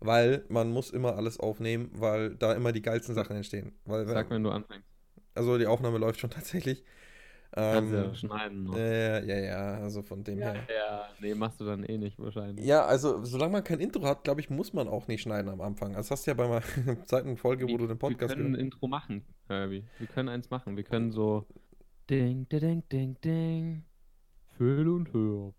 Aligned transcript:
weil 0.00 0.44
man 0.48 0.70
muss 0.70 0.90
immer 0.90 1.16
alles 1.16 1.38
aufnehmen, 1.38 1.90
weil 1.94 2.34
da 2.36 2.52
immer 2.54 2.72
die 2.72 2.82
geilsten 2.82 3.14
Sachen 3.14 3.36
entstehen. 3.36 3.72
Weil, 3.84 4.06
Sag, 4.06 4.30
wenn 4.30 4.42
du 4.42 4.50
anfängst. 4.50 4.86
Also 5.34 5.58
die 5.58 5.66
Aufnahme 5.66 5.98
läuft 5.98 6.20
schon 6.20 6.30
tatsächlich. 6.38 6.84
Kannst 7.52 7.92
Ähm, 7.92 7.98
ja 8.04 8.14
schneiden 8.14 8.62
noch. 8.64 8.76
äh, 8.76 9.26
ja, 9.26 9.36
ja, 9.38 9.80
also 9.82 10.02
von 10.02 10.22
dem 10.22 10.38
Ja, 10.38 10.52
her. 10.52 10.66
ja. 10.72 11.08
Nee, 11.20 11.34
machst 11.34 11.60
du 11.60 11.64
dann 11.64 11.82
eh 11.82 11.98
nicht 11.98 12.16
wahrscheinlich. 12.20 12.64
Ja, 12.64 12.84
also 12.84 13.24
solange 13.24 13.50
man 13.52 13.64
kein 13.64 13.80
Intro 13.80 14.04
hat, 14.04 14.22
glaube 14.22 14.40
ich, 14.40 14.50
muss 14.50 14.72
man 14.72 14.86
auch 14.86 15.08
nicht 15.08 15.22
schneiden 15.22 15.48
am 15.50 15.60
Anfang. 15.60 15.96
Also 15.96 16.10
das 16.10 16.10
hast 16.12 16.26
du 16.26 16.30
ja 16.30 16.34
bei 16.36 16.46
meiner 16.46 16.62
zweiten 17.06 17.36
Folge, 17.36 17.68
wo 17.68 17.76
du 17.76 17.88
den 17.88 17.98
Podcast 17.98 18.20
Wir 18.30 18.36
können 18.36 18.46
ein 18.50 18.52
gehört 18.52 18.64
Intro 18.74 18.86
machen, 18.86 19.24
Herbie. 19.48 19.84
Wir 19.98 20.06
können 20.06 20.28
eins 20.28 20.48
machen. 20.50 20.76
Wir 20.76 20.84
können 20.84 21.10
so 21.10 21.44
Ding, 22.08 22.48
ding, 22.48 22.60
ding, 22.60 22.82
ding, 22.88 23.16
ding. 23.24 23.84
Phil 24.56 24.86
und 24.88 25.12
Hör. 25.12 25.52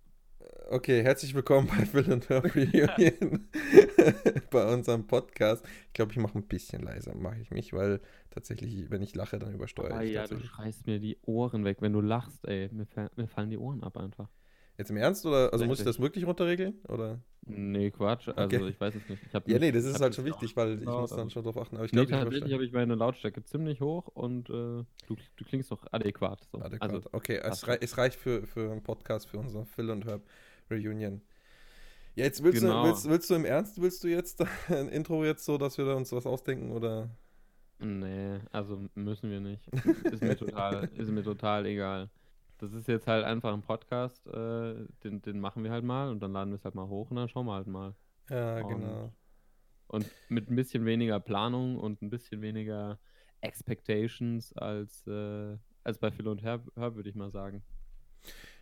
Okay, 0.70 1.02
herzlich 1.04 1.34
willkommen 1.34 1.68
bei 1.68 1.86
Phil 1.86 2.12
und 2.12 2.28
Hör 2.30 2.44
Reunion. 2.56 3.48
bei 4.52 4.74
unserem 4.74 5.06
Podcast. 5.08 5.66
Ich 5.88 5.94
glaube, 5.94 6.12
ich 6.12 6.18
mache 6.18 6.38
ein 6.38 6.44
bisschen 6.48 6.84
leiser, 6.84 7.16
mache 7.16 7.40
ich 7.42 7.52
mich, 7.52 7.74
weil 7.74 8.00
tatsächlich, 8.32 8.90
wenn 8.90 9.02
ich 9.02 9.16
lache, 9.16 9.38
dann 9.40 9.54
übersteuere 9.54 9.96
Ah 9.96 10.04
ich 10.04 10.12
ja, 10.14 10.28
du 10.28 10.40
schreist 10.40 10.88
mir 10.88 11.00
die 11.00 11.18
Ohren 11.26 11.66
weg, 11.66 11.78
wenn 11.82 11.94
du 11.94 12.02
lachst, 12.02 12.46
ey. 12.48 12.70
Mir, 12.72 12.86
mir 13.16 13.28
fallen 13.28 13.50
die 13.50 13.58
Ohren 13.58 13.84
ab 13.84 13.98
einfach. 13.98 14.30
Jetzt 14.78 14.90
im 14.90 14.98
Ernst 14.98 15.26
oder 15.26 15.52
also 15.54 15.66
muss 15.66 15.80
ich 15.80 15.86
das 15.86 16.00
wirklich 16.00 16.26
runterregeln 16.26 16.80
oder? 16.88 17.20
Nee, 17.46 17.92
Quatsch. 17.92 18.30
Also 18.30 18.44
Okay. 18.58 18.70
ich 18.70 18.80
weiß 18.80 18.96
es 18.96 19.10
nicht. 19.10 19.22
Ja, 19.34 19.60
nee, 19.60 19.72
das 19.72 19.84
ist 19.84 20.00
halt 20.00 20.16
schon 20.16 20.26
wichtig, 20.26 20.56
weil 20.56 20.80
ich 20.80 20.86
muss 20.86 21.10
dann 21.12 21.20
aber- 21.22 21.30
schon 21.30 21.44
drauf 21.44 21.58
achten. 21.58 21.76
Aber 21.76 21.86
ich 21.86 21.92
Nee, 21.92 22.06
glaube, 22.06 22.24
ich 22.24 22.24
tatsächlich 22.24 22.54
habe 22.54 22.66
ich 22.66 22.72
meine 22.72 22.96
Lautstärke 22.96 23.44
ziemlich 23.44 23.82
hoch 23.82 24.08
und 24.08 24.50
äh, 24.50 24.54
du, 24.54 24.86
du 25.08 25.46
klingst 25.46 25.72
doch 25.72 25.86
adäquat. 25.92 26.48
So. 26.52 26.60
Adäquat. 26.62 26.90
Also, 26.94 27.10
okay, 27.12 27.40
es, 27.44 27.68
rei 27.68 27.78
es 27.82 27.98
reicht 27.98 28.16
für, 28.18 28.48
für 28.48 28.72
einen 28.72 28.82
Podcast, 28.82 29.28
für 29.28 29.38
unser 29.40 29.66
Phil 29.66 29.90
und 29.90 30.06
Herb 30.06 30.24
Reunion. 30.72 31.22
Ja, 32.16 32.26
jetzt 32.26 32.44
willst, 32.44 32.62
Genau. 32.62 32.84
du, 32.84 32.90
willst, 32.90 33.10
willst 33.10 33.30
du 33.30 33.36
im 33.36 33.46
Ernst, 33.46 33.82
willst 33.82 34.04
du 34.04 34.08
jetzt 34.08 34.42
ein 34.70 34.90
Intro 34.90 35.24
jetzt 35.24 35.46
so, 35.46 35.58
dass 35.58 35.78
wir 35.78 35.86
da 35.86 35.94
uns 35.96 36.12
was 36.12 36.26
ausdenken 36.26 36.72
oder? 36.72 37.10
Nee, 37.80 38.40
also 38.52 38.88
müssen 38.96 39.32
wir 39.32 39.40
nicht. 39.40 39.68
Ist 40.06 40.22
mir 40.22 40.38
total, 40.38 40.84
ist 40.96 41.10
mir 41.10 41.24
total 41.24 41.66
egal. 41.66 42.10
Das 42.60 42.74
ist 42.74 42.88
jetzt 42.88 43.08
halt 43.08 43.26
einfach 43.26 43.52
ein 43.54 43.64
Podcast, 43.64 44.28
äh, 44.28 44.76
den, 45.04 45.22
den 45.24 45.40
machen 45.40 45.64
wir 45.64 45.72
halt 45.72 45.84
mal 45.84 46.10
und 46.10 46.20
dann 46.22 46.32
laden 46.32 46.52
wir 46.52 46.58
es 46.58 46.64
halt 46.64 46.76
mal 46.76 46.88
hoch 46.88 47.10
und 47.10 47.16
dann 47.16 47.28
schauen 47.28 47.48
wir 47.48 47.54
halt 47.56 47.66
mal. 47.68 47.96
Ja, 48.30 48.60
Und- 48.62 48.68
genau. 48.68 49.14
Und 49.88 50.06
mit 50.30 50.50
ein 50.50 50.56
bisschen 50.56 50.86
weniger 50.86 51.20
Planung 51.20 51.78
und 51.78 52.02
ein 52.02 52.10
bisschen 52.10 52.42
weniger 52.42 52.98
Expectations 53.42 54.54
als, 54.54 55.06
äh, 55.08 55.58
als 55.84 55.98
bei 55.98 56.12
Phil 56.12 56.28
und 56.30 56.44
Herb, 56.44 56.62
Herb 56.76 56.96
würde 56.96 57.10
ich 57.10 57.16
mal 57.16 57.30
sagen. 57.32 57.62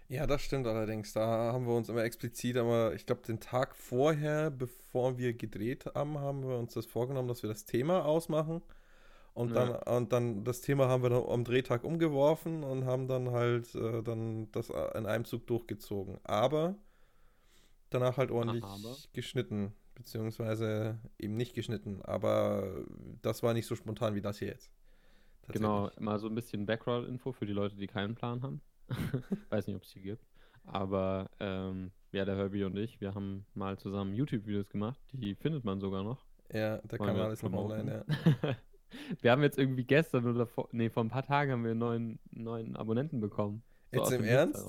Ja, 0.09 0.25
das 0.25 0.41
stimmt 0.41 0.65
allerdings. 0.67 1.13
Da 1.13 1.53
haben 1.53 1.67
wir 1.67 1.75
uns 1.75 1.88
immer 1.89 2.03
explizit, 2.03 2.57
aber 2.57 2.95
ich 2.95 3.05
glaube, 3.05 3.21
den 3.21 3.39
Tag 3.39 3.75
vorher, 3.75 4.49
bevor 4.49 5.17
wir 5.19 5.33
gedreht 5.33 5.85
haben, 5.93 6.17
haben 6.19 6.47
wir 6.47 6.57
uns 6.57 6.73
das 6.73 6.88
vorgenommen, 6.88 7.27
dass 7.27 7.43
wir 7.43 7.49
das 7.49 7.65
Thema 7.65 8.05
ausmachen. 8.05 8.63
Und 9.33 9.55
dann, 9.55 9.69
Ja. 9.71 9.95
und 9.97 10.13
dann 10.13 10.43
das 10.45 10.61
Thema 10.61 10.87
haben 10.89 11.03
wir 11.03 11.11
dann 11.11 11.23
am 11.25 11.43
Drehtag 11.45 11.83
umgeworfen 11.83 12.63
und 12.63 12.85
haben 12.85 13.07
dann 13.07 13.31
halt 13.31 13.75
äh, 13.75 14.03
dann 14.03 14.52
das 14.52 14.69
äh, 14.71 14.97
in 14.97 15.05
einem 15.05 15.25
Zug 15.25 15.47
durchgezogen. 15.47 16.19
Aber 16.23 16.75
danach 17.89 18.17
halt 18.17 18.31
ordentlich 18.31 18.63
aber? 18.63 18.97
geschnitten, 19.13 19.73
beziehungsweise 19.95 20.99
eben 21.19 21.35
nicht 21.35 21.53
geschnitten. 21.53 22.02
Aber 22.03 22.85
das 23.21 23.43
war 23.43 23.53
nicht 23.53 23.67
so 23.67 23.75
spontan 23.75 24.15
wie 24.15 24.21
das 24.21 24.39
hier 24.39 24.49
jetzt. 24.49 24.71
Genau, 25.47 25.89
mal 25.99 26.19
so 26.19 26.27
ein 26.27 26.35
bisschen 26.35 26.65
Background-Info 26.65 27.31
für 27.33 27.45
die 27.45 27.53
Leute, 27.53 27.75
die 27.75 27.87
keinen 27.87 28.15
Plan 28.15 28.41
haben. 28.43 28.61
Weiß 29.49 29.67
nicht, 29.67 29.75
ob 29.75 29.83
es 29.83 29.91
die 29.91 30.01
gibt. 30.01 30.25
Aber 30.63 31.29
ähm, 31.39 31.91
ja, 32.11 32.25
der 32.25 32.35
Herbie 32.35 32.63
und 32.63 32.77
ich, 32.77 33.01
wir 33.01 33.13
haben 33.15 33.45
mal 33.53 33.77
zusammen 33.77 34.13
YouTube-Videos 34.13 34.69
gemacht. 34.69 34.99
Die 35.11 35.35
findet 35.35 35.63
man 35.63 35.79
sogar 35.79 36.03
noch. 36.03 36.25
Ja, 36.51 36.77
der 36.77 36.99
Wollen 36.99 37.15
Kanal 37.15 37.33
ist 37.33 37.43
noch 37.43 37.53
online, 37.53 38.05
ja. 38.07 38.55
wir 39.21 39.31
haben 39.31 39.43
jetzt 39.43 39.59
irgendwie 39.59 39.83
gestern 39.83 40.25
oder 40.25 40.47
vor, 40.47 40.67
nee, 40.71 40.89
vor 40.89 41.03
ein 41.03 41.09
paar 41.09 41.23
Tagen 41.23 41.51
haben 41.51 41.63
wir 41.63 41.71
einen 41.71 41.79
neuen, 41.79 42.19
neuen 42.31 42.75
Abonnenten 42.75 43.19
bekommen. 43.19 43.64
Jetzt 43.91 44.02
aus 44.02 44.11
im 44.11 44.23
Ernst? 44.23 44.65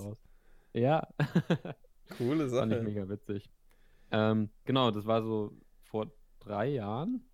Ja, 0.73 1.09
Coole 2.19 2.49
fand 2.49 2.73
ich 2.73 2.79
Sache. 2.79 2.83
mega 2.83 3.09
witzig. 3.09 3.51
Ähm, 4.11 4.51
genau, 4.65 4.91
das 4.91 5.07
war 5.07 5.23
so 5.23 5.57
vor 5.85 6.13
drei 6.41 6.69
Jahren. 6.69 7.25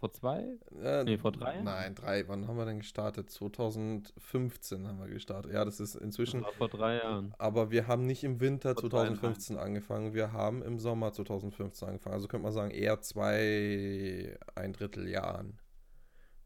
Vor 0.00 0.10
zwei? 0.12 0.56
Äh, 0.82 1.04
Nee, 1.04 1.18
vor 1.18 1.30
drei? 1.30 1.60
Nein, 1.60 1.94
drei. 1.94 2.26
Wann 2.26 2.48
haben 2.48 2.56
wir 2.56 2.64
denn 2.64 2.78
gestartet? 2.78 3.30
2015 3.30 4.88
haben 4.88 4.98
wir 4.98 5.08
gestartet. 5.08 5.52
Ja, 5.52 5.62
das 5.66 5.78
ist 5.78 5.94
Das 5.94 6.00
inzwischen. 6.02 6.40
war 6.42 6.52
vor 6.54 6.70
drei 6.70 6.96
Jahren. 6.96 7.34
Aber 7.36 7.70
wir 7.70 7.86
haben 7.86 8.06
nicht 8.06 8.24
im 8.24 8.40
Winter 8.40 8.72
Vor 8.74 8.88
2015 8.88 9.58
angefangen. 9.58 10.14
Wir 10.14 10.32
haben 10.32 10.62
im 10.62 10.78
Sommer 10.78 11.12
2015 11.12 11.86
angefangen. 11.86 12.14
Also 12.14 12.28
könnte 12.28 12.44
man 12.44 12.52
sagen, 12.54 12.70
eher 12.70 13.02
zwei, 13.02 14.38
ein 14.54 14.72
Drittel 14.72 15.06
Jahren, 15.06 15.58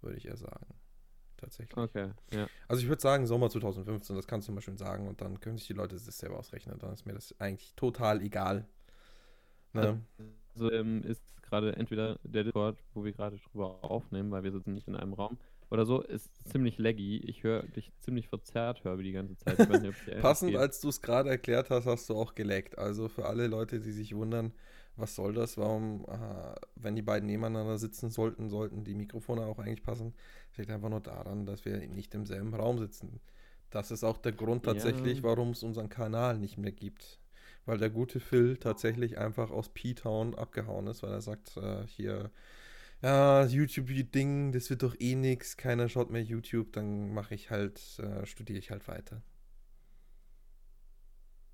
würde 0.01 0.17
ich 0.17 0.27
eher 0.27 0.37
sagen. 0.37 0.67
Tatsächlich. 1.37 1.77
Okay, 1.77 2.11
ja. 2.33 2.49
Also 2.67 2.83
ich 2.83 2.89
würde 2.89 3.03
sagen, 3.03 3.25
Sommer 3.29 3.51
2015, 3.51 4.17
das 4.17 4.27
kannst 4.27 4.49
du 4.49 4.53
mal 4.53 4.63
schön 4.63 4.79
sagen. 4.79 5.07
Und 5.07 5.21
dann 5.21 5.39
können 5.39 5.59
sich 5.59 5.69
die 5.69 5.75
Leute 5.75 5.95
das 5.95 6.07
selber 6.19 6.39
ausrechnen. 6.41 6.77
Dann 6.81 6.93
ist 6.93 7.07
mir 7.07 7.13
das 7.15 7.33
eigentlich 7.39 7.73
total 7.77 8.21
egal. 8.21 8.67
Ne? 9.73 10.01
Also 10.55 10.73
ähm, 10.73 11.03
ist 11.05 11.23
gerade 11.55 11.77
entweder 11.77 12.19
der 12.25 12.45
Discord, 12.45 12.77
wo 12.95 13.05
wir 13.05 13.13
gerade 13.13 13.39
drüber 13.39 13.79
aufnehmen, 13.85 14.31
weil 14.31 14.43
wir 14.43 14.53
sitzen 14.53 14.75
nicht 14.75 14.89
in 14.89 14.97
einem 14.97 15.13
Raum, 15.13 15.39
oder 15.71 15.87
so, 15.87 16.03
ist 16.03 16.31
ziemlich 16.49 16.79
laggy. 16.79 17.17
Ich 17.27 17.43
höre 17.43 17.63
dich 17.63 17.91
ziemlich 18.01 18.29
verzerrt, 18.29 18.85
höre 18.85 18.97
die 18.99 19.13
ganze 19.13 19.37
Zeit. 19.39 19.59
Nicht, 19.83 19.95
Passend, 20.21 20.53
geht. 20.53 20.61
als 20.61 20.81
du 20.81 20.89
es 20.89 21.01
gerade 21.01 21.31
erklärt 21.31 21.71
hast, 21.71 21.87
hast 21.87 22.09
du 22.11 22.15
auch 22.15 22.35
geleckt. 22.35 22.79
Also 22.79 23.09
für 23.09 23.25
alle 23.27 23.47
Leute, 23.47 23.81
die 23.81 23.91
sich 23.93 24.15
wundern, 24.15 24.53
was 24.97 25.17
soll 25.17 25.33
das? 25.33 25.57
Warum, 25.59 26.05
äh, 26.07 26.55
wenn 26.77 26.95
die 26.95 27.03
beiden 27.03 27.27
nebeneinander 27.27 27.79
sitzen 27.79 28.11
sollten, 28.11 28.49
sollten 28.51 28.85
die 28.85 28.95
Mikrofone 28.95 29.47
auch 29.47 29.59
eigentlich 29.59 29.83
passen? 29.83 30.15
Das 30.51 30.59
liegt 30.59 30.71
einfach 30.71 30.91
nur 30.91 31.01
daran, 31.01 31.47
dass 31.47 31.65
wir 31.65 31.79
nicht 31.89 32.15
im 32.15 32.27
selben 32.27 32.55
Raum 32.55 32.79
sitzen. 32.79 33.21
Das 33.71 33.91
ist 33.91 34.05
auch 34.05 34.19
der 34.19 34.33
Grund 34.33 34.65
tatsächlich, 34.65 35.19
Ja. 35.19 35.25
warum 35.25 35.51
es 35.51 35.65
unseren 35.65 35.89
Kanal 35.89 36.39
nicht 36.39 36.59
mehr 36.59 36.71
gibt. 36.73 37.19
Weil 37.67 37.79
der 37.79 37.91
gute 37.91 38.21
Phil 38.21 38.57
tatsächlich 38.59 39.19
einfach 39.19 39.51
aus 39.51 39.71
P-Town 39.71 40.35
abgehauen 40.35 40.87
ist, 40.87 41.03
weil 41.03 41.13
er 41.13 41.23
sagt, 41.23 41.57
äh, 41.57 41.87
hier, 41.87 42.31
ja, 43.03 43.45
YouTube-Ding, 43.47 44.53
das 44.53 44.71
wird 44.71 44.83
doch 44.85 44.97
eh 45.01 45.15
nix, 45.17 45.57
keiner 45.57 45.89
schaut 45.89 46.11
mehr 46.11 46.23
YouTube, 46.23 46.73
dann 46.73 47.15
mache 47.15 47.35
ich 47.35 47.51
halt, 47.51 47.81
äh, 48.01 48.27
studiere 48.27 48.59
ich 48.61 48.71
halt 48.71 48.89
weiter. 48.89 49.23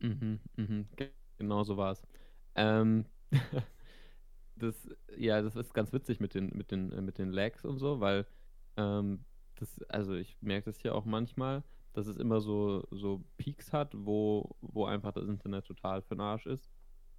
Mhm, 0.00 0.40
mhm. 0.56 0.86
ge- 0.96 1.10
Genau 1.38 1.62
so 1.64 1.76
war 1.76 1.92
es. 1.92 2.02
Ähm, 2.54 3.06
das, 4.56 4.74
ja, 5.16 5.42
das 5.42 5.56
ist 5.56 5.74
ganz 5.74 5.92
witzig 5.92 6.20
mit 6.20 6.34
den, 6.34 6.50
mit 6.56 6.70
den, 6.70 6.92
äh, 6.92 7.00
mit 7.02 7.18
den 7.18 7.30
Lags 7.32 7.64
und 7.64 7.78
so, 7.78 8.00
weil 8.00 8.26
ähm, 8.76 9.24
das, 9.56 9.80
also 9.88 10.14
ich 10.14 10.36
merke 10.42 10.66
das 10.66 10.78
hier 10.80 10.94
auch 10.94 11.04
manchmal, 11.04 11.62
dass 11.92 12.06
es 12.06 12.16
immer 12.16 12.40
so, 12.40 12.86
so 12.90 13.24
Peaks 13.36 13.72
hat, 13.72 13.92
wo, 13.94 14.56
wo 14.60 14.84
einfach 14.84 15.12
das 15.12 15.26
Internet 15.26 15.66
total 15.66 16.02
für 16.02 16.14
den 16.14 16.20
Arsch 16.20 16.46
ist. 16.46 16.70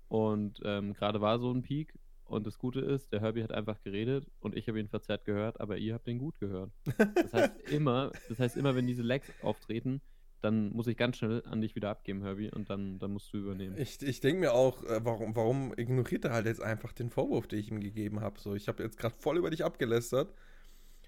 Und 0.07 0.59
ähm, 0.63 0.93
gerade 0.93 1.21
war 1.21 1.39
so 1.39 1.51
ein 1.51 1.61
Peak 1.61 1.93
und 2.31 2.47
das 2.47 2.57
Gute 2.57 2.79
ist, 2.79 3.11
der 3.11 3.19
Herbie 3.19 3.43
hat 3.43 3.51
einfach 3.51 3.81
geredet 3.83 4.25
und 4.39 4.55
ich 4.55 4.67
habe 4.69 4.79
ihn 4.79 4.87
verzerrt 4.87 5.25
gehört, 5.25 5.59
aber 5.59 5.77
ihr 5.77 5.93
habt 5.93 6.07
ihn 6.07 6.17
gut 6.17 6.39
gehört. 6.39 6.71
Das 7.15 7.33
heißt 7.33 7.59
immer, 7.71 8.11
das 8.29 8.39
heißt 8.39 8.57
immer, 8.57 8.73
wenn 8.75 8.87
diese 8.87 9.03
Lags 9.03 9.31
auftreten, 9.41 10.01
dann 10.41 10.71
muss 10.71 10.87
ich 10.87 10.97
ganz 10.97 11.17
schnell 11.17 11.43
an 11.45 11.61
dich 11.61 11.75
wieder 11.75 11.89
abgeben, 11.89 12.23
Herbie, 12.23 12.49
und 12.49 12.69
dann, 12.69 12.99
dann 12.99 13.11
musst 13.11 13.31
du 13.33 13.37
übernehmen. 13.37 13.77
Ich, 13.77 14.01
ich 14.01 14.21
denke 14.21 14.39
mir 14.39 14.53
auch, 14.53 14.83
äh, 14.83 15.01
warum, 15.03 15.35
warum 15.35 15.73
ignoriert 15.77 16.25
er 16.25 16.31
halt 16.31 16.45
jetzt 16.45 16.61
einfach 16.61 16.93
den 16.93 17.09
Vorwurf, 17.09 17.47
den 17.47 17.59
ich 17.59 17.69
ihm 17.69 17.81
gegeben 17.81 18.21
habe? 18.21 18.39
So, 18.39 18.55
ich 18.55 18.67
habe 18.67 18.81
jetzt 18.81 18.97
gerade 18.97 19.15
voll 19.15 19.37
über 19.37 19.49
dich 19.49 19.63
abgelästert. 19.63 20.33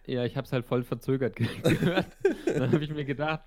Ja, 0.05 0.25
ich 0.25 0.35
habe 0.35 0.45
es 0.45 0.51
halt 0.51 0.65
voll 0.65 0.83
verzögert 0.83 1.35
ge- 1.37 1.47
gehört. 1.63 2.07
dann 2.45 2.71
habe 2.73 2.83
ich 2.83 2.91
mir 2.91 3.05
gedacht, 3.05 3.45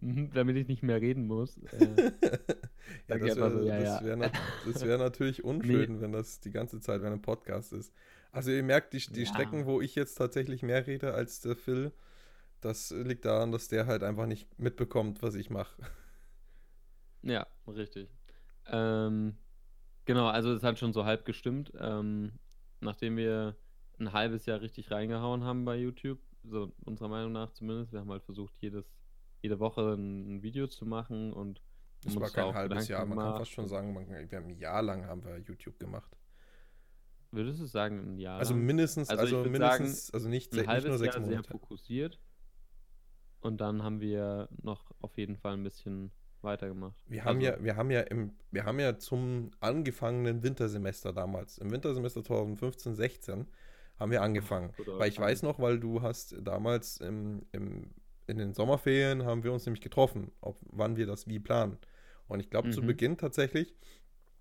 mhm, 0.00 0.30
damit 0.32 0.56
ich 0.56 0.68
nicht 0.68 0.82
mehr 0.84 1.00
reden 1.00 1.26
muss. 1.26 1.58
Äh, 1.58 2.12
ja, 3.08 3.18
das 3.18 3.36
wäre 3.36 3.50
so, 3.50 3.66
ja, 3.66 3.78
ja. 3.80 4.04
wär, 4.04 4.16
nat- 4.16 4.32
wär 4.64 4.98
natürlich 4.98 5.42
unschön, 5.44 6.00
wenn 6.00 6.12
das 6.12 6.38
die 6.40 6.52
ganze 6.52 6.80
Zeit 6.80 7.00
während 7.00 7.14
einem 7.14 7.22
Podcast 7.22 7.72
ist. 7.72 7.92
Also 8.30 8.50
ihr 8.52 8.62
merkt, 8.62 8.92
die, 8.92 8.98
die 8.98 9.22
Ja. 9.22 9.26
Strecken, 9.26 9.66
wo 9.66 9.80
ich 9.80 9.94
jetzt 9.96 10.14
tatsächlich 10.14 10.62
mehr 10.62 10.86
rede 10.86 11.12
als 11.14 11.40
der 11.40 11.56
Phil, 11.56 11.92
das 12.60 12.90
liegt 12.90 13.24
daran, 13.24 13.50
dass 13.50 13.66
der 13.68 13.86
halt 13.86 14.02
einfach 14.04 14.26
nicht 14.26 14.58
mitbekommt, 14.60 15.22
was 15.22 15.34
ich 15.34 15.50
mache. 15.50 15.82
ja, 17.22 17.46
richtig. 17.66 18.08
Ähm, 18.68 19.36
genau, 20.04 20.26
also 20.28 20.52
es 20.52 20.62
hat 20.62 20.78
schon 20.78 20.92
so 20.92 21.04
halb 21.04 21.24
gestimmt. 21.24 21.72
Ähm, 21.78 22.32
nachdem 22.80 23.16
wir 23.16 23.56
ein 23.98 24.12
halbes 24.12 24.46
Jahr 24.46 24.60
richtig 24.60 24.90
reingehauen 24.90 25.44
haben 25.44 25.64
bei 25.64 25.76
YouTube, 25.76 26.18
so 26.44 26.72
unserer 26.84 27.08
Meinung 27.08 27.32
nach 27.32 27.52
zumindest, 27.52 27.92
wir 27.92 28.00
haben 28.00 28.10
halt 28.10 28.22
versucht, 28.22 28.54
jedes, 28.60 28.92
jede 29.42 29.58
Woche 29.58 29.94
ein, 29.94 30.42
Video 30.42 30.66
zu 30.66 30.86
machen 30.86 31.32
und 31.32 31.60
Das 32.04 32.16
war 32.16 32.30
kein 32.30 32.54
halbes 32.54 32.86
Gedanken 32.86 32.90
Jahr, 32.92 33.06
man 33.06 33.18
kann 33.18 33.26
gemacht. 33.26 33.38
fast 33.38 33.50
schon 33.52 33.68
sagen, 33.68 33.92
man, 33.92 34.08
wir 34.08 34.38
haben 34.38 34.48
ein 34.48 34.58
Jahr 34.58 34.82
lang 34.82 35.06
haben 35.06 35.24
wir 35.24 35.38
YouTube 35.38 35.78
gemacht. 35.78 36.16
Würdest 37.32 37.60
du 37.60 37.66
sagen, 37.66 38.14
ein 38.14 38.18
Jahr? 38.18 38.38
Also 38.38 38.54
lang? 38.54 38.64
mindestens, 38.64 39.08
Also 39.10 39.22
also, 39.22 39.50
mindestens, 39.50 40.10
also 40.12 40.28
nicht, 40.28 40.52
ein 40.52 40.56
nicht 40.56 40.66
nur 40.66 40.74
halbes 40.74 41.00
Jahr 41.02 41.24
sehr 41.24 41.42
fokussiert. 41.44 42.20
Und 43.40 43.60
dann 43.60 43.82
haben 43.82 44.00
wir 44.00 44.48
noch 44.62 44.92
auf 45.00 45.16
jeden 45.18 45.36
Fall 45.36 45.54
ein 45.54 45.62
bisschen 45.62 46.12
weitergemacht. 46.42 46.96
Wir 47.06 47.24
haben 47.24 47.38
Also, 47.38 47.48
ja, 47.48 47.62
wir 47.62 47.76
haben 47.76 47.90
ja 47.90 48.00
im, 48.00 48.32
wir 48.50 48.64
haben 48.64 48.80
ja 48.80 48.98
zum 48.98 49.50
angefangenen 49.60 50.42
Wintersemester 50.42 51.12
damals, 51.12 51.58
im 51.58 51.70
Wintersemester 51.70 52.22
2015, 52.24 52.94
16, 52.94 53.46
haben 53.98 54.10
wir 54.10 54.22
angefangen. 54.22 54.72
guter 54.76 54.98
Weil 54.98 55.08
ich 55.08 55.18
weiß 55.18 55.42
noch, 55.42 55.58
weil 55.58 55.78
du 55.78 56.02
hast 56.02 56.36
damals 56.40 56.98
im, 56.98 57.46
im, 57.52 57.94
in 58.26 58.38
den 58.38 58.54
Sommerferien 58.54 59.24
haben 59.24 59.44
wir 59.44 59.52
uns 59.52 59.66
nämlich 59.66 59.80
getroffen, 59.82 60.32
ob, 60.40 60.58
wann 60.70 60.96
wir 60.96 61.06
das 61.06 61.26
wie 61.26 61.38
planen. 61.38 61.78
Und 62.28 62.40
ich 62.40 62.50
glaube, 62.50 62.70
zu 62.70 62.82
Mhm. 62.82 62.86
Beginn 62.86 63.18
tatsächlich 63.18 63.74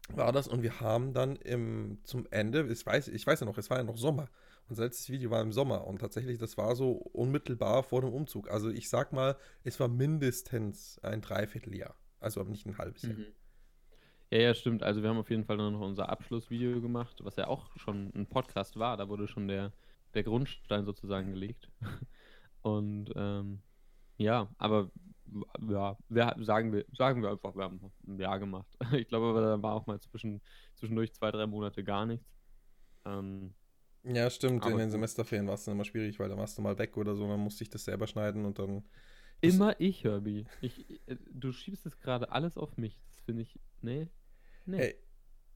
war 0.09 0.31
das 0.31 0.47
und 0.47 0.61
wir 0.61 0.79
haben 0.81 1.13
dann 1.13 1.35
im, 1.37 1.99
zum 2.03 2.27
Ende, 2.31 2.67
ich 2.71 2.85
weiß, 2.85 3.07
ich 3.07 3.25
weiß 3.25 3.39
ja 3.39 3.45
noch, 3.45 3.57
es 3.57 3.69
war 3.69 3.77
ja 3.77 3.83
noch 3.83 3.97
Sommer. 3.97 4.29
Unser 4.67 4.83
letztes 4.83 5.09
Video 5.09 5.29
war 5.29 5.41
im 5.41 5.51
Sommer 5.51 5.85
und 5.85 5.99
tatsächlich, 5.99 6.39
das 6.39 6.57
war 6.57 6.75
so 6.75 6.91
unmittelbar 6.91 7.83
vor 7.83 8.01
dem 8.01 8.11
Umzug. 8.11 8.49
Also 8.49 8.69
ich 8.69 8.89
sag 8.89 9.13
mal, 9.13 9.37
es 9.63 9.79
war 9.79 9.87
mindestens 9.87 10.99
ein 11.03 11.21
Dreivierteljahr. 11.21 11.95
Also 12.19 12.41
aber 12.41 12.49
nicht 12.49 12.65
ein 12.65 12.77
halbes 12.77 13.03
Jahr. 13.03 13.13
Mhm. 13.13 13.25
Ja, 14.35 14.41
ja, 14.41 14.53
stimmt. 14.53 14.83
Also 14.83 15.01
wir 15.01 15.07
haben 15.07 15.17
auf 15.17 15.29
jeden 15.29 15.45
Fall 15.45 15.55
dann 15.55 15.71
noch 15.71 15.79
unser 15.79 16.09
Abschlussvideo 16.09 16.81
gemacht, 16.81 17.23
was 17.23 17.37
ja 17.37 17.47
auch 17.47 17.69
schon 17.77 18.11
ein 18.13 18.27
Podcast 18.27 18.77
war. 18.77 18.97
Da 18.97 19.07
wurde 19.07 19.29
schon 19.29 19.47
der, 19.47 19.71
der 20.13 20.23
Grundstein 20.23 20.83
sozusagen 20.83 21.31
gelegt. 21.31 21.69
Und 22.61 23.13
ähm, 23.15 23.61
ja, 24.17 24.49
aber 24.57 24.91
ja, 25.69 25.97
wir, 26.09 26.35
sagen, 26.41 26.73
wir, 26.73 26.83
sagen 26.91 27.21
wir 27.21 27.29
einfach, 27.29 27.55
wir 27.55 27.63
haben 27.63 27.79
ein 28.05 28.19
Jahr 28.19 28.37
gemacht. 28.39 28.67
Ich 28.91 29.07
glaube 29.07 29.27
aber, 29.27 29.39
da 29.39 29.61
war 29.61 29.73
auch 29.73 29.87
mal 29.87 30.01
zwischen, 30.01 30.41
zwischendurch 30.73 31.13
zwei, 31.13 31.31
drei 31.31 31.47
Monate 31.47 31.85
gar 31.85 32.05
nichts. 32.05 32.27
Ähm, 33.05 33.53
Ja, 34.03 34.29
stimmt. 34.29 34.65
In 34.65 34.77
den. 34.77 34.91
Semesterferien 34.91 35.47
war 35.47 35.53
es 35.53 35.63
dann 35.63 35.75
immer 35.75 35.85
schwierig, 35.85 36.19
weil 36.19 36.27
da 36.27 36.35
warst 36.35 36.57
du 36.57 36.61
mal 36.61 36.77
weg 36.77 36.97
oder 36.97 37.15
so, 37.15 37.25
dann 37.25 37.39
musste 37.39 37.63
ich 37.63 37.69
das 37.69 37.85
selber 37.85 38.05
schneiden 38.05 38.43
und 38.43 38.59
dann. 38.59 38.83
Immer 39.39 39.79
ich, 39.79 40.03
Herbie. 40.03 40.45
Ich, 40.59 40.89
äh, 41.07 41.15
du 41.31 41.53
schiebst 41.53 41.85
es 41.85 41.97
gerade 42.01 42.33
alles 42.33 42.57
auf 42.57 42.75
mich. 42.75 42.99
Das 43.07 43.21
finde 43.21 43.43
ich. 43.43 43.57
Nee. 43.81 44.09
Nee. 44.67 44.77
Ey, 44.79 44.95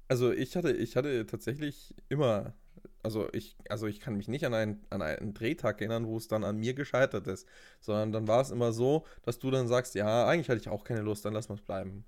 also 0.09 0.31
ich 0.31 0.55
hatte, 0.57 0.71
ich 0.73 0.95
hatte 0.97 1.25
tatsächlich 1.27 1.95
immer, 2.09 2.55
also 3.03 3.29
ich, 3.33 3.57
also 3.69 3.87
ich 3.87 3.99
kann 4.01 4.15
mich 4.17 4.27
nicht 4.29 4.45
an 4.45 4.53
einen, 4.53 4.85
an 4.91 5.01
einen 5.01 5.33
Drehtag 5.33 5.81
erinnern, 5.81 6.07
wo 6.07 6.17
es 6.17 6.27
dann 6.27 6.43
an 6.43 6.57
mir 6.57 6.73
gescheitert 6.75 7.27
ist, 7.27 7.47
sondern 7.81 8.11
dann 8.13 8.27
war 8.27 8.41
es 8.41 8.51
immer 8.51 8.73
so, 8.73 9.05
dass 9.23 9.39
du 9.39 9.51
dann 9.51 9.67
sagst, 9.67 9.95
ja, 9.95 10.27
eigentlich 10.27 10.49
hatte 10.49 10.61
ich 10.61 10.69
auch 10.69 10.83
keine 10.85 11.01
Lust, 11.01 11.25
dann 11.25 11.33
lass 11.33 11.49
mal 11.49 11.55
es 11.55 11.61
bleiben. 11.61 12.05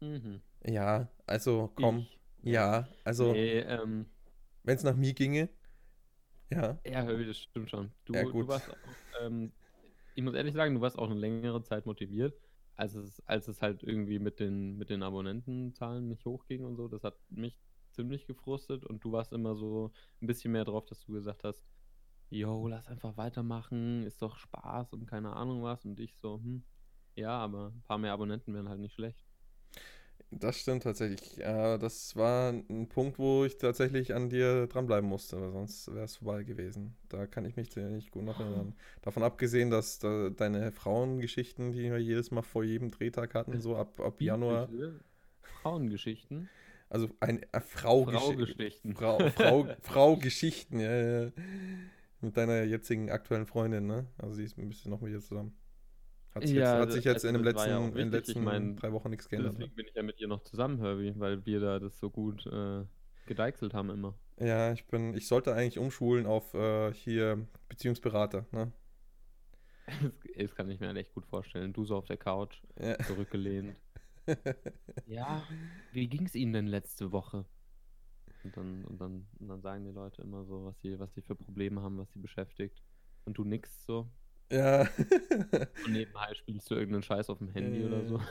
Mhm. 0.00 0.42
Ja, 0.64 1.08
also 1.26 1.72
komm, 1.74 2.06
Ich, 2.42 2.52
ja, 2.52 2.88
also 3.04 3.32
Nee, 3.32 3.60
ähm, 3.60 4.06
wenn 4.64 4.76
es 4.76 4.82
nach 4.82 4.96
mir 4.96 5.14
ginge, 5.14 5.48
ja, 6.50 6.78
Ja, 6.86 7.02
das 7.04 7.38
stimmt 7.38 7.70
schon. 7.70 7.92
Du, 8.04 8.14
Ja, 8.14 8.24
du 8.24 8.46
warst 8.46 8.70
auch, 8.70 8.78
ähm, 9.20 9.52
ich 10.14 10.22
muss 10.22 10.34
ehrlich 10.34 10.54
sagen, 10.54 10.74
du 10.74 10.80
warst 10.80 10.98
auch 10.98 11.10
eine 11.10 11.18
längere 11.18 11.62
Zeit 11.62 11.86
motiviert, 11.86 12.40
als 12.76 12.94
es, 12.94 13.20
als 13.26 13.48
es 13.48 13.62
halt 13.62 13.82
irgendwie 13.82 14.18
mit 14.18 14.40
den, 14.40 14.76
mit 14.76 14.90
den 14.90 15.02
Abonnentenzahlen 15.02 16.08
nicht 16.08 16.24
hochging 16.26 16.64
und 16.64 16.76
so. 16.76 16.88
Das 16.88 17.04
hat 17.04 17.18
mich 17.30 17.58
ziemlich 17.90 18.26
gefrustet 18.26 18.84
und 18.84 19.02
du 19.04 19.12
warst 19.12 19.32
immer 19.32 19.54
so 19.56 19.92
ein 20.20 20.26
bisschen 20.26 20.52
mehr 20.52 20.64
drauf, 20.64 20.84
dass 20.86 21.00
du 21.00 21.12
gesagt 21.12 21.44
hast, 21.44 21.64
yo, 22.30 22.68
lass 22.68 22.88
einfach 22.88 23.16
weitermachen, 23.16 24.04
ist 24.04 24.22
doch 24.22 24.36
Spaß 24.36 24.92
und 24.92 25.06
keine 25.06 25.34
Ahnung 25.34 25.62
was. 25.62 25.84
Und 25.84 26.00
ich 26.00 26.16
so, 26.18 26.36
hm, 26.36 26.64
ja, 27.14 27.38
aber 27.38 27.68
ein 27.68 27.82
paar 27.82 27.98
mehr 27.98 28.12
Abonnenten 28.12 28.54
wären 28.54 28.68
halt 28.68 28.80
nicht 28.80 28.94
schlecht. 28.94 29.25
Das 30.30 30.58
stimmt 30.58 30.82
tatsächlich. 30.82 31.38
Äh, 31.38 31.78
das 31.78 32.16
war 32.16 32.50
ein 32.50 32.88
Punkt, 32.88 33.18
wo 33.18 33.44
ich 33.44 33.58
tatsächlich 33.58 34.14
an 34.14 34.28
dir 34.28 34.66
dranbleiben 34.66 35.08
musste, 35.08 35.40
weil 35.40 35.52
sonst 35.52 35.94
wäre 35.94 36.04
es 36.04 36.16
vorbei 36.16 36.42
gewesen. 36.42 36.96
Da 37.08 37.26
kann 37.26 37.44
ich 37.44 37.56
mich 37.56 37.74
nicht 37.76 38.10
gut 38.10 38.24
noch 38.24 38.40
erinnern. 38.40 38.74
Davon 39.02 39.22
abgesehen, 39.22 39.70
dass 39.70 39.98
da 39.98 40.30
deine 40.30 40.72
Frauengeschichten, 40.72 41.72
die 41.72 41.90
wir 41.90 41.98
jedes 41.98 42.30
Mal 42.30 42.42
vor 42.42 42.64
jedem 42.64 42.90
Drehtag 42.90 43.34
hatten, 43.34 43.60
so 43.60 43.76
ab, 43.76 44.00
ab 44.00 44.20
Januar? 44.20 44.68
Frauengeschichten? 45.42 46.48
also 46.88 47.08
ein 47.20 47.42
äh, 47.52 47.60
Frau, 47.60 48.04
Fraugeschichten. 48.04 48.94
Frau, 48.94 49.18
Frau, 49.30 49.68
Frau 49.80 50.16
Geschichten, 50.16 50.80
ja, 50.80 51.22
ja. 51.24 51.32
Mit 52.20 52.36
deiner 52.36 52.62
jetzigen 52.62 53.10
aktuellen 53.10 53.46
Freundin, 53.46 53.86
ne? 53.86 54.06
Also 54.18 54.34
sie 54.34 54.44
ist 54.44 54.58
ein 54.58 54.68
bisschen 54.68 54.90
noch 54.90 55.00
mit 55.00 55.12
dir 55.12 55.20
zusammen. 55.20 55.56
Hat 56.36 56.46
sich 56.46 56.52
Ja, 56.56 56.74
jetzt, 56.74 56.82
hat 56.82 56.92
sich 56.92 57.04
jetzt 57.04 57.14
also 57.24 57.28
in, 57.28 57.34
den 57.34 57.44
letzten, 57.44 57.70
ja 57.70 57.78
in 57.86 57.94
den 57.94 58.10
letzten 58.10 58.44
mein, 58.44 58.76
drei 58.76 58.92
Wochen 58.92 59.08
nichts 59.08 59.26
geändert. 59.26 59.54
Ne? 59.54 59.58
Deswegen 59.60 59.74
bin 59.74 59.86
ich 59.86 59.94
ja 59.94 60.02
mit 60.02 60.20
ihr 60.20 60.28
noch 60.28 60.42
zusammen, 60.42 60.78
Herbie, 60.78 61.14
weil 61.16 61.46
wir 61.46 61.60
da 61.60 61.78
das 61.78 61.98
so 61.98 62.10
gut 62.10 62.44
äh, 62.46 62.84
gedeichselt 63.24 63.72
haben 63.72 63.88
immer. 63.88 64.14
Ja, 64.38 64.70
ich 64.72 64.86
bin, 64.86 65.14
ich 65.14 65.28
sollte 65.28 65.54
eigentlich 65.54 65.78
umschulen 65.78 66.26
auf 66.26 66.52
äh, 66.52 66.92
hier 66.92 67.46
Beziehungsberater, 67.70 68.44
ne? 68.52 68.70
Das, 69.86 69.96
das 70.36 70.54
kann 70.54 70.68
ich 70.68 70.78
mir 70.78 70.88
halt 70.88 70.98
echt 70.98 71.14
gut 71.14 71.24
vorstellen. 71.24 71.72
Du 71.72 71.86
so 71.86 71.96
auf 71.96 72.04
der 72.04 72.18
Couch, 72.18 72.62
Ja. 72.78 72.98
zurückgelehnt. 72.98 73.74
ja, 75.06 75.42
wie 75.92 76.06
ging 76.08 76.26
es 76.26 76.34
Ihnen 76.34 76.52
denn 76.52 76.66
letzte 76.66 77.12
Woche? 77.12 77.46
Und 78.42 78.56
dann, 78.58 78.84
und 78.84 79.00
dann, 79.00 79.26
und 79.38 79.48
dann 79.48 79.62
sagen 79.62 79.84
die 79.86 79.90
Leute 79.90 80.20
immer 80.20 80.44
so, 80.44 80.66
was 80.66 80.78
sie, 80.82 80.98
was 80.98 81.14
sie 81.14 81.22
für 81.22 81.34
Probleme 81.34 81.80
haben, 81.80 81.96
was 81.96 82.12
sie 82.12 82.18
beschäftigt. 82.18 82.82
Und 83.24 83.38
du 83.38 83.44
nix 83.44 83.86
so. 83.86 84.10
Ja. 84.50 84.88
Und 85.84 85.92
nebenbei 85.92 86.32
spielst 86.34 86.70
du 86.70 86.74
irgendeinen 86.74 87.02
Scheiß 87.02 87.28
auf 87.30 87.38
dem 87.38 87.50
Handy 87.50 87.84
oder 87.84 88.04
so. 88.06 88.20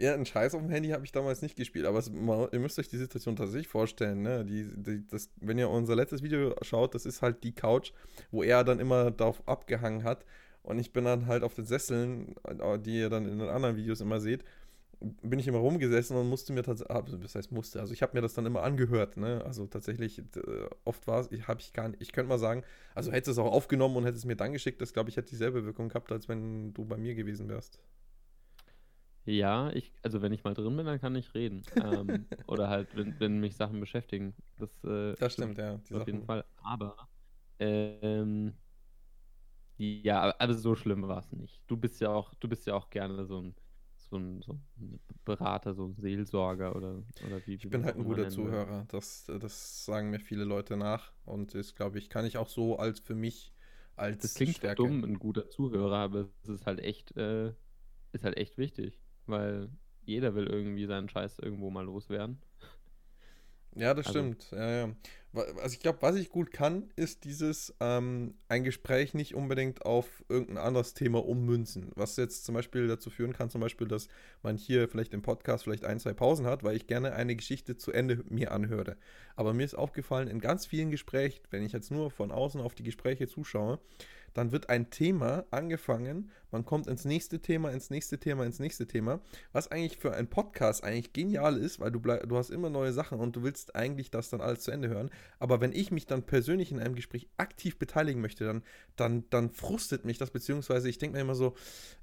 Ja, 0.00 0.14
einen 0.14 0.26
Scheiß 0.26 0.54
auf 0.54 0.60
dem 0.60 0.70
Handy 0.70 0.90
habe 0.90 1.04
ich 1.04 1.10
damals 1.10 1.42
nicht 1.42 1.56
gespielt, 1.56 1.84
aber 1.84 1.98
es, 1.98 2.08
ma- 2.08 2.48
ihr 2.52 2.60
müsst 2.60 2.78
euch 2.78 2.86
die 2.88 2.98
Situation 2.98 3.34
tatsächlich 3.34 3.66
vorstellen, 3.66 4.22
ne? 4.22 4.44
Die, 4.44 4.68
die, 4.76 5.04
das, 5.08 5.28
wenn 5.40 5.58
ihr 5.58 5.68
unser 5.68 5.96
letztes 5.96 6.22
Video 6.22 6.54
schaut, 6.62 6.94
das 6.94 7.04
ist 7.04 7.20
halt 7.20 7.42
die 7.42 7.50
Couch, 7.52 7.90
wo 8.30 8.44
er 8.44 8.62
dann 8.62 8.78
immer 8.78 9.10
darauf 9.10 9.42
abgehangen 9.48 10.04
hat 10.04 10.24
und 10.62 10.78
ich 10.78 10.92
bin 10.92 11.04
dann 11.04 11.26
halt 11.26 11.42
auf 11.42 11.54
den 11.54 11.64
Sesseln, 11.66 12.36
äh, 12.46 12.78
die 12.78 13.00
ihr 13.00 13.10
dann 13.10 13.26
in 13.26 13.40
den 13.40 13.48
anderen 13.48 13.74
Videos 13.76 14.00
immer 14.00 14.20
seht, 14.20 14.44
bin 15.00 15.38
ich 15.38 15.46
immer 15.46 15.58
rumgesessen 15.58 16.16
und 16.16 16.28
musste 16.28 16.52
mir 16.52 16.62
tatsächlich, 16.62 17.20
das 17.20 17.34
heißt 17.34 17.52
musste, 17.52 17.80
also 17.80 17.92
ich 17.92 18.02
habe 18.02 18.16
mir 18.16 18.20
das 18.22 18.34
dann 18.34 18.46
immer 18.46 18.62
angehört, 18.62 19.16
ne? 19.16 19.42
Also 19.44 19.66
tatsächlich, 19.66 20.22
oft 20.84 21.06
war 21.06 21.20
es, 21.20 21.30
ich 21.32 21.46
habe 21.48 21.60
ich 21.60 21.72
gar 21.72 21.88
nicht, 21.88 22.02
ich 22.02 22.12
könnte 22.12 22.28
mal 22.28 22.38
sagen, 22.38 22.64
also 22.94 23.12
hätte 23.12 23.30
es 23.30 23.38
auch 23.38 23.52
aufgenommen 23.52 23.96
und 23.96 24.04
hätte 24.04 24.16
es 24.16 24.24
mir 24.24 24.36
dann 24.36 24.52
geschickt, 24.52 24.80
das 24.82 24.92
glaube 24.92 25.10
ich 25.10 25.16
hätte 25.16 25.30
dieselbe 25.30 25.64
Wirkung 25.64 25.88
gehabt, 25.88 26.10
als 26.12 26.28
wenn 26.28 26.74
du 26.74 26.84
bei 26.84 26.96
mir 26.96 27.14
gewesen 27.14 27.48
wärst. 27.48 27.78
Ja, 29.24 29.70
ich, 29.72 29.92
also 30.02 30.22
wenn 30.22 30.32
ich 30.32 30.42
mal 30.44 30.54
drin 30.54 30.74
bin, 30.76 30.86
dann 30.86 31.00
kann 31.00 31.14
ich 31.14 31.34
reden. 31.34 31.62
Ähm, 31.82 32.26
oder 32.46 32.68
halt, 32.68 32.88
wenn, 32.96 33.18
wenn 33.20 33.38
mich 33.40 33.56
Sachen 33.56 33.78
beschäftigen. 33.78 34.34
Das, 34.58 34.70
äh, 34.84 35.14
Das 35.16 35.34
stimmt, 35.34 35.58
ja. 35.58 35.76
Die 35.88 35.94
Auf 35.94 36.06
jeden 36.06 36.20
Sachen- 36.20 36.26
Fall. 36.26 36.44
Aber, 36.62 37.08
ähm, 37.58 38.54
ja, 39.76 40.34
aber 40.38 40.54
so 40.54 40.74
schlimm 40.74 41.06
war 41.06 41.18
es 41.18 41.32
nicht. 41.32 41.60
Du 41.66 41.76
bist 41.76 42.00
ja 42.00 42.10
auch, 42.10 42.34
du 42.34 42.48
bist 42.48 42.66
ja 42.66 42.74
auch 42.74 42.90
gerne 42.90 43.26
so 43.26 43.40
ein, 43.42 43.54
so 44.10 44.16
ein, 44.16 44.42
so 44.42 44.52
ein 44.52 45.00
Berater, 45.24 45.74
so 45.74 45.86
ein 45.86 45.94
Seelsorger 45.96 46.74
oder, 46.74 47.02
oder 47.26 47.46
wie. 47.46 47.54
Ich 47.54 47.68
bin 47.68 47.84
halt 47.84 47.96
ein 47.96 48.04
guter 48.04 48.28
Zuhörer. 48.28 48.86
Das, 48.88 49.26
das 49.40 49.84
sagen 49.84 50.10
mir 50.10 50.20
viele 50.20 50.44
Leute 50.44 50.76
nach. 50.76 51.12
Und 51.24 51.54
das, 51.54 51.74
glaube 51.74 51.98
ich, 51.98 52.08
kann 52.08 52.24
ich 52.24 52.38
auch 52.38 52.48
so 52.48 52.78
als 52.78 53.00
für 53.00 53.14
mich 53.14 53.52
als 53.96 54.22
Das 54.22 54.34
klingt 54.34 54.56
Stärke. 54.56 54.82
dumm, 54.82 55.04
ein 55.04 55.18
guter 55.18 55.48
Zuhörer, 55.50 55.96
aber 55.96 56.28
es 56.42 56.48
ist 56.48 56.66
halt 56.66 56.80
echt, 56.80 57.16
äh, 57.16 57.52
ist 58.12 58.24
halt 58.24 58.36
echt 58.36 58.58
wichtig. 58.58 58.98
Weil 59.26 59.68
jeder 60.04 60.34
will 60.34 60.46
irgendwie 60.46 60.86
seinen 60.86 61.08
Scheiß 61.08 61.38
irgendwo 61.38 61.70
mal 61.70 61.84
loswerden. 61.84 62.38
Ja, 63.78 63.94
das 63.94 64.06
Also- 64.08 64.18
stimmt. 64.18 64.48
Ja, 64.52 64.70
ja. 64.86 64.94
Also 65.34 65.74
ich 65.74 65.80
glaube, 65.80 65.98
was 66.00 66.16
ich 66.16 66.30
gut 66.30 66.50
kann, 66.52 66.90
ist 66.96 67.24
dieses 67.24 67.74
ähm, 67.80 68.34
ein 68.48 68.64
Gespräch 68.64 69.12
nicht 69.12 69.34
unbedingt 69.34 69.84
auf 69.84 70.24
irgendein 70.28 70.56
anderes 70.56 70.94
Thema 70.94 71.24
ummünzen. 71.24 71.92
Was 71.94 72.16
jetzt 72.16 72.44
zum 72.46 72.54
Beispiel 72.54 72.88
dazu 72.88 73.10
führen 73.10 73.34
kann, 73.34 73.50
zum 73.50 73.60
Beispiel, 73.60 73.86
dass 73.86 74.08
man 74.42 74.56
hier 74.56 74.88
vielleicht 74.88 75.12
im 75.12 75.20
Podcast 75.22 75.64
vielleicht 75.64 75.84
ein, 75.84 76.00
zwei 76.00 76.14
Pausen 76.14 76.46
hat, 76.46 76.64
weil 76.64 76.76
ich 76.76 76.86
gerne 76.86 77.12
eine 77.12 77.36
Geschichte 77.36 77.76
zu 77.76 77.92
Ende 77.92 78.24
mir 78.30 78.52
anhöre. 78.52 78.96
Aber 79.36 79.52
mir 79.52 79.64
ist 79.64 79.74
aufgefallen, 79.74 80.28
in 80.28 80.40
ganz 80.40 80.66
vielen 80.66 80.90
Gesprächen, 80.90 81.42
wenn 81.50 81.62
ich 81.62 81.72
jetzt 81.72 81.90
nur 81.90 82.10
von 82.10 82.32
außen 82.32 82.60
auf 82.60 82.74
die 82.74 82.82
Gespräche 82.82 83.28
zuschaue, 83.28 83.78
dann 84.34 84.52
wird 84.52 84.68
ein 84.68 84.90
Thema 84.90 85.44
angefangen, 85.50 86.30
man 86.50 86.64
kommt 86.64 86.86
ins 86.86 87.04
nächste 87.04 87.40
Thema, 87.40 87.70
ins 87.70 87.90
nächste 87.90 88.18
Thema, 88.18 88.44
ins 88.44 88.58
nächste 88.58 88.86
Thema, 88.86 89.20
was 89.52 89.70
eigentlich 89.70 89.98
für 89.98 90.14
einen 90.14 90.28
Podcast 90.28 90.82
eigentlich 90.82 91.12
genial 91.12 91.58
ist, 91.58 91.78
weil 91.80 91.90
du, 91.90 92.00
bleib, 92.00 92.28
du 92.28 92.36
hast 92.36 92.50
immer 92.50 92.70
neue 92.70 92.92
Sachen 92.92 93.20
und 93.20 93.36
du 93.36 93.42
willst 93.42 93.76
eigentlich 93.76 94.10
das 94.10 94.30
dann 94.30 94.40
alles 94.40 94.60
zu 94.60 94.70
Ende 94.70 94.88
hören. 94.88 95.10
Aber 95.38 95.60
wenn 95.60 95.72
ich 95.72 95.90
mich 95.90 96.06
dann 96.06 96.22
persönlich 96.22 96.72
in 96.72 96.80
einem 96.80 96.94
Gespräch 96.94 97.28
aktiv 97.36 97.78
beteiligen 97.78 98.20
möchte, 98.20 98.44
dann, 98.44 98.62
dann, 98.96 99.24
dann 99.30 99.50
frustet 99.50 100.04
mich 100.04 100.18
das, 100.18 100.30
beziehungsweise 100.30 100.88
ich 100.88 100.98
denke 100.98 101.16
mir 101.16 101.22
immer 101.22 101.34
so, 101.34 101.54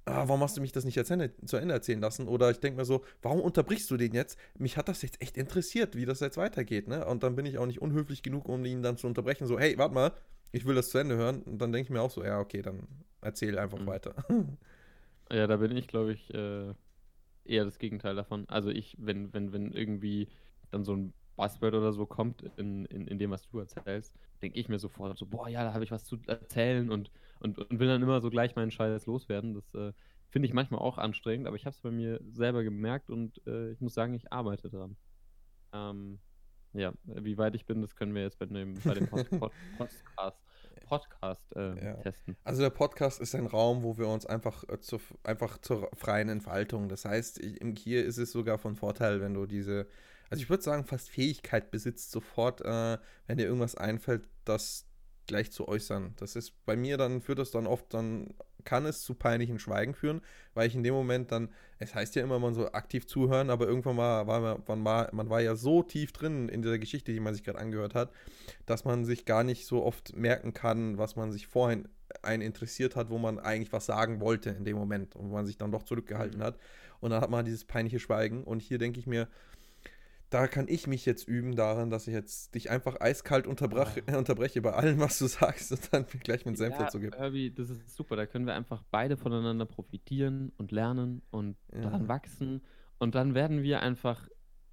ah, 0.05 0.27
warum 0.27 0.41
hast 0.41 0.57
du 0.57 0.61
mich 0.61 0.71
das 0.71 0.85
nicht 0.85 0.97
Ende, 0.97 1.31
zu 1.45 1.57
Ende 1.57 1.73
erzählen 1.73 1.99
lassen? 1.99 2.27
Oder 2.27 2.51
ich 2.51 2.59
denke 2.59 2.77
mir 2.77 2.85
so, 2.85 3.03
warum 3.21 3.41
unterbrichst 3.41 3.89
du 3.89 3.97
den 3.97 4.13
jetzt? 4.13 4.37
Mich 4.57 4.77
hat 4.77 4.87
das 4.87 5.01
jetzt 5.01 5.21
echt 5.21 5.37
interessiert, 5.37 5.95
wie 5.95 6.05
das 6.05 6.19
jetzt 6.19 6.37
weitergeht, 6.37 6.87
ne? 6.87 7.05
Und 7.05 7.23
dann 7.23 7.35
bin 7.35 7.45
ich 7.45 7.57
auch 7.57 7.65
nicht 7.65 7.81
unhöflich 7.81 8.21
genug, 8.21 8.47
um 8.47 8.63
ihn 8.65 8.83
dann 8.83 8.97
zu 8.97 9.07
unterbrechen, 9.07 9.47
so, 9.47 9.59
hey, 9.59 9.77
warte 9.77 9.93
mal, 9.93 10.11
ich 10.55 10.65
will 10.65 10.75
das 10.75 10.89
zu 10.89 10.97
Ende 10.97 11.15
hören. 11.17 11.43
Und 11.43 11.59
dann 11.59 11.71
denke 11.71 11.85
ich 11.87 11.89
mir 11.91 12.01
auch 12.01 12.11
so, 12.11 12.23
ja, 12.23 12.39
okay, 12.39 12.61
dann 12.61 12.87
erzähl 13.21 13.57
einfach 13.59 13.79
Mhm. 13.79 13.87
weiter. 13.87 14.15
Ja, 15.31 15.47
da 15.47 15.57
bin 15.57 15.75
ich, 15.75 15.87
glaube 15.87 16.13
ich, 16.13 16.33
äh, 16.33 16.73
eher 17.45 17.65
das 17.65 17.79
Gegenteil 17.79 18.15
davon. 18.15 18.47
Also 18.49 18.69
ich, 18.69 18.95
wenn, 18.99 19.33
wenn, 19.33 19.53
wenn 19.53 19.71
irgendwie 19.73 20.29
dann 20.71 20.83
so 20.85 20.95
ein 20.95 21.13
Buzzword 21.35 21.75
oder 21.75 21.93
so 21.93 22.05
kommt 22.05 22.43
in, 22.57 22.85
in, 22.85 23.07
in 23.07 23.19
dem, 23.19 23.31
was 23.31 23.43
du 23.43 23.59
erzählst, 23.59 24.15
denke 24.41 24.59
ich 24.59 24.69
mir 24.69 24.79
sofort 24.79 25.17
so, 25.17 25.25
boah, 25.27 25.49
ja, 25.49 25.63
da 25.63 25.73
habe 25.73 25.83
ich 25.83 25.91
was 25.91 26.05
zu 26.05 26.17
erzählen 26.27 26.91
und, 26.91 27.11
und, 27.39 27.59
und 27.59 27.79
will 27.79 27.87
dann 27.87 28.03
immer 28.03 28.21
so 28.21 28.29
gleich 28.29 28.55
meinen 28.55 28.71
Scheiß 28.71 29.05
loswerden. 29.07 29.53
Das 29.55 29.73
äh, 29.75 29.93
Finde 30.29 30.47
ich 30.47 30.53
manchmal 30.53 30.81
auch 30.81 30.97
anstrengend, 30.97 31.47
aber 31.47 31.55
ich 31.57 31.65
habe 31.65 31.73
es 31.75 31.81
bei 31.81 31.91
mir 31.91 32.19
selber 32.31 32.63
gemerkt 32.63 33.09
und 33.09 33.41
äh, 33.47 33.71
ich 33.71 33.81
muss 33.81 33.93
sagen, 33.93 34.13
ich 34.15 34.33
arbeite 34.33 34.69
dran. 34.69 34.97
Ähm, 35.73 36.19
ja, 36.75 36.93
wie 37.05 37.37
weit 37.37 37.55
ich 37.55 37.65
bin, 37.65 37.81
das 37.81 37.95
können 37.95 38.13
wir 38.13 38.23
jetzt 38.23 38.39
bei 38.39 38.45
dem, 38.45 38.75
bei 38.83 38.93
dem 38.93 39.07
Pod 39.07 39.29
Pod 39.29 39.51
Podcast, 39.77 40.37
Podcast 40.87 41.55
äh, 41.55 41.85
ja. 41.85 41.93
testen. 41.95 42.35
Also 42.43 42.61
der 42.61 42.69
Podcast 42.69 43.19
ist 43.21 43.35
ein 43.35 43.47
Raum, 43.47 43.83
wo 43.83 43.97
wir 43.97 44.07
uns 44.07 44.25
einfach, 44.25 44.63
äh, 44.69 44.79
zu, 44.79 44.99
einfach 45.23 45.57
zur 45.59 45.89
freien 45.95 46.29
Entfaltung. 46.29 46.89
Das 46.89 47.05
heißt, 47.05 47.41
hier 47.77 48.05
ist 48.05 48.17
es 48.17 48.31
sogar 48.31 48.57
von 48.57 48.75
Vorteil, 48.75 49.21
wenn 49.21 49.33
du 49.33 49.45
diese, 49.45 49.87
also 50.29 50.41
ich 50.41 50.49
würde 50.49 50.63
sagen, 50.63 50.85
fast 50.85 51.09
Fähigkeit 51.09 51.71
besitzt, 51.71 52.11
sofort, 52.11 52.61
äh, 52.61 52.97
wenn 53.27 53.37
dir 53.37 53.45
irgendwas 53.45 53.75
einfällt, 53.75 54.27
das 54.43 54.85
gleich 55.27 55.51
zu 55.51 55.67
äußern. 55.67 56.13
Das 56.17 56.35
ist 56.35 56.65
bei 56.65 56.75
mir 56.75 56.97
dann, 56.97 57.21
führt 57.21 57.39
das 57.39 57.51
dann 57.51 57.67
oft 57.67 57.93
dann 57.93 58.33
kann 58.65 58.85
es 58.85 59.03
zu 59.03 59.13
peinlichen 59.13 59.59
Schweigen 59.59 59.93
führen, 59.93 60.21
weil 60.53 60.67
ich 60.67 60.75
in 60.75 60.83
dem 60.83 60.93
Moment 60.93 61.31
dann, 61.31 61.49
es 61.79 61.95
heißt 61.95 62.15
ja 62.15 62.23
immer, 62.23 62.39
man 62.39 62.53
so 62.53 62.71
aktiv 62.71 63.07
zuhören, 63.07 63.49
aber 63.49 63.67
irgendwann 63.67 63.95
mal 63.95 64.27
war 64.27 64.59
man, 64.67 64.83
war, 64.83 65.13
man 65.13 65.29
war 65.29 65.39
ja 65.39 65.55
so 65.55 65.83
tief 65.83 66.11
drin 66.11 66.49
in 66.49 66.61
dieser 66.61 66.79
Geschichte, 66.79 67.13
die 67.13 67.19
man 67.19 67.33
sich 67.33 67.43
gerade 67.43 67.59
angehört 67.59 67.95
hat, 67.95 68.11
dass 68.65 68.83
man 68.83 69.05
sich 69.05 69.25
gar 69.25 69.43
nicht 69.43 69.65
so 69.67 69.83
oft 69.85 70.15
merken 70.15 70.53
kann, 70.53 70.97
was 70.97 71.15
man 71.15 71.31
sich 71.31 71.47
vorhin 71.47 71.87
einen 72.21 72.41
interessiert 72.41 72.95
hat, 72.95 73.09
wo 73.09 73.17
man 73.17 73.39
eigentlich 73.39 73.71
was 73.71 73.85
sagen 73.85 74.19
wollte 74.19 74.49
in 74.49 74.65
dem 74.65 74.77
Moment 74.77 75.15
und 75.15 75.29
wo 75.29 75.33
man 75.33 75.45
sich 75.45 75.57
dann 75.57 75.71
doch 75.71 75.83
zurückgehalten 75.83 76.39
mhm. 76.39 76.43
hat. 76.43 76.57
Und 76.99 77.11
dann 77.11 77.21
hat 77.21 77.29
man 77.29 77.45
dieses 77.45 77.65
peinliche 77.65 77.99
Schweigen. 77.99 78.43
Und 78.43 78.61
hier 78.61 78.77
denke 78.77 78.99
ich 78.99 79.05
mir, 79.05 79.27
da 80.29 80.47
kann 80.47 80.67
ich 80.67 80.87
mich 80.87 81.05
jetzt 81.05 81.27
üben 81.27 81.55
daran, 81.55 81.89
dass 81.89 82.07
ich 82.07 82.13
jetzt 82.13 82.55
dich 82.55 82.69
einfach 82.69 82.99
eiskalt 82.99 83.47
unterbrech, 83.47 84.03
ja. 84.07 84.17
unterbreche 84.17 84.61
bei 84.61 84.73
allem, 84.73 84.99
was 84.99 85.19
du 85.19 85.27
sagst 85.27 85.71
und 85.71 85.93
dann 85.93 86.05
gleich 86.23 86.45
mit 86.45 86.57
Senf 86.57 86.75
ja, 86.75 86.83
dazu 86.83 86.99
gebe. 86.99 87.17
Herbie, 87.17 87.53
das 87.53 87.69
ist 87.69 87.95
super. 87.95 88.15
Da 88.15 88.25
können 88.25 88.45
wir 88.45 88.53
einfach 88.53 88.83
beide 88.91 89.17
voneinander 89.17 89.65
profitieren 89.65 90.51
und 90.57 90.71
lernen 90.71 91.21
und 91.29 91.57
ja. 91.73 91.81
daran 91.81 92.07
wachsen. 92.07 92.61
Und 92.97 93.15
dann 93.15 93.35
werden 93.35 93.61
wir 93.61 93.81
einfach 93.81 94.27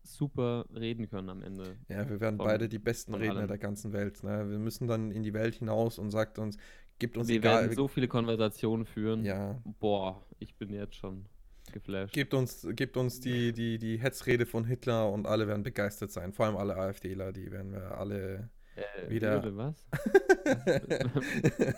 super 0.04 0.66
reden 0.74 1.08
können 1.08 1.28
am 1.28 1.42
Ende. 1.42 1.76
Ja, 1.88 2.08
wir 2.08 2.20
werden 2.20 2.36
von, 2.36 2.46
beide 2.46 2.68
die 2.68 2.78
besten 2.78 3.14
Redner 3.14 3.36
allem. 3.36 3.48
der 3.48 3.58
ganzen 3.58 3.92
Welt. 3.92 4.22
Ne? 4.24 4.50
Wir 4.50 4.58
müssen 4.58 4.88
dann 4.88 5.10
in 5.10 5.22
die 5.22 5.32
Welt 5.32 5.56
hinaus 5.56 5.98
und 5.98 6.10
sagt 6.10 6.38
uns, 6.38 6.56
gibt 6.98 7.16
uns 7.16 7.28
wir 7.28 7.36
egal. 7.36 7.56
Wir 7.56 7.60
werden 7.68 7.76
so 7.76 7.88
viele 7.88 8.08
Konversationen 8.08 8.86
führen. 8.86 9.24
Ja. 9.24 9.60
Boah, 9.80 10.24
ich 10.38 10.56
bin 10.56 10.72
jetzt 10.72 10.96
schon 10.96 11.26
geflasht. 11.70 12.14
Gebt 12.14 12.34
uns, 12.34 12.66
gebt 12.70 12.96
uns 12.96 13.20
die, 13.20 13.52
die, 13.52 13.78
die 13.78 13.98
Hetzrede 13.98 14.46
von 14.46 14.64
Hitler 14.64 15.10
und 15.10 15.26
alle 15.26 15.46
werden 15.46 15.62
begeistert 15.62 16.10
sein. 16.10 16.32
Vor 16.32 16.46
allem 16.46 16.56
alle 16.56 16.76
AfDler, 16.76 17.32
die 17.32 17.50
werden 17.50 17.72
wir 17.72 17.98
alle 17.98 18.50
äh, 18.74 19.10
wieder. 19.10 19.42
Würde 19.42 19.56
was? 19.56 19.86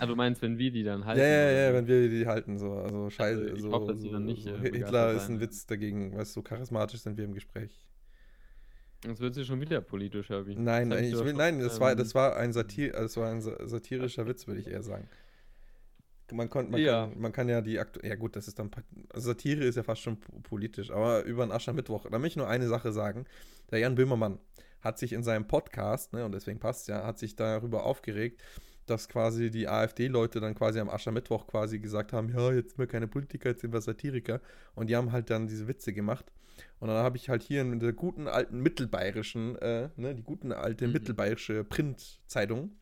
ah, 0.00 0.06
du 0.06 0.16
meinst, 0.16 0.42
wenn 0.42 0.58
wir 0.58 0.70
die 0.70 0.82
dann 0.82 1.04
halten? 1.04 1.20
Ja, 1.20 1.26
ja, 1.26 1.50
ja, 1.50 1.74
wenn 1.74 1.86
wir 1.86 2.08
die 2.08 2.26
halten, 2.26 2.58
so. 2.58 2.72
Also, 2.72 3.10
scheiße. 3.10 3.40
Also, 3.40 3.54
ich 3.54 3.62
so, 3.62 3.72
hoffe, 3.72 3.92
dass 3.92 4.02
so, 4.02 4.12
dann 4.12 4.24
nicht. 4.24 4.44
So, 4.44 4.54
äh, 4.54 4.72
Hitler 4.72 5.12
ist 5.12 5.28
ein 5.28 5.40
Witz 5.40 5.66
dagegen, 5.66 6.16
weißt 6.16 6.36
du, 6.36 6.40
so 6.40 6.42
charismatisch 6.42 7.00
sind 7.00 7.16
wir 7.16 7.24
im 7.24 7.34
Gespräch. 7.34 7.86
Jetzt 9.04 9.20
wird 9.20 9.34
sie 9.34 9.44
schon 9.44 9.60
wieder 9.60 9.80
politisch, 9.80 10.28
Herbie. 10.28 10.54
Nein, 10.54 10.90
das 10.90 11.00
ich 11.00 11.24
will, 11.24 11.32
nein, 11.32 11.58
das, 11.58 11.80
war, 11.80 11.96
das 11.96 12.14
war 12.14 12.36
ein, 12.36 12.52
Satir, 12.52 12.92
das 12.92 13.16
war 13.16 13.30
ein 13.30 13.40
satirischer 13.40 14.28
Witz, 14.28 14.46
würde 14.46 14.60
ich 14.60 14.68
eher 14.68 14.84
sagen 14.84 15.08
man, 16.32 16.50
konnt, 16.50 16.70
man, 16.70 16.80
ja. 16.80 17.06
Kann, 17.06 17.20
man 17.20 17.32
kann 17.32 17.48
ja 17.48 17.60
die 17.60 17.78
aktuelle, 17.78 18.08
ja 18.08 18.16
gut, 18.16 18.36
das 18.36 18.48
ist 18.48 18.58
dann, 18.58 18.70
also 19.12 19.30
Satire 19.30 19.64
ist 19.64 19.76
ja 19.76 19.82
fast 19.82 20.02
schon 20.02 20.18
politisch, 20.20 20.90
aber 20.90 21.22
über 21.24 21.42
einen 21.42 21.52
Aschermittwoch, 21.52 22.06
da 22.10 22.18
möchte 22.18 22.34
ich 22.34 22.36
nur 22.36 22.48
eine 22.48 22.68
Sache 22.68 22.92
sagen. 22.92 23.26
Der 23.70 23.78
Jan 23.78 23.94
Böhmermann 23.94 24.38
hat 24.80 24.98
sich 24.98 25.12
in 25.12 25.22
seinem 25.22 25.46
Podcast, 25.46 26.12
ne, 26.12 26.24
und 26.24 26.32
deswegen 26.32 26.58
passt 26.58 26.88
ja, 26.88 27.04
hat 27.06 27.18
sich 27.18 27.36
darüber 27.36 27.84
aufgeregt, 27.84 28.42
dass 28.86 29.08
quasi 29.08 29.50
die 29.50 29.68
AfD-Leute 29.68 30.40
dann 30.40 30.54
quasi 30.54 30.80
am 30.80 30.90
Aschermittwoch 30.90 31.46
quasi 31.46 31.78
gesagt 31.78 32.12
haben, 32.12 32.28
ja, 32.30 32.52
jetzt 32.52 32.70
sind 32.70 32.78
wir 32.78 32.86
keine 32.86 33.06
Politiker, 33.06 33.50
jetzt 33.50 33.60
sind 33.60 33.72
wir 33.72 33.80
Satiriker. 33.80 34.40
Und 34.74 34.90
die 34.90 34.96
haben 34.96 35.12
halt 35.12 35.30
dann 35.30 35.46
diese 35.46 35.68
Witze 35.68 35.92
gemacht. 35.92 36.32
Und 36.80 36.88
dann 36.88 36.98
habe 36.98 37.16
ich 37.16 37.28
halt 37.28 37.42
hier 37.42 37.62
in 37.62 37.78
der 37.78 37.92
guten 37.92 38.26
alten 38.28 38.60
mittelbayerischen, 38.60 39.56
äh, 39.56 39.88
ne, 39.96 40.14
die 40.14 40.22
guten 40.22 40.52
alte 40.52 40.86
mhm. 40.86 40.94
mittelbayerische 40.94 41.64
Printzeitung, 41.64 42.72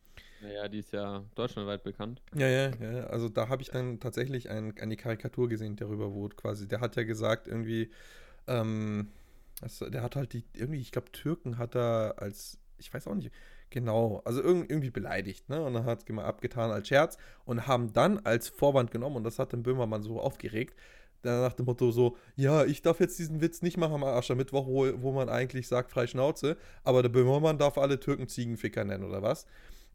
naja, 0.41 0.67
die 0.67 0.79
ist 0.79 0.91
ja 0.91 1.23
deutschlandweit 1.35 1.83
bekannt. 1.83 2.21
Ja, 2.35 2.47
ja, 2.47 2.71
ja. 2.79 3.07
Also 3.07 3.29
da 3.29 3.49
habe 3.49 3.61
ich 3.61 3.69
dann 3.69 3.99
tatsächlich 3.99 4.49
ein, 4.49 4.77
eine 4.79 4.97
Karikatur 4.97 5.49
gesehen 5.49 5.75
darüber, 5.75 6.13
wo 6.13 6.29
quasi, 6.29 6.67
der 6.67 6.81
hat 6.81 6.95
ja 6.95 7.03
gesagt, 7.03 7.47
irgendwie, 7.47 7.91
ähm, 8.47 9.09
also 9.61 9.89
der 9.89 10.01
hat 10.01 10.15
halt 10.15 10.33
die, 10.33 10.43
irgendwie, 10.53 10.81
ich 10.81 10.91
glaube, 10.91 11.11
Türken 11.11 11.57
hat 11.57 11.75
er 11.75 12.15
als, 12.17 12.59
ich 12.77 12.93
weiß 12.93 13.07
auch 13.07 13.15
nicht, 13.15 13.31
genau, 13.69 14.21
also 14.25 14.41
irgendwie 14.41 14.89
beleidigt, 14.89 15.49
ne? 15.49 15.61
Und 15.63 15.73
dann 15.73 15.85
hat 15.85 16.03
es 16.03 16.09
mal 16.13 16.25
abgetan 16.25 16.71
als 16.71 16.87
Scherz 16.87 17.17
und 17.45 17.67
haben 17.67 17.93
dann 17.93 18.19
als 18.19 18.49
Vorwand 18.49 18.91
genommen, 18.91 19.17
und 19.17 19.23
das 19.23 19.39
hat 19.39 19.53
den 19.53 19.63
Böhmermann 19.63 20.03
so 20.03 20.19
aufgeregt, 20.19 20.75
nach 21.23 21.53
dem 21.53 21.67
Motto 21.67 21.91
so, 21.91 22.17
ja, 22.35 22.65
ich 22.65 22.81
darf 22.81 22.99
jetzt 22.99 23.19
diesen 23.19 23.41
Witz 23.41 23.61
nicht 23.61 23.77
machen 23.77 23.93
am 23.93 24.03
Aschermittwoch, 24.03 24.65
wo, 24.65 24.91
wo 25.01 25.11
man 25.11 25.29
eigentlich 25.29 25.67
sagt, 25.67 25.91
frei 25.91 26.07
Schnauze, 26.07 26.57
aber 26.83 27.03
der 27.03 27.09
Böhmermann 27.09 27.59
darf 27.59 27.77
alle 27.77 27.99
Türken 27.99 28.27
Ziegenficker 28.27 28.83
nennen, 28.83 29.03
oder 29.03 29.21
was? 29.21 29.45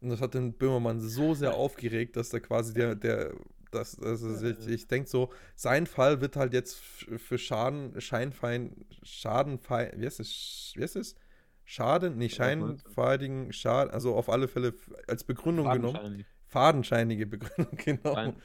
Und 0.01 0.09
das 0.09 0.21
hat 0.21 0.33
den 0.33 0.53
Böhmermann 0.53 0.99
so 0.99 1.33
sehr 1.33 1.55
aufgeregt, 1.55 2.15
dass 2.17 2.31
er 2.33 2.39
quasi 2.39 2.73
der, 2.73 2.95
der, 2.95 3.33
das, 3.71 3.99
also 3.99 4.45
ich, 4.45 4.67
ich 4.67 4.87
denke 4.87 5.09
so, 5.09 5.31
sein 5.55 5.87
Fall 5.87 6.21
wird 6.21 6.35
halt 6.35 6.53
jetzt 6.53 6.75
für 6.75 7.37
Schaden, 7.37 7.99
Scheinfein, 7.99 8.85
Schadenfein, 9.01 9.91
wie 9.95 10.05
heißt 10.05 10.19
es, 10.19 10.73
wie 10.75 10.83
heißt 10.83 10.97
es? 10.97 11.15
Schaden, 11.65 12.17
nee, 12.17 12.29
scheinfeidigen 12.29 13.51
Schaden, 13.51 13.91
also 13.91 14.15
auf 14.15 14.29
alle 14.29 14.47
Fälle 14.47 14.73
als 15.07 15.23
Begründung 15.23 15.69
genommen. 15.69 16.25
Fadenscheinige 16.45 17.25
Begründung, 17.25 17.75
genau. 17.83 18.13
Fein. 18.13 18.35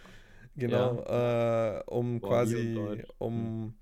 Genau, 0.57 1.03
ja. 1.05 1.79
äh, 1.79 1.83
um 1.87 2.21
Boah, 2.21 2.29
quasi, 2.29 3.05
um 3.19 3.35
hm. 3.35 3.75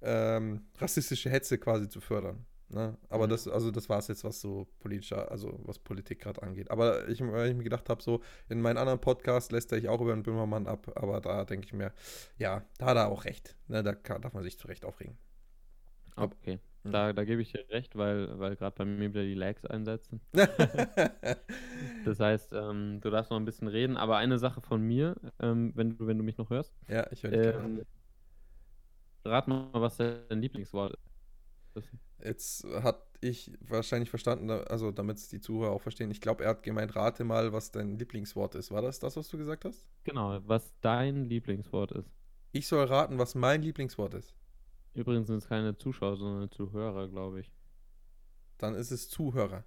ähm, 0.00 0.66
rassistische 0.78 1.30
Hetze 1.30 1.58
quasi 1.58 1.88
zu 1.88 2.00
fördern. 2.00 2.44
Ne? 2.72 2.96
Aber 3.08 3.26
mhm. 3.26 3.30
das, 3.30 3.48
also 3.48 3.70
das 3.70 3.88
war 3.88 3.98
es 3.98 4.08
jetzt, 4.08 4.24
was 4.24 4.40
so 4.40 4.66
politischer, 4.80 5.30
also 5.30 5.60
was 5.64 5.78
Politik 5.78 6.20
gerade 6.20 6.42
angeht. 6.42 6.70
Aber 6.70 7.08
ich, 7.08 7.20
weil 7.20 7.50
ich 7.50 7.56
mir 7.56 7.64
gedacht 7.64 7.88
habe, 7.88 8.02
so 8.02 8.22
in 8.48 8.62
meinen 8.62 8.78
anderen 8.78 9.00
Podcast 9.00 9.52
lässt 9.52 9.72
er 9.72 9.78
ich 9.78 9.88
auch 9.88 10.00
über 10.00 10.14
den 10.14 10.22
Böhmermann 10.22 10.66
ab, 10.66 10.90
aber 10.94 11.20
da 11.20 11.44
denke 11.44 11.66
ich 11.66 11.72
mir, 11.72 11.92
ja, 12.38 12.64
da 12.78 12.86
hat 12.86 12.96
er 12.96 13.08
auch 13.08 13.24
recht. 13.24 13.56
Ne? 13.68 13.82
Da 13.82 13.94
kann, 13.94 14.22
darf 14.22 14.32
man 14.32 14.42
sich 14.42 14.58
zu 14.58 14.68
Recht 14.68 14.84
aufregen. 14.84 15.18
Okay. 16.16 16.58
Hm. 16.84 16.92
Da, 16.92 17.12
da 17.12 17.24
gebe 17.24 17.42
ich 17.42 17.52
dir 17.52 17.64
recht, 17.70 17.96
weil, 17.96 18.38
weil 18.38 18.56
gerade 18.56 18.74
bei 18.76 18.84
mir 18.84 19.10
wieder 19.10 19.22
die 19.22 19.34
Lags 19.34 19.64
einsetzen. 19.64 20.20
das 22.04 22.18
heißt, 22.18 22.52
ähm, 22.54 23.00
du 23.00 23.10
darfst 23.10 23.30
noch 23.30 23.38
ein 23.38 23.44
bisschen 23.44 23.68
reden, 23.68 23.96
aber 23.96 24.16
eine 24.16 24.38
Sache 24.38 24.60
von 24.60 24.82
mir, 24.82 25.14
ähm, 25.40 25.72
wenn, 25.74 25.96
du, 25.96 26.06
wenn 26.06 26.18
du 26.18 26.24
mich 26.24 26.38
noch 26.38 26.50
hörst. 26.50 26.74
Ja, 26.88 27.06
ich 27.12 27.22
höre 27.22 27.30
dich 27.30 27.54
ähm, 27.54 27.82
Rat 29.24 29.46
mal, 29.46 29.68
was 29.72 29.98
dein 29.98 30.40
Lieblingswort 30.40 30.94
ist. 30.94 31.11
Jetzt 32.22 32.64
hat 32.64 33.02
ich 33.20 33.52
wahrscheinlich 33.60 34.10
verstanden, 34.10 34.50
also 34.50 34.90
damit 34.90 35.16
es 35.16 35.28
die 35.28 35.40
Zuhörer 35.40 35.72
auch 35.72 35.80
verstehen, 35.80 36.10
ich 36.10 36.20
glaube, 36.20 36.44
er 36.44 36.50
hat 36.50 36.62
gemeint, 36.62 36.94
rate 36.96 37.24
mal, 37.24 37.52
was 37.52 37.70
dein 37.70 37.96
Lieblingswort 37.98 38.54
ist. 38.54 38.70
War 38.70 38.82
das 38.82 38.98
das, 38.98 39.16
was 39.16 39.28
du 39.28 39.38
gesagt 39.38 39.64
hast? 39.64 39.88
Genau, 40.04 40.40
was 40.46 40.72
dein 40.80 41.24
Lieblingswort 41.24 41.92
ist. 41.92 42.10
Ich 42.50 42.66
soll 42.66 42.84
raten, 42.84 43.18
was 43.18 43.34
mein 43.34 43.62
Lieblingswort 43.62 44.14
ist. 44.14 44.34
Übrigens 44.94 45.28
sind 45.28 45.38
es 45.38 45.48
keine 45.48 45.76
Zuschauer, 45.76 46.16
sondern 46.16 46.50
Zuhörer, 46.50 47.08
glaube 47.08 47.40
ich. 47.40 47.52
Dann 48.58 48.74
ist 48.74 48.90
es 48.90 49.08
Zuhörer. 49.08 49.64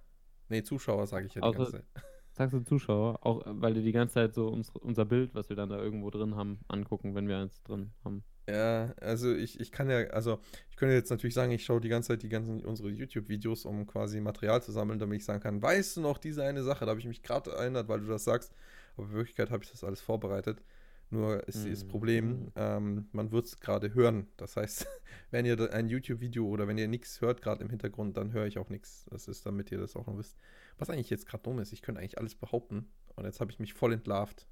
Nee, 0.48 0.62
Zuschauer 0.62 1.06
sage 1.06 1.26
ich 1.26 1.34
ja 1.34 1.40
die 1.40 1.46
Außer, 1.46 1.58
ganze 1.58 1.72
Zeit. 1.72 1.86
Sagst 2.32 2.54
du 2.54 2.60
Zuschauer? 2.60 3.18
Auch 3.26 3.42
weil 3.46 3.74
die 3.74 3.82
die 3.82 3.92
ganze 3.92 4.14
Zeit 4.14 4.34
so 4.34 4.48
uns, 4.48 4.70
unser 4.70 5.04
Bild, 5.04 5.34
was 5.34 5.48
wir 5.48 5.56
dann 5.56 5.70
da 5.70 5.78
irgendwo 5.78 6.10
drin 6.10 6.36
haben, 6.36 6.60
angucken, 6.68 7.14
wenn 7.14 7.26
wir 7.26 7.38
eins 7.38 7.62
drin 7.62 7.92
haben. 8.04 8.22
Ja, 8.48 8.94
also 9.00 9.34
ich, 9.34 9.58
ich 9.58 9.72
kann 9.72 9.90
ja, 9.90 10.06
also 10.08 10.38
ich 10.70 10.76
könnte 10.76 10.94
jetzt 10.94 11.10
natürlich 11.10 11.34
sagen, 11.34 11.50
ich 11.50 11.64
schaue 11.64 11.80
die 11.80 11.88
ganze 11.88 12.08
Zeit 12.08 12.22
die 12.22 12.28
ganzen 12.28 12.64
unsere 12.64 12.90
YouTube-Videos, 12.90 13.64
um 13.64 13.86
quasi 13.86 14.20
Material 14.20 14.62
zu 14.62 14.70
sammeln, 14.70 15.00
damit 15.00 15.18
ich 15.18 15.24
sagen 15.24 15.40
kann, 15.40 15.60
weißt 15.60 15.96
du 15.96 16.00
noch 16.00 16.18
diese 16.18 16.44
eine 16.44 16.62
Sache? 16.62 16.84
Da 16.84 16.90
habe 16.90 17.00
ich 17.00 17.06
mich 17.06 17.22
gerade 17.22 17.50
erinnert, 17.50 17.88
weil 17.88 18.00
du 18.00 18.06
das 18.06 18.24
sagst. 18.24 18.52
Aber 18.96 19.08
in 19.08 19.12
Wirklichkeit 19.14 19.50
habe 19.50 19.64
ich 19.64 19.70
das 19.70 19.82
alles 19.82 20.00
vorbereitet. 20.00 20.62
Nur 21.10 21.46
ist 21.46 21.64
mhm. 21.64 21.70
das 21.70 21.84
Problem, 21.84 22.52
ähm, 22.56 23.08
man 23.12 23.30
wird 23.30 23.46
es 23.46 23.60
gerade 23.60 23.94
hören. 23.94 24.28
Das 24.36 24.56
heißt, 24.56 24.86
wenn 25.30 25.44
ihr 25.44 25.72
ein 25.72 25.88
YouTube-Video 25.88 26.46
oder 26.46 26.66
wenn 26.68 26.78
ihr 26.78 26.88
nichts 26.88 27.20
hört, 27.20 27.42
gerade 27.42 27.62
im 27.62 27.70
Hintergrund, 27.70 28.16
dann 28.16 28.32
höre 28.32 28.46
ich 28.46 28.58
auch 28.58 28.68
nichts. 28.68 29.06
Das 29.10 29.28
ist, 29.28 29.46
damit 29.46 29.70
ihr 29.70 29.78
das 29.78 29.96
auch 29.96 30.06
noch 30.06 30.18
wisst. 30.18 30.36
Was 30.78 30.90
eigentlich 30.90 31.10
jetzt 31.10 31.26
gerade 31.26 31.42
dumm 31.42 31.58
ist, 31.58 31.72
ich 31.72 31.82
könnte 31.82 32.00
eigentlich 32.00 32.18
alles 32.18 32.34
behaupten. 32.34 32.88
Und 33.14 33.24
jetzt 33.24 33.40
habe 33.40 33.50
ich 33.50 33.58
mich 33.58 33.72
voll 33.72 33.92
entlarvt. 33.92 34.46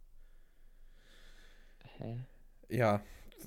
Hä? 1.99 2.19
Ja, 2.69 3.03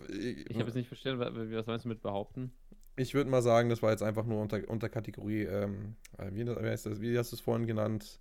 ich 0.10 0.56
habe 0.56 0.66
jetzt 0.66 0.76
nicht 0.76 0.88
verstanden, 0.88 1.20
was 1.52 1.66
meinst 1.68 1.86
du 1.86 1.90
mit 1.90 2.02
behaupten? 2.02 2.52
Ich 2.96 3.14
würde 3.14 3.30
mal 3.30 3.42
sagen, 3.42 3.70
das 3.70 3.84
war 3.84 3.92
jetzt 3.92 4.02
einfach 4.02 4.26
nur 4.26 4.42
unter, 4.42 4.68
unter 4.70 4.90
Kategorie, 4.90 5.44
ähm, 5.44 5.96
äh, 6.18 6.32
wie, 6.32 6.44
das, 6.44 7.02
wie 7.02 7.18
hast 7.18 7.32
du 7.32 7.36
es 7.36 7.42
vorhin 7.42 7.68
genannt? 7.68 8.20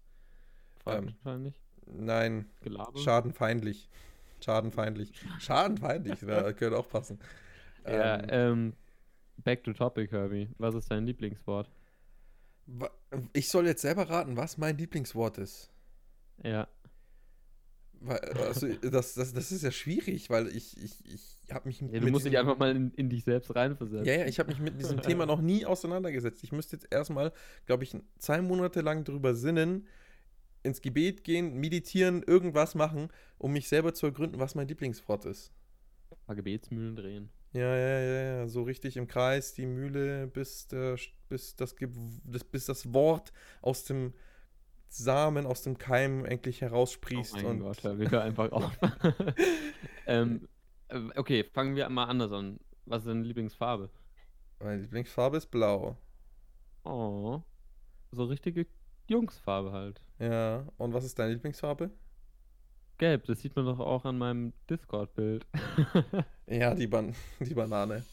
Wahrscheinlich. 0.84 1.54
Ähm, 1.86 2.04
nein, 2.04 2.46
Gelaber? 2.60 2.98
schadenfeindlich. 2.98 3.88
Schadenfeindlich. 4.40 5.12
Schadenfeindlich, 5.38 6.20
da 6.26 6.52
könnte 6.52 6.78
auch 6.78 6.88
passen. 6.88 7.18
Ja, 7.86 8.20
ähm, 8.24 8.28
ähm, 8.28 8.72
back 9.44 9.64
to 9.64 9.72
topic, 9.72 10.10
Herbie. 10.12 10.48
Was 10.58 10.74
ist 10.74 10.90
dein 10.90 11.06
Lieblingswort? 11.06 11.70
Ich 13.32 13.48
soll 13.48 13.66
jetzt 13.66 13.82
selber 13.82 14.10
raten, 14.10 14.36
was 14.36 14.58
mein 14.58 14.76
Lieblingswort 14.76 15.38
ist. 15.38 15.70
Ja. 16.42 16.68
Weil, 18.06 18.20
also, 18.20 18.68
das, 18.68 19.14
das, 19.14 19.32
das 19.32 19.52
ist 19.52 19.62
ja 19.62 19.70
schwierig, 19.70 20.30
weil 20.30 20.48
ich, 20.48 20.76
ich, 20.82 20.92
ich 21.04 21.52
habe 21.52 21.68
mich 21.68 21.80
Ja, 21.80 22.00
du 22.00 22.08
musst 22.08 22.26
dich 22.26 22.38
einfach 22.38 22.58
mal 22.58 22.74
in, 22.74 22.90
in 22.92 23.08
dich 23.08 23.24
selbst 23.24 23.54
reinversetzen. 23.54 24.06
Ja, 24.06 24.20
ja, 24.20 24.26
ich 24.26 24.38
habe 24.38 24.50
mich 24.50 24.60
mit 24.60 24.78
diesem 24.80 25.00
Thema 25.02 25.26
noch 25.26 25.40
nie 25.40 25.66
auseinandergesetzt. 25.66 26.44
Ich 26.44 26.52
müsste 26.52 26.76
jetzt 26.76 26.86
erstmal, 26.90 27.32
glaube 27.66 27.84
ich, 27.84 27.96
zwei 28.18 28.40
Monate 28.40 28.80
lang 28.80 29.04
drüber 29.04 29.34
sinnen, 29.34 29.86
ins 30.62 30.80
Gebet 30.80 31.24
gehen, 31.24 31.54
meditieren, 31.54 32.22
irgendwas 32.22 32.74
machen, 32.74 33.08
um 33.38 33.52
mich 33.52 33.68
selber 33.68 33.94
zu 33.94 34.06
ergründen, 34.06 34.38
was 34.38 34.54
mein 34.54 34.68
Lieblingswort 34.68 35.24
ist. 35.24 35.52
Ein 36.10 36.16
paar 36.26 36.36
Gebetsmühlen 36.36 36.96
drehen. 36.96 37.30
Ja, 37.52 37.76
ja, 37.76 38.00
ja, 38.00 38.22
ja, 38.22 38.48
so 38.48 38.62
richtig 38.64 38.96
im 38.96 39.06
Kreis, 39.06 39.54
die 39.54 39.66
Mühle, 39.66 40.26
bis, 40.26 40.66
der, 40.68 40.98
bis, 41.28 41.56
das, 41.56 41.74
bis 42.52 42.66
das 42.66 42.92
Wort 42.92 43.32
aus 43.62 43.84
dem 43.84 44.12
Samen, 44.88 45.46
aus 45.46 45.62
dem 45.62 45.78
Keim 45.78 46.24
endlich 46.24 46.60
heraussprießt. 46.60 47.34
oh 47.34 47.36
mein 47.36 47.46
und 47.46 47.60
Gott, 47.60 47.82
hör 47.82 47.98
wieder 47.98 48.22
einfach 48.22 48.50
auf. 48.52 48.78
ähm, 50.06 50.48
äh, 50.88 51.00
okay, 51.16 51.44
fangen 51.44 51.76
wir 51.76 51.88
mal 51.88 52.04
anders 52.04 52.32
an. 52.32 52.58
Was 52.84 53.02
ist 53.02 53.08
deine 53.08 53.22
Lieblingsfarbe? 53.22 53.90
meine 54.60 54.82
Lieblingsfarbe 54.82 55.36
ist 55.36 55.50
blau. 55.50 55.96
Oh, 56.84 57.42
so 58.12 58.24
richtige 58.24 58.66
Jungsfarbe 59.08 59.72
halt. 59.72 60.00
Ja, 60.18 60.66
und 60.78 60.94
was 60.94 61.04
ist 61.04 61.18
deine 61.18 61.34
Lieblingsfarbe? 61.34 61.90
Gelb, 62.98 63.24
das 63.24 63.40
sieht 63.40 63.54
man 63.54 63.66
doch 63.66 63.78
auch 63.78 64.04
an 64.04 64.16
meinem 64.18 64.52
Discord-Bild. 64.70 65.46
Ja, 66.48 66.76
die, 66.76 66.86
Ban 66.86 67.12
die 67.40 67.54
Banane. 67.54 68.04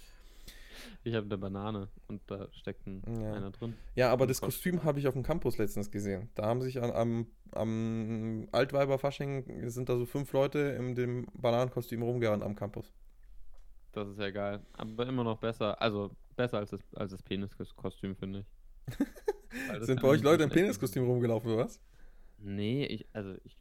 ich 1.04 1.14
habe 1.16 1.26
eine 1.26 1.38
Banane 1.38 1.90
und 2.08 2.22
da 2.28 2.48
steckt 2.52 2.86
ein, 2.88 3.02
Ja. 3.22 3.34
einer 3.34 3.52
drin. 3.52 3.76
Ja, 3.96 4.12
aber 4.12 4.28
das 4.28 4.42
Kostüm. 4.42 4.84
Habe 4.84 5.00
ich 5.00 5.08
auf 5.08 5.14
dem 5.14 5.24
Campus 5.24 5.58
letztens 5.58 5.92
gesehen. 5.92 6.30
Da 6.36 6.46
haben 6.46 6.62
sich 6.62 6.82
an, 6.82 6.92
am, 6.92 7.28
am 7.52 8.48
Altweiberfasching 8.52 9.70
sind 9.70 9.90
da 9.90 9.98
so 9.98 10.06
fünf 10.06 10.32
Leute 10.34 10.60
in 10.60 10.96
dem 10.96 11.28
Bananenkostüm 11.34 12.02
rumgerannt 12.02 12.44
am 12.44 12.56
Campus. 12.56 12.94
Das 13.92 14.08
ist 14.10 14.20
ja 14.20 14.32
geil. 14.32 14.62
Aber 14.74 15.06
immer 15.08 15.24
noch 15.24 15.38
besser. 15.38 15.80
Also 15.82 16.12
besser 16.36 16.58
als 16.58 16.72
das, 16.72 16.82
als 16.96 17.12
das 17.12 17.22
Peniskostüm, 17.22 18.16
finde 18.16 18.40
ich. 18.40 18.98
Sind 19.86 20.02
bei 20.02 20.08
euch 20.08 20.24
Leute 20.24 20.44
im 20.44 20.50
Peniskostüm 20.50 21.06
rumgelaufen, 21.06 21.52
oder 21.52 21.66
was? 21.66 21.80
Nee, 22.40 22.86
ich, 22.86 23.06
also 23.14 23.36
ich 23.44 23.56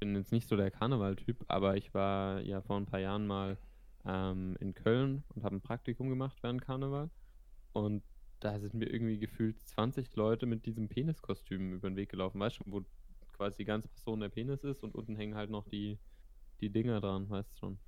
bin 0.00 0.16
jetzt 0.16 0.32
nicht 0.32 0.48
so 0.48 0.56
der 0.56 0.70
Karneval-Typ, 0.70 1.44
aber 1.48 1.76
ich 1.76 1.92
war 1.94 2.40
ja 2.40 2.62
vor 2.62 2.76
ein 2.78 2.86
paar 2.86 2.98
Jahren 3.00 3.26
mal 3.26 3.58
ähm, 4.06 4.56
in 4.60 4.74
Köln 4.74 5.24
und 5.34 5.44
habe 5.44 5.56
ein 5.56 5.60
Praktikum 5.60 6.08
gemacht 6.08 6.38
während 6.42 6.62
Karneval. 6.62 7.10
Und 7.72 8.02
da 8.40 8.58
sind 8.60 8.74
mir 8.74 8.86
irgendwie 8.86 9.18
gefühlt 9.18 9.60
20 9.68 10.14
Leute 10.16 10.46
mit 10.46 10.66
diesem 10.66 10.88
Peniskostüm 10.88 11.72
über 11.72 11.88
den 11.88 11.96
Weg 11.96 12.10
gelaufen, 12.10 12.40
weißt 12.40 12.60
du, 12.60 12.64
wo 12.66 12.84
quasi 13.32 13.58
die 13.58 13.64
ganze 13.64 13.88
Person 13.88 14.20
der 14.20 14.28
Penis 14.28 14.62
ist 14.64 14.82
und 14.82 14.94
unten 14.94 15.16
hängen 15.16 15.34
halt 15.34 15.50
noch 15.50 15.66
die, 15.66 15.98
die 16.60 16.70
Dinger 16.70 17.00
dran, 17.00 17.28
weißt 17.28 17.52
du 17.54 17.58
schon. 17.58 17.78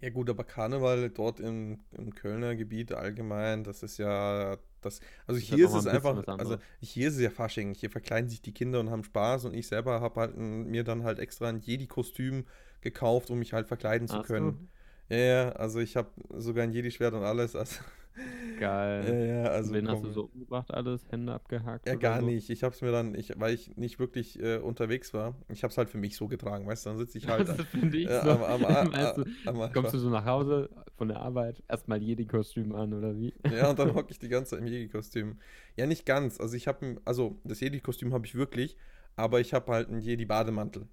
Ja 0.00 0.10
gut, 0.10 0.28
aber 0.30 0.44
Karneval 0.44 1.10
dort 1.10 1.40
im, 1.40 1.80
im 1.92 2.14
Kölner 2.14 2.56
Gebiet 2.56 2.92
allgemein, 2.92 3.64
das 3.64 3.82
ist 3.82 3.98
ja 3.98 4.58
das. 4.80 5.00
Also 5.26 5.40
Das 5.40 5.48
ist 5.48 5.48
hier 5.48 5.66
halt 5.66 5.66
ist 5.66 5.72
noch 5.72 5.80
es 5.80 5.86
einfach, 5.86 6.38
also 6.38 6.58
hier 6.80 7.08
ist 7.08 7.14
es 7.14 7.20
ja 7.20 7.30
Fasching. 7.30 7.74
Hier 7.74 7.90
verkleiden 7.90 8.28
sich 8.28 8.42
die 8.42 8.52
Kinder 8.52 8.80
und 8.80 8.90
haben 8.90 9.04
Spaß 9.04 9.46
und 9.46 9.54
ich 9.54 9.66
selber 9.66 10.00
habe 10.00 10.20
halt 10.20 10.36
ein, 10.36 10.66
mir 10.66 10.84
dann 10.84 11.04
halt 11.04 11.18
extra 11.18 11.48
ein 11.48 11.60
Jedi-Kostüm 11.60 12.44
gekauft, 12.80 13.30
um 13.30 13.38
mich 13.38 13.52
halt 13.52 13.68
verkleiden 13.68 14.08
zu 14.08 14.18
Hast 14.18 14.26
können. 14.26 14.68
Ja, 15.12 15.18
ja, 15.18 15.48
also 15.50 15.78
ich 15.80 15.94
habe 15.94 16.08
sogar 16.38 16.64
ein 16.64 16.72
Jedi-Schwert 16.72 17.12
und 17.12 17.22
alles. 17.22 17.54
Also? 17.54 17.82
Geil. 18.58 19.04
ja, 19.06 19.42
ja, 19.42 19.50
also 19.50 19.74
Wen 19.74 19.86
hast 19.86 19.98
du 19.98 20.06
komm. 20.06 20.12
so 20.14 20.22
umgebracht 20.32 20.72
alles? 20.72 21.06
Hände 21.10 21.34
abgehakt? 21.34 21.86
Ja, 21.86 21.96
gar 21.96 22.20
so? 22.20 22.26
nicht. 22.26 22.48
Ich 22.48 22.62
hab's 22.62 22.80
mir 22.80 22.92
dann, 22.92 23.14
ich, 23.14 23.32
weil 23.36 23.52
ich 23.52 23.76
nicht 23.76 23.98
wirklich 23.98 24.40
äh, 24.40 24.56
unterwegs 24.56 25.12
war, 25.12 25.34
ich 25.50 25.64
hab's 25.64 25.76
halt 25.76 25.90
für 25.90 25.98
mich 25.98 26.16
so 26.16 26.28
getragen, 26.28 26.66
weißt 26.66 26.86
du, 26.86 26.90
dann 26.90 26.98
sitze 26.98 27.18
ich 27.18 27.28
halt 27.28 27.46
das 27.48 27.60
finde 27.66 27.98
ich 27.98 28.08
äh, 28.08 28.22
so. 28.22 28.30
am, 28.30 28.42
am, 28.42 28.64
am, 28.64 28.92
weißt 28.92 29.18
du, 29.18 29.24
am 29.44 29.72
kommst 29.72 29.92
du 29.92 29.98
so 29.98 30.08
nach 30.08 30.24
Hause 30.24 30.70
von 30.96 31.08
der 31.08 31.20
Arbeit, 31.20 31.62
erstmal 31.68 32.02
Jedi-Kostüm 32.02 32.74
an 32.74 32.94
oder 32.94 33.14
wie? 33.14 33.34
Ja, 33.54 33.68
und 33.68 33.78
dann 33.78 33.94
hocke 33.94 34.12
ich 34.12 34.18
die 34.18 34.28
ganze 34.30 34.52
Zeit 34.52 34.60
im 34.60 34.66
Jedi-Kostüm. 34.66 35.38
Ja, 35.76 35.86
nicht 35.86 36.06
ganz. 36.06 36.40
Also 36.40 36.56
ich 36.56 36.68
habe, 36.68 37.02
also 37.04 37.38
das 37.44 37.60
Jedi-Kostüm 37.60 38.14
habe 38.14 38.24
ich 38.24 38.34
wirklich, 38.34 38.78
aber 39.16 39.40
ich 39.40 39.52
habe 39.52 39.72
halt 39.72 39.88
einen 39.88 40.00
Jedi-Bademantel. 40.00 40.86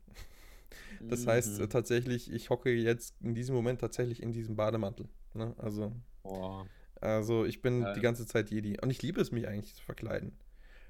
Das 1.02 1.26
heißt 1.28 1.60
äh, 1.60 1.64
Mhm. 1.64 1.70
tatsächlich, 1.70 2.32
ich 2.32 2.50
hocke 2.50 2.72
jetzt 2.72 3.16
in 3.22 3.34
diesem 3.36 3.56
Moment 3.56 3.82
tatsächlich 3.82 4.22
in 4.22 4.32
diesem 4.32 4.56
Bademantel. 4.56 5.08
Ne? 5.34 5.54
Also, 5.58 5.92
Boah. 6.24 6.66
also 7.02 7.46
ich 7.46 7.62
bin 7.62 7.82
Geil. 7.82 7.94
die 7.96 8.02
ganze 8.02 8.26
Zeit 8.26 8.50
Jedi. 8.52 8.80
Und 8.82 8.90
ich 8.90 9.02
liebe 9.02 9.22
es, 9.22 9.32
mich 9.32 9.48
eigentlich 9.48 9.76
zu 9.76 9.84
verkleiden. 9.84 10.34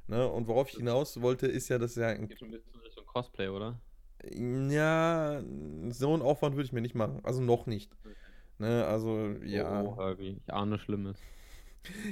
Ne? 0.07 0.27
Und 0.27 0.47
worauf 0.47 0.69
ich 0.69 0.77
hinaus 0.77 1.21
wollte, 1.21 1.47
ist 1.47 1.69
ja, 1.69 1.77
dass 1.77 1.95
ja 1.95 2.07
ein 2.07 2.27
Geht 2.27 2.41
ein 2.41 2.51
bisschen 2.51 2.79
Richtung 2.81 3.05
Cosplay, 3.05 3.47
oder? 3.49 3.79
Ja, 4.33 5.41
so 5.89 6.13
einen 6.13 6.21
Aufwand 6.21 6.55
würde 6.55 6.65
ich 6.65 6.73
mir 6.73 6.81
nicht 6.81 6.95
machen. 6.95 7.19
Also 7.23 7.41
noch 7.41 7.65
nicht. 7.67 7.95
Ne, 8.57 8.85
also, 8.85 9.29
ja. 9.43 9.83
Oh, 9.83 9.95
Herbie, 9.97 10.41
ich 10.45 10.53
ahne 10.53 10.77
Schlimmes. 10.77 11.17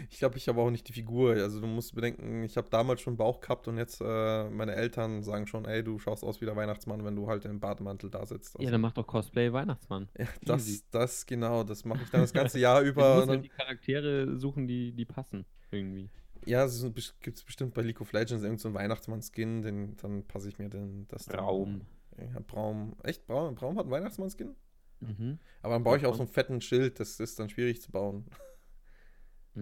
Ich 0.10 0.20
glaube, 0.20 0.38
ich 0.38 0.48
habe 0.48 0.62
auch 0.62 0.70
nicht 0.72 0.88
die 0.88 0.94
Figur. 0.94 1.34
Also, 1.34 1.60
du 1.60 1.68
musst 1.68 1.94
bedenken, 1.94 2.44
ich 2.44 2.56
habe 2.58 2.70
damals 2.70 3.02
schon 3.02 3.18
Bauch 3.18 3.42
gehabt 3.42 3.68
und 3.68 3.78
jetzt 3.78 4.02
äh, 4.02 4.50
meine 4.50 4.74
Eltern 4.76 5.24
sagen 5.24 5.46
schon, 5.46 5.66
ey, 5.66 5.84
du 5.84 6.00
schaust 6.00 6.24
aus 6.24 6.40
wie 6.42 6.46
der 6.46 6.56
Weihnachtsmann, 6.56 7.04
wenn 7.04 7.16
du 7.16 7.28
halt 7.28 7.46
im 7.46 7.60
Bademantel 7.60 8.10
da 8.10 8.26
sitzt. 8.26 8.54
Ja, 8.56 8.60
Also, 8.62 8.72
dann 8.72 8.82
mach 8.82 8.94
doch 8.94 9.06
Cosplay 9.06 9.52
Weihnachtsmann. 9.52 10.08
ja, 10.18 10.26
das, 10.44 10.84
das, 10.90 11.26
genau, 11.26 11.64
das 11.64 11.84
mache 11.86 12.04
ich 12.04 12.10
dann 12.10 12.22
das 12.22 12.34
ganze 12.34 12.60
Jahr 12.60 12.82
über. 12.84 13.16
musst 13.16 13.24
Und 13.24 13.30
halt 13.30 13.38
dann, 13.38 13.44
die 13.44 13.50
Charaktere 13.50 14.38
suchen, 14.38 14.68
die, 14.68 14.94
die 14.94 15.06
passen. 15.06 15.46
Irgendwie. 15.70 16.10
ja, 16.46 16.64
es 16.64 16.82
gibt 17.20 17.38
es 17.38 17.44
bestimmt 17.44 17.74
bei 17.74 17.82
League 17.82 18.00
of 18.00 18.14
Legends 18.14 18.44
irgendeinen 18.44 18.58
so 18.60 18.74
Weihnachtsmann-Skin, 18.74 19.62
den, 19.62 19.98
dann 19.98 20.24
passe 20.26 20.48
ich 20.48 20.58
mir 20.60 20.70
den, 20.70 21.08
das 21.10 21.26
dann- 21.26 21.38
Braum. 21.38 21.82
Ja, 22.18 22.40
Braum. 22.48 22.96
Echt? 23.04 23.28
Braum, 23.28 23.54
Braum 23.56 23.76
hat 23.78 23.84
einen 23.84 23.92
Weihnachtsmann-Skin? 23.92 24.56
Mhm. 25.02 25.38
Aber 25.62 25.74
dann 25.76 25.84
baue 25.84 25.98
ich 25.98 26.06
auch 26.06 26.12
Ja. 26.12 26.16
so 26.16 26.24
einen 26.24 26.32
fetten 26.32 26.62
Schild, 26.62 27.00
das 27.00 27.20
ist 27.20 27.38
dann 27.38 27.50
schwierig 27.50 27.82
zu 27.82 27.92
bauen. 27.92 28.26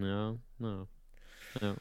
Ja, 0.02 0.38
ja. 0.60 0.88
Ja, 1.62 1.76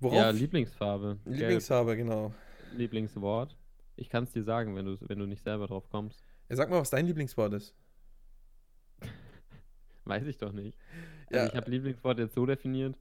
Worauf? 0.00 0.16
ja 0.16 0.30
Lieblingsfarbe. 0.30 1.18
Gelb. 1.24 1.38
Lieblingsfarbe, 1.38 1.96
genau. 1.96 2.34
Lieblingswort. 2.74 3.56
Ich 3.96 4.08
kann 4.08 4.24
es 4.24 4.32
dir 4.32 4.42
sagen, 4.42 4.74
wenn 4.76 4.86
du, 4.86 4.96
wenn 5.00 5.18
du 5.18 5.26
nicht 5.26 5.42
selber 5.42 5.66
drauf 5.66 5.88
kommst. 5.90 6.22
Ja, 6.48 6.56
sag 6.56 6.70
mal, 6.70 6.80
was 6.80 6.90
dein 6.90 7.06
Lieblingswort 7.06 7.52
ist. 7.54 7.74
Weiß 10.04 10.26
ich 10.26 10.38
doch 10.38 10.52
nicht. 10.52 10.78
Ja. 11.30 11.40
Also 11.40 11.52
ich 11.52 11.56
habe 11.56 11.70
Lieblingswort 11.70 12.18
jetzt 12.18 12.34
so 12.34 12.46
definiert, 12.46 12.96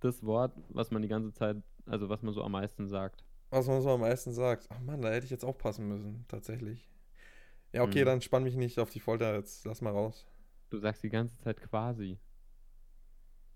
das 0.00 0.22
Wort, 0.24 0.52
was 0.70 0.90
man 0.90 1.02
die 1.02 1.08
ganze 1.08 1.32
Zeit, 1.32 1.56
also 1.86 2.08
was 2.08 2.22
man 2.22 2.34
so 2.34 2.42
am 2.42 2.52
meisten 2.52 2.88
sagt. 2.88 3.24
Was 3.50 3.66
man 3.66 3.80
so 3.82 3.90
am 3.90 4.00
meisten 4.00 4.32
sagt. 4.32 4.66
Ach 4.70 4.80
Mann, 4.80 5.02
da 5.02 5.10
hätte 5.10 5.24
ich 5.24 5.30
jetzt 5.30 5.44
aufpassen 5.44 5.88
müssen, 5.88 6.24
tatsächlich. 6.28 6.88
Ja, 7.72 7.82
okay, 7.82 8.00
Mhm. 8.02 8.06
dann 8.06 8.20
spann 8.20 8.42
mich 8.42 8.56
nicht 8.56 8.78
auf 8.78 8.90
die 8.90 9.00
Folter, 9.00 9.34
jetzt 9.34 9.64
lass 9.64 9.80
mal 9.80 9.90
raus. 9.90 10.26
Du 10.70 10.78
sagst 10.78 11.02
die 11.02 11.08
ganze 11.10 11.36
Zeit 11.38 11.60
quasi. 11.60 12.18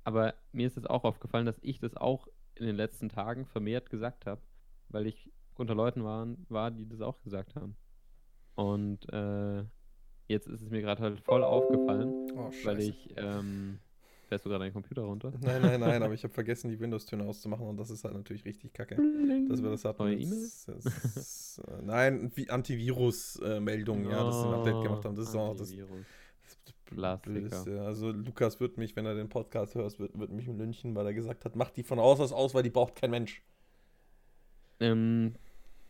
Aber 0.04 0.34
mir 0.52 0.66
ist 0.66 0.76
es 0.76 0.86
auch 0.86 1.04
aufgefallen, 1.04 1.46
dass 1.46 1.58
ich 1.62 1.80
das 1.80 1.96
auch 1.96 2.28
in 2.54 2.66
den 2.66 2.76
letzten 2.76 3.08
Tagen 3.08 3.46
vermehrt 3.46 3.90
gesagt 3.90 4.26
habe, 4.26 4.40
weil 4.88 5.06
ich 5.06 5.30
unter 5.56 5.74
Leuten 5.74 6.04
waren, 6.04 6.44
war, 6.48 6.70
die 6.70 6.86
das 6.88 7.00
auch 7.00 7.20
gesagt 7.22 7.54
haben. 7.56 7.76
Und 8.54 9.08
äh, 9.12 9.64
jetzt 10.28 10.46
ist 10.46 10.62
es 10.62 10.70
mir 10.70 10.80
gerade 10.82 11.02
halt 11.02 11.20
voll 11.20 11.42
aufgefallen, 11.42 12.12
Oh, 12.36 12.50
weil 12.64 12.80
ich, 12.80 13.14
ähm, 13.16 13.78
fährst 14.28 14.44
du 14.44 14.48
gerade 14.50 14.64
deinen 14.64 14.72
Computer 14.72 15.02
runter? 15.02 15.32
Nein, 15.40 15.62
nein, 15.62 15.80
nein, 15.80 16.02
aber 16.02 16.14
ich 16.14 16.22
habe 16.24 16.32
vergessen, 16.34 16.70
die 16.70 16.78
Windows-Töne 16.78 17.24
auszumachen 17.24 17.66
und 17.66 17.76
das 17.76 17.90
ist 17.90 18.04
halt 18.04 18.14
natürlich 18.14 18.44
richtig 18.44 18.72
kacke. 18.72 18.96
Dass 19.48 19.62
wir 19.62 19.70
das 19.70 19.84
hatten. 19.84 20.02
Neue 20.04 20.16
jetzt- 20.16 20.68
äh, 20.68 21.82
Nein, 21.82 22.30
Antivirus-Meldung, 22.48 24.04
ja, 24.10 24.24
dass 24.24 24.40
sie 24.42 24.48
ein 24.48 24.54
Update 24.54 24.82
gemacht 24.82 25.04
haben. 25.04 25.16
Das 25.16 25.28
ist 25.28 25.36
auch 25.36 25.56
das 25.56 25.72
Klassiker. 26.94 27.32
Blödeste. 27.32 27.82
Also 27.82 28.10
Lukas 28.10 28.60
wird 28.60 28.76
mich, 28.76 28.96
wenn 28.96 29.06
er 29.06 29.14
den 29.14 29.28
Podcast 29.28 29.74
hört, 29.74 29.98
wird, 29.98 30.18
wird 30.18 30.30
mich 30.30 30.46
lynchen, 30.46 30.94
weil 30.94 31.06
er 31.06 31.14
gesagt 31.14 31.44
hat, 31.44 31.56
mach 31.56 31.70
die 31.70 31.82
von 31.82 31.98
aus 31.98 32.20
aus 32.20 32.32
aus, 32.32 32.54
weil 32.54 32.62
die 32.62 32.70
braucht 32.70 32.96
kein 32.96 33.10
Mensch. 33.10 33.42
Ähm, 34.80 35.34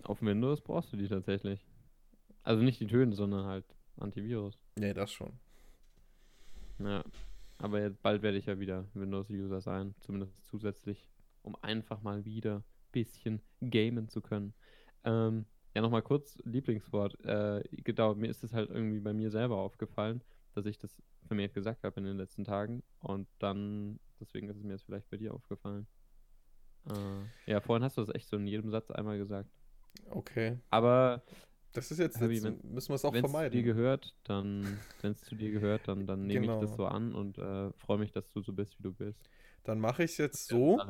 auf 0.02 0.22
Windows 0.22 0.60
brauchst 0.60 0.92
du 0.92 0.96
die 0.96 1.08
tatsächlich. 1.08 1.64
Also 2.42 2.62
nicht 2.62 2.80
die 2.80 2.86
Töne, 2.86 3.14
sondern 3.14 3.46
halt 3.46 3.64
Antivirus. 3.98 4.58
Nee, 4.76 4.92
das 4.92 5.12
schon. 5.12 5.32
Ja. 6.78 7.04
Aber 7.58 7.80
jetzt 7.80 8.02
bald 8.02 8.22
werde 8.22 8.36
ich 8.36 8.46
ja 8.46 8.58
wieder 8.58 8.86
Windows-User 8.94 9.60
sein, 9.60 9.94
zumindest 10.00 10.44
zusätzlich, 10.44 11.08
um 11.42 11.56
einfach 11.62 12.02
mal 12.02 12.24
wieder 12.24 12.56
ein 12.56 12.64
bisschen 12.92 13.40
gamen 13.60 14.08
zu 14.08 14.20
können. 14.20 14.54
Ähm, 15.04 15.46
ja, 15.74 15.82
nochmal 15.82 16.02
kurz 16.02 16.38
Lieblingswort. 16.44 17.18
Äh, 17.24 17.62
genau, 17.82 18.14
mir 18.14 18.28
ist 18.28 18.44
es 18.44 18.52
halt 18.52 18.70
irgendwie 18.70 19.00
bei 19.00 19.12
mir 19.12 19.30
selber 19.30 19.56
aufgefallen, 19.56 20.22
dass 20.54 20.66
ich 20.66 20.78
das 20.78 20.96
vermehrt 21.26 21.54
gesagt 21.54 21.84
habe 21.84 21.98
in 22.00 22.06
den 22.06 22.16
letzten 22.16 22.44
Tagen 22.44 22.82
und 23.00 23.28
dann, 23.38 23.98
deswegen 24.20 24.48
ist 24.48 24.56
es 24.56 24.62
mir 24.64 24.72
jetzt 24.72 24.84
vielleicht 24.84 25.08
bei 25.10 25.16
dir 25.16 25.34
aufgefallen. 25.34 25.86
Äh, 26.88 27.50
ja, 27.50 27.60
vorhin 27.60 27.82
hast 27.84 27.96
du 27.96 28.02
das 28.02 28.14
echt 28.14 28.28
so 28.28 28.36
in 28.36 28.46
jedem 28.46 28.70
Satz 28.70 28.90
einmal 28.90 29.18
gesagt. 29.18 29.50
Okay. 30.10 30.58
Aber 30.70 31.22
Das 31.72 31.90
ist 31.90 31.98
jetzt, 31.98 32.20
Herbie, 32.20 32.34
jetzt 32.34 32.44
wenn- 32.44 32.60
müssen 32.72 32.90
wir 32.90 32.94
es 32.96 33.04
auch 33.04 33.12
wenn 33.12 33.24
es 33.24 33.30
zu 33.30 33.36
dir 33.36 33.40
vermeiden. 33.40 33.62
gehört, 33.64 34.14
dann, 34.24 34.78
wenn 35.02 35.12
es 35.12 35.20
zu 35.22 35.34
dir 35.34 35.50
gehört, 35.50 35.88
dann, 35.88 36.06
dann 36.06 36.26
nehme 36.26 36.46
Genau. 36.46 36.62
ich 36.62 36.68
das 36.68 36.76
so 36.76 36.86
an 36.86 37.14
und 37.14 37.38
äh, 37.38 37.72
freue 37.78 37.98
mich, 37.98 38.12
dass 38.12 38.30
du 38.30 38.42
so 38.42 38.52
bist, 38.52 38.78
wie 38.78 38.82
du 38.84 38.92
bist. 38.92 39.18
Dann 39.64 39.80
mache 39.80 40.04
ich 40.04 40.12
es 40.12 40.18
jetzt 40.18 40.46
so. 40.46 40.80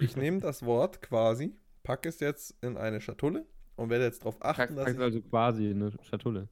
Ich 0.00 0.16
nehme 0.16 0.40
das 0.40 0.64
Wort 0.64 1.00
quasi, 1.00 1.56
packe 1.84 2.08
es 2.08 2.18
jetzt 2.20 2.56
in 2.62 2.76
eine 2.76 3.00
Schatulle 3.00 3.46
und 3.76 3.88
werde 3.88 4.04
jetzt 4.04 4.20
darauf 4.22 4.36
achten, 4.42 4.74
Packst, 4.74 4.78
dass 4.78 4.92
ich, 4.94 4.98
also 4.98 5.22
quasi 5.22 5.70
eine 5.70 5.92
Schatulle. 6.02 6.48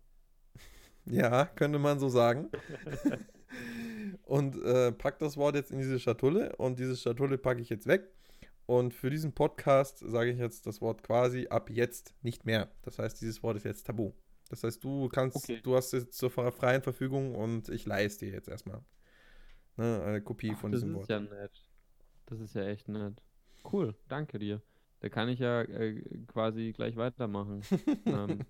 Ja, 1.11 1.47
könnte 1.47 1.79
man 1.79 1.99
so 1.99 2.09
sagen. 2.09 2.49
und 4.25 4.61
äh, 4.62 4.92
pack 4.92 5.18
das 5.18 5.37
Wort 5.37 5.55
jetzt 5.55 5.71
in 5.71 5.79
diese 5.79 5.99
Schatulle 5.99 6.55
und 6.57 6.79
diese 6.79 6.97
Schatulle 6.97 7.38
packe 7.38 7.61
ich 7.61 7.68
jetzt 7.68 7.87
weg. 7.87 8.11
Und 8.66 8.92
für 8.92 9.09
diesen 9.09 9.33
Podcast 9.33 9.99
sage 9.99 10.31
ich 10.31 10.38
jetzt 10.38 10.66
das 10.66 10.83
Wort 10.83 11.03
quasi 11.03 11.47
ab 11.49 11.71
jetzt 11.71 12.14
nicht 12.23 12.44
mehr. 12.44 12.68
Das 12.83 12.99
heißt, 12.99 13.21
dieses 13.21 13.42
Wort 13.42 13.57
ist 13.57 13.64
jetzt 13.64 13.87
tabu. 13.87 14.12
Das 14.51 14.62
heißt, 14.62 14.83
du 14.85 15.09
kannst, 15.09 15.37
Okay. 15.37 15.61
du 15.62 15.75
hast 15.77 15.92
es 15.94 16.11
zur 16.11 16.31
freien 16.31 16.83
Verfügung 16.83 17.35
und 17.35 17.68
ich 17.71 17.87
leihe 17.87 18.07
es 18.07 18.18
dir 18.18 18.31
jetzt 18.31 18.49
erstmal. 18.49 18.83
Ne, 19.77 20.03
eine 20.05 20.21
Kopie 20.23 20.53
Ach, 20.55 20.61
von 20.61 20.73
das 20.73 20.81
diesem 20.83 20.94
ist 20.94 20.99
Wort. 21.01 21.09
ja 21.09 21.21
nett. 21.21 21.64
Das 22.27 22.40
ist 22.40 22.55
ja 22.55 22.66
echt 22.66 22.88
nett. 22.88 23.23
Cool, 23.71 23.94
danke 24.09 24.38
dir. 24.38 24.61
Da 25.00 25.08
kann 25.08 25.28
ich 25.28 25.38
ja 25.38 25.62
äh, 25.62 26.02
quasi 26.26 26.72
gleich 26.72 26.96
weitermachen, 26.96 27.62
ähm, 28.06 28.40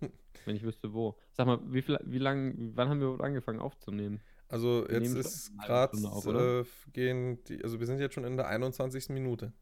wenn 0.45 0.57
ich 0.57 0.63
wüsste 0.63 0.93
wo. 0.95 1.17
Sag 1.33 1.47
mal, 1.47 1.61
wie 1.67 1.83
viel, 1.83 1.99
wie 2.05 2.19
lang, 2.19 2.73
wann 2.75 2.89
haben 2.89 3.01
wir 3.01 3.21
angefangen 3.23 3.61
aufzunehmen? 3.61 4.21
Also 4.49 4.87
Wir 4.89 5.01
jetzt 5.01 5.15
ist 5.15 5.59
gerade, 5.59 6.65
äh, 6.65 6.91
gehen 6.93 7.45
die, 7.45 7.63
also 7.63 7.81
wir 7.81 7.87
sind 7.87 8.01
jetzt 8.01 8.15
schon 8.15 8.25
in 8.25 8.37
der 8.37 8.49
21. 8.49 9.11
Minute. 9.11 9.53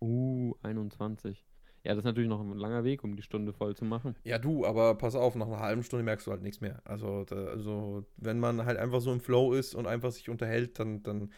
Uh, 0.00 0.54
21. 0.62 1.46
Ja, 1.84 1.92
das 1.92 1.98
ist 1.98 2.04
natürlich 2.04 2.28
noch 2.28 2.40
ein 2.40 2.52
langer 2.58 2.82
Weg, 2.82 3.04
um 3.04 3.14
die 3.14 3.22
Stunde 3.22 3.52
voll 3.52 3.76
zu 3.76 3.84
machen. 3.84 4.16
Ja, 4.24 4.38
du, 4.38 4.66
aber 4.66 4.96
pass 4.96 5.14
auf, 5.14 5.36
nach 5.36 5.46
einer 5.46 5.60
halben 5.60 5.84
Stunde 5.84 6.04
merkst 6.04 6.26
du 6.26 6.32
halt 6.32 6.42
nichts 6.42 6.60
mehr. 6.60 6.82
Also, 6.84 7.24
da, 7.24 7.36
also 7.46 8.04
wenn 8.16 8.40
man 8.40 8.64
halt 8.64 8.76
einfach 8.76 9.00
so 9.00 9.12
im 9.12 9.20
Flow 9.20 9.52
ist 9.52 9.74
und 9.74 9.86
einfach 9.86 10.10
sich 10.10 10.28
unterhält, 10.28 10.80
dann, 10.80 11.04
dann 11.04 11.30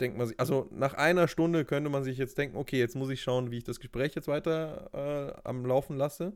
denkt 0.00 0.18
man 0.18 0.26
sich, 0.26 0.38
also 0.38 0.68
nach 0.70 0.94
einer 0.94 1.28
Stunde 1.28 1.64
könnte 1.64 1.90
man 1.90 2.04
sich 2.04 2.18
jetzt 2.18 2.36
denken, 2.38 2.56
okay, 2.56 2.78
jetzt 2.78 2.96
muss 2.96 3.10
ich 3.10 3.22
schauen, 3.22 3.50
wie 3.50 3.58
ich 3.58 3.64
das 3.64 3.80
Gespräch 3.80 4.14
jetzt 4.14 4.28
weiter 4.28 4.90
äh, 4.92 5.40
am 5.48 5.64
Laufen 5.64 5.96
lasse. 5.96 6.32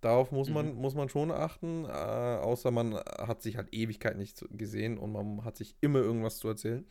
Darauf 0.00 0.32
muss 0.32 0.50
man, 0.50 0.74
Mhm. 0.74 0.80
muss 0.80 0.94
man 0.96 1.08
schon 1.08 1.30
achten, 1.30 1.84
äh, 1.84 1.88
außer 1.88 2.72
man 2.72 2.94
hat 2.96 3.40
sich 3.42 3.56
halt 3.56 3.72
Ewigkeit 3.72 4.16
nicht 4.16 4.44
gesehen 4.50 4.98
und 4.98 5.12
man 5.12 5.44
hat 5.44 5.56
sich 5.56 5.76
immer 5.80 6.00
irgendwas 6.00 6.38
zu 6.38 6.48
erzählen. 6.48 6.84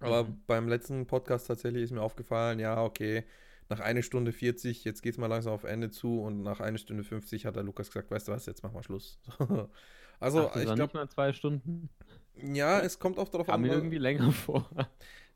Aber 0.00 0.24
Mhm. 0.24 0.42
beim 0.46 0.68
letzten 0.68 1.06
Podcast 1.06 1.46
tatsächlich 1.48 1.82
ist 1.84 1.90
mir 1.92 2.00
aufgefallen, 2.02 2.58
ja, 2.60 2.82
okay, 2.82 3.24
nach 3.68 3.80
einer 3.80 4.02
Stunde 4.02 4.32
40, 4.32 4.84
jetzt 4.84 5.02
geht 5.02 5.12
es 5.14 5.18
mal 5.18 5.26
langsam 5.26 5.52
auf 5.52 5.64
Ende 5.64 5.90
zu 5.90 6.20
und 6.20 6.42
nach 6.42 6.60
einer 6.60 6.78
Stunde 6.78 7.04
50 7.04 7.44
hat 7.46 7.56
der 7.56 7.62
Lukas 7.62 7.88
gesagt, 7.88 8.10
weißt 8.10 8.28
du 8.28 8.32
was, 8.32 8.46
jetzt 8.46 8.62
machen 8.62 8.74
wir 8.74 8.82
Schluss. 8.82 9.18
also 10.20 10.48
Ach, 10.50 10.56
ich 10.56 10.74
glaube, 10.74 10.94
mal 10.94 11.08
zwei 11.08 11.32
Stunden. 11.34 11.88
Ja, 12.42 12.80
es 12.80 12.98
kommt 12.98 13.18
auch 13.18 13.28
darauf 13.28 13.48
an. 13.48 13.60
mir 13.62 13.68
weil- 13.68 13.76
irgendwie 13.78 13.98
länger 13.98 14.30
vor. 14.32 14.68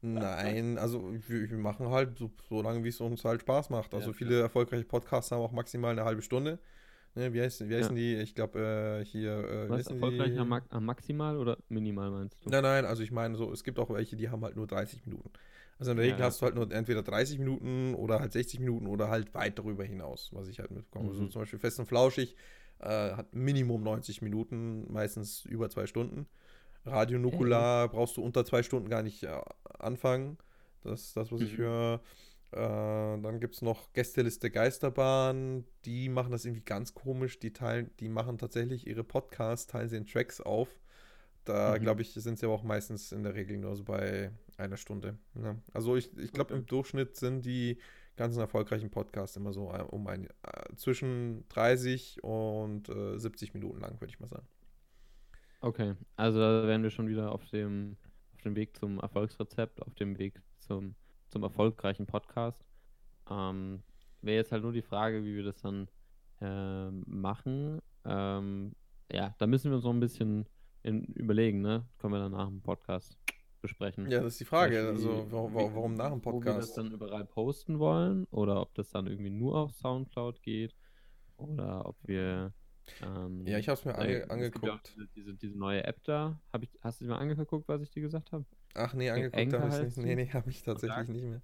Nein, 0.00 0.78
also 0.78 1.12
wir, 1.26 1.50
wir 1.50 1.58
machen 1.58 1.88
halt 1.90 2.18
so, 2.18 2.30
so 2.48 2.62
lange, 2.62 2.84
wie 2.84 2.88
es 2.88 3.00
uns 3.00 3.24
halt 3.24 3.40
Spaß 3.40 3.70
macht. 3.70 3.94
Also 3.94 4.10
Ja, 4.10 4.12
viele 4.16 4.40
erfolgreiche 4.40 4.84
Podcasts 4.84 5.32
haben 5.32 5.40
auch 5.40 5.50
maximal 5.52 5.90
eine 5.90 6.04
halbe 6.04 6.22
Stunde. 6.22 6.58
Ne, 7.16 7.32
wie, 7.32 7.40
heißt, 7.40 7.68
wie 7.68 7.74
heißen 7.74 7.96
die? 7.96 8.14
Ich 8.16 8.34
glaube, 8.36 9.00
äh, 9.00 9.04
hier. 9.04 9.32
Äh, 9.32 9.68
Was, 9.68 9.78
heißen 9.78 9.94
erfolgreich 9.96 10.34
die? 10.34 10.38
am, 10.38 10.52
am 10.52 10.84
Maximal 10.84 11.36
oder 11.36 11.56
Minimal 11.68 12.10
meinst 12.10 12.44
du? 12.44 12.50
Nein, 12.50 12.62
nein, 12.62 12.84
also 12.84 13.02
ich 13.02 13.10
meine 13.10 13.34
so, 13.36 13.50
es 13.52 13.64
gibt 13.64 13.78
auch 13.80 13.90
welche, 13.90 14.14
die 14.14 14.28
haben 14.30 14.44
halt 14.44 14.54
nur 14.54 14.68
30 14.68 15.04
Minuten. 15.04 15.30
Also 15.80 15.90
in 15.92 15.96
der 15.96 16.06
Ja, 16.06 16.12
Regel 16.12 16.20
ja. 16.20 16.26
hast 16.26 16.40
du 16.40 16.44
halt 16.46 16.54
nur 16.54 16.70
entweder 16.70 17.02
30 17.02 17.38
Minuten 17.40 17.94
oder 17.94 18.20
halt 18.20 18.32
60 18.32 18.60
Minuten 18.60 18.86
oder 18.86 19.08
halt 19.08 19.34
weit 19.34 19.58
darüber 19.58 19.84
hinaus, 19.84 20.30
was 20.32 20.46
ich 20.48 20.60
halt 20.60 20.70
mitbekomme. 20.70 21.08
Also 21.08 21.22
Mhm. 21.24 21.30
zum 21.30 21.42
Beispiel 21.42 21.58
Fest 21.58 21.80
und 21.80 21.86
Flauschig 21.86 22.36
äh, 22.80 22.86
hat 23.14 23.32
Minimum 23.34 23.82
90 23.82 24.22
Minuten, 24.22 24.92
meistens 24.92 25.44
über 25.44 25.70
zwei 25.70 25.86
Stunden. 25.86 26.26
Radio 26.90 27.18
Nukular 27.18 27.88
brauchst 27.88 28.16
du 28.16 28.22
unter 28.22 28.44
zwei 28.44 28.62
Stunden 28.62 28.88
gar 28.88 29.02
nicht 29.02 29.22
äh, 29.22 29.40
anfangen. 29.78 30.38
Das 30.82 31.02
ist 31.02 31.16
das, 31.16 31.30
was 31.32 31.40
ich 31.40 31.52
Mhm. 31.52 31.62
höre. 31.62 32.00
Äh, 32.52 32.56
dann 33.20 33.40
gibt 33.40 33.54
es 33.56 33.62
noch 33.62 33.92
Gästeliste 33.92 34.50
Geisterbahn. 34.50 35.64
Die 35.84 36.08
machen 36.08 36.32
das 36.32 36.44
irgendwie 36.44 36.64
ganz 36.64 36.94
komisch. 36.94 37.38
Die 37.38 37.52
teilen, 37.52 37.90
die 38.00 38.08
machen 38.08 38.38
tatsächlich 38.38 38.86
ihre 38.86 39.04
Podcasts, 39.04 39.66
teilen 39.66 39.88
sie 39.88 39.96
in 39.96 40.06
Tracks 40.06 40.40
auf. 40.40 40.68
Da, 41.44 41.74
Mhm. 41.76 41.82
glaube 41.82 42.02
ich, 42.02 42.12
sind 42.14 42.38
sie 42.38 42.46
aber 42.46 42.54
auch 42.54 42.62
meistens 42.62 43.12
in 43.12 43.22
der 43.22 43.34
Regel 43.34 43.56
nur 43.58 43.74
so 43.76 43.84
bei 43.84 44.30
einer 44.56 44.76
Stunde. 44.76 45.18
Ne? 45.34 45.60
Also 45.72 45.96
ich, 45.96 46.16
ich 46.18 46.32
glaube, 46.32 46.54
im 46.54 46.66
Durchschnitt 46.66 47.16
sind 47.16 47.44
die 47.44 47.78
ganzen 48.16 48.40
erfolgreichen 48.40 48.90
Podcasts 48.90 49.36
immer 49.36 49.52
so 49.52 49.70
äh, 49.72 49.82
um 49.82 50.06
ein, 50.08 50.26
äh, 50.26 50.74
zwischen 50.76 51.48
30 51.50 52.22
und 52.24 52.88
äh, 52.88 53.18
70 53.18 53.54
Minuten 53.54 53.80
lang, 53.80 54.00
würde 54.00 54.10
ich 54.12 54.20
mal 54.20 54.26
sagen. 54.26 54.46
Okay, 55.60 55.94
also 56.16 56.38
da 56.38 56.66
wären 56.66 56.82
wir 56.82 56.90
schon 56.90 57.08
wieder 57.08 57.32
auf 57.32 57.44
dem, 57.46 57.96
auf 58.34 58.42
dem 58.42 58.54
Weg 58.54 58.76
zum 58.76 59.00
Erfolgsrezept, 59.00 59.82
auf 59.82 59.94
dem 59.94 60.16
Weg 60.18 60.40
zum, 60.58 60.94
zum 61.28 61.42
erfolgreichen 61.42 62.06
Podcast. 62.06 62.64
Ähm, 63.28 63.82
Wäre 64.22 64.36
jetzt 64.36 64.52
halt 64.52 64.62
nur 64.62 64.72
die 64.72 64.82
Frage, 64.82 65.24
wie 65.24 65.36
wir 65.36 65.44
das 65.44 65.60
dann 65.60 65.88
ähm, 66.40 67.04
machen. 67.06 67.80
Ähm, 68.04 68.72
ja, 69.12 69.34
da 69.38 69.46
müssen 69.46 69.70
wir 69.70 69.76
uns 69.76 69.84
noch 69.84 69.92
ein 69.92 70.00
bisschen 70.00 70.48
in, 70.82 71.04
überlegen, 71.04 71.60
ne? 71.60 71.84
Können 71.98 72.12
wir 72.12 72.20
dann 72.20 72.32
nach 72.32 72.48
dem 72.48 72.62
Podcast 72.62 73.18
besprechen. 73.60 74.08
Ja, 74.08 74.20
das 74.22 74.34
ist 74.34 74.40
die 74.40 74.44
Frage. 74.44 74.76
Vielleicht 74.76 74.88
Also, 74.88 75.26
warum, 75.30 75.54
warum 75.54 75.94
nach 75.94 76.10
dem 76.10 76.24
Wo 76.24 76.32
wir 76.32 76.54
das 76.54 76.54
Podcast? 76.54 76.78
dann 76.78 76.92
überall 76.92 77.24
posten 77.24 77.78
wollen 77.78 78.26
oder 78.30 78.60
ob 78.60 78.74
das 78.74 78.90
dann 78.90 79.06
irgendwie 79.06 79.30
nur 79.30 79.56
auf 79.56 79.72
Soundcloud 79.72 80.42
geht 80.42 80.74
oder 81.36 81.86
ob 81.86 81.96
wir. 82.06 82.52
Ähm, 83.02 83.46
Ja, 83.46 83.58
ich 83.58 83.68
habe 83.68 83.78
es 83.78 83.84
mir 83.84 83.94
ange 83.94 84.14
es 84.14 84.20
gibt 84.20 84.28
ja 84.28 84.34
angeguckt. 84.34 84.96
Diese, 85.16 85.34
diese, 85.34 85.58
neue 85.58 85.84
App 85.84 86.02
da. 86.04 86.40
Hab 86.52 86.62
ich, 86.62 86.70
hast 86.80 87.00
du 87.00 87.04
dir 87.04 87.10
mal 87.10 87.18
angeguckt, 87.18 87.68
was 87.68 87.82
ich 87.82 87.90
dir 87.90 88.02
gesagt 88.02 88.32
habe? 88.32 88.44
Ach 88.74 88.94
nee, 88.94 89.10
angeguckt 89.10 89.52
habe 89.54 89.68
ich 89.68 89.96
nicht. 89.96 89.96
Nee, 89.98 90.14
nee, 90.14 90.30
habe 90.30 90.50
ich 90.50 90.62
tatsächlich 90.62 90.96
Sagt- 90.96 91.08
nicht 91.10 91.24
mehr. 91.24 91.42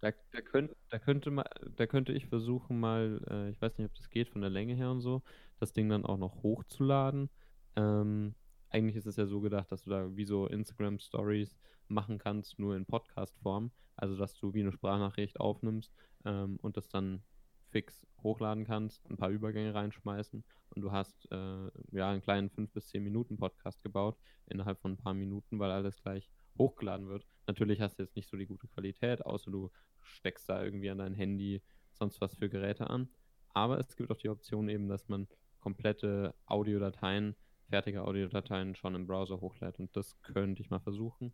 Da, 0.00 0.12
da, 0.32 0.40
könnt, 0.40 0.74
da, 0.88 0.98
könnte 0.98 1.30
mal, 1.30 1.44
da 1.76 1.86
könnte 1.86 2.12
ich 2.12 2.26
versuchen, 2.26 2.80
mal, 2.80 3.20
äh, 3.28 3.50
ich 3.50 3.60
weiß 3.60 3.76
nicht, 3.76 3.86
ob 3.86 3.94
das 3.94 4.08
geht 4.08 4.30
von 4.30 4.40
der 4.40 4.48
Länge 4.48 4.74
her 4.74 4.90
und 4.90 5.02
so, 5.02 5.22
das 5.58 5.74
Ding 5.74 5.90
dann 5.90 6.06
auch 6.06 6.16
noch 6.16 6.42
hochzuladen. 6.42 7.28
Ähm, 7.76 8.34
eigentlich 8.70 8.96
ist 8.96 9.06
es 9.06 9.16
ja 9.16 9.26
so 9.26 9.40
gedacht, 9.40 9.70
dass 9.70 9.84
du 9.84 9.90
da 9.90 10.16
wie 10.16 10.24
so 10.24 10.46
Instagram 10.46 11.00
Stories 11.00 11.58
machen 11.88 12.18
kannst, 12.18 12.58
nur 12.58 12.76
in 12.76 12.86
Podcast-Form. 12.86 13.72
Also, 13.96 14.16
dass 14.16 14.34
du 14.34 14.54
wie 14.54 14.60
eine 14.60 14.72
Sprachnachricht 14.72 15.38
aufnimmst 15.38 15.92
ähm, 16.24 16.56
und 16.62 16.78
das 16.78 16.88
dann 16.88 17.22
fix 17.70 18.06
hochladen 18.22 18.64
kannst, 18.64 19.08
ein 19.10 19.16
paar 19.16 19.30
Übergänge 19.30 19.74
reinschmeißen 19.74 20.44
und 20.70 20.82
du 20.82 20.92
hast 20.92 21.30
äh, 21.30 21.70
ja 21.92 22.10
einen 22.10 22.22
kleinen 22.22 22.50
5 22.50 22.72
bis 22.72 22.88
10 22.88 23.02
Minuten 23.02 23.38
Podcast 23.38 23.82
gebaut 23.82 24.18
innerhalb 24.46 24.80
von 24.80 24.92
ein 24.92 24.96
paar 24.96 25.14
Minuten, 25.14 25.58
weil 25.58 25.70
alles 25.70 26.02
gleich 26.02 26.28
hochgeladen 26.58 27.08
wird. 27.08 27.26
Natürlich 27.46 27.80
hast 27.80 27.98
du 27.98 28.02
jetzt 28.02 28.16
nicht 28.16 28.28
so 28.28 28.36
die 28.36 28.46
gute 28.46 28.68
Qualität, 28.68 29.24
außer 29.24 29.50
du 29.50 29.70
steckst 30.02 30.48
da 30.48 30.62
irgendwie 30.62 30.90
an 30.90 30.98
dein 30.98 31.14
Handy 31.14 31.62
sonst 31.92 32.20
was 32.20 32.34
für 32.34 32.48
Geräte 32.48 32.90
an. 32.90 33.08
Aber 33.52 33.78
es 33.78 33.96
gibt 33.96 34.10
auch 34.10 34.16
die 34.16 34.28
Option 34.28 34.68
eben, 34.68 34.88
dass 34.88 35.08
man 35.08 35.26
komplette 35.60 36.34
Audiodateien, 36.46 37.36
fertige 37.68 38.02
Audiodateien 38.02 38.74
schon 38.74 38.94
im 38.94 39.06
Browser 39.06 39.40
hochlädt. 39.40 39.78
Und 39.78 39.94
das 39.96 40.20
könnte 40.22 40.62
ich 40.62 40.70
mal 40.70 40.80
versuchen. 40.80 41.32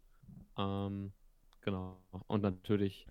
Ähm, 0.59 1.13
genau. 1.61 2.03
Und 2.27 2.43
natürlich, 2.43 3.07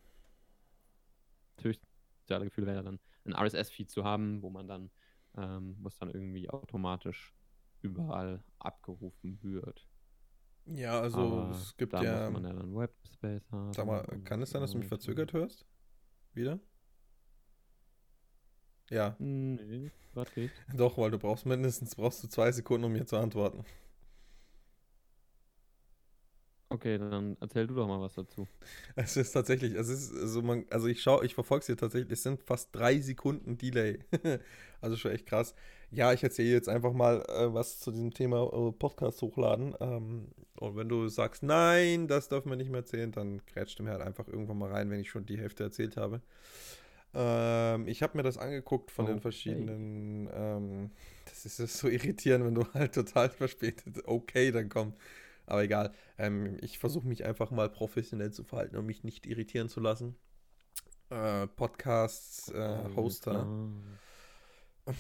natürlich, 1.58 1.80
soziale 2.22 2.46
Gefühle 2.46 2.68
wäre 2.68 2.84
dann 2.84 3.00
ein 3.26 3.34
RSS-Feed 3.34 3.90
zu 3.90 4.04
haben, 4.04 4.42
wo 4.42 4.50
man 4.50 4.68
dann, 4.68 4.92
ähm, 5.38 5.78
wo 5.80 5.88
es 5.88 5.98
dann 5.98 6.10
irgendwie 6.10 6.50
automatisch 6.50 7.34
überall 7.82 8.44
abgerufen 8.60 9.40
wird. 9.44 9.88
Ja, 10.66 11.00
also 11.02 11.20
Aber 11.20 11.52
es 11.52 11.76
gibt 11.78 11.94
da 11.94 12.02
ja. 12.04 12.30
muss 12.30 12.42
man 12.42 12.44
ja 12.44 12.54
dann 12.54 12.76
Webspace 12.76 13.52
haben. 13.52 13.74
Sag 13.74 13.86
mal, 13.86 14.04
kann 14.24 14.42
es 14.42 14.50
sein, 14.52 14.62
dass 14.62 14.72
du 14.72 14.80
mich 14.80 14.88
verzögert 14.88 15.34
hörst? 15.34 15.66
Wieder? 16.34 16.60
Ja, 18.90 19.16
Nee, 19.20 19.92
was 20.14 20.32
geht? 20.34 20.52
doch, 20.74 20.98
weil 20.98 21.12
du 21.12 21.20
brauchst 21.20 21.46
mindestens 21.46 21.96
brauchst 21.96 22.24
du 22.24 22.28
zwei 22.28 22.52
Sekunden, 22.52 22.86
um 22.86 22.94
mir 22.94 23.06
zu 23.06 23.18
antworten. 23.18 23.64
Okay, 26.76 26.98
dann 26.98 27.38
erzähl 27.40 27.68
du 27.68 27.76
doch 27.76 27.88
mal 27.88 28.02
was 28.02 28.16
dazu. 28.16 28.48
Es 28.96 29.18
ist 29.18 29.32
tatsächlich, 29.32 29.74
es 29.76 29.90
ist 29.90 30.10
so 30.10 30.42
man, 30.42 30.66
also 30.70 30.88
ich 30.88 31.02
schaue, 31.02 31.26
ich 31.26 31.34
verfolge 31.36 31.62
es 31.62 31.66
hier 31.68 31.78
tatsächlich, 31.78 32.12
es 32.14 32.24
sind 32.24 32.42
fast 32.44 32.74
drei 32.76 33.00
Sekunden 33.00 33.58
Delay. 33.58 34.00
also 34.82 34.96
schon 34.98 35.12
echt 35.12 35.26
krass. 35.26 35.54
Ja, 35.92 36.14
ich 36.14 36.24
erzähle 36.24 36.50
jetzt 36.52 36.70
einfach 36.70 36.94
mal 36.94 37.22
äh, 37.30 37.54
was 37.54 37.80
zu 37.80 37.92
diesem 37.92 38.14
Thema 38.14 38.44
äh, 38.52 38.72
Podcast 38.72 39.22
hochladen. 39.22 39.76
Ähm, 39.80 40.28
und 40.60 40.76
wenn 40.78 40.90
du 40.90 41.08
sagst, 41.10 41.44
nein, 41.44 42.08
das 42.08 42.30
dürfen 42.30 42.50
wir 42.50 42.58
nicht 42.58 42.72
mehr 42.72 42.80
erzählen, 42.82 43.12
dann 43.12 43.42
grätscht 43.46 43.80
mir 43.82 43.92
halt 43.92 44.02
einfach 44.02 44.28
irgendwann 44.28 44.58
mal 44.58 44.72
rein, 44.72 44.90
wenn 44.90 45.00
ich 45.00 45.10
schon 45.10 45.26
die 45.26 45.38
Hälfte 45.38 45.64
erzählt 45.64 45.98
habe. 45.98 46.22
Ähm, 47.14 47.88
ich 47.88 48.04
habe 48.04 48.18
mir 48.18 48.24
das 48.24 48.38
angeguckt 48.38 48.92
von 48.92 49.06
den 49.06 49.20
Okay. 49.20 49.22
verschiedenen. 49.22 50.30
Ähm, 50.34 50.92
das 51.26 51.46
ist 51.46 51.78
so 51.78 51.88
irritierend, 51.88 52.46
wenn 52.46 52.56
du 52.56 52.66
halt 52.74 52.94
total 52.96 53.30
verspätet 53.30 54.04
okay 54.06 54.52
dann 54.52 54.70
kommt. 54.70 54.98
Aber 55.48 55.64
egal. 55.64 55.94
Ähm, 56.18 56.58
ich 56.62 56.80
versuche 56.80 57.08
mich 57.08 57.26
einfach 57.26 57.52
mal 57.52 57.70
professionell 57.70 58.32
zu 58.32 58.44
verhalten 58.44 58.76
und 58.78 58.86
mich 58.86 59.04
nicht 59.04 59.26
irritieren 59.26 59.70
zu 59.70 59.80
lassen. 59.80 60.16
Äh, 61.10 61.48
Podcasts, 61.48 62.50
äh, 62.50 62.78
Hoster. 62.96 63.48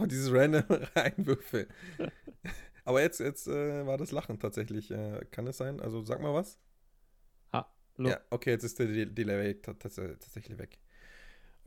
Oh, 0.00 0.06
diese 0.06 0.32
random 0.32 0.64
Einwürfe. 0.94 1.68
Aber 2.84 3.02
jetzt, 3.02 3.20
jetzt 3.20 3.46
äh, 3.46 3.86
war 3.86 3.98
das 3.98 4.10
Lachen 4.12 4.38
tatsächlich. 4.38 4.90
Äh, 4.90 5.24
kann 5.30 5.46
es 5.46 5.58
sein? 5.58 5.80
Also 5.80 6.02
sag 6.02 6.20
mal 6.20 6.34
was. 6.34 6.58
Hallo. 7.98 8.10
Ja, 8.10 8.20
okay, 8.30 8.50
jetzt 8.50 8.64
ist 8.64 8.78
der 8.78 8.86
De- 8.86 9.06
Delay 9.06 9.54
ta- 9.54 9.72
tats- 9.72 9.96
tatsächlich 9.96 10.58
weg. 10.58 10.78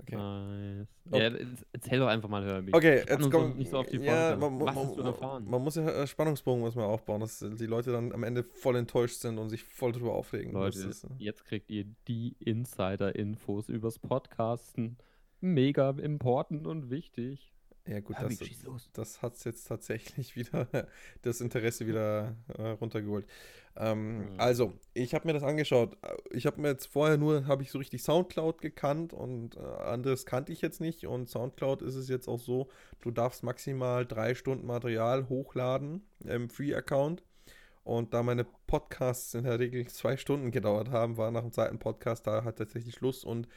Okay. 0.02 0.16
Nice. 0.16 0.88
Ja, 1.12 1.56
erzähl 1.74 2.00
doch 2.00 2.08
einfach 2.08 2.30
mal, 2.30 2.46
Herbie. 2.46 2.74
Okay, 2.74 3.04
jetzt 3.08 3.32
kommt. 3.32 3.58
Nicht 3.58 3.72
so 3.72 3.80
auf 3.80 3.88
die 3.88 3.98
ja, 3.98 4.36
man, 4.36 4.60
Was 4.60 4.76
hast 4.76 4.98
du 4.98 5.02
erfahren? 5.02 5.46
Man 5.50 5.64
muss 5.64 5.76
ja 5.76 5.88
äh, 5.88 6.08
Spannungsbogen 6.08 6.62
muss 6.62 6.76
man 6.76 6.86
aufbauen, 6.86 7.20
dass 7.22 7.40
die 7.40 7.66
Leute 7.66 7.92
dann 7.92 8.12
am 8.12 8.24
Ende 8.24 8.44
voll 8.44 8.76
enttäuscht 8.76 9.18
sind 9.18 9.38
und 9.38 9.50
sich 9.50 9.64
voll 9.64 9.92
drüber 9.92 10.14
aufregen. 10.14 10.54
Leute, 10.54 10.80
ist, 10.80 11.08
jetzt 11.18 11.46
kriegt 11.46 11.70
ihr 11.70 11.86
die 12.08 12.36
Insider-Infos 12.40 13.70
übers 13.70 14.00
Podcasten. 14.00 14.98
Mega 15.42 15.90
important 15.92 16.68
und 16.68 16.90
wichtig. 16.90 17.54
Ja, 17.89 18.02
gut, 18.02 18.17
Herbie, 18.17 18.38
das, 18.38 18.91
das 18.93 19.21
hat 19.23 19.43
jetzt 19.45 19.67
tatsächlich 19.67 20.36
wieder 20.36 20.67
das 21.23 21.41
Interesse 21.41 21.88
wieder 21.88 22.36
äh, 22.56 22.69
runtergeholt. 22.69 23.25
Ähm, 23.75 24.34
mhm. 24.34 24.39
Also, 24.39 24.73
ich 24.93 25.15
habe 25.15 25.28
mir 25.28 25.34
das 25.34 25.41
angeschaut. 25.41 25.97
Ich 26.30 26.45
habe 26.45 26.62
mir 26.62 26.67
jetzt 26.67 26.86
vorher 26.86 27.17
nur, 27.17 27.47
habe 27.47 27.63
ich 27.63 27.71
so 27.71 27.80
richtig 27.80 28.04
Soundcloud 28.04 28.62
gekannt 28.62 29.12
und 29.12 29.58
äh, 29.58 29.62
anderes 29.62 30.28
kannte 30.28 30.52
ich 30.52 30.62
jetzt 30.62 30.82
nicht. 30.82 31.08
Und 31.08 31.30
Soundcloud 31.30 31.82
ist 31.82 31.95
es 31.95 32.10
jetzt 32.10 32.28
auch 32.28 32.39
so, 32.39 32.69
du 33.02 33.10
darfst 33.10 33.41
maximal 33.41 34.06
drei 34.06 34.36
Stunden 34.36 34.67
Material 34.67 35.28
hochladen 35.28 36.06
im 36.25 36.52
Free-Account. 36.52 37.23
Und 37.84 38.13
da 38.13 38.21
meine 38.21 38.45
Podcasts 38.67 39.34
in 39.34 39.45
der 39.45 39.58
Regel 39.58 39.88
zwei 39.88 40.15
Stunden 40.15 40.52
gedauert 40.52 40.91
haben, 40.91 41.17
war 41.17 41.32
nach 41.32 41.41
dem 41.41 41.52
zweiten 41.52 41.80
Podcast 41.80 42.28
da 42.28 42.43
halt 42.43 42.58
tatsächlich 42.58 42.93
Schluss 42.93 43.23
und 43.23 43.47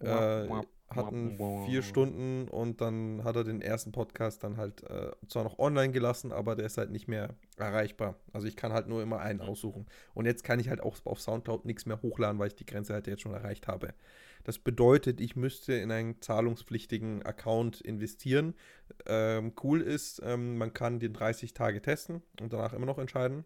äh, 0.00 0.46
hatten 0.90 1.38
vier 1.66 1.82
Stunden 1.82 2.48
und 2.48 2.80
dann 2.80 3.24
hat 3.24 3.36
er 3.36 3.44
den 3.44 3.62
ersten 3.62 3.92
Podcast 3.92 4.44
dann 4.44 4.56
halt 4.56 4.82
äh, 4.84 5.10
zwar 5.28 5.44
noch 5.44 5.58
online 5.58 5.92
gelassen, 5.92 6.32
aber 6.32 6.56
der 6.56 6.66
ist 6.66 6.78
halt 6.78 6.90
nicht 6.90 7.08
mehr 7.08 7.34
erreichbar. 7.56 8.16
Also 8.32 8.46
ich 8.46 8.56
kann 8.56 8.72
halt 8.72 8.88
nur 8.88 9.02
immer 9.02 9.20
einen 9.20 9.40
aussuchen. 9.40 9.86
Und 10.14 10.26
jetzt 10.26 10.44
kann 10.44 10.60
ich 10.60 10.68
halt 10.68 10.80
auch 10.80 10.96
auf 11.04 11.20
Soundcloud 11.20 11.64
nichts 11.64 11.86
mehr 11.86 12.00
hochladen, 12.02 12.38
weil 12.38 12.48
ich 12.48 12.54
die 12.54 12.66
Grenze 12.66 12.92
halt 12.92 13.06
jetzt 13.06 13.22
schon 13.22 13.32
erreicht 13.32 13.66
habe. 13.66 13.94
Das 14.44 14.58
bedeutet, 14.58 15.20
ich 15.20 15.36
müsste 15.36 15.72
in 15.72 15.90
einen 15.90 16.20
zahlungspflichtigen 16.20 17.22
Account 17.22 17.80
investieren. 17.80 18.54
Ähm, 19.06 19.54
cool 19.62 19.80
ist, 19.80 20.20
ähm, 20.22 20.58
man 20.58 20.74
kann 20.74 21.00
den 21.00 21.14
30 21.14 21.54
Tage 21.54 21.80
testen 21.80 22.22
und 22.40 22.52
danach 22.52 22.74
immer 22.74 22.86
noch 22.86 22.98
entscheiden, 22.98 23.44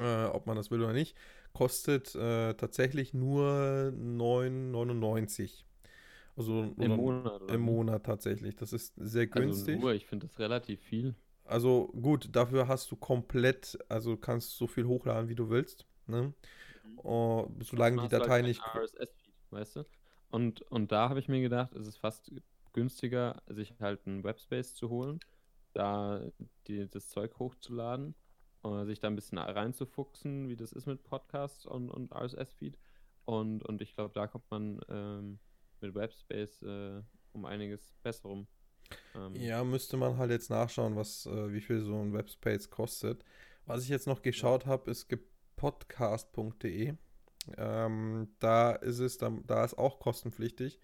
äh, 0.00 0.24
ob 0.26 0.46
man 0.46 0.56
das 0.56 0.70
will 0.70 0.80
oder 0.80 0.92
nicht. 0.92 1.16
Kostet 1.52 2.14
äh, 2.14 2.54
tatsächlich 2.54 3.12
nur 3.12 3.92
9,99 3.96 5.64
also 6.36 6.74
Im 6.78 6.96
Monat, 6.96 7.42
oder? 7.42 7.54
Im 7.54 7.60
Monat 7.60 8.04
tatsächlich. 8.04 8.56
Das 8.56 8.72
ist 8.72 8.94
sehr 8.96 9.26
günstig. 9.26 9.76
Also 9.76 9.86
nur, 9.86 9.94
ich 9.94 10.06
finde 10.06 10.26
das 10.26 10.38
relativ 10.38 10.80
viel. 10.80 11.14
Also 11.44 11.88
gut, 11.88 12.34
dafür 12.34 12.68
hast 12.68 12.90
du 12.90 12.96
komplett, 12.96 13.78
also 13.88 14.16
kannst 14.16 14.56
so 14.56 14.66
viel 14.66 14.86
hochladen, 14.86 15.28
wie 15.28 15.34
du 15.34 15.50
willst. 15.50 15.86
Ne? 16.06 16.32
Mhm. 16.84 16.98
Uh, 16.98 17.48
solange 17.60 18.02
die 18.02 18.08
Datei 18.08 18.28
halt 18.28 18.46
nicht. 18.46 18.62
RSS-Feed, 18.62 19.34
weißt 19.50 19.76
du? 19.76 19.84
Und, 20.30 20.62
und 20.62 20.90
da 20.90 21.08
habe 21.08 21.20
ich 21.20 21.28
mir 21.28 21.40
gedacht, 21.40 21.74
es 21.74 21.86
ist 21.86 21.98
fast 21.98 22.32
günstiger, 22.72 23.42
sich 23.46 23.74
halt 23.78 24.06
einen 24.06 24.24
Webspace 24.24 24.74
zu 24.74 24.90
holen, 24.90 25.20
da 25.74 26.26
die, 26.66 26.88
das 26.88 27.08
Zeug 27.08 27.38
hochzuladen 27.38 28.14
und 28.62 28.86
sich 28.86 28.98
da 28.98 29.08
ein 29.08 29.14
bisschen 29.14 29.38
reinzufuchsen, 29.38 30.48
wie 30.48 30.56
das 30.56 30.72
ist 30.72 30.86
mit 30.86 31.04
Podcasts 31.04 31.66
und, 31.66 31.90
und 31.90 32.12
RSS-Feed. 32.12 32.76
Und, 33.26 33.62
und 33.62 33.80
ich 33.80 33.94
glaube, 33.94 34.12
da 34.12 34.26
kommt 34.26 34.50
man 34.50 34.80
ähm, 34.88 35.38
mit 35.84 35.94
Webspace 35.94 36.62
äh, 36.62 37.02
um 37.32 37.44
einiges 37.44 37.94
besser 38.02 38.28
rum. 38.28 38.46
Ähm, 39.14 39.34
ja, 39.36 39.64
müsste 39.64 39.96
man 39.96 40.16
halt 40.18 40.30
jetzt 40.30 40.50
nachschauen, 40.50 40.96
was, 40.96 41.26
äh, 41.26 41.52
wie 41.52 41.60
viel 41.60 41.80
so 41.80 42.00
ein 42.00 42.12
Webspace 42.12 42.70
kostet. 42.70 43.24
Was 43.66 43.82
ich 43.82 43.88
jetzt 43.88 44.06
noch 44.06 44.22
geschaut 44.22 44.64
ja. 44.64 44.70
habe, 44.70 44.90
ist 44.90 45.12
podcast.de. 45.56 46.94
Ähm, 47.56 48.28
da 48.38 48.72
ist 48.72 48.98
es, 48.98 49.18
da, 49.18 49.32
da 49.46 49.64
ist 49.64 49.78
auch 49.78 49.98
kostenpflichtig. 50.00 50.80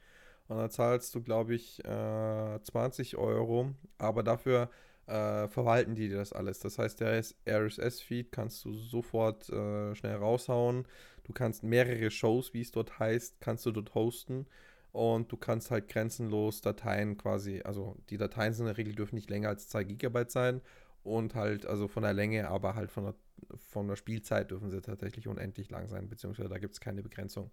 Und 0.49 0.57
da 0.57 0.69
zahlst 0.69 1.15
du, 1.15 1.23
glaube 1.23 1.55
ich, 1.55 1.85
äh, 1.85 2.61
20 2.63 3.17
Euro. 3.17 3.75
Aber 3.99 4.23
dafür 4.23 4.71
äh, 5.07 5.49
verwalten 5.49 5.95
die 5.95 6.09
das 6.09 6.33
alles. 6.33 6.61
Das 6.61 6.79
heißt, 6.79 7.01
der 7.01 7.23
RSS-Feed 7.47 8.33
kannst 8.33 8.65
du 8.65 8.73
sofort 8.75 9.49
äh, 9.49 9.95
schnell 9.95 10.17
raushauen. 10.17 10.87
Du 11.25 11.33
kannst 11.33 11.63
mehrere 11.63 12.11
Shows, 12.11 12.55
wie 12.55 12.63
es 12.63 12.73
dort 12.73 12.99
heißt, 12.99 13.41
kannst 13.41 13.67
du 13.67 13.71
dort 13.71 13.95
hosten 13.95 14.47
und 14.93 15.31
du 15.31 15.37
kannst 15.37 15.71
halt 15.71 15.89
grenzenlos 15.89 16.61
Dateien 16.61 17.17
quasi, 17.17 17.63
also 17.65 17.97
die 18.11 18.17
Dateien 18.17 18.53
sind 18.53 18.65
in 18.65 18.75
der 18.75 18.79
Regel 18.79 18.95
dürfen 18.95 19.15
nicht 19.15 19.31
länger 19.31 19.49
als 19.49 19.69
2 19.69 19.85
GB 19.85 20.25
sein 20.29 20.61
und 21.03 21.35
halt, 21.35 21.67
also 21.67 21.89
von 21.89 22.03
der 22.03 22.13
Länge, 22.13 22.49
aber 22.49 22.75
halt 22.75 22.91
von 22.91 23.05
der, 23.05 23.15
von 23.71 23.89
der 23.89 23.97
Spielzeit 23.97 24.51
dürfen 24.51 24.71
sie 24.71 24.81
tatsächlich 24.81 25.29
unendlich 25.29 25.71
lang 25.71 25.89
sein, 25.89 26.09
beziehungsweise 26.09 26.49
da 26.49 26.59
gibt 26.59 26.75
es 26.75 26.81
keine 26.81 27.03
Begrenzung. 27.03 27.51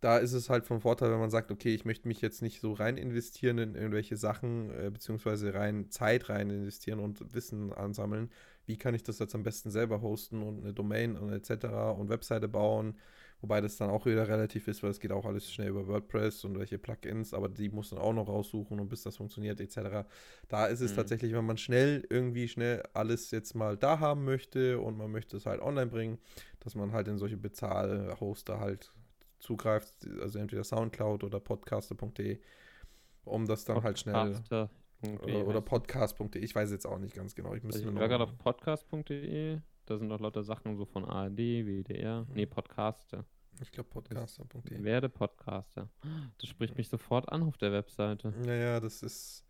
Da 0.00 0.18
ist 0.18 0.32
es 0.32 0.48
halt 0.48 0.64
von 0.64 0.80
Vorteil, 0.80 1.10
wenn 1.10 1.18
man 1.18 1.30
sagt, 1.30 1.50
okay, 1.50 1.74
ich 1.74 1.84
möchte 1.84 2.06
mich 2.06 2.20
jetzt 2.20 2.40
nicht 2.40 2.60
so 2.60 2.72
rein 2.72 2.96
investieren 2.96 3.58
in 3.58 3.74
irgendwelche 3.74 4.16
Sachen, 4.16 4.70
äh, 4.70 4.90
beziehungsweise 4.92 5.54
rein 5.54 5.90
Zeit 5.90 6.28
rein 6.28 6.50
investieren 6.50 7.00
und 7.00 7.34
Wissen 7.34 7.72
ansammeln. 7.72 8.30
Wie 8.64 8.76
kann 8.76 8.94
ich 8.94 9.02
das 9.02 9.18
jetzt 9.18 9.34
am 9.34 9.42
besten 9.42 9.72
selber 9.72 10.00
hosten 10.00 10.42
und 10.42 10.60
eine 10.60 10.72
Domain 10.72 11.16
und 11.16 11.32
etc. 11.32 11.98
und 11.98 12.10
Webseite 12.10 12.46
bauen? 12.46 12.96
Wobei 13.40 13.60
das 13.60 13.76
dann 13.76 13.90
auch 13.90 14.04
wieder 14.04 14.26
relativ 14.26 14.66
ist, 14.66 14.82
weil 14.82 14.90
es 14.90 14.98
geht 14.98 15.12
auch 15.12 15.24
alles 15.24 15.52
schnell 15.52 15.68
über 15.68 15.86
WordPress 15.86 16.44
und 16.44 16.58
welche 16.58 16.76
Plugins, 16.78 17.32
aber 17.32 17.48
die 17.48 17.68
muss 17.68 17.92
man 17.92 18.00
auch 18.00 18.12
noch 18.12 18.28
raussuchen 18.28 18.80
und 18.80 18.88
bis 18.88 19.02
das 19.04 19.16
funktioniert 19.16 19.60
etc. 19.60 20.08
Da 20.48 20.66
ist 20.66 20.80
es 20.80 20.92
mhm. 20.92 20.96
tatsächlich, 20.96 21.32
wenn 21.32 21.46
man 21.46 21.56
schnell 21.56 22.04
irgendwie 22.10 22.48
schnell 22.48 22.82
alles 22.94 23.30
jetzt 23.30 23.54
mal 23.54 23.76
da 23.76 24.00
haben 24.00 24.24
möchte 24.24 24.80
und 24.80 24.96
man 24.96 25.12
möchte 25.12 25.36
es 25.36 25.46
halt 25.46 25.60
online 25.60 25.86
bringen, 25.86 26.18
dass 26.60 26.74
man 26.74 26.92
halt 26.92 27.06
in 27.06 27.18
solche 27.18 27.36
Bezahl-Hoster 27.36 28.58
halt 28.58 28.92
zugreift, 29.38 29.94
also 30.20 30.40
entweder 30.40 30.64
Soundcloud 30.64 31.22
oder 31.22 31.38
podcaster.de, 31.38 32.40
um 33.24 33.46
das 33.46 33.64
dann 33.64 33.80
Podcaster. 33.80 34.16
halt 34.16 34.40
schnell 34.42 34.68
oder, 35.22 35.46
oder 35.46 35.60
podcast.de, 35.60 36.42
ich 36.42 36.56
weiß 36.56 36.72
jetzt 36.72 36.86
auch 36.86 36.98
nicht 36.98 37.14
ganz 37.14 37.36
genau. 37.36 37.54
Ich, 37.54 37.64
also 37.64 37.78
ich 37.78 37.94
war 37.94 38.08
gerade 38.08 38.24
auf 38.24 38.36
podcast.de 38.36 39.60
da 39.88 39.98
sind 39.98 40.12
auch 40.12 40.20
lauter 40.20 40.42
Sachen 40.42 40.76
so 40.76 40.84
von 40.84 41.04
ARD, 41.04 41.38
WDR. 41.38 42.26
Nee, 42.34 42.46
Podcaster. 42.46 43.24
Ich 43.60 43.72
glaube 43.72 43.88
podcaster.de. 43.88 44.84
Werde 44.84 45.08
Podcaster. 45.08 45.88
Das 46.38 46.48
spricht 46.48 46.76
mich 46.76 46.88
sofort 46.88 47.28
an 47.30 47.42
auf 47.42 47.56
der 47.56 47.72
Webseite. 47.72 48.32
Naja, 48.44 48.80
das 48.80 49.02
ist. 49.02 49.44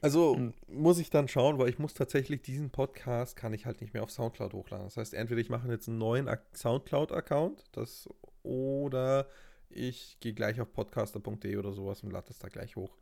Also 0.00 0.36
hm. 0.36 0.54
muss 0.68 0.98
ich 0.98 1.10
dann 1.10 1.26
schauen, 1.28 1.58
weil 1.58 1.68
ich 1.68 1.78
muss 1.78 1.94
tatsächlich 1.94 2.42
diesen 2.42 2.70
Podcast 2.70 3.36
kann 3.36 3.54
ich 3.54 3.66
halt 3.66 3.80
nicht 3.80 3.94
mehr 3.94 4.02
auf 4.02 4.10
Soundcloud 4.10 4.52
hochladen. 4.52 4.86
Das 4.86 4.96
heißt, 4.96 5.14
entweder 5.14 5.40
ich 5.40 5.48
mache 5.48 5.68
jetzt 5.68 5.88
einen 5.88 5.98
neuen 5.98 6.28
Soundcloud-Account, 6.52 7.64
das 7.72 8.08
oder 8.42 9.26
ich 9.70 10.18
gehe 10.20 10.34
gleich 10.34 10.60
auf 10.60 10.72
podcaster.de 10.72 11.56
oder 11.56 11.72
sowas 11.72 12.02
und 12.02 12.10
lade 12.10 12.28
das 12.28 12.38
da 12.38 12.48
gleich 12.48 12.76
hoch. 12.76 12.96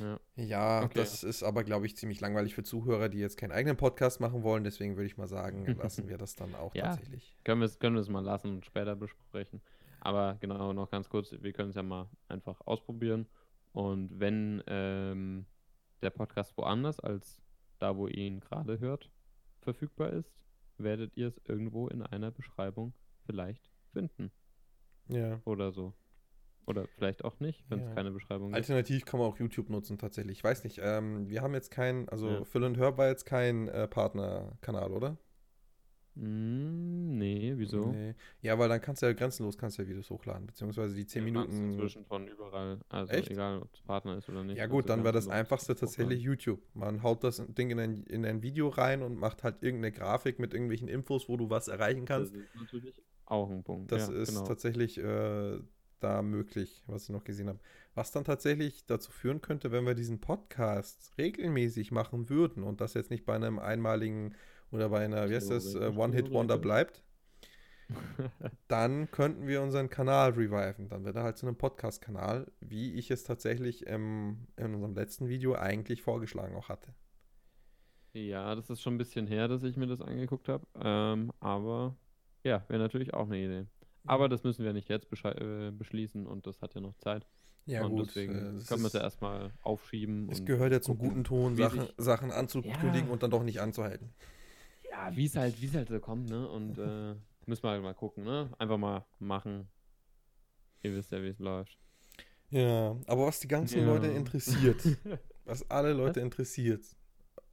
Ja, 0.00 0.20
ja 0.36 0.82
okay. 0.84 0.92
das 0.94 1.22
ist 1.22 1.42
aber, 1.42 1.64
glaube 1.64 1.86
ich, 1.86 1.96
ziemlich 1.96 2.20
langweilig 2.20 2.54
für 2.54 2.62
Zuhörer, 2.62 3.08
die 3.08 3.18
jetzt 3.18 3.36
keinen 3.36 3.52
eigenen 3.52 3.76
Podcast 3.76 4.20
machen 4.20 4.42
wollen. 4.42 4.64
Deswegen 4.64 4.96
würde 4.96 5.06
ich 5.06 5.16
mal 5.16 5.28
sagen, 5.28 5.66
lassen 5.82 6.08
wir 6.08 6.18
das 6.18 6.34
dann 6.34 6.54
auch 6.54 6.74
ja, 6.74 6.88
tatsächlich. 6.88 7.36
Können 7.44 7.60
wir 7.60 7.66
es 7.66 7.78
können 7.78 8.12
mal 8.12 8.24
lassen 8.24 8.48
und 8.48 8.66
später 8.66 8.96
besprechen. 8.96 9.60
Aber 10.00 10.36
genau, 10.40 10.72
noch 10.72 10.90
ganz 10.90 11.08
kurz, 11.08 11.32
wir 11.32 11.52
können 11.52 11.70
es 11.70 11.76
ja 11.76 11.82
mal 11.82 12.08
einfach 12.28 12.60
ausprobieren. 12.64 13.26
Und 13.72 14.18
wenn 14.18 14.62
ähm, 14.66 15.46
der 16.02 16.10
Podcast 16.10 16.56
woanders 16.56 16.98
als 17.00 17.40
da, 17.78 17.96
wo 17.96 18.08
ihr 18.08 18.16
ihn 18.16 18.40
gerade 18.40 18.80
hört, 18.80 19.10
verfügbar 19.60 20.10
ist, 20.10 20.32
werdet 20.78 21.16
ihr 21.16 21.28
es 21.28 21.40
irgendwo 21.46 21.88
in 21.88 22.02
einer 22.02 22.30
Beschreibung 22.30 22.94
vielleicht 23.24 23.70
finden. 23.92 24.32
Ja. 25.08 25.40
Oder 25.44 25.72
so. 25.72 25.94
Oder 26.66 26.86
vielleicht 26.86 27.24
auch 27.24 27.40
nicht, 27.40 27.64
wenn 27.68 27.80
es 27.80 27.86
ja. 27.86 27.94
keine 27.94 28.12
Beschreibung 28.12 28.48
gibt. 28.48 28.56
Alternativ 28.56 29.04
kann 29.04 29.18
man 29.18 29.28
auch 29.28 29.38
YouTube 29.38 29.68
nutzen, 29.68 29.98
tatsächlich. 29.98 30.38
Ich 30.38 30.44
weiß 30.44 30.64
nicht, 30.64 30.80
ähm, 30.82 31.28
wir 31.28 31.42
haben 31.42 31.54
jetzt 31.54 31.70
keinen, 31.70 32.08
also 32.08 32.28
ja. 32.28 32.44
Phil 32.44 32.62
und 32.64 32.76
Hör 32.76 32.96
war 32.98 33.08
jetzt 33.08 33.24
kein 33.24 33.68
äh, 33.68 33.88
Partnerkanal, 33.88 34.92
oder? 34.92 35.18
Mm, 36.14 37.16
nee, 37.16 37.54
wieso? 37.56 37.86
Nee. 37.86 38.14
Ja, 38.42 38.58
weil 38.58 38.68
dann 38.68 38.80
kannst 38.80 39.00
du 39.00 39.06
ja 39.06 39.12
grenzenlos 39.14 39.56
kannst 39.56 39.78
du 39.78 39.82
ja 39.82 39.88
Videos 39.88 40.10
hochladen, 40.10 40.46
beziehungsweise 40.46 40.94
die 40.94 41.06
10 41.06 41.20
ja, 41.20 41.24
Minuten. 41.24 41.72
Inzwischen 41.72 42.04
von 42.04 42.28
überall, 42.28 42.80
also 42.90 43.12
Echt? 43.12 43.30
egal, 43.30 43.62
ob 43.62 43.74
es 43.74 43.80
Partner 43.80 44.18
ist 44.18 44.28
oder 44.28 44.44
nicht. 44.44 44.58
Ja 44.58 44.66
gut, 44.66 44.90
dann 44.90 45.04
wäre 45.04 45.14
das 45.14 45.28
einfachste 45.28 45.74
tatsächlich 45.74 46.20
hochladen. 46.20 46.38
YouTube. 46.38 46.60
Man 46.74 47.02
haut 47.02 47.24
das 47.24 47.42
Ding 47.48 47.70
in 47.70 47.80
ein, 47.80 48.04
in 48.04 48.26
ein 48.26 48.42
Video 48.42 48.68
rein 48.68 49.02
und 49.02 49.16
macht 49.16 49.42
halt 49.42 49.62
irgendeine 49.62 49.92
Grafik 49.92 50.38
mit 50.38 50.52
irgendwelchen 50.52 50.88
Infos, 50.88 51.28
wo 51.28 51.36
du 51.38 51.48
was 51.48 51.68
erreichen 51.68 52.04
kannst. 52.04 52.34
Das 52.34 52.42
ist 52.42 52.54
natürlich 52.56 53.02
auch 53.24 53.50
ein 53.50 53.64
Punkt. 53.64 53.90
Das 53.90 54.08
ja, 54.08 54.14
ist 54.14 54.34
genau. 54.34 54.44
tatsächlich 54.44 54.98
äh, 54.98 55.58
da 56.02 56.22
möglich, 56.22 56.82
was 56.86 57.04
ich 57.04 57.10
noch 57.10 57.24
gesehen 57.24 57.48
habe. 57.48 57.60
Was 57.94 58.12
dann 58.12 58.24
tatsächlich 58.24 58.86
dazu 58.86 59.10
führen 59.12 59.40
könnte, 59.40 59.70
wenn 59.70 59.86
wir 59.86 59.94
diesen 59.94 60.20
Podcast 60.20 61.12
regelmäßig 61.18 61.92
machen 61.92 62.28
würden 62.28 62.62
und 62.62 62.80
das 62.80 62.94
jetzt 62.94 63.10
nicht 63.10 63.24
bei 63.24 63.34
einem 63.34 63.58
einmaligen 63.58 64.34
oder 64.70 64.88
bei 64.88 65.04
einer, 65.04 65.28
wie 65.28 65.34
heißt 65.34 65.50
das, 65.50 65.74
uh, 65.74 65.92
One-Hit-Wonder 65.96 66.58
bleibt, 66.58 67.02
dann 68.68 69.10
könnten 69.10 69.46
wir 69.46 69.62
unseren 69.62 69.90
Kanal 69.90 70.30
reviven. 70.30 70.88
Dann 70.88 71.04
wird 71.04 71.16
er 71.16 71.24
halt 71.24 71.36
zu 71.36 71.46
einem 71.46 71.56
Podcast-Kanal, 71.56 72.50
wie 72.60 72.94
ich 72.94 73.10
es 73.10 73.24
tatsächlich 73.24 73.86
im, 73.86 74.46
in 74.56 74.74
unserem 74.74 74.94
letzten 74.94 75.28
Video 75.28 75.54
eigentlich 75.54 76.02
vorgeschlagen 76.02 76.54
auch 76.56 76.68
hatte. 76.68 76.94
Ja, 78.14 78.54
das 78.54 78.68
ist 78.68 78.82
schon 78.82 78.94
ein 78.94 78.98
bisschen 78.98 79.26
her, 79.26 79.48
dass 79.48 79.62
ich 79.62 79.76
mir 79.76 79.86
das 79.86 80.00
angeguckt 80.00 80.48
habe. 80.48 80.66
Ähm, 80.80 81.32
aber 81.40 81.96
ja, 82.44 82.64
wäre 82.68 82.80
natürlich 82.80 83.14
auch 83.14 83.26
eine 83.26 83.38
Idee. 83.38 83.66
Aber 84.04 84.28
das 84.28 84.42
müssen 84.42 84.64
wir 84.64 84.72
nicht 84.72 84.88
jetzt 84.88 85.06
äh, 85.24 85.70
beschließen 85.70 86.26
und 86.26 86.46
das 86.46 86.60
hat 86.60 86.74
ja 86.74 86.80
noch 86.80 86.96
Zeit. 86.96 87.26
Ja, 87.66 87.84
und 87.84 87.92
gut. 87.92 88.08
deswegen 88.08 88.34
äh, 88.34 88.62
können 88.64 88.82
wir 88.82 88.86
es 88.88 88.92
ja 88.92 89.02
erstmal 89.02 89.52
aufschieben. 89.62 90.28
Es 90.30 90.44
gehört 90.44 90.72
ja 90.72 90.80
zum 90.80 90.98
guten 90.98 91.22
Ton, 91.22 91.56
Sachen, 91.56 91.88
Sachen 91.96 92.32
anzukündigen 92.32 93.06
Ja. 93.06 93.12
und 93.12 93.22
dann 93.22 93.30
doch 93.30 93.44
nicht 93.44 93.60
anzuhalten. 93.60 94.12
Ja, 94.90 95.14
wie 95.16 95.26
es 95.26 95.36
halt, 95.36 95.62
es 95.62 95.74
halt 95.74 95.88
so 95.88 96.00
kommt, 96.00 96.28
ne? 96.28 96.48
Und 96.48 96.78
äh, 96.78 97.14
müssen 97.46 97.62
wir 97.62 97.70
halt 97.70 97.82
mal 97.82 97.94
gucken, 97.94 98.24
ne? 98.24 98.50
Einfach 98.58 98.78
mal 98.78 99.06
machen. 99.20 99.68
Ihr 100.82 100.94
wisst 100.94 101.12
ja, 101.12 101.22
wie 101.22 101.28
es 101.28 101.38
läuft. 101.38 101.78
Ja, 102.50 102.96
aber 103.06 103.26
was 103.26 103.40
die 103.40 103.48
ganzen 103.48 103.78
Ja. 103.80 103.86
Leute 103.86 104.08
interessiert, 104.08 104.82
was 105.44 105.70
alle 105.70 105.92
Leute 105.92 106.20
interessiert, 106.20 106.84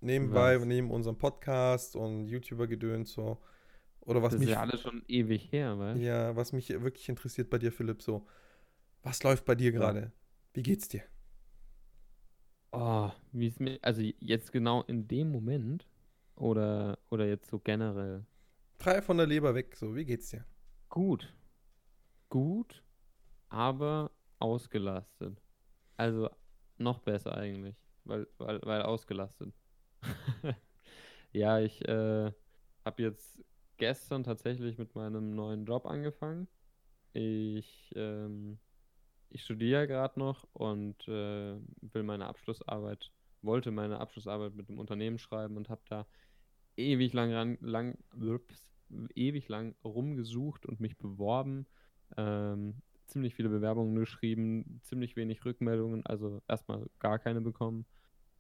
nebenbei, 0.02 0.60
Was? 0.60 0.66
neben 0.66 0.90
unserem 0.92 1.18
Podcast 1.18 1.96
und 1.96 2.28
YouTuber-Gedöns 2.28 3.14
so, 3.14 3.38
oder 4.10 4.22
was 4.24 4.34
das 4.34 4.40
mich, 4.40 4.50
ist 4.50 4.56
ja 4.56 4.62
alles 4.62 4.82
schon 4.82 5.04
ewig 5.08 5.52
her, 5.52 5.78
weißt 5.78 6.02
ja, 6.02 6.36
was 6.36 6.52
mich 6.52 6.70
wirklich 6.70 7.10
interessiert 7.10 7.50
bei 7.50 7.58
dir, 7.60 7.72
Philipp, 7.72 8.02
so, 8.02 8.26
was 9.04 9.24
läuft 9.24 9.46
bei 9.46 9.56
dir 9.56 9.72
Ja. 9.72 9.80
gerade? 9.80 10.12
Wie 10.54 10.64
geht's 10.64 10.88
dir? 10.88 11.04
Oh, 12.72 13.12
wie 13.32 13.48
es 13.48 13.60
mir, 13.60 13.80
also 13.82 14.02
jetzt 14.20 14.52
genau 14.52 14.84
in 14.84 15.08
dem 15.08 15.32
Moment 15.32 15.88
oder, 16.36 16.98
oder 17.10 17.26
jetzt 17.28 17.50
so 17.50 17.60
generell. 17.60 18.26
Frei 18.80 19.02
von 19.02 19.18
der 19.18 19.28
Leber 19.28 19.54
weg, 19.56 19.76
so, 19.76 19.96
wie 19.96 20.06
geht's 20.06 20.30
dir? 20.30 20.46
Gut. 20.90 21.34
Gut, 22.30 22.84
aber 23.50 24.12
ausgelastet. 24.40 25.42
Also 25.98 26.30
noch 26.78 27.00
besser 27.00 27.36
eigentlich, 27.36 27.76
weil, 28.06 28.28
weil, 28.38 28.60
weil 28.64 28.82
ausgelastet. 28.84 29.54
Ja, 31.32 31.60
ich 31.60 31.88
äh, 31.88 32.32
habe 32.86 33.04
jetzt 33.04 33.40
gestern 33.80 34.24
tatsächlich 34.24 34.78
mit 34.78 34.94
meinem 34.96 35.34
neuen 35.36 35.66
Job 35.66 35.86
angefangen. 35.86 36.48
Ich, 37.14 37.92
ähm, 37.96 38.60
ich 39.30 39.44
studiere 39.44 39.88
gerade 39.88 40.20
noch 40.20 40.48
und 40.54 41.08
äh, 41.08 41.56
will 41.82 42.04
meine 42.04 42.28
Abschlussarbeit, 42.28 43.12
wollte 43.42 43.72
meine 43.72 44.00
Abschlussarbeit 44.00 44.54
mit 44.54 44.70
einem 44.70 44.80
Unternehmen 44.80 45.18
schreiben 45.18 45.58
und 45.58 45.70
habe 45.70 45.82
da 45.90 46.06
ewig 46.78 47.14
lang, 47.14 47.34
ran, 47.34 47.58
lang, 47.62 47.98
ups, 48.14 48.72
ewig 49.16 49.48
lang 49.48 49.76
rumgesucht 49.84 50.66
und 50.66 50.80
mich 50.80 50.98
beworben. 50.98 51.66
Ähm, 52.18 52.82
ziemlich 53.08 53.36
viele 53.36 53.50
Bewerbungen 53.50 53.96
geschrieben, 53.96 54.80
ziemlich 54.84 55.16
wenig 55.16 55.44
Rückmeldungen, 55.46 56.06
also 56.06 56.42
erstmal 56.48 56.88
gar 57.00 57.18
keine 57.20 57.42
bekommen. 57.42 57.86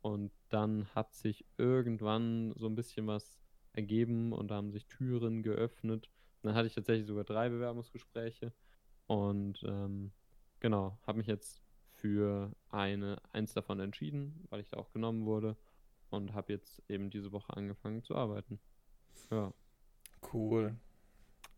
Und 0.01 0.31
dann 0.49 0.87
hat 0.95 1.13
sich 1.13 1.45
irgendwann 1.57 2.53
so 2.55 2.67
ein 2.67 2.75
bisschen 2.75 3.07
was 3.07 3.39
ergeben 3.73 4.33
und 4.33 4.49
da 4.49 4.55
haben 4.55 4.71
sich 4.71 4.87
Türen 4.87 5.43
geöffnet. 5.43 6.09
Und 6.41 6.47
dann 6.49 6.55
hatte 6.55 6.67
ich 6.67 6.75
tatsächlich 6.75 7.07
sogar 7.07 7.23
drei 7.23 7.49
Bewerbungsgespräche 7.49 8.53
und 9.07 9.63
ähm, 9.63 10.11
genau, 10.59 10.97
habe 11.05 11.17
mich 11.17 11.27
jetzt 11.27 11.61
für 11.93 12.55
eine, 12.69 13.21
eins 13.33 13.53
davon 13.53 13.79
entschieden, 13.79 14.45
weil 14.49 14.61
ich 14.61 14.69
da 14.69 14.77
auch 14.77 14.91
genommen 14.91 15.25
wurde 15.25 15.57
und 16.09 16.33
habe 16.33 16.53
jetzt 16.53 16.81
eben 16.87 17.09
diese 17.09 17.31
Woche 17.31 17.55
angefangen 17.55 18.03
zu 18.03 18.15
arbeiten. 18.15 18.59
Ja. 19.31 19.53
Cool. 20.33 20.75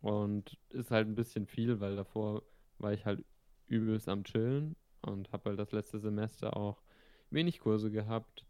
Und 0.01 0.57
ist 0.69 0.91
halt 0.91 1.07
ein 1.07 1.15
bisschen 1.15 1.45
viel, 1.45 1.79
weil 1.79 1.95
davor 1.95 2.43
war 2.79 2.93
ich 2.93 3.05
halt 3.05 3.23
übelst 3.67 4.09
am 4.09 4.23
Chillen 4.23 4.75
und 5.01 5.31
habe 5.31 5.49
halt 5.49 5.59
das 5.59 5.71
letzte 5.71 5.99
Semester 5.99 6.57
auch 6.57 6.81
wenig 7.29 7.59
Kurse 7.59 7.91
gehabt. 7.91 8.45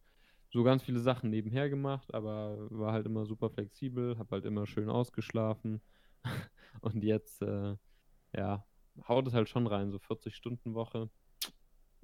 So 0.51 0.63
ganz 0.63 0.83
viele 0.83 0.99
Sachen 0.99 1.29
nebenher 1.29 1.69
gemacht, 1.69 2.13
aber 2.13 2.67
war 2.69 2.91
halt 2.91 3.05
immer 3.05 3.25
super 3.25 3.49
flexibel, 3.49 4.17
habe 4.17 4.35
halt 4.35 4.45
immer 4.45 4.67
schön 4.67 4.89
ausgeschlafen. 4.89 5.81
Und 6.81 7.03
jetzt, 7.03 7.41
äh, 7.41 7.77
ja, 8.35 8.65
haut 9.07 9.27
es 9.27 9.33
halt 9.33 9.47
schon 9.47 9.65
rein, 9.65 9.91
so 9.91 9.97
40-Stunden-Woche. 9.97 11.09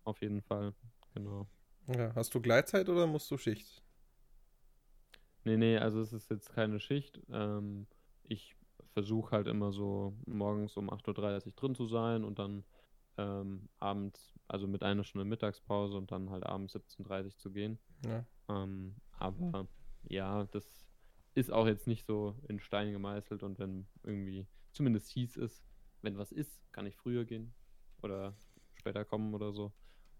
Auf 0.05 0.21
jeden 0.21 0.41
Fall, 0.41 0.73
genau. 1.13 1.49
Ja, 1.87 2.15
hast 2.15 2.33
du 2.33 2.41
Gleitzeit 2.41 2.87
oder 2.87 3.05
musst 3.05 3.29
du 3.31 3.37
Schicht? 3.37 3.83
Nee, 5.43 5.57
nee, 5.57 5.77
also 5.77 5.99
es 6.01 6.13
ist 6.13 6.29
jetzt 6.29 6.53
keine 6.53 6.79
Schicht. 6.79 7.21
Ähm, 7.29 7.87
ich 8.23 8.55
versuche 8.93 9.31
halt 9.31 9.47
immer 9.47 9.71
so 9.73 10.17
morgens 10.25 10.77
um 10.77 10.89
8.30 10.89 11.47
Uhr 11.47 11.51
drin 11.53 11.75
zu 11.75 11.85
sein 11.85 12.23
und 12.23 12.39
dann 12.39 12.63
ähm, 13.17 13.69
abends, 13.79 14.33
also 14.47 14.67
mit 14.67 14.83
einer 14.83 15.03
Stunde 15.03 15.25
Mittagspause 15.25 15.97
und 15.97 16.11
dann 16.11 16.29
halt 16.29 16.45
abends 16.45 16.75
17.30 16.75 17.25
Uhr 17.25 17.37
zu 17.37 17.51
gehen. 17.51 17.79
Ja. 18.05 18.25
Ähm, 18.49 18.95
aber 19.11 19.67
ja, 20.03 20.45
das 20.45 20.87
ist 21.33 21.51
auch 21.51 21.67
jetzt 21.67 21.87
nicht 21.87 22.05
so 22.05 22.35
in 22.47 22.59
Stein 22.59 22.91
gemeißelt 22.91 23.43
und 23.43 23.59
wenn 23.59 23.87
irgendwie, 24.03 24.47
zumindest 24.71 25.09
hieß 25.11 25.37
es, 25.37 25.63
wenn 26.01 26.17
was 26.17 26.31
ist, 26.31 26.61
kann 26.71 26.85
ich 26.85 26.95
früher 26.97 27.25
gehen 27.25 27.53
oder 28.01 28.35
später 28.73 29.05
kommen 29.05 29.33
oder 29.33 29.51
so. 29.53 29.73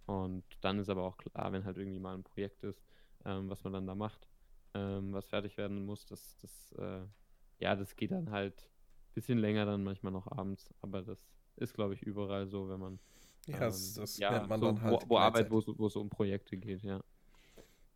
Und 0.06 0.46
dann 0.62 0.80
ist 0.80 0.90
aber 0.90 1.04
auch 1.04 1.18
klar, 1.18 1.52
wenn 1.52 1.66
halt 1.66 1.78
irgendwie 1.78 2.00
mal 2.00 2.16
ein 2.16 2.24
Projekt 2.24 2.64
ist, 2.64 2.84
ähm, 3.26 3.50
was 3.50 3.64
man 3.64 3.74
dann 3.74 3.88
da 3.88 3.96
macht, 3.96 4.28
ähm, 4.74 5.14
was 5.14 5.28
fertig 5.28 5.58
werden 5.58 5.86
muss, 5.86 6.06
das, 6.06 6.38
das, 6.38 6.72
äh, 6.78 7.06
ja, 7.60 7.76
das 7.76 7.96
geht 7.96 8.12
dann 8.12 8.32
halt 8.32 8.64
ein 9.10 9.14
bisschen 9.14 9.40
länger 9.40 9.66
dann 9.66 9.84
manchmal 9.84 10.12
noch 10.12 10.28
abends, 10.32 10.74
aber 10.82 11.02
das 11.02 11.28
ist, 11.58 11.74
glaube 11.74 11.94
ich, 11.96 12.04
überall 12.04 12.48
so, 12.48 12.70
wenn 12.70 12.80
man 12.80 13.00
Ja, 13.48 13.60
ähm, 13.60 13.94
das, 13.94 13.94
das 13.94 14.20
ja, 14.20 14.30
nennt 14.30 14.48
man 14.48 14.60
so, 14.60 14.66
dann 14.66 14.82
halt 14.82 15.02
wo, 15.02 15.10
wo 15.10 15.18
Arbeit, 15.18 15.50
wo 15.50 15.60
es 15.88 15.96
um 15.96 16.10
Projekte 16.10 16.58
geht, 16.58 16.84
ja. 16.84 17.02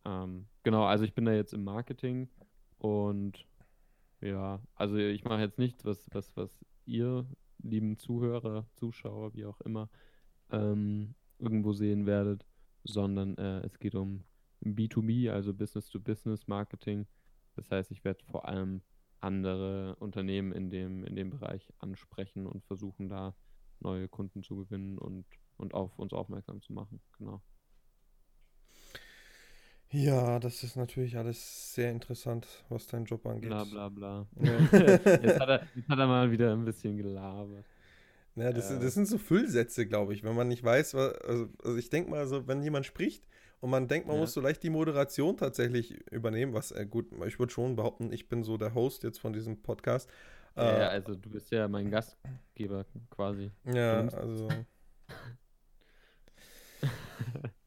Ähm, 0.04 0.46
genau, 0.62 0.84
also 0.84 1.04
ich 1.04 1.14
bin 1.14 1.24
da 1.24 1.32
jetzt 1.32 1.54
im 1.54 1.64
Marketing 1.64 2.28
und 2.78 3.46
ja, 4.20 4.60
also 4.74 4.96
ich 4.96 5.24
mache 5.24 5.40
jetzt 5.40 5.58
nichts, 5.58 5.84
was, 5.84 6.06
was, 6.12 6.36
was 6.36 6.64
ihr, 6.86 7.26
lieben 7.58 7.96
Zuhörer, 7.98 8.66
Zuschauer, 8.74 9.34
wie 9.34 9.44
auch 9.44 9.60
immer, 9.60 9.88
ähm, 10.50 11.14
irgendwo 11.38 11.72
sehen 11.72 12.06
werdet, 12.06 12.44
sondern 12.84 13.36
äh, 13.36 13.60
es 13.60 13.78
geht 13.78 13.94
um 13.94 14.24
B2B, 14.64 15.30
also 15.30 15.52
Business-to-Business 15.54 16.46
Marketing. 16.46 17.06
Das 17.56 17.70
heißt, 17.70 17.90
ich 17.90 18.04
werde 18.04 18.24
vor 18.24 18.48
allem 18.48 18.82
andere 19.20 19.96
Unternehmen 19.96 20.52
in 20.52 20.70
dem, 20.70 21.04
in 21.04 21.14
dem 21.16 21.30
Bereich 21.30 21.72
ansprechen 21.78 22.46
und 22.46 22.64
versuchen, 22.64 23.08
da 23.08 23.34
neue 23.80 24.08
Kunden 24.08 24.42
zu 24.42 24.56
gewinnen 24.56 24.98
und, 24.98 25.26
und 25.56 25.74
auf 25.74 25.98
uns 25.98 26.12
aufmerksam 26.12 26.60
zu 26.60 26.72
machen. 26.72 27.00
Genau. 27.18 27.42
Ja, 29.92 30.38
das 30.38 30.62
ist 30.64 30.76
natürlich 30.76 31.16
alles 31.18 31.74
sehr 31.74 31.90
interessant, 31.90 32.46
was 32.70 32.86
deinen 32.86 33.04
Job 33.04 33.26
angeht. 33.26 33.50
Bla 33.50 33.64
bla 33.64 33.88
bla. 33.90 34.26
Ja. 34.40 34.58
jetzt, 35.22 35.40
hat 35.40 35.48
er, 35.48 35.66
jetzt 35.74 35.88
hat 35.88 35.98
er 35.98 36.06
mal 36.06 36.30
wieder 36.30 36.52
ein 36.52 36.64
bisschen 36.64 36.96
gelabert. 36.96 37.64
Ja, 38.34 38.50
das, 38.52 38.70
Ja. 38.70 38.78
das 38.78 38.94
sind 38.94 39.06
so 39.06 39.18
Füllsätze, 39.18 39.86
glaube 39.86 40.14
ich, 40.14 40.24
wenn 40.24 40.34
man 40.34 40.48
nicht 40.48 40.64
weiß, 40.64 40.94
was, 40.94 41.12
also, 41.20 41.48
also 41.62 41.76
ich 41.76 41.90
denke 41.90 42.10
mal, 42.10 42.26
so, 42.26 42.46
wenn 42.48 42.62
jemand 42.62 42.86
spricht 42.86 43.22
und 43.60 43.68
man 43.68 43.86
denkt, 43.88 44.06
man 44.06 44.16
Ja. 44.16 44.22
muss 44.22 44.32
so 44.32 44.40
leicht 44.40 44.62
die 44.62 44.70
Moderation 44.70 45.36
tatsächlich 45.36 46.00
übernehmen, 46.10 46.54
was 46.54 46.72
äh, 46.72 46.86
gut, 46.86 47.08
ich 47.26 47.38
würde 47.38 47.52
schon 47.52 47.76
behaupten, 47.76 48.10
ich 48.12 48.28
bin 48.30 48.42
so 48.44 48.56
der 48.56 48.72
Host 48.74 49.02
jetzt 49.02 49.18
von 49.20 49.34
diesem 49.34 49.60
Podcast. 49.62 50.08
Ja, 50.56 50.62
Äh, 50.80 50.84
also 50.84 51.14
du 51.14 51.28
bist 51.28 51.50
ja 51.50 51.68
mein 51.68 51.90
Gastgeber 51.90 52.86
quasi. 53.10 53.50
ja, 53.66 54.06
also. 54.08 54.48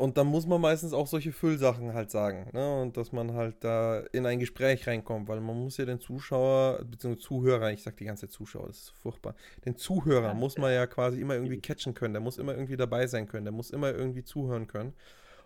Und 0.00 0.16
dann 0.16 0.28
muss 0.28 0.46
man 0.46 0.60
meistens 0.62 0.94
auch 0.94 1.06
solche 1.06 1.30
Füllsachen 1.30 1.92
halt 1.92 2.10
sagen, 2.10 2.48
ne? 2.54 2.80
Und 2.80 2.96
dass 2.96 3.12
man 3.12 3.34
halt 3.34 3.62
da 3.62 4.00
in 4.12 4.24
ein 4.24 4.38
Gespräch 4.38 4.86
reinkommt, 4.86 5.28
weil 5.28 5.40
man 5.40 5.56
muss 5.62 5.76
ja 5.76 5.84
den 5.84 6.00
Zuschauer, 6.00 6.84
beziehungsweise 6.86 7.26
Zuhörer, 7.26 7.70
ich 7.72 7.82
sag 7.82 7.96
die 7.98 8.06
ganze 8.06 8.22
Zeit 8.26 8.32
Zuschauer, 8.32 8.68
das 8.68 8.78
ist 8.78 8.90
furchtbar, 8.90 9.34
den 9.66 9.76
Zuhörer 9.76 10.32
muss 10.32 10.56
man 10.56 10.72
ja 10.72 10.86
quasi 10.86 11.20
immer 11.20 11.34
irgendwie 11.34 11.60
catchen 11.60 11.92
können, 11.92 12.14
der 12.14 12.22
muss 12.22 12.38
immer 12.38 12.54
irgendwie 12.54 12.78
dabei 12.78 13.06
sein 13.06 13.28
können, 13.28 13.44
der 13.44 13.52
muss 13.52 13.70
immer 13.70 13.92
irgendwie 13.92 14.24
zuhören 14.24 14.66
können. 14.66 14.94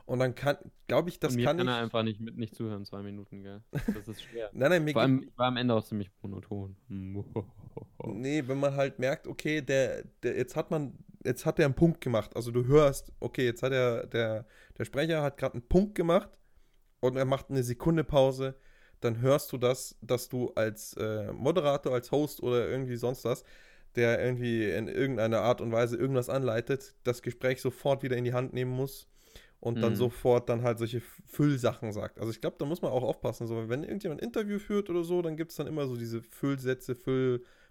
Und 0.06 0.18
dann 0.20 0.34
kann, 0.34 0.56
glaube 0.86 1.08
ich, 1.08 1.18
das 1.18 1.32
Und 1.32 1.36
mir 1.36 1.46
kann 1.46 1.56
kann 1.56 1.66
ich. 1.66 1.72
er 1.72 1.78
einfach 1.78 2.02
nicht 2.02 2.20
mit 2.20 2.36
nicht 2.36 2.54
zuhören, 2.54 2.84
zwei 2.84 3.02
Minuten, 3.02 3.42
gell? 3.42 3.62
Das 3.92 4.06
ist 4.06 4.22
schwer. 4.22 4.50
Nein, 4.52 4.70
nein, 4.70 4.84
mir 4.84 4.92
Vor 4.92 5.02
allem, 5.02 5.22
ich 5.22 5.36
war 5.38 5.46
am 5.48 5.56
Ende 5.56 5.74
auch 5.74 5.84
ziemlich 5.84 6.10
monoton. 6.22 6.76
Nee, 8.06 8.46
wenn 8.46 8.60
man 8.60 8.74
halt 8.76 8.98
merkt, 8.98 9.26
okay, 9.26 9.62
der, 9.62 10.04
der, 10.22 10.36
jetzt 10.36 10.56
hat 10.56 10.70
man, 10.70 10.92
jetzt 11.24 11.46
hat 11.46 11.58
er 11.58 11.66
einen 11.66 11.74
Punkt 11.74 12.00
gemacht. 12.00 12.36
Also 12.36 12.50
du 12.50 12.66
hörst, 12.66 13.12
okay, 13.20 13.44
jetzt 13.44 13.62
hat 13.62 13.72
er, 13.72 14.06
der, 14.06 14.46
der 14.78 14.84
Sprecher 14.84 15.22
hat 15.22 15.38
gerade 15.38 15.54
einen 15.54 15.68
Punkt 15.68 15.94
gemacht 15.94 16.30
und 17.00 17.16
er 17.16 17.24
macht 17.24 17.50
eine 17.50 17.62
Sekunde 17.62 18.04
Pause, 18.04 18.54
dann 19.00 19.20
hörst 19.20 19.52
du 19.52 19.58
das, 19.58 19.96
dass 20.00 20.28
du 20.28 20.52
als 20.54 20.94
äh, 20.94 21.32
Moderator, 21.32 21.92
als 21.92 22.10
Host 22.12 22.42
oder 22.42 22.68
irgendwie 22.68 22.96
sonst 22.96 23.24
was, 23.24 23.44
der 23.96 24.24
irgendwie 24.24 24.70
in 24.70 24.88
irgendeiner 24.88 25.40
Art 25.42 25.60
und 25.60 25.72
Weise 25.72 25.96
irgendwas 25.96 26.28
anleitet, 26.28 26.94
das 27.04 27.22
Gespräch 27.22 27.60
sofort 27.60 28.02
wieder 28.02 28.16
in 28.16 28.24
die 28.24 28.32
Hand 28.32 28.52
nehmen 28.52 28.72
muss 28.72 29.06
und 29.60 29.82
dann 29.82 29.92
Mhm. 29.92 29.96
sofort 29.96 30.48
dann 30.48 30.62
halt 30.62 30.78
solche 30.78 31.00
Füllsachen 31.00 31.92
sagt. 31.92 32.18
Also 32.18 32.30
ich 32.30 32.40
glaube, 32.40 32.56
da 32.58 32.64
muss 32.64 32.82
man 32.82 32.92
auch 32.92 33.02
aufpassen. 33.02 33.46
So, 33.46 33.68
wenn 33.68 33.82
irgendjemand 33.84 34.20
ein 34.20 34.24
Interview 34.26 34.58
führt 34.58 34.90
oder 34.90 35.04
so, 35.04 35.22
dann 35.22 35.36
gibt 35.36 35.50
es 35.52 35.56
dann 35.56 35.66
immer 35.66 35.86
so 35.86 35.96
diese 35.96 36.22
Füllsätze, 36.22 36.94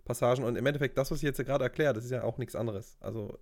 Füllpassagen 0.03 0.43
und 0.45 0.55
im 0.55 0.65
Endeffekt 0.65 0.97
das, 0.97 1.11
was 1.11 1.17
ich 1.19 1.23
jetzt 1.23 1.43
gerade 1.45 1.63
erkläre, 1.63 1.93
das 1.93 2.05
ist 2.05 2.11
ja 2.11 2.23
auch 2.23 2.37
nichts 2.37 2.55
anderes. 2.55 2.97
Also 3.01 3.39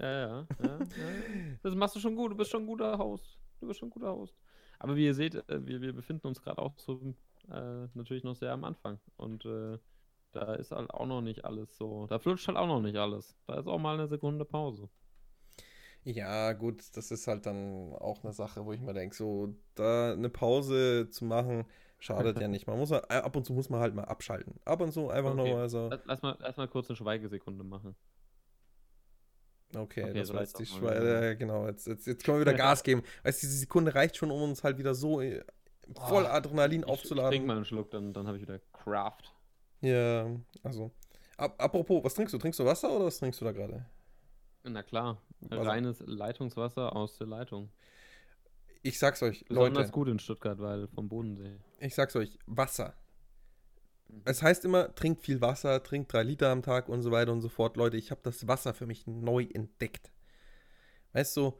Ja, 0.00 0.10
ja, 0.10 0.48
ja, 0.58 0.88
ja. 0.96 1.18
Das 1.62 1.74
machst 1.74 1.96
du 1.96 2.00
schon 2.00 2.16
gut. 2.16 2.32
Du 2.32 2.36
bist 2.36 2.50
schon 2.50 2.62
ein 2.64 2.66
guter 2.66 2.98
Host. 2.98 3.38
Du 3.60 3.66
bist 3.68 3.80
schon 3.80 3.88
ein 3.88 3.92
guter 3.92 4.12
Host. 4.14 4.34
Aber 4.78 4.96
wie 4.96 5.06
ihr 5.06 5.14
seht, 5.14 5.34
äh, 5.48 5.66
wir, 5.66 5.80
wir 5.80 5.92
befinden 5.92 6.26
uns 6.26 6.42
gerade 6.42 6.58
auch 6.60 6.78
so 6.78 7.00
äh, 7.50 7.88
natürlich 7.94 8.24
noch 8.24 8.36
sehr 8.36 8.52
am 8.52 8.64
Anfang. 8.64 9.00
Und 9.16 9.44
äh, 9.44 9.78
Da 10.32 10.54
ist 10.56 10.72
halt 10.72 10.90
auch 10.92 11.06
noch 11.06 11.22
nicht 11.22 11.44
alles 11.46 11.76
so. 11.78 12.06
Da 12.08 12.18
flutscht 12.20 12.48
halt 12.48 12.58
auch 12.58 12.68
noch 12.68 12.82
nicht 12.82 12.96
alles. 12.98 13.36
Da 13.46 13.58
ist 13.60 13.68
auch 13.68 13.78
mal 13.80 13.94
eine 13.94 14.08
Sekunde 14.08 14.44
Pause. 14.46 14.90
Ja, 16.04 16.52
gut, 16.52 16.84
das 16.96 17.10
ist 17.10 17.26
halt 17.26 17.46
dann 17.46 17.94
auch 17.94 18.22
eine 18.24 18.32
Sache, 18.34 18.64
wo 18.66 18.72
ich 18.72 18.80
mir 18.80 18.92
denke, 18.92 19.14
so 19.16 19.54
da 19.74 20.12
eine 20.12 20.28
Pause 20.28 21.08
zu 21.10 21.24
machen, 21.24 21.64
schadet 22.04 22.40
ja 22.40 22.48
nicht. 22.48 22.66
Man 22.66 22.78
muss 22.78 22.90
halt, 22.90 23.10
ab 23.10 23.34
und 23.36 23.44
zu 23.44 23.52
muss 23.52 23.68
man 23.70 23.80
halt 23.80 23.94
mal 23.94 24.04
abschalten. 24.04 24.60
Ab 24.64 24.80
und 24.80 24.92
zu 24.92 25.08
einfach 25.10 25.32
Okay. 25.32 25.48
nochmal 25.50 25.68
so. 25.68 25.88
Lass, 25.88 26.00
lass, 26.04 26.22
mal, 26.22 26.36
lass 26.40 26.56
mal 26.56 26.68
kurz 26.68 26.88
eine 26.88 26.96
Schweigesekunde 26.96 27.64
machen. 27.64 27.96
Okay, 29.74 30.04
Okay, 30.04 30.12
das 30.14 30.28
so 30.28 30.34
war 30.34 30.42
jetzt 30.42 30.58
die 30.58 30.66
Schweiz. 30.66 31.00
wieder. 31.00 31.30
Äh, 31.30 31.36
genau, 31.36 31.66
jetzt, 31.66 31.86
jetzt, 31.86 32.06
jetzt 32.06 32.24
können 32.24 32.36
wir 32.38 32.42
wieder 32.42 32.54
Gas 32.54 32.82
geben. 32.84 33.02
Weißt 33.24 33.42
du, 33.42 33.46
diese 33.46 33.58
Sekunde 33.58 33.94
reicht 33.94 34.16
schon, 34.16 34.30
um 34.30 34.42
uns 34.42 34.62
halt 34.62 34.78
wieder 34.78 34.94
so 34.94 35.20
äh, 35.20 35.42
voll 36.06 36.24
Oh, 36.24 36.28
Adrenalin 36.28 36.70
Ich, 36.70 36.78
ich 36.78 36.84
trink 36.84 36.98
aufzuladen. 37.00 37.46
mal 37.46 37.56
einen 37.56 37.64
Schluck, 37.64 37.90
dann, 37.90 38.12
dann 38.12 38.26
habe 38.28 38.36
ich 38.36 38.42
wieder 38.42 38.60
Craft. 38.72 39.32
Ja, 39.80 40.30
also. 40.62 40.92
Ab, 41.36 41.56
apropos, 41.58 42.04
was 42.04 42.14
trinkst 42.14 42.32
du? 42.32 42.38
Trinkst 42.38 42.60
du 42.60 42.64
Wasser 42.64 42.94
oder 42.94 43.06
was 43.06 43.18
trinkst 43.18 43.40
du 43.40 43.44
da 43.44 43.52
gerade? 43.52 43.84
Na 44.62 44.82
klar, 44.82 45.20
Wasser. 45.40 45.66
reines 45.66 46.00
Leitungswasser 46.06 46.94
aus 46.94 47.18
der 47.18 47.26
Leitung. 47.26 47.70
Ich 48.82 48.98
sag's 48.98 49.22
euch, 49.22 49.44
Besonders 49.48 49.84
Leute, 49.86 49.90
gut 49.92 50.08
in 50.08 50.18
Stuttgart, 50.18 50.58
weil 50.60 50.86
vom 50.88 51.08
Bodensee. 51.08 51.56
Ich 51.84 51.94
sag's 51.94 52.16
euch, 52.16 52.38
Wasser. 52.46 52.94
Mhm. 54.08 54.22
Es 54.24 54.42
heißt 54.42 54.64
immer, 54.64 54.94
trinkt 54.94 55.22
viel 55.22 55.40
Wasser, 55.40 55.82
trinkt 55.82 56.12
drei 56.12 56.22
Liter 56.22 56.50
am 56.50 56.62
Tag 56.62 56.88
und 56.88 57.02
so 57.02 57.10
weiter 57.10 57.32
und 57.32 57.40
so 57.40 57.48
fort. 57.48 57.76
Leute, 57.76 57.96
ich 57.96 58.10
habe 58.10 58.20
das 58.22 58.46
Wasser 58.46 58.74
für 58.74 58.86
mich 58.86 59.06
neu 59.06 59.46
entdeckt. 59.52 60.10
Weißt 61.12 61.36
du, 61.36 61.54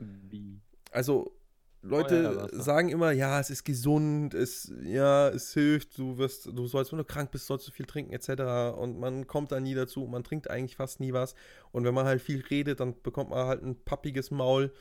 also 0.90 1.36
Leute 1.84 2.48
sagen 2.52 2.88
immer, 2.88 3.12
ja, 3.12 3.38
es 3.38 3.50
ist 3.50 3.64
gesund, 3.64 4.32
es, 4.32 4.72
ja, 4.82 5.28
es 5.28 5.52
hilft, 5.52 5.98
du 5.98 6.16
wirst, 6.16 6.46
du 6.46 6.66
sollst, 6.66 6.92
wenn 6.92 6.98
du 6.98 7.04
krank 7.04 7.30
bist, 7.30 7.46
sollst 7.46 7.68
du 7.68 7.72
viel 7.72 7.84
trinken, 7.84 8.12
etc. 8.12 8.76
Und 8.76 8.98
man 8.98 9.26
kommt 9.26 9.52
da 9.52 9.60
nie 9.60 9.74
dazu, 9.74 10.06
man 10.06 10.24
trinkt 10.24 10.48
eigentlich 10.48 10.76
fast 10.76 10.98
nie 10.98 11.12
was. 11.12 11.34
Und 11.72 11.84
wenn 11.84 11.94
man 11.94 12.06
halt 12.06 12.22
viel 12.22 12.40
redet, 12.40 12.80
dann 12.80 13.00
bekommt 13.02 13.30
man 13.30 13.46
halt 13.46 13.62
ein 13.62 13.76
pappiges 13.84 14.30
Maul. 14.30 14.72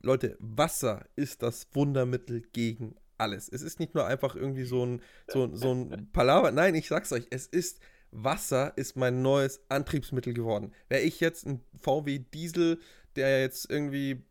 Leute, 0.00 0.36
Wasser 0.38 1.04
ist 1.16 1.42
das 1.42 1.66
Wundermittel 1.72 2.42
gegen 2.52 2.94
alles. 3.22 3.48
Es 3.48 3.62
ist 3.62 3.80
nicht 3.80 3.94
nur 3.94 4.06
einfach 4.06 4.34
irgendwie 4.34 4.64
so 4.64 4.84
ein, 4.84 5.02
so, 5.28 5.54
so 5.54 5.72
ein 5.72 6.10
Palaver. 6.12 6.50
Nein, 6.50 6.74
ich 6.74 6.88
sag's 6.88 7.12
euch, 7.12 7.26
es 7.30 7.46
ist 7.46 7.80
Wasser 8.12 8.74
ist 8.76 8.94
mein 8.96 9.22
neues 9.22 9.62
Antriebsmittel 9.70 10.34
geworden. 10.34 10.72
Wäre 10.88 11.00
ich 11.00 11.18
jetzt 11.20 11.46
ein 11.46 11.62
VW 11.80 12.18
Diesel, 12.18 12.78
der 13.16 13.40
jetzt 13.40 13.70
irgendwie 13.70 14.22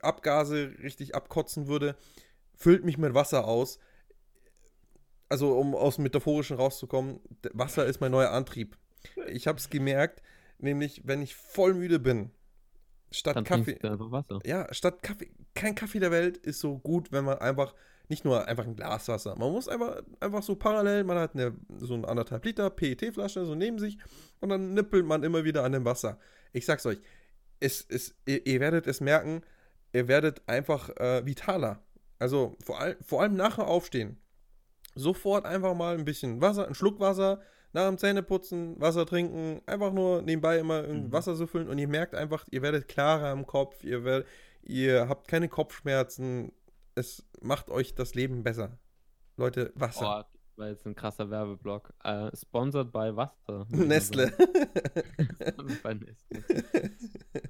Abgase 0.00 0.72
richtig 0.82 1.14
abkotzen 1.14 1.66
würde, 1.66 1.96
füllt 2.54 2.84
mich 2.84 2.96
mit 2.96 3.14
Wasser 3.14 3.46
aus. 3.46 3.80
Also, 5.28 5.58
um 5.58 5.74
aus 5.74 5.96
dem 5.96 6.04
Metaphorischen 6.04 6.56
rauszukommen, 6.56 7.18
Wasser 7.52 7.86
ist 7.86 8.00
mein 8.00 8.12
neuer 8.12 8.30
Antrieb. 8.30 8.76
Ich 9.26 9.48
habe 9.48 9.58
es 9.58 9.68
gemerkt, 9.68 10.22
nämlich, 10.58 11.02
wenn 11.04 11.22
ich 11.22 11.34
voll 11.34 11.74
müde 11.74 11.98
bin, 11.98 12.30
statt 13.14 13.36
Dann 13.36 13.44
Kaffee, 13.44 13.78
einfach 13.82 14.10
Wasser. 14.10 14.40
ja, 14.44 14.72
statt 14.72 15.02
Kaffee, 15.02 15.30
kein 15.54 15.74
Kaffee 15.74 16.00
der 16.00 16.10
Welt 16.10 16.36
ist 16.36 16.60
so 16.60 16.78
gut, 16.78 17.12
wenn 17.12 17.24
man 17.24 17.38
einfach, 17.38 17.74
nicht 18.08 18.24
nur 18.24 18.46
einfach 18.46 18.66
ein 18.66 18.76
Glas 18.76 19.08
Wasser, 19.08 19.36
man 19.36 19.52
muss 19.52 19.68
einfach, 19.68 20.02
einfach 20.20 20.42
so 20.42 20.56
parallel, 20.56 21.04
man 21.04 21.18
hat 21.18 21.34
eine, 21.34 21.54
so 21.78 21.94
eine 21.94 22.06
anderthalb 22.06 22.44
Liter 22.44 22.68
PET-Flasche 22.70 23.44
so 23.46 23.54
neben 23.54 23.78
sich 23.78 23.98
und 24.40 24.48
dann 24.50 24.74
nippelt 24.74 25.06
man 25.06 25.22
immer 25.22 25.44
wieder 25.44 25.64
an 25.64 25.72
dem 25.72 25.84
Wasser. 25.84 26.18
Ich 26.52 26.66
sag's 26.66 26.86
euch, 26.86 26.98
es, 27.60 27.86
es, 27.88 28.14
ihr, 28.26 28.46
ihr 28.46 28.60
werdet 28.60 28.86
es 28.86 29.00
merken, 29.00 29.42
ihr 29.92 30.08
werdet 30.08 30.42
einfach 30.48 30.90
äh, 30.96 31.24
vitaler. 31.24 31.82
Also 32.18 32.56
vor, 32.64 32.80
all, 32.80 32.96
vor 33.02 33.22
allem 33.22 33.34
nachher 33.34 33.66
aufstehen. 33.66 34.18
Sofort 34.94 35.44
einfach 35.44 35.74
mal 35.74 35.96
ein 35.96 36.04
bisschen 36.04 36.40
Wasser, 36.40 36.66
einen 36.66 36.74
Schluck 36.74 37.00
Wasser, 37.00 37.40
nach 37.74 37.88
dem 37.88 37.98
Zähneputzen, 37.98 38.80
Wasser 38.80 39.04
trinken, 39.04 39.60
einfach 39.66 39.92
nur 39.92 40.22
nebenbei 40.22 40.58
immer 40.58 40.84
Mhm. 40.84 41.12
Wasser 41.12 41.34
süffeln 41.34 41.68
und 41.68 41.78
ihr 41.78 41.88
merkt 41.88 42.14
einfach, 42.14 42.46
ihr 42.50 42.62
werdet 42.62 42.88
klarer 42.88 43.32
im 43.32 43.46
Kopf, 43.46 43.82
ihr, 43.84 44.04
werdet, 44.04 44.28
ihr 44.62 45.08
habt 45.08 45.28
keine 45.28 45.48
Kopfschmerzen, 45.48 46.52
es 46.94 47.26
macht 47.40 47.70
euch 47.70 47.94
das 47.94 48.14
Leben 48.14 48.42
besser. 48.44 48.78
Leute, 49.36 49.72
Wasser. 49.74 50.20
Oh, 50.20 50.22
das 50.22 50.58
war 50.58 50.68
jetzt 50.68 50.86
ein 50.86 50.94
krasser 50.94 51.28
Werbeblock. 51.28 51.92
Äh, 52.04 52.30
sponsored 52.36 52.92
by 52.92 53.16
Wasser. 53.16 53.66
Nestle. 53.70 54.30
by 55.82 55.94
Nestle. 55.96 56.44
äh, 57.34 57.40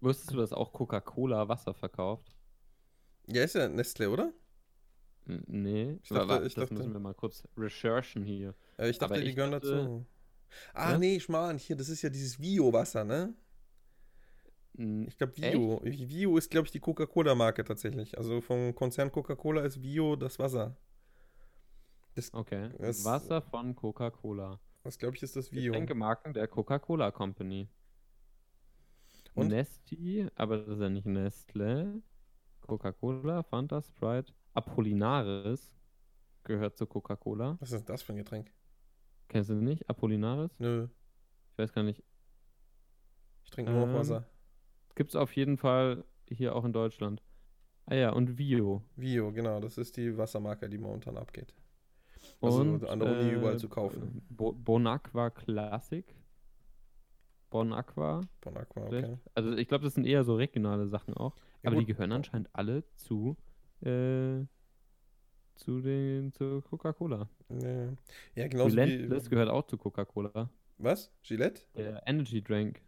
wusstest 0.00 0.32
du, 0.32 0.38
dass 0.38 0.54
auch 0.54 0.72
Coca-Cola 0.72 1.46
Wasser 1.48 1.74
verkauft? 1.74 2.34
ja, 3.26 3.42
ist 3.42 3.54
ja 3.54 3.68
Nestle, 3.68 4.08
oder? 4.10 4.32
Nee, 5.24 5.98
Ich 6.02 6.08
dachte- 6.08 6.28
warte, 6.28 6.46
ich 6.46 6.54
das 6.54 6.64
dachte- 6.64 6.74
müssen 6.74 6.92
wir 6.92 7.00
mal 7.00 7.14
kurz 7.14 7.46
recherchen 7.56 8.24
hier. 8.24 8.54
Äh, 8.76 8.90
ich 8.90 8.98
dachte, 8.98 9.14
Aber 9.14 9.22
die 9.22 9.28
ich 9.30 9.36
gehören 9.36 9.52
dachte- 9.52 9.76
dazu. 9.76 10.06
Ah, 10.74 10.92
Was? 10.92 10.98
nee, 10.98 11.18
Schmarrn, 11.20 11.58
hier, 11.58 11.76
das 11.76 11.88
ist 11.88 12.02
ja 12.02 12.10
dieses 12.10 12.38
Vio-Wasser, 12.40 13.04
ne? 13.04 13.34
Ich 14.74 15.16
glaube, 15.18 15.36
Vio. 15.36 15.80
Vio 15.84 16.36
ist, 16.38 16.50
glaube 16.50 16.66
ich, 16.66 16.72
die 16.72 16.80
Coca-Cola-Marke 16.80 17.62
tatsächlich. 17.64 18.16
Also 18.18 18.40
vom 18.40 18.74
Konzern 18.74 19.12
Coca-Cola 19.12 19.62
ist 19.62 19.82
Vio 19.82 20.16
das 20.16 20.38
Wasser. 20.38 20.76
Das, 22.14 22.32
Okay. 22.34 22.70
Es- 22.78 23.04
Wasser 23.04 23.40
von 23.42 23.74
Coca-Cola. 23.74 24.60
das 24.82 24.98
glaube 24.98 25.16
ich, 25.16 25.22
ist 25.22 25.36
das 25.36 25.52
Vio. 25.52 25.72
Getränkemarken 25.72 26.34
der 26.34 26.48
Coca-Cola 26.48 27.10
Company. 27.12 27.68
Und? 29.34 29.48
Nesti, 29.48 30.26
aber 30.34 30.58
das 30.58 30.68
ist 30.68 30.80
ja 30.80 30.88
nicht 30.90 31.06
Nestle. 31.06 32.02
Coca-Cola, 32.60 33.42
Fanta, 33.44 33.80
Sprite. 33.80 34.32
Apollinaris 34.54 35.72
gehört 36.44 36.76
zu 36.76 36.86
Coca-Cola. 36.86 37.56
Was 37.60 37.72
ist 37.72 37.88
das 37.88 38.02
für 38.02 38.12
ein 38.12 38.16
Getränk? 38.16 38.52
Kennst 39.28 39.50
du 39.50 39.54
nicht? 39.54 39.88
Apollinaris? 39.88 40.58
Nö, 40.58 40.88
Ich 41.52 41.58
weiß 41.58 41.72
gar 41.72 41.82
nicht. 41.82 42.02
ich 43.44 43.50
trinke 43.50 43.72
nur 43.72 43.86
noch 43.86 43.92
Ähm, 43.92 43.98
Wasser. 44.00 44.24
Gibt 44.94 45.10
es 45.10 45.16
auf 45.16 45.34
jeden 45.36 45.56
Fall 45.56 46.04
hier 46.28 46.54
auch 46.54 46.64
in 46.64 46.72
Deutschland. 46.72 47.22
Ah 47.86 47.94
ja, 47.94 48.10
und 48.12 48.38
Vio. 48.38 48.82
Vio, 48.96 49.32
genau, 49.32 49.58
das 49.60 49.78
ist 49.78 49.96
die 49.96 50.16
Wassermarke, 50.16 50.68
die 50.68 50.78
momentan 50.78 51.16
abgeht. 51.16 51.54
Also 52.40 52.60
und, 52.60 52.84
an 52.84 53.00
der 53.00 53.10
Uni 53.10 53.30
überall 53.32 53.58
zu 53.58 53.68
kaufen. 53.68 54.22
Bo 54.28 54.52
Bonaqua 54.52 55.30
Classic. 55.30 56.04
Bon 57.50 57.72
Aqua. 57.72 58.20
Bon 58.40 58.56
Aqua, 58.56 58.86
vielleicht. 58.86 59.08
okay. 59.08 59.18
Also 59.34 59.52
ich 59.56 59.68
glaube, 59.68 59.84
das 59.84 59.94
sind 59.94 60.06
eher 60.06 60.24
so 60.24 60.36
regionale 60.36 60.86
Sachen 60.88 61.14
auch. 61.14 61.36
Ja, 61.62 61.68
aber 61.70 61.76
die 61.76 61.84
gut. 61.86 61.96
gehören 61.96 62.12
anscheinend 62.12 62.48
alle 62.54 62.84
zu, 62.96 63.36
äh, 63.82 64.46
zu 65.56 65.80
den, 65.80 66.32
zu 66.32 66.62
Coca-Cola. 66.62 67.28
Ja, 67.48 67.92
ja 68.34 68.48
genauso 68.48 68.76
Relentless 68.76 69.26
wie. 69.26 69.30
gehört 69.30 69.48
auch 69.50 69.66
zu 69.66 69.76
Coca-Cola. 69.76 70.50
Was? 70.78 71.12
Gillette? 71.22 71.62
Der 71.76 72.02
Energy 72.06 72.42
Drink. 72.42 72.80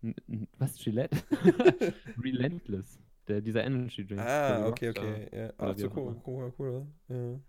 Was? 0.58 0.76
Gillette? 0.78 1.16
Relentless. 2.22 2.98
Der, 3.28 3.40
dieser 3.40 3.64
Energy 3.64 4.04
Drink. 4.06 4.20
Ah, 4.20 4.66
okay, 4.66 4.90
okay. 4.90 5.28
Ja. 5.32 5.52
Ach, 5.58 5.74
zu 5.76 5.88
Coca-Cola. 5.90 6.86
Ja. 7.08 7.40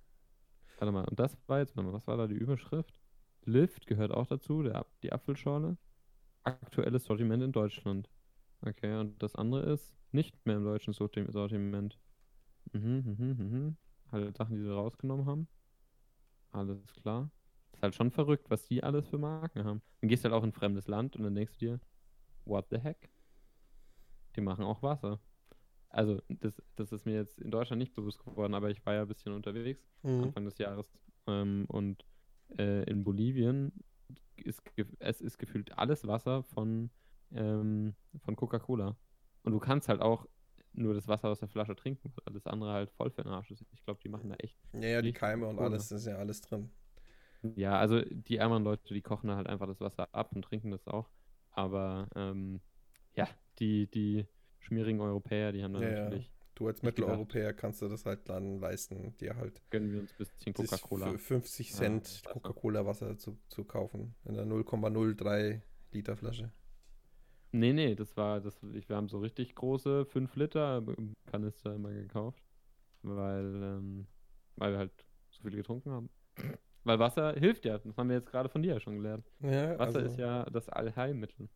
Warte 0.78 0.92
mal, 0.92 1.06
und 1.06 1.20
das 1.20 1.38
war 1.48 1.60
jetzt, 1.60 1.76
was 1.76 2.08
war 2.08 2.18
da 2.18 2.28
die 2.28 2.36
Überschrift? 2.36 3.00
Lift 3.46 3.88
gehört 3.88 4.12
auch 4.12 4.28
dazu, 4.28 4.62
der, 4.64 4.86
die 5.04 5.12
Apfelschorle. 5.12 5.78
Aktuelles 6.44 7.06
Sortiment 7.06 7.42
in 7.42 7.52
Deutschland. 7.52 8.10
Okay, 8.62 9.00
und 9.00 9.22
das 9.22 9.36
andere 9.36 9.62
ist 9.72 9.96
nicht 10.12 10.46
mehr 10.46 10.58
im 10.58 10.64
deutschen 10.64 10.94
Sorti- 10.94 11.32
Sortiment. 11.32 11.98
Mhm, 12.74 13.16
mhm, 13.18 13.36
mhm. 13.38 13.78
Halt 14.12 14.38
Sachen, 14.38 14.56
die 14.56 14.62
sie 14.62 14.72
rausgenommen 14.72 15.26
haben. 15.26 15.48
Alles 16.52 16.94
klar. 16.94 17.30
Ist 17.74 17.84
halt 17.84 17.96
schon 17.96 18.12
verrückt, 18.12 18.50
was 18.50 18.66
die 18.66 18.84
alles 18.84 19.08
für 19.08 19.18
Marken 19.18 19.64
haben. 19.64 19.82
Dann 20.02 20.10
gehst 20.10 20.24
du 20.24 20.30
halt 20.30 20.36
auch 20.36 20.44
in 20.44 20.50
ein 20.50 20.54
fremdes 20.54 20.88
Land 20.88 21.16
und 21.16 21.24
dann 21.24 21.36
denkst 21.36 21.58
du 21.58 21.66
dir, 21.66 21.80
what 22.46 22.68
the 22.70 22.78
heck? 22.78 23.10
Die 24.36 24.42
machen 24.42 24.64
auch 24.64 24.82
Wasser. 24.82 25.20
Also, 25.90 26.22
das, 26.28 26.62
das 26.76 26.92
ist 26.92 27.06
mir 27.06 27.16
jetzt 27.16 27.40
in 27.40 27.52
Deutschland 27.52 27.80
nicht 27.80 27.94
bewusst 27.94 28.20
geworden, 28.20 28.54
aber 28.54 28.70
ich 28.70 28.86
war 28.86 28.94
ja 28.94 29.02
ein 29.04 29.08
bisschen 29.08 29.34
unterwegs. 29.34 29.82
Mhm. 30.04 30.26
Anfang 30.26 30.46
des 30.46 30.58
Jahres. 30.58 30.92
Ähm, 31.28 31.66
und 31.68 32.06
äh, 32.58 32.84
in 32.90 33.04
Bolivien 33.04 33.72
ist 34.36 34.62
es 35.00 35.22
ist 35.22 35.38
gefühlt 35.38 35.78
alles 35.78 36.06
Wasser 36.06 36.44
von, 36.44 36.90
ähm, 37.32 37.96
von 38.24 38.36
Coca-Cola. 38.36 38.98
Und 39.44 39.52
du 39.52 39.60
kannst 39.60 39.88
halt 39.90 40.02
auch 40.02 40.28
nur 40.78 40.94
das 40.94 41.08
Wasser 41.08 41.30
aus 41.30 41.40
der 41.40 41.50
Flasche 41.50 41.76
trinken, 41.76 42.12
weil 42.16 42.24
alles 42.26 42.46
andere 42.48 42.72
halt 42.74 42.92
voll 42.92 43.10
für 43.12 43.24
den 43.24 43.32
Arsch 43.32 43.52
ist. 43.52 43.66
Ich 43.74 43.84
glaube, 43.84 44.00
die 44.04 44.10
machen 44.10 44.30
da 44.30 44.36
echt. 44.36 44.58
Ja, 44.74 44.88
ja, 44.88 45.02
die 45.02 45.14
Keime 45.14 45.48
und 45.48 45.58
Cola. 45.58 45.70
alles, 45.70 45.90
das 45.90 46.02
ist 46.02 46.08
ja 46.08 46.18
alles 46.18 46.42
drin. 46.42 46.70
Ja, 47.56 47.78
also 47.80 48.02
die 48.02 48.38
ärmeren 48.38 48.64
Leute, 48.64 48.94
die 48.94 49.02
kochen 49.02 49.28
da 49.28 49.36
halt 49.36 49.48
einfach 49.48 49.68
das 49.68 49.80
Wasser 49.80 50.10
ab 50.14 50.32
und 50.36 50.42
trinken 50.44 50.72
das 50.72 50.88
auch. 50.88 51.10
Aber 51.52 52.08
ähm, 52.16 52.60
ja, 53.16 53.28
die, 53.60 53.88
die 53.90 54.26
schmierigen 54.60 55.00
Europäer, 55.00 55.52
die 55.52 55.64
haben 55.64 55.74
dann 55.74 55.84
Ja, 55.84 55.90
ja. 55.90 56.04
natürlich, 56.06 56.32
Du 56.56 56.68
als. 56.68 56.82
Mitteleuropäer 56.82 57.54
kannst 57.54 57.82
du 57.82 57.90
das 57.90 58.06
halt 58.06 58.30
dann 58.30 58.60
leisten, 58.60 59.16
dir 59.18 59.36
halt 59.36 59.62
gönnen 59.70 59.92
wir 59.92 60.00
uns 60.00 60.12
ein 60.14 60.18
bisschen 60.18 60.54
Coca-Cola. 60.54 61.12
für 61.12 61.20
50 61.20 61.70
Ja, 61.70 61.76
Cent 61.76 62.06
Wasser. 62.24 62.34
Coca-Cola-Wasser 62.34 63.18
zu, 63.18 63.38
zu 63.50 63.66
kaufen. 63.66 64.16
In 64.24 64.36
der 64.36 64.46
0,03 64.46 65.62
Liter 65.92 66.16
Flasche. 66.16 66.52
Nee, 67.56 67.72
nee, 67.72 67.96
das 67.96 68.18
war, 68.18 68.42
das, 68.42 68.62
ich, 68.74 68.90
wir 68.90 68.98
haben 68.98 69.08
so 69.08 69.20
richtig 69.20 69.56
große 69.56 70.06
5 70.06 70.36
Liter 70.36 70.84
Kanister 71.26 71.74
immer 71.74 71.94
gekauft, 71.94 72.44
weil, 73.02 73.46
ähm, 73.64 74.08
weil 74.58 74.74
wir 74.74 74.80
halt 74.80 74.92
so 75.30 75.42
viele 75.42 75.56
getrunken 75.56 75.90
haben. 75.90 76.10
Weil 76.84 77.00
Wasser 77.00 77.34
hilft 77.34 77.64
ja. 77.64 77.78
Das 77.78 77.98
haben 77.98 78.10
wir 78.10 78.18
jetzt 78.18 78.30
gerade 78.30 78.50
von 78.50 78.62
dir 78.62 78.74
ja 78.74 78.80
schon 78.82 78.98
gelernt. 78.98 79.26
Ja, 79.40 79.80
Wasser 79.80 80.00
also, 80.00 80.00
ist 80.02 80.18
ja 80.18 80.44
das 80.50 80.68
Allheilmittel. 80.68 81.48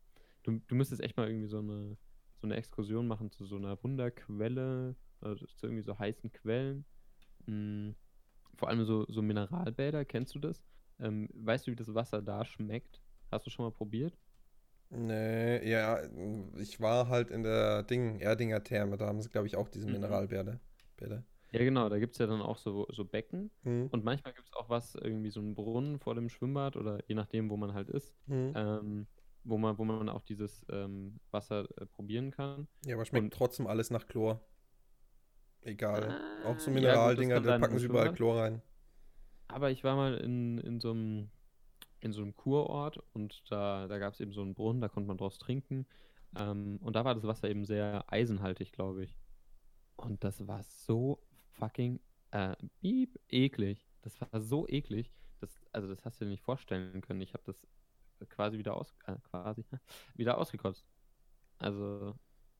Du, 0.43 0.61
du 0.67 0.75
müsstest 0.75 1.03
echt 1.03 1.17
mal 1.17 1.27
irgendwie 1.27 1.47
so 1.47 1.59
eine, 1.59 1.97
so 2.37 2.47
eine 2.47 2.55
Exkursion 2.55 3.05
machen 3.05 3.29
zu 3.29 3.45
so 3.45 3.57
einer 3.57 3.77
Wunderquelle, 3.83 4.95
also 5.19 5.45
zu 5.47 5.65
irgendwie 5.67 5.83
so 5.83 5.99
heißen 5.99 6.31
Quellen. 6.31 6.85
Mm, 7.45 7.91
vor 8.55 8.69
allem 8.69 8.85
so, 8.85 9.05
so 9.09 9.21
Mineralbäder, 9.21 10.05
kennst 10.05 10.33
du 10.33 10.39
das? 10.39 10.63
Ähm, 10.97 11.27
weißt 11.33 11.67
du, 11.67 11.71
wie 11.71 11.75
das 11.75 11.93
Wasser 11.93 12.21
da 12.21 12.45
schmeckt? 12.45 13.01
Hast 13.31 13.45
du 13.45 13.49
schon 13.51 13.65
mal 13.65 13.71
probiert? 13.71 14.17
Nee, 14.91 15.69
ja, 15.69 16.01
ich 16.57 16.79
war 16.79 17.09
halt 17.09 17.29
in 17.29 17.43
der 17.43 17.83
Ding, 17.83 18.19
Erdinger 18.19 18.63
Therme, 18.63 18.97
da 18.97 19.05
haben 19.05 19.21
sie, 19.21 19.29
glaube 19.29 19.45
ich, 19.47 19.55
auch 19.55 19.69
diese 19.69 19.85
Mhm. 19.85 19.93
Mineralbäder. 19.93 20.59
Bäder. 20.97 21.23
Ja, 21.51 21.59
genau, 21.63 21.89
da 21.89 21.97
gibt 21.99 22.13
es 22.13 22.19
ja 22.19 22.27
dann 22.27 22.41
auch 22.41 22.57
so, 22.57 22.87
so 22.91 23.05
Becken. 23.05 23.51
Hm, 23.63 23.87
Und 23.91 24.03
manchmal 24.03 24.33
gibt 24.33 24.47
es 24.47 24.53
auch 24.53 24.69
was, 24.69 24.95
irgendwie 24.95 25.29
so 25.31 25.39
einen 25.39 25.55
Brunnen 25.55 25.99
vor 25.99 26.15
dem 26.15 26.29
Schwimmbad 26.29 26.75
oder 26.75 26.99
je 27.07 27.15
nachdem, 27.15 27.49
wo 27.49 27.57
man 27.57 27.73
halt 27.73 27.89
ist, 27.89 28.13
hm. 28.27 28.53
ähm, 28.55 29.07
wo 29.43 29.57
man, 29.57 29.77
wo 29.77 29.83
man 29.85 30.09
auch 30.09 30.21
dieses 30.23 30.65
ähm, 30.69 31.19
Wasser 31.31 31.65
äh, 31.79 31.85
probieren 31.85 32.31
kann. 32.31 32.67
Ja, 32.85 32.95
aber 32.95 33.05
schmeckt 33.05 33.25
und- 33.25 33.33
trotzdem 33.33 33.67
alles 33.67 33.89
nach 33.89 34.07
Chlor. 34.07 34.41
Egal. 35.61 36.09
Ah, 36.09 36.45
Auch 36.45 36.59
so 36.59 36.71
ja, 36.71 36.75
gut, 36.75 36.75
das 36.75 36.75
Mineraldinger, 36.75 37.35
kann 37.35 37.43
da 37.43 37.59
packen 37.59 37.77
sie 37.79 37.85
überall. 37.85 38.13
Chlor 38.13 38.39
rein. 38.41 38.61
Aber 39.47 39.71
ich 39.71 39.83
war 39.83 39.95
mal 39.95 40.15
in, 40.17 40.57
in 40.59 40.79
so 40.79 40.91
einem, 40.91 41.29
in 42.01 42.11
so 42.11 42.21
einem 42.21 42.35
Kurort 42.35 42.97
und 43.13 43.43
da, 43.51 43.87
da 43.87 43.97
gab 43.99 44.13
es 44.13 44.19
eben 44.19 44.31
so 44.33 44.41
einen 44.41 44.53
Brunnen, 44.53 44.81
da 44.81 44.89
konnte 44.89 45.07
man 45.07 45.17
draus 45.17 45.37
trinken. 45.37 45.85
Ähm, 46.37 46.79
und 46.81 46.95
da 46.95 47.05
war 47.05 47.15
das 47.15 47.25
Wasser 47.25 47.49
eben 47.49 47.65
sehr 47.65 48.05
eisenhaltig, 48.07 48.71
glaube 48.71 49.03
ich. 49.03 49.17
Und 49.95 50.23
das 50.23 50.47
war 50.47 50.63
so 50.63 51.21
fucking 51.51 51.99
äh, 52.31 52.55
piep, 52.81 53.19
eklig. 53.29 53.87
Das 54.01 54.19
war 54.21 54.39
so 54.39 54.67
eklig. 54.67 55.11
Das, 55.39 55.59
also 55.71 55.87
das 55.87 56.05
hast 56.05 56.19
du 56.21 56.25
dir 56.25 56.31
nicht 56.31 56.43
vorstellen 56.43 57.01
können. 57.01 57.21
Ich 57.21 57.33
habe 57.33 57.43
das 57.45 57.67
quasi 58.29 58.57
wieder 58.57 58.75
aus, 58.75 58.93
äh, 59.05 59.15
quasi, 59.29 59.65
wieder 60.15 60.37
ausgekotzt. 60.37 60.85
Also, 61.57 62.15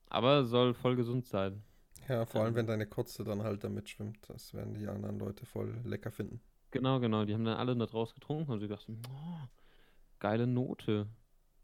aber 0.06 0.44
soll 0.44 0.74
voll 0.74 0.96
gesund 0.96 1.26
sein. 1.26 1.62
Ja, 2.08 2.26
vor 2.26 2.42
allem, 2.42 2.50
Ähm. 2.50 2.56
wenn 2.56 2.66
deine 2.66 2.86
Kotze 2.86 3.24
dann 3.24 3.42
halt 3.42 3.64
da 3.64 3.68
mitschwimmt. 3.68 4.28
Das 4.28 4.54
werden 4.54 4.74
die 4.74 4.88
anderen 4.88 5.18
Leute 5.18 5.46
voll 5.46 5.80
lecker 5.84 6.10
finden. 6.10 6.40
Genau, 6.70 7.00
genau. 7.00 7.24
Die 7.24 7.34
haben 7.34 7.44
dann 7.44 7.56
alle 7.56 7.76
da 7.76 7.86
draus 7.86 8.14
getrunken 8.14 8.52
und 8.52 8.60
sie 8.60 8.68
dachten, 8.68 9.00
oh, 9.08 9.38
geile 10.18 10.46
Note. 10.46 11.06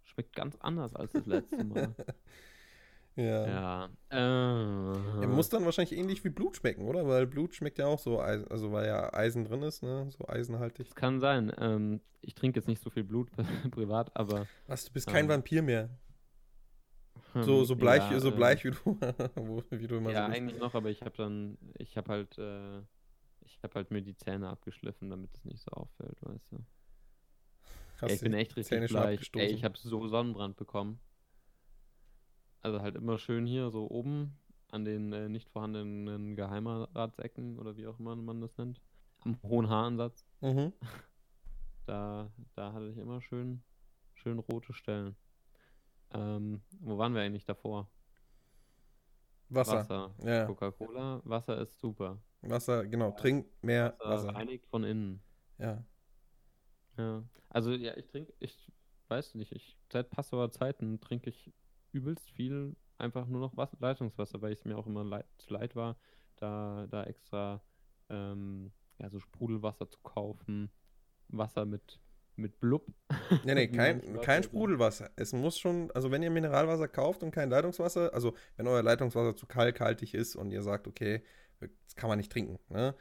Schmeckt 0.05 0.35
ganz 0.37 0.57
anders 0.61 0.95
als 0.95 1.13
das 1.13 1.27
letzte 1.27 1.65
Mal. 1.65 1.95
Ja. 3.19 3.47
ja. 3.47 3.89
Äh, 4.11 5.23
Ja, 5.23 5.27
muss 5.27 5.49
dann 5.49 5.65
wahrscheinlich 5.65 5.99
ähnlich 5.99 6.23
wie 6.25 6.29
Blut 6.29 6.57
schmecken, 6.59 6.83
oder? 6.87 7.09
Weil 7.09 7.27
Blut 7.27 7.55
schmeckt 7.55 7.79
ja 7.79 7.87
auch 7.87 7.99
so, 7.99 8.21
Eisen, 8.21 8.47
also 8.49 8.73
weil 8.73 8.87
ja 8.87 9.11
Eisen 9.15 9.45
drin 9.47 9.63
ist, 9.63 9.83
ne? 9.83 10.07
So 10.11 10.29
eisenhaltig. 10.29 10.89
das 10.89 10.95
kann 10.95 11.19
sein. 11.19 11.51
Ähm, 11.59 12.03
ich 12.21 12.35
trinke 12.35 12.59
jetzt 12.61 12.67
nicht 12.69 12.83
so 12.83 12.91
viel 12.91 13.05
Blut 13.05 13.31
privat, 13.71 14.15
aber. 14.15 14.47
Was, 14.67 14.85
du 14.85 14.93
bist 14.93 15.07
kein 15.07 15.25
Ähm, 15.25 15.31
Vampir 15.31 15.63
mehr. 15.63 15.89
So, 17.35 17.61
ähm, 17.61 17.65
so 17.65 17.75
bleich, 17.75 18.11
ja, 18.11 18.21
so 18.21 18.29
ähm, 18.29 18.37
bleich 18.37 18.65
wie 18.65 18.73
du, 18.73 18.79
wie 19.71 19.87
du 19.87 19.97
immer 19.97 20.11
Ja, 20.11 20.25
so 20.27 20.29
bist. 20.29 20.37
eigentlich 20.39 20.59
noch, 20.61 20.75
aber 20.75 20.91
ich 20.91 21.01
habe 21.01 21.17
dann, 21.17 21.57
ich 21.79 21.97
habe 21.97 22.11
halt, 22.13 22.37
äh, 22.37 22.83
ich 23.47 23.63
habe 23.63 23.75
halt 23.75 23.91
mir 23.91 24.03
die 24.03 24.17
Zähne 24.17 24.49
abgeschliffen, 24.49 25.11
damit 25.11 25.35
es 25.35 25.45
nicht 25.45 25.63
so 25.63 25.71
auffällt, 25.71 26.19
weißt 26.23 26.53
du. 26.53 26.59
Ja, 28.03 28.09
ich 28.09 28.21
bin 28.21 28.35
echt 28.35 28.57
richtig 28.57 28.89
bleich. 28.89 29.31
Ey, 29.35 29.47
ich 29.49 29.65
habe 29.65 29.79
so 29.79 30.07
Sonnenbrand 30.09 30.57
bekommen. 30.57 31.01
Also 32.61 32.81
halt 32.81 32.97
immer 32.97 33.19
schön 33.19 33.47
hier 33.47 33.71
so 33.71 33.89
oben 33.89 34.39
an 34.71 34.85
den 34.85 35.13
äh, 35.13 35.29
nicht 35.29 35.49
vorhandenen 35.49 36.35
Geheimratsecken 36.37 37.59
oder 37.59 37.77
wie 37.77 37.87
auch 37.87 37.99
immer 37.99 38.17
man 38.17 38.41
das 38.41 38.57
nennt. 38.59 38.81
Am 39.21 39.41
hohen 39.43 39.69
Haaransatz. 39.69 40.27
Mhm. 40.41 40.73
Da, 41.87 42.33
da 42.57 42.73
hatte 42.73 42.89
ich 42.89 42.99
immer 42.99 43.21
schön, 43.21 43.63
schön 44.15 44.41
rote 44.41 44.73
Stellen. 44.73 45.15
Ähm, 46.11 46.61
wo 46.81 46.99
waren 46.99 47.15
wir 47.15 47.23
eigentlich 47.23 47.45
davor? 47.45 47.89
Wasser. 49.49 49.89
Wasser. 49.89 50.15
Ja, 50.25 50.47
Coca-Cola. 50.47 51.21
Wasser 51.25 51.61
ist 51.61 51.79
super. 51.79 52.21
Wasser, 52.51 52.87
genau. 52.87 53.13
Trink 53.13 53.47
mehr 53.63 53.97
Wasser 53.99 54.29
Wasser. 54.29 54.35
reinigt 54.35 54.67
von 54.67 54.85
innen. 54.85 55.23
Ja. 55.59 55.85
Ja. 56.97 57.25
Also 57.49 57.73
ja, 57.73 57.97
ich 57.97 58.07
trinke, 58.09 58.33
ich 58.39 58.73
weiß 59.09 59.35
nicht, 59.35 59.53
ich 59.53 59.77
seit 59.93 60.11
Passauer 60.11 60.51
Zeiten 60.51 61.01
trinke 61.01 61.31
ich 61.31 61.53
übelst 61.93 62.31
viel 62.31 62.77
einfach 62.99 63.27
nur 63.27 63.41
noch 63.41 63.57
Wasser, 63.57 63.77
Leitungswasser, 63.81 64.41
weil 64.43 64.53
es 64.53 64.65
mir 64.65 64.77
auch 64.77 64.87
immer 64.87 65.05
leid, 65.05 65.27
zu 65.39 65.53
leid 65.53 65.77
war, 65.77 65.97
da, 66.37 66.87
da 66.91 67.05
extra 67.05 67.63
ähm, 68.09 68.73
ja, 68.99 69.11
so 69.11 69.21
Sprudelwasser 69.21 69.89
zu 69.89 69.99
kaufen. 70.03 70.71
Wasser 71.29 71.65
mit, 71.65 72.01
mit 72.37 72.61
Blub. 72.61 72.87
Nee, 73.45 73.55
nee, 73.55 73.69
kein, 73.69 74.21
kein. 74.21 74.43
Sprudelwasser. 74.43 75.11
Es 75.17 75.33
muss 75.33 75.59
schon, 75.59 75.91
also 75.93 76.11
wenn 76.11 76.23
ihr 76.23 76.31
Mineralwasser 76.31 76.89
kauft 76.89 77.23
und 77.23 77.33
kein 77.33 77.51
Leitungswasser, 77.51 78.15
also 78.15 78.35
wenn 78.57 78.67
euer 78.67 78.83
Leitungswasser 78.83 79.35
zu 79.37 79.47
kalkhaltig 79.47 80.15
ist 80.15 80.37
und 80.37 80.51
ihr 80.51 80.63
sagt, 80.63 80.87
okay, 80.87 81.23
das 81.61 81.95
kann 81.97 82.09
man 82.09 82.19
nicht 82.19 82.33
trinken, 82.33 82.59
ne? 82.69 82.95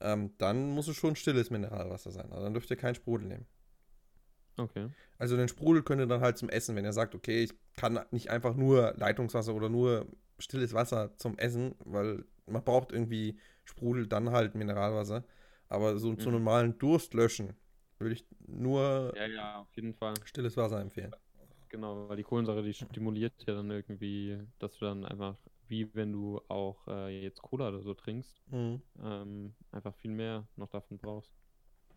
Ähm, 0.00 0.32
dann 0.38 0.70
muss 0.70 0.88
es 0.88 0.96
schon 0.96 1.16
stilles 1.16 1.50
Mineralwasser 1.50 2.10
sein. 2.10 2.30
Also 2.32 2.42
dann 2.44 2.54
dürft 2.54 2.70
ihr 2.70 2.76
keinen 2.76 2.94
Sprudel 2.96 3.28
nehmen. 3.28 3.46
Okay. 4.58 4.88
Also 5.18 5.36
den 5.36 5.48
Sprudel 5.48 5.82
könnt 5.82 6.00
ihr 6.00 6.06
dann 6.06 6.20
halt 6.20 6.38
zum 6.38 6.48
Essen, 6.48 6.76
wenn 6.76 6.84
ihr 6.84 6.92
sagt, 6.92 7.14
okay, 7.14 7.44
ich 7.44 7.54
kann 7.76 8.00
nicht 8.10 8.30
einfach 8.30 8.54
nur 8.54 8.94
Leitungswasser 8.96 9.54
oder 9.54 9.68
nur 9.68 10.06
stilles 10.38 10.74
Wasser 10.74 11.16
zum 11.16 11.38
Essen, 11.38 11.74
weil 11.84 12.24
man 12.46 12.64
braucht 12.64 12.92
irgendwie 12.92 13.38
Sprudel, 13.64 14.06
dann 14.06 14.30
halt 14.30 14.54
Mineralwasser. 14.54 15.24
Aber 15.68 15.98
so 15.98 16.14
zu 16.16 16.28
Mhm. 16.28 16.36
normalen 16.36 16.78
Durst 16.78 17.14
löschen, 17.14 17.54
würde 17.98 18.14
ich 18.14 18.26
nur 18.46 19.14
Ja, 19.16 19.26
ja, 19.26 19.60
auf 19.60 19.74
jeden 19.76 19.94
Fall. 19.94 20.14
stilles 20.24 20.56
Wasser 20.56 20.80
empfehlen. 20.80 21.14
Genau, 21.68 22.08
weil 22.08 22.16
die 22.18 22.22
Kohlensäure, 22.22 22.62
die 22.62 22.74
stimuliert 22.74 23.32
ja 23.46 23.54
dann 23.54 23.70
irgendwie, 23.70 24.38
dass 24.58 24.76
du 24.76 24.84
dann 24.84 25.06
einfach, 25.06 25.36
wie 25.72 25.92
wenn 25.94 26.12
du 26.12 26.38
auch 26.48 26.86
äh, 26.86 27.22
jetzt 27.22 27.40
Cola 27.40 27.68
oder 27.68 27.80
so 27.82 27.94
trinkst, 27.94 28.42
Mhm. 28.50 28.82
ähm, 29.02 29.54
einfach 29.72 29.94
viel 29.96 30.10
mehr 30.10 30.46
noch 30.56 30.68
davon 30.68 30.98
brauchst. 30.98 31.32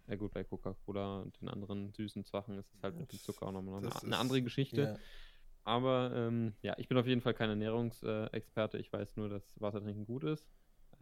Ja 0.08 0.16
gut, 0.16 0.34
bei 0.34 0.44
Coca-Cola 0.44 1.20
und 1.20 1.40
den 1.42 1.50
anderen 1.50 1.92
süßen 1.92 2.24
Sachen 2.24 2.58
ist 2.58 2.74
es 2.74 2.82
halt 2.82 2.98
mit 2.98 3.12
dem 3.12 3.20
Zucker 3.20 3.48
auch 3.48 3.52
nochmal 3.52 3.84
eine, 3.84 3.94
eine 4.04 4.18
andere 4.18 4.42
Geschichte. 4.42 4.82
Ja. 4.82 5.00
Aber 5.66 6.12
ähm, 6.16 6.54
ja, 6.62 6.76
ich 6.78 6.88
bin 6.88 6.98
auf 6.98 7.08
jeden 7.08 7.22
Fall 7.22 7.34
kein 7.34 7.50
Ernährungsexperte. 7.50 8.78
Ich 8.78 8.94
weiß 8.94 9.18
nur, 9.18 9.30
dass 9.30 9.60
Wassertrinken 9.60 10.06
gut 10.06 10.24
ist. 10.24 10.48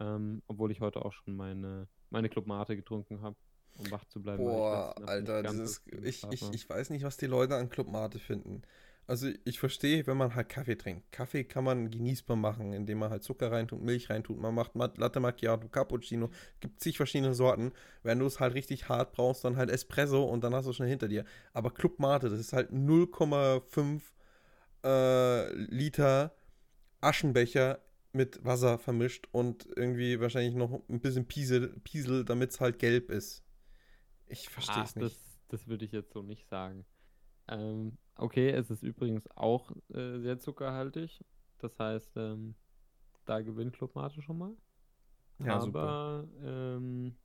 Ähm, 0.00 0.42
obwohl 0.48 0.72
ich 0.72 0.80
heute 0.80 1.04
auch 1.04 1.12
schon 1.12 1.36
meine, 1.36 1.86
meine 2.10 2.28
Club 2.28 2.46
Mate 2.46 2.74
getrunken 2.74 3.20
habe, 3.20 3.36
um 3.76 3.90
wach 3.92 4.04
zu 4.06 4.20
bleiben. 4.20 4.42
ich 4.42 4.48
Boah, 4.48 4.94
Nacht 4.98 5.08
Alter, 5.08 5.42
viel 5.84 6.04
ich, 6.04 6.24
ich, 6.30 6.42
ich 6.52 6.68
weiß 6.68 6.90
nicht, 6.90 7.04
was 7.04 7.18
die 7.18 7.26
Leute 7.26 7.54
an 7.54 7.68
Club 7.68 7.88
Mate 7.88 8.18
finden. 8.18 8.62
Also 9.06 9.28
ich 9.44 9.58
verstehe, 9.58 10.06
wenn 10.06 10.16
man 10.16 10.34
halt 10.34 10.48
Kaffee 10.48 10.76
trinkt. 10.76 11.12
Kaffee 11.12 11.44
kann 11.44 11.64
man 11.64 11.90
genießbar 11.90 12.36
machen, 12.36 12.72
indem 12.72 12.98
man 12.98 13.10
halt 13.10 13.22
Zucker 13.22 13.52
reintut, 13.52 13.82
Milch 13.82 14.08
reintut. 14.08 14.38
Man 14.38 14.54
macht 14.54 14.74
Latte 14.74 15.20
Macchiato, 15.20 15.68
Cappuccino. 15.68 16.30
Gibt 16.60 16.80
zig 16.80 16.96
verschiedene 16.96 17.34
Sorten. 17.34 17.72
Wenn 18.02 18.18
du 18.18 18.26
es 18.26 18.40
halt 18.40 18.54
richtig 18.54 18.88
hart 18.88 19.12
brauchst, 19.12 19.44
dann 19.44 19.56
halt 19.56 19.70
Espresso 19.70 20.24
und 20.24 20.42
dann 20.42 20.54
hast 20.54 20.64
du 20.64 20.70
es 20.70 20.76
schon 20.76 20.86
hinter 20.86 21.08
dir. 21.08 21.26
Aber 21.52 21.70
Club 21.70 21.98
Mate, 21.98 22.30
das 22.30 22.40
ist 22.40 22.54
halt 22.54 22.70
0,5 22.70 24.00
äh, 24.84 25.52
Liter 25.54 26.34
Aschenbecher 27.02 27.80
mit 28.12 28.42
Wasser 28.44 28.78
vermischt 28.78 29.28
und 29.32 29.66
irgendwie 29.76 30.20
wahrscheinlich 30.20 30.54
noch 30.54 30.80
ein 30.88 31.00
bisschen 31.00 31.26
Piesel, 31.26 31.78
Piesel 31.84 32.24
damit 32.24 32.52
es 32.52 32.60
halt 32.60 32.78
gelb 32.78 33.10
ist. 33.10 33.42
Ich 34.26 34.48
verstehe 34.48 34.82
es 34.82 34.96
nicht. 34.96 35.04
Das, 35.04 35.38
das 35.48 35.66
würde 35.66 35.84
ich 35.84 35.92
jetzt 35.92 36.12
so 36.12 36.22
nicht 36.22 36.48
sagen. 36.48 36.86
Ähm, 37.48 37.98
okay, 38.16 38.50
es 38.50 38.70
ist 38.70 38.82
übrigens 38.82 39.26
auch 39.36 39.70
äh, 39.92 40.18
sehr 40.20 40.38
zuckerhaltig. 40.38 41.24
Das 41.58 41.78
heißt, 41.78 42.16
ähm, 42.16 42.54
da 43.24 43.40
gewinnt 43.40 43.74
Club 43.74 43.94
Mate 43.94 44.22
schon 44.22 44.38
mal. 44.38 44.56
Ja, 45.38 45.60
super. 45.60 45.80
Aber 45.80 46.28
ähm, 46.44 47.16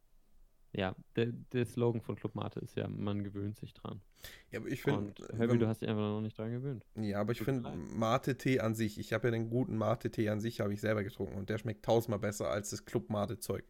ja, 0.73 0.95
der, 1.15 1.27
der 1.51 1.65
Slogan 1.65 2.01
von 2.01 2.15
Club 2.15 2.35
Mate 2.35 2.59
ist 2.59 2.75
ja, 2.75 2.87
man 2.87 3.23
gewöhnt 3.23 3.57
sich 3.57 3.73
dran. 3.73 4.01
Ja, 4.51 4.59
aber 4.59 4.69
ich 4.69 4.81
finde, 4.81 5.13
Herbie, 5.35 5.57
du 5.57 5.67
hast 5.67 5.81
dich 5.81 5.89
einfach 5.89 6.01
noch 6.01 6.21
nicht 6.21 6.37
dran 6.37 6.51
gewöhnt. 6.51 6.85
ja, 6.95 7.19
aber 7.19 7.31
ich 7.31 7.41
finde 7.41 7.69
Mate-Tee 7.69 8.59
an 8.59 8.75
sich, 8.75 8.99
ich 8.99 9.13
habe 9.13 9.27
ja 9.27 9.31
den 9.31 9.49
guten 9.49 9.77
Mate-Tee 9.77 10.29
an 10.29 10.41
sich, 10.41 10.59
habe 10.59 10.73
ich 10.73 10.81
selber 10.81 11.03
getrunken 11.03 11.37
und 11.37 11.49
der 11.49 11.57
schmeckt 11.57 11.85
tausendmal 11.85 12.19
besser 12.19 12.49
als 12.49 12.69
das 12.69 12.85
Club 12.85 13.09
Mate-Zeug. 13.09 13.63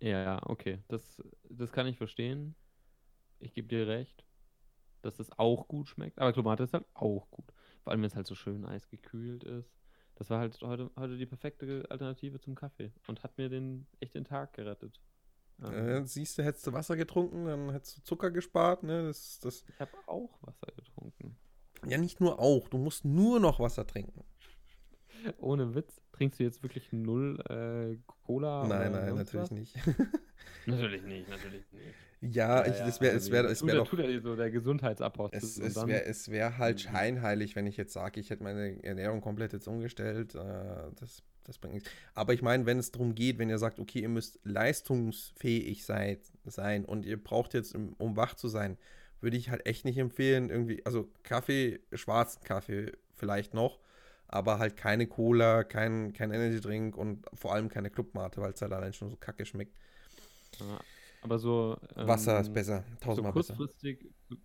Ja, 0.00 0.22
ja, 0.22 0.40
okay. 0.44 0.78
Das, 0.88 1.22
das 1.48 1.72
kann 1.72 1.86
ich 1.86 1.96
verstehen. 1.96 2.54
Ich 3.40 3.54
gebe 3.54 3.68
dir 3.68 3.86
recht, 3.86 4.24
dass 5.02 5.18
es 5.20 5.30
auch 5.38 5.68
gut 5.68 5.88
schmeckt. 5.88 6.18
Aber 6.18 6.32
Club 6.32 6.44
Mate 6.46 6.64
ist 6.64 6.72
halt 6.74 6.86
auch 6.94 7.30
gut. 7.30 7.46
Vor 7.82 7.92
allem, 7.92 8.00
wenn 8.02 8.08
es 8.08 8.16
halt 8.16 8.26
so 8.26 8.34
schön 8.34 8.64
eisgekühlt 8.64 9.44
ist. 9.44 9.72
Das 10.16 10.30
war 10.30 10.40
halt 10.40 10.60
heute, 10.62 10.90
heute 10.96 11.16
die 11.16 11.26
perfekte 11.26 11.86
Alternative 11.90 12.40
zum 12.40 12.54
Kaffee 12.56 12.92
und 13.06 13.22
hat 13.22 13.38
mir 13.38 13.48
den 13.48 13.86
echt 14.00 14.14
den 14.14 14.24
Tag 14.24 14.52
gerettet. 14.54 15.00
Ähm, 15.62 15.72
Äh, 15.72 16.04
siehst 16.06 16.38
du, 16.38 16.44
hättest 16.44 16.66
du 16.66 16.72
Wasser 16.72 16.96
getrunken, 16.96 17.44
dann 17.46 17.70
hättest 17.70 17.98
du 17.98 18.02
Zucker 18.02 18.30
gespart, 18.32 18.82
ne? 18.82 19.04
Das, 19.04 19.38
das, 19.40 19.64
ich 19.68 19.78
habe 19.80 19.92
auch 20.06 20.38
Wasser 20.42 20.72
getrunken. 20.76 21.36
ja, 21.86 21.98
nicht 21.98 22.20
nur 22.20 22.40
auch, 22.40 22.68
du 22.68 22.78
musst 22.78 23.04
nur 23.04 23.38
noch 23.38 23.60
Wasser 23.60 23.86
trinken. 23.86 24.24
Ohne 25.38 25.74
Witz. 25.74 26.00
Trinkst 26.12 26.40
du 26.40 26.44
jetzt 26.44 26.62
wirklich 26.64 26.92
null 26.92 27.38
äh, 27.48 27.96
Cola? 28.24 28.66
Nein, 28.66 28.90
nein, 28.92 29.14
natürlich 29.14 29.50
nicht. 29.52 29.76
natürlich 30.70 31.02
nicht, 31.02 31.28
natürlich 31.28 31.64
nicht. 31.72 31.94
Ja, 32.20 32.66
ich, 32.66 32.72
wäre, 33.00 33.14
es 33.16 33.30
wäre, 33.30 33.46
es 33.46 33.64
wäre 33.64 33.76
doch. 33.76 33.88
Tut 33.88 34.00
so 34.22 34.34
der 34.34 34.50
Gesundheitsapostel. 34.50 35.38
Es, 35.38 35.56
es 35.56 35.86
wäre, 35.86 36.04
es 36.04 36.30
wäre 36.30 36.58
halt 36.58 36.76
mhm. 36.76 36.90
scheinheilig, 36.90 37.54
wenn 37.54 37.66
ich 37.66 37.76
jetzt 37.76 37.92
sage, 37.92 38.18
ich 38.18 38.30
hätte 38.30 38.42
meine 38.42 38.82
Ernährung 38.82 39.20
komplett 39.20 39.52
jetzt 39.52 39.68
umgestellt. 39.68 40.34
Äh, 40.34 40.38
das, 40.98 41.22
das 41.44 41.58
bringt 41.58 41.74
nichts. 41.74 41.90
Aber 42.14 42.34
ich 42.34 42.42
meine, 42.42 42.66
wenn 42.66 42.78
es 42.78 42.90
darum 42.90 43.14
geht, 43.14 43.38
wenn 43.38 43.48
ihr 43.48 43.58
sagt, 43.58 43.78
okay, 43.78 44.00
ihr 44.00 44.08
müsst 44.08 44.40
leistungsfähig 44.42 45.84
seid, 45.84 46.20
sein 46.44 46.84
und 46.84 47.06
ihr 47.06 47.22
braucht 47.22 47.54
jetzt, 47.54 47.74
um 47.74 48.16
wach 48.16 48.34
zu 48.34 48.48
sein, 48.48 48.78
würde 49.20 49.36
ich 49.36 49.50
halt 49.50 49.66
echt 49.66 49.84
nicht 49.84 49.98
empfehlen, 49.98 50.50
irgendwie, 50.50 50.84
also 50.84 51.08
Kaffee, 51.22 51.80
schwarzen 51.92 52.42
Kaffee 52.42 52.92
vielleicht 53.14 53.54
noch, 53.54 53.80
aber 54.28 54.58
halt 54.58 54.76
keine 54.76 55.06
Cola, 55.06 55.64
kein, 55.64 56.12
kein 56.12 56.32
Energy 56.32 56.60
Drink 56.60 56.96
und 56.96 57.26
vor 57.34 57.54
allem 57.54 57.68
keine 57.68 57.90
Clubmate, 57.90 58.40
weil 58.40 58.52
es 58.52 58.62
halt 58.62 58.72
allein 58.72 58.92
schon 58.92 59.10
so 59.10 59.16
kacke 59.16 59.44
schmeckt. 59.44 59.76
Ja, 60.60 60.80
aber 61.22 61.38
so. 61.38 61.76
Ähm, 61.96 62.08
Wasser 62.08 62.40
ist 62.40 62.52
besser, 62.52 62.84
tausendmal 63.00 63.32
so 63.32 63.54
kurzfristig, 63.54 63.98
besser. 64.28 64.40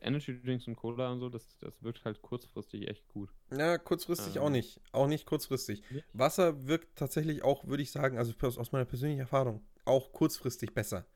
Energy 0.00 0.40
Drinks 0.40 0.66
und 0.66 0.76
Cola 0.76 1.10
und 1.10 1.20
so, 1.20 1.28
das, 1.28 1.56
das 1.58 1.82
wirkt 1.82 2.04
halt 2.04 2.20
kurzfristig 2.22 2.88
echt 2.88 3.08
gut. 3.08 3.30
Ja, 3.50 3.78
kurzfristig 3.78 4.36
ähm, 4.36 4.42
auch 4.42 4.50
nicht. 4.50 4.80
Auch 4.92 5.06
nicht 5.06 5.26
kurzfristig. 5.26 5.82
Wasser 6.12 6.66
wirkt 6.66 6.96
tatsächlich 6.98 7.42
auch, 7.42 7.66
würde 7.66 7.82
ich 7.82 7.90
sagen, 7.90 8.18
also 8.18 8.32
aus 8.40 8.72
meiner 8.72 8.84
persönlichen 8.84 9.20
Erfahrung, 9.20 9.64
auch 9.84 10.12
kurzfristig 10.12 10.74
besser. 10.74 11.06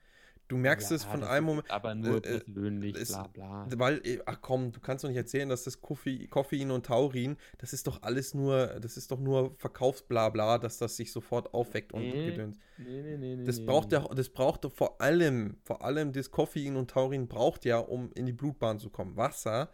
Du 0.51 0.57
merkst 0.57 0.90
ja, 0.90 0.96
es 0.96 1.05
von 1.05 1.22
einem 1.22 1.46
Moment. 1.46 1.70
Aber 1.70 1.94
nur 1.94 2.24
äh, 2.24 2.34
äh, 2.34 2.40
persönlich, 2.40 2.96
ist, 2.96 3.12
bla 3.12 3.28
bla. 3.28 3.66
Weil, 3.76 4.05
äh, 4.05 4.18
ach 4.26 4.38
komm, 4.42 4.72
du 4.72 4.80
kannst 4.80 5.05
doch 5.05 5.09
nicht 5.09 5.16
erzählen, 5.16 5.48
dass 5.48 5.62
das 5.62 5.80
Koffein, 5.80 6.28
Koffein 6.28 6.72
und 6.72 6.86
Taurin, 6.86 7.36
das 7.59 7.72
ist 7.72 7.86
doch 7.86 8.03
alles 8.03 8.34
nur, 8.34 8.66
das 8.80 8.96
ist 8.96 9.12
doch 9.12 9.20
nur 9.20 9.55
Verkaufsblabla, 9.59 10.59
dass 10.59 10.78
das 10.78 10.96
sich 10.96 11.12
sofort 11.12 11.55
aufweckt 11.55 11.92
und 11.92 12.01
nee, 12.01 12.30
gedöns. 12.32 12.59
Nee, 12.78 13.01
nee, 13.01 13.16
nee, 13.16 13.36
nee. 13.36 13.44
Das 13.44 13.64
braucht 13.64 13.92
ja, 13.92 14.01
das 14.12 14.28
braucht 14.28 14.66
vor 14.74 15.01
allem, 15.01 15.57
vor 15.62 15.84
allem 15.84 16.12
das 16.12 16.32
Koffein 16.32 16.74
und 16.74 16.90
Taurin 16.90 17.28
braucht 17.28 17.64
ja, 17.64 17.78
um 17.78 18.11
in 18.14 18.26
die 18.26 18.32
Blutbahn 18.32 18.80
zu 18.80 18.90
kommen. 18.90 19.16
Wasser 19.16 19.70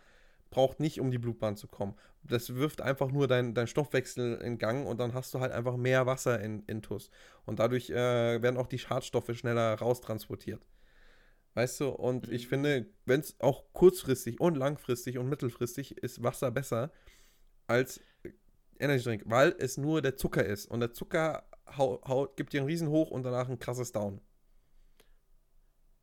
braucht 0.50 0.80
nicht, 0.80 1.00
um 1.00 1.10
die 1.10 1.18
Blutbahn 1.18 1.56
zu 1.56 1.68
kommen. 1.68 1.94
Das 2.22 2.54
wirft 2.54 2.80
einfach 2.80 3.10
nur 3.10 3.28
dein, 3.28 3.54
dein 3.54 3.66
Stoffwechsel 3.66 4.36
in 4.36 4.58
Gang 4.58 4.86
und 4.86 4.98
dann 4.98 5.14
hast 5.14 5.32
du 5.34 5.40
halt 5.40 5.52
einfach 5.52 5.76
mehr 5.76 6.06
Wasser 6.06 6.40
in 6.40 6.62
Intus. 6.66 7.10
Und 7.44 7.58
dadurch 7.58 7.90
äh, 7.90 8.42
werden 8.42 8.56
auch 8.56 8.66
die 8.66 8.78
Schadstoffe 8.78 9.30
schneller 9.34 9.74
raustransportiert. 9.74 10.66
Weißt 11.54 11.80
du, 11.80 11.88
und 11.88 12.28
mhm. 12.28 12.34
ich 12.34 12.48
finde, 12.48 12.86
wenn 13.06 13.20
es 13.20 13.40
auch 13.40 13.64
kurzfristig 13.72 14.40
und 14.40 14.56
langfristig 14.56 15.18
und 15.18 15.28
mittelfristig 15.28 15.96
ist 15.98 16.22
Wasser 16.22 16.50
besser 16.50 16.90
als 17.66 18.00
Energy 18.78 19.04
Drink, 19.04 19.22
weil 19.26 19.54
es 19.58 19.76
nur 19.76 20.02
der 20.02 20.16
Zucker 20.16 20.44
ist. 20.44 20.66
Und 20.66 20.80
der 20.80 20.92
Zucker 20.92 21.44
hau, 21.76 22.00
hau, 22.06 22.26
gibt 22.36 22.52
dir 22.52 22.60
einen 22.60 22.68
Riesen 22.68 22.88
hoch 22.88 23.10
und 23.10 23.22
danach 23.22 23.48
ein 23.48 23.58
krasses 23.58 23.92
Down. 23.92 24.20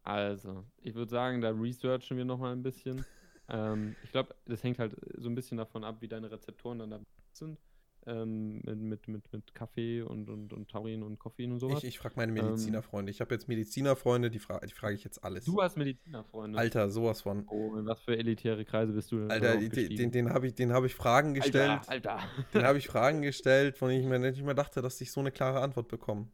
Also, 0.04 0.66
ich 0.82 0.96
würde 0.96 1.12
sagen, 1.12 1.41
da 1.41 1.52
researchen 1.52 2.18
wir 2.18 2.26
nochmal 2.26 2.54
ein 2.54 2.64
bisschen. 2.64 3.06
Ähm, 3.54 3.95
ich 4.04 4.12
glaube, 4.12 4.36
das 4.45 4.64
hängt 4.64 4.80
halt 4.80 4.95
so 5.18 5.30
ein 5.30 5.36
bisschen 5.36 5.58
davon 5.58 5.84
ab, 5.84 5.97
wie 6.01 6.08
deine 6.08 6.30
Rezeptoren 6.30 6.80
dann 6.80 6.89
da 6.89 6.99
sind 7.32 7.58
ähm, 8.06 8.62
mit, 8.66 9.08
mit, 9.08 9.32
mit 9.32 9.56
Kaffee 9.56 10.01
und, 10.01 10.30
und, 10.30 10.54
und 10.54 10.70
Taurin 10.70 11.04
und 11.04 11.20
Koffein 11.20 11.51
und 11.51 11.60
sowas. 11.60 11.80
Ich, 11.80 11.89
ich 11.89 11.99
frage 11.99 12.16
meine 12.18 12.32
Medizinerfreunde. 12.32 13.10
Ähm, 13.10 13.14
ich 13.14 13.22
habe 13.22 13.34
jetzt 13.34 13.47
Medizinerfreunde, 13.47 14.30
die, 14.30 14.39
fra 14.39 14.60
die 14.60 14.74
frage 14.74 14.95
ich 14.95 15.04
jetzt 15.04 15.24
alles. 15.24 15.45
Du 15.45 15.62
hast 15.62 15.78
Medizinerfreunde? 15.78 16.58
Alter, 16.58 16.89
sowas 16.89 17.22
von. 17.22 17.45
Oh, 17.47 17.76
in 17.76 17.86
was 17.86 18.01
für 18.01 18.18
elitäre 18.18 18.66
Kreise 18.66 18.93
bist 18.93 19.12
du 19.12 19.20
denn 19.20 19.32
Alter, 19.32 19.58
den, 19.58 19.70
den, 19.70 20.12
den 20.12 20.30
habe 20.30 20.47
ich, 20.47 20.54
hab 20.60 20.84
ich 20.84 20.95
Fragen 20.95 21.34
gestellt. 21.34 21.82
Alter, 21.88 22.16
Alter. 22.16 22.20
Den 22.54 22.64
habe 22.64 22.78
ich 22.78 22.88
Fragen 22.89 23.22
gestellt, 23.22 23.78
von 23.78 23.89
denen 23.89 24.01
ich 24.01 24.08
mir 24.08 24.20
nicht 24.20 24.43
mehr 24.43 24.54
dachte, 24.54 24.82
dass 24.82 24.99
ich 25.01 25.12
so 25.12 25.20
eine 25.20 25.32
klare 25.32 25.62
Antwort 25.62 25.88
bekomme. 25.88 26.28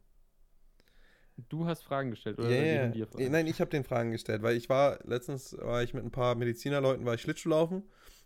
Du 1.48 1.66
hast 1.66 1.82
Fragen 1.82 2.10
gestellt, 2.10 2.38
oder? 2.38 2.50
Yeah, 2.50 2.94
yeah. 2.94 3.28
Nein, 3.28 3.46
ich 3.46 3.60
habe 3.60 3.70
den 3.70 3.84
Fragen 3.84 4.10
gestellt, 4.12 4.42
weil 4.42 4.56
ich 4.56 4.68
war, 4.68 4.98
letztens 5.04 5.56
war 5.58 5.82
ich 5.82 5.94
mit 5.94 6.04
ein 6.04 6.10
paar 6.10 6.34
Medizinerleuten, 6.34 7.04
war 7.06 7.14
ich 7.14 7.22
Schlittschuhlaufen 7.22 7.82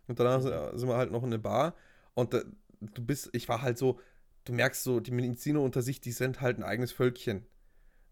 und 0.08 0.18
danach 0.18 0.42
mhm. 0.42 0.78
sind 0.78 0.88
wir 0.88 0.96
halt 0.96 1.10
noch 1.10 1.22
in 1.22 1.28
eine 1.28 1.38
Bar 1.38 1.74
und 2.14 2.34
da, 2.34 2.42
du 2.80 3.04
bist, 3.04 3.30
ich 3.32 3.48
war 3.48 3.62
halt 3.62 3.78
so, 3.78 4.00
du 4.44 4.52
merkst 4.52 4.82
so, 4.82 5.00
die 5.00 5.10
Mediziner 5.10 5.60
unter 5.60 5.82
sich, 5.82 6.00
die 6.00 6.12
sind 6.12 6.40
halt 6.40 6.58
ein 6.58 6.64
eigenes 6.64 6.92
Völkchen. 6.92 7.46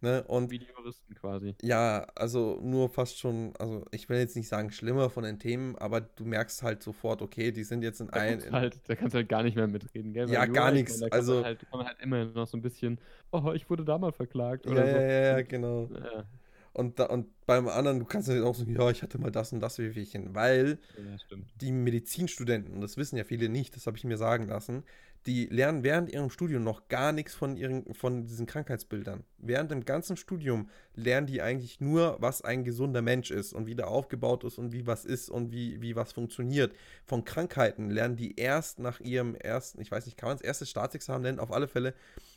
Ne? 0.02 0.24
Und, 0.24 0.50
Wie 0.50 0.58
die 0.58 0.66
Juristen 0.76 1.14
quasi. 1.14 1.54
Ja, 1.62 2.06
also 2.16 2.58
nur 2.60 2.88
fast 2.88 3.20
schon, 3.20 3.54
also 3.58 3.84
ich 3.92 4.08
will 4.08 4.18
jetzt 4.18 4.34
nicht 4.34 4.48
sagen 4.48 4.72
schlimmer 4.72 5.10
von 5.10 5.22
den 5.22 5.38
Themen, 5.38 5.76
aber 5.76 6.00
du 6.00 6.24
merkst 6.24 6.64
halt 6.64 6.82
sofort, 6.82 7.22
okay, 7.22 7.52
die 7.52 7.62
sind 7.62 7.82
jetzt 7.82 8.00
in 8.00 8.10
ein. 8.10 8.40
In, 8.40 8.52
halt, 8.52 8.80
da 8.88 8.96
kannst 8.96 9.14
du 9.14 9.18
halt 9.18 9.28
gar 9.28 9.44
nicht 9.44 9.54
mehr 9.54 9.68
mitreden, 9.68 10.12
gell? 10.12 10.28
ja, 10.28 10.44
gar 10.46 10.72
nichts. 10.72 10.98
Da 10.98 11.06
also. 11.06 11.44
Halt, 11.44 11.60
kann 11.70 11.78
man 11.78 11.86
halt 11.86 12.00
immer 12.00 12.24
noch 12.24 12.48
so 12.48 12.56
ein 12.56 12.62
bisschen, 12.62 12.98
oh, 13.30 13.52
ich 13.54 13.70
wurde 13.70 13.84
da 13.84 13.96
mal 13.96 14.12
verklagt. 14.12 14.66
Oder 14.66 14.84
ja, 14.84 14.92
so. 14.92 15.00
ja, 15.00 15.38
ja, 15.38 15.42
genau. 15.42 15.88
Ja. 15.94 16.24
Und, 16.72 16.98
da, 16.98 17.06
und 17.06 17.28
beim 17.46 17.68
anderen, 17.68 17.98
du 17.98 18.04
kannst 18.06 18.28
ja 18.28 18.42
auch 18.42 18.54
sagen, 18.54 18.74
ja, 18.74 18.90
ich 18.90 19.02
hatte 19.02 19.18
mal 19.18 19.30
das 19.30 19.52
und 19.52 19.60
das 19.60 19.78
Wehwehchen, 19.78 20.34
weil 20.34 20.78
ja, 20.96 21.36
die 21.60 21.70
Medizinstudenten, 21.70 22.74
und 22.74 22.80
das 22.80 22.96
wissen 22.96 23.16
ja 23.16 23.24
viele 23.24 23.48
nicht, 23.50 23.76
das 23.76 23.86
habe 23.86 23.98
ich 23.98 24.04
mir 24.04 24.16
sagen 24.16 24.48
lassen, 24.48 24.82
die 25.26 25.46
lernen 25.46 25.84
während 25.84 26.12
ihrem 26.12 26.30
Studium 26.30 26.64
noch 26.64 26.88
gar 26.88 27.12
nichts 27.12 27.34
von, 27.34 27.56
ihren, 27.56 27.94
von 27.94 28.26
diesen 28.26 28.46
Krankheitsbildern. 28.46 29.24
Während 29.38 29.70
dem 29.70 29.84
ganzen 29.84 30.16
Studium 30.16 30.68
lernen 30.94 31.26
die 31.26 31.40
eigentlich 31.42 31.80
nur, 31.80 32.16
was 32.20 32.42
ein 32.42 32.64
gesunder 32.64 33.02
Mensch 33.02 33.30
ist 33.30 33.52
und 33.52 33.66
wie 33.66 33.76
der 33.76 33.88
aufgebaut 33.88 34.42
ist 34.44 34.58
und 34.58 34.72
wie 34.72 34.86
was 34.86 35.04
ist 35.04 35.30
und 35.30 35.52
wie, 35.52 35.80
wie 35.80 35.94
was 35.94 36.12
funktioniert. 36.12 36.74
Von 37.04 37.24
Krankheiten 37.24 37.90
lernen 37.90 38.16
die 38.16 38.36
erst 38.36 38.80
nach 38.80 39.00
ihrem 39.00 39.34
ersten, 39.36 39.80
ich 39.80 39.90
weiß 39.90 40.06
nicht, 40.06 40.16
kann 40.16 40.30
man 40.30 40.36
es 40.36 40.42
erstes 40.42 40.70
Staatsexamen 40.70 41.22
nennen, 41.22 41.38
auf 41.38 41.52
alle 41.52 41.68
Fälle, 41.68 41.94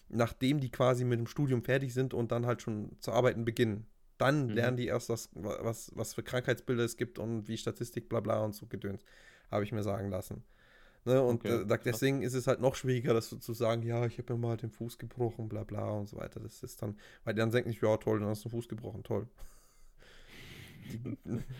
nachdem 0.08 0.60
die 0.60 0.70
quasi 0.70 1.06
mit 1.06 1.20
dem 1.20 1.28
Studium 1.28 1.64
fertig 1.64 1.94
sind 1.94 2.14
und 2.14 2.32
dann 2.32 2.46
halt 2.46 2.62
schon 2.62 2.92
zu 3.00 3.12
arbeiten 3.12 3.46
beginnen. 3.46 3.88
Dann 4.18 4.48
mhm. 4.48 4.54
lernen 4.54 4.78
die 4.78 4.88
erst, 4.88 5.10
was, 5.10 5.30
was, 5.34 5.92
was 5.96 6.14
für 6.14 6.24
Krankheitsbilder 6.24 6.84
es 6.84 6.98
gibt 6.98 7.18
und 7.18 7.48
wie 7.48 7.58
Statistik, 7.58 8.10
bla 8.10 8.20
bla 8.20 8.44
und 8.44 8.54
so 8.54 8.68
gedöns. 8.68 9.04
Habe 9.50 9.64
ich 9.64 9.72
mir 9.72 9.84
sagen 9.84 10.10
lassen. 10.10 10.44
Ne, 11.06 11.22
und 11.22 11.46
okay. 11.46 11.62
äh, 11.62 11.80
deswegen 11.86 12.24
ist 12.24 12.34
es 12.34 12.48
halt 12.48 12.60
noch 12.60 12.74
schwieriger, 12.74 13.14
das 13.14 13.30
so 13.30 13.38
zu 13.38 13.54
sagen, 13.54 13.84
ja, 13.84 14.08
ich 14.08 14.18
habe 14.18 14.34
mir 14.34 14.40
mal 14.40 14.58
den 14.58 14.72
Fuß 14.72 14.98
gebrochen, 14.98 15.48
bla 15.48 15.64
bla 15.64 15.92
und 15.92 16.10
so 16.10 16.18
weiter. 16.18 16.40
Das 16.40 16.64
ist 16.64 16.82
dann, 16.82 16.98
weil 17.24 17.36
dann 17.36 17.52
denken 17.52 17.70
nicht, 17.70 17.84
ja 17.84 17.96
toll, 17.98 18.20
dann 18.20 18.30
hast 18.30 18.44
du 18.44 18.50
den 18.50 18.56
Fuß 18.56 18.68
gebrochen, 18.68 19.04
toll. 19.04 19.28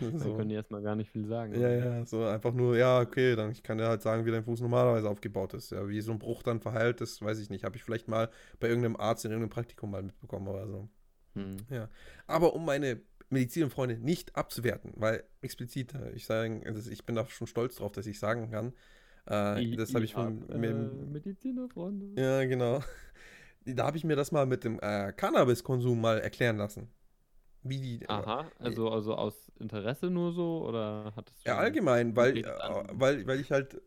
So. 0.00 0.10
Dann 0.10 0.36
können 0.36 0.48
die 0.50 0.54
erstmal 0.54 0.82
gar 0.82 0.94
nicht 0.94 1.10
viel 1.10 1.26
sagen. 1.26 1.60
Ja, 1.60 1.68
ja, 1.68 2.04
so 2.04 2.24
einfach 2.24 2.52
nur, 2.52 2.76
ja, 2.76 3.00
okay, 3.00 3.34
dann 3.34 3.50
ich 3.50 3.62
kann 3.62 3.78
dir 3.78 3.88
halt 3.88 4.02
sagen, 4.02 4.24
wie 4.24 4.30
dein 4.30 4.44
Fuß 4.44 4.60
normalerweise 4.60 5.08
aufgebaut 5.08 5.54
ist. 5.54 5.70
Ja, 5.70 5.88
wie 5.88 6.00
so 6.00 6.12
ein 6.12 6.18
Bruch 6.18 6.44
dann 6.44 6.60
verheilt 6.60 7.00
ist, 7.00 7.22
weiß 7.22 7.38
ich 7.40 7.50
nicht. 7.50 7.64
Habe 7.64 7.76
ich 7.76 7.82
vielleicht 7.82 8.06
mal 8.06 8.30
bei 8.60 8.68
irgendeinem 8.68 8.96
Arzt 8.96 9.24
in 9.24 9.32
irgendeinem 9.32 9.50
Praktikum 9.50 9.90
mal 9.90 10.02
mitbekommen 10.02 10.46
oder 10.46 10.68
so. 10.68 10.88
Hm. 11.34 11.56
Ja. 11.70 11.88
Aber 12.26 12.54
um 12.54 12.64
meine 12.64 13.00
Medizinfreunde 13.30 13.98
nicht 13.98 14.36
abzuwerten, 14.36 14.92
weil 14.96 15.24
explizit, 15.40 15.94
ich 16.14 16.26
sage, 16.26 16.62
also 16.64 16.88
ich 16.88 17.04
bin 17.04 17.16
da 17.16 17.26
schon 17.26 17.48
stolz 17.48 17.76
drauf, 17.76 17.92
dass 17.92 18.06
ich 18.06 18.20
sagen 18.20 18.50
kann, 18.50 18.72
äh, 19.26 19.76
das 19.76 19.94
habe 19.94 20.04
ich 20.04 20.14
von 20.14 20.48
äh, 20.50 20.58
Medizinerfreunde. 20.58 22.20
Ja, 22.20 22.44
genau. 22.44 22.80
Da 23.68 23.86
habe 23.86 23.96
ich 23.96 24.04
mir 24.04 24.14
das 24.14 24.30
mal 24.30 24.46
mit 24.46 24.62
dem 24.62 24.78
äh, 24.78 25.12
Cannabiskonsum 25.12 26.00
mal 26.00 26.20
erklären 26.20 26.56
lassen. 26.56 26.88
Wie 27.64 27.80
die. 27.80 28.02
Äh, 28.02 28.06
Aha, 28.06 28.48
also, 28.60 28.90
also 28.90 29.16
aus 29.16 29.50
Interesse 29.58 30.08
nur 30.08 30.32
so 30.32 30.64
oder 30.64 31.12
hattest 31.16 31.44
du. 31.44 31.50
Ja, 31.50 31.58
allgemein, 31.58 32.14
weil, 32.14 32.38
äh, 32.38 32.44
weil, 32.92 33.26
weil 33.26 33.40
ich 33.40 33.50
halt 33.50 33.80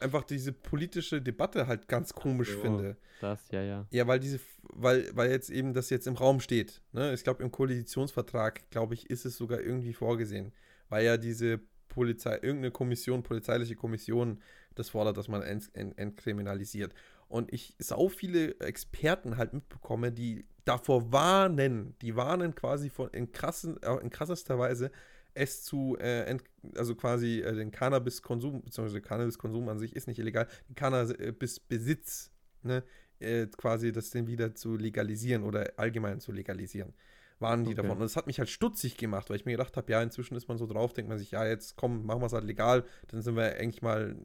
einfach 0.00 0.24
diese 0.24 0.52
politische 0.52 1.20
Debatte 1.20 1.66
halt 1.66 1.88
ganz 1.88 2.14
komisch 2.14 2.52
so, 2.52 2.60
finde. 2.60 2.96
Das, 3.20 3.50
ja, 3.50 3.62
ja. 3.62 3.86
Ja, 3.90 4.06
weil 4.06 4.20
diese, 4.20 4.40
weil, 4.62 5.10
weil 5.14 5.30
jetzt 5.30 5.50
eben 5.50 5.74
das 5.74 5.90
jetzt 5.90 6.06
im 6.06 6.14
Raum 6.14 6.40
steht. 6.40 6.82
Ne? 6.92 7.12
Ich 7.12 7.24
glaube, 7.24 7.42
im 7.42 7.50
Koalitionsvertrag, 7.50 8.70
glaube 8.70 8.94
ich, 8.94 9.10
ist 9.10 9.24
es 9.24 9.36
sogar 9.36 9.60
irgendwie 9.60 9.94
vorgesehen. 9.94 10.52
Weil 10.88 11.04
ja 11.04 11.16
diese 11.16 11.60
Polizei, 11.88 12.34
irgendeine 12.34 12.70
Kommission, 12.70 13.22
polizeiliche 13.22 13.76
Kommission, 13.76 14.40
das 14.74 14.90
fordert, 14.90 15.16
dass 15.16 15.28
man 15.28 15.42
ent, 15.42 15.70
ent, 15.74 15.98
entkriminalisiert. 15.98 16.94
Und 17.28 17.52
ich 17.52 17.74
sau 17.78 18.08
viele 18.08 18.58
Experten 18.60 19.36
halt 19.36 19.52
mitbekomme, 19.52 20.12
die 20.12 20.46
davor 20.64 21.12
warnen, 21.12 21.94
die 22.00 22.16
warnen 22.16 22.54
quasi 22.54 22.90
von 22.90 23.08
in, 23.10 23.32
krassen, 23.32 23.82
äh, 23.82 23.96
in 23.96 24.10
krassester 24.10 24.58
Weise, 24.58 24.90
es 25.34 25.64
zu, 25.64 25.96
äh, 25.98 26.38
also 26.76 26.94
quasi 26.94 27.40
äh, 27.40 27.54
den 27.54 27.70
Cannabiskonsum, 27.70 28.62
beziehungsweise 28.62 29.00
Cannabiskonsum 29.00 29.68
an 29.68 29.78
sich 29.78 29.94
ist 29.96 30.06
nicht 30.06 30.18
illegal, 30.18 30.46
den 30.68 30.76
Cannabisbesitz, 30.76 32.30
ne, 32.62 32.84
äh, 33.18 33.46
quasi 33.46 33.92
das 33.92 34.10
den 34.10 34.26
wieder 34.26 34.54
zu 34.54 34.76
legalisieren 34.76 35.42
oder 35.42 35.72
allgemein 35.76 36.20
zu 36.20 36.32
legalisieren. 36.32 36.94
Waren 37.40 37.64
die 37.64 37.72
okay. 37.72 37.82
davon. 37.82 37.96
Und 37.96 38.02
das 38.02 38.16
hat 38.16 38.28
mich 38.28 38.38
halt 38.38 38.48
stutzig 38.48 38.96
gemacht, 38.96 39.28
weil 39.28 39.36
ich 39.36 39.44
mir 39.44 39.52
gedacht 39.52 39.76
habe, 39.76 39.90
ja, 39.90 40.00
inzwischen 40.02 40.36
ist 40.36 40.48
man 40.48 40.56
so 40.56 40.66
drauf, 40.66 40.92
denkt 40.92 41.08
man 41.08 41.18
sich, 41.18 41.32
ja, 41.32 41.44
jetzt 41.46 41.76
komm, 41.76 42.06
machen 42.06 42.22
wir 42.22 42.26
es 42.26 42.32
halt 42.32 42.44
legal, 42.44 42.84
dann 43.08 43.22
sind 43.22 43.34
wir 43.36 43.56
eigentlich 43.56 43.82
mal, 43.82 44.16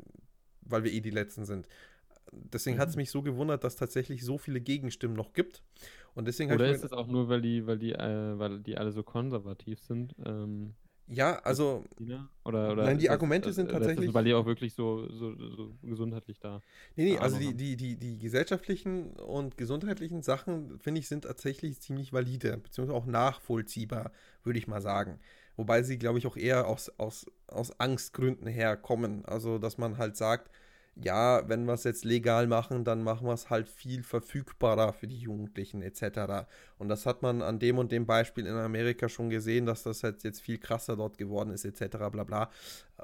weil 0.70 0.84
wir 0.84 0.94
eh 0.94 1.02
die 1.02 1.10
Letzten 1.10 1.46
sind 1.46 1.68
deswegen 2.32 2.78
mhm. 2.78 2.82
hat 2.82 2.90
es 2.90 2.96
mich 2.96 3.12
so 3.12 3.22
gewundert, 3.22 3.64
dass 3.64 3.76
tatsächlich 3.76 4.24
so 4.24 4.38
viele 4.38 4.62
Gegenstimmen 4.62 5.16
noch 5.16 5.34
gibt. 5.34 5.64
Und 6.16 6.28
deswegen 6.28 6.52
Oder 6.52 6.70
ist 6.70 6.84
es 6.84 6.92
auch 6.92 7.08
nur, 7.08 7.30
weil 7.30 7.42
die, 7.42 7.66
weil 7.66 7.78
die, 7.78 7.94
äh, 7.94 8.38
weil 8.38 8.60
die 8.60 8.78
alle 8.78 8.92
so 8.92 9.04
konservativ 9.04 9.80
sind? 9.82 10.16
Ähm, 10.26 10.74
Ja, 11.08 11.40
also. 11.40 11.86
Oder, 12.46 12.72
oder 12.72 12.84
nein, 12.86 13.00
die 13.00 13.10
Argumente 13.10 13.50
das, 13.50 13.56
sind 13.56 13.72
tatsächlich. 13.72 14.08
Das, 14.08 14.14
weil 14.14 14.26
die 14.26 14.34
auch 14.34 14.46
wirklich 14.46 14.74
so, 14.74 15.10
so, 15.12 15.36
so 15.36 15.74
gesundheitlich 15.82 16.40
da. 16.40 16.62
Nee, 16.96 17.12
nee, 17.12 17.18
also 17.18 17.38
die, 17.38 17.56
die, 17.56 17.76
die, 17.76 17.96
die 17.96 18.20
gesellschaftlichen 18.20 19.14
und 19.14 19.58
gesundheitlichen 19.58 20.22
Sachen, 20.22 20.80
finde 20.80 21.00
ich, 21.00 21.08
sind 21.08 21.24
tatsächlich 21.24 21.80
ziemlich 21.80 22.12
valide, 22.14 22.58
beziehungsweise 22.58 22.98
auch 22.98 23.06
nachvollziehbar, 23.06 24.12
würde 24.44 24.60
ich 24.60 24.68
mal 24.68 24.82
sagen. 24.82 25.20
Wobei 25.56 25.84
sie, 25.84 25.98
glaube 25.98 26.20
ich, 26.20 26.28
auch 26.28 26.38
eher 26.38 26.68
aus, 26.68 26.90
aus, 27.00 27.26
aus 27.48 27.80
Angstgründen 27.80 28.48
herkommen. 28.48 29.26
Also, 29.26 29.58
dass 29.58 29.78
man 29.78 29.98
halt 29.98 30.16
sagt, 30.16 30.52
ja, 31.02 31.48
wenn 31.48 31.66
wir 31.66 31.74
es 31.74 31.84
jetzt 31.84 32.06
legal 32.06 32.48
machen, 32.48 32.84
dann 32.84 33.04
machen 33.04 33.28
wir 33.28 33.34
es 33.34 33.50
halt 33.50 33.70
viel 33.70 34.04
verfügbarer 34.04 34.94
für 34.94 35.08
die 35.08 35.18
Jugendlichen 35.18 35.82
etc. 35.82 36.48
Und 36.78 36.90
das 36.90 37.06
hat 37.06 37.22
man 37.22 37.42
an 37.42 37.60
dem 37.60 37.78
und 37.78 37.92
dem 37.92 38.06
Beispiel 38.06 38.46
in 38.46 38.56
Amerika 38.56 39.10
schon 39.10 39.30
gesehen, 39.30 39.66
dass 39.66 39.84
das 39.84 40.04
halt 40.04 40.24
jetzt 40.24 40.42
viel 40.42 40.58
krasser 40.58 40.96
dort 40.96 41.18
geworden 41.18 41.52
ist 41.52 41.66
etc. 41.66 41.98
bla 42.12 42.24
bla. 42.24 42.50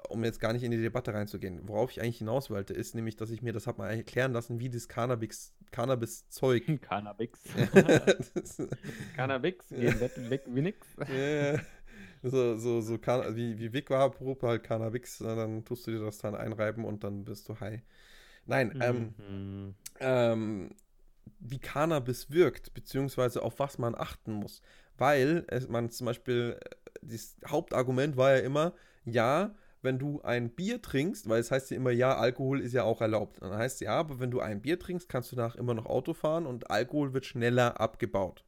Um 0.09 0.23
jetzt 0.23 0.41
gar 0.41 0.51
nicht 0.51 0.63
in 0.63 0.71
die 0.71 0.81
Debatte 0.81 1.13
reinzugehen. 1.13 1.61
Worauf 1.67 1.91
ich 1.91 2.01
eigentlich 2.01 2.17
hinaus 2.17 2.49
wollte, 2.49 2.73
ist 2.73 2.95
nämlich, 2.95 3.15
dass 3.15 3.29
ich 3.29 3.41
mir 3.41 3.53
das 3.53 3.65
habe 3.65 3.77
mal 3.79 3.89
erklären 3.89 4.33
lassen, 4.33 4.59
wie 4.59 4.69
das 4.69 4.89
Cannabis, 4.89 5.53
Cannabis-Zeug. 5.71 6.81
Cannabis. 6.81 7.29
Cannabis, 9.15 9.55
gehen 9.69 9.99
weg 10.29 10.43
wie 10.47 10.61
nix. 10.61 10.87
Ja, 10.97 11.59
so, 12.24 12.57
so, 12.57 12.82
so 12.82 12.95
wie, 12.95 13.59
wie 13.59 13.74
Vic 13.74 13.89
war, 13.89 14.11
Probe 14.11 14.47
halt 14.47 14.63
Cannabis, 14.63 15.20
dann 15.20 15.63
tust 15.66 15.88
du 15.88 15.91
dir 15.91 15.99
das 15.99 16.18
dann 16.18 16.36
einreiben 16.36 16.86
und 16.86 17.03
dann 17.03 17.24
bist 17.24 17.47
du 17.49 17.59
high. 17.59 17.82
Nein, 18.45 18.78
ähm, 18.82 19.13
mhm. 19.18 19.76
ähm, 19.99 20.70
wie 21.39 21.59
Cannabis 21.59 22.30
wirkt, 22.32 22.74
beziehungsweise 22.74 23.41
auf 23.41 23.59
was 23.59 23.78
man 23.78 23.95
achten 23.95 24.34
muss. 24.34 24.61
Weil 24.97 25.45
es, 25.47 25.68
man 25.68 25.89
zum 25.89 26.05
Beispiel, 26.05 26.57
äh, 26.59 26.70
das 27.01 27.36
Hauptargument 27.47 28.18
war 28.18 28.36
ja 28.36 28.39
immer, 28.39 28.74
ja, 29.03 29.55
wenn 29.82 29.99
du 29.99 30.22
ein 30.22 30.49
Bier 30.49 30.82
trinkst, 30.82 31.30
weil 31.30 31.39
es 31.39 31.51
heißt 31.51 31.72
ja 31.72 31.78
immer, 31.78 31.91
ja, 31.91 32.18
Alkohol 32.18 32.59
ist 32.59 32.74
ja 32.74 32.84
auch 32.84 33.01
erlaubt. 33.01 33.41
dann 33.41 33.53
heißt 33.53 33.82
ja, 33.82 33.91
aber 33.91 34.20
wenn 34.20 34.32
du 34.32 34.39
ein 34.39 34.61
Bier 34.61 34.80
trinkst, 34.80 35.07
kannst 35.09 35.32
du 35.32 35.36
danach 35.36 35.55
immer 35.55 35.74
noch 35.74 35.86
Auto 35.86 36.13
fahren 36.13 36.45
und 36.45 36.72
Alkohol 36.72 37.13
wird 37.13 37.26
schneller 37.26 37.80
abgebaut. 37.80 38.43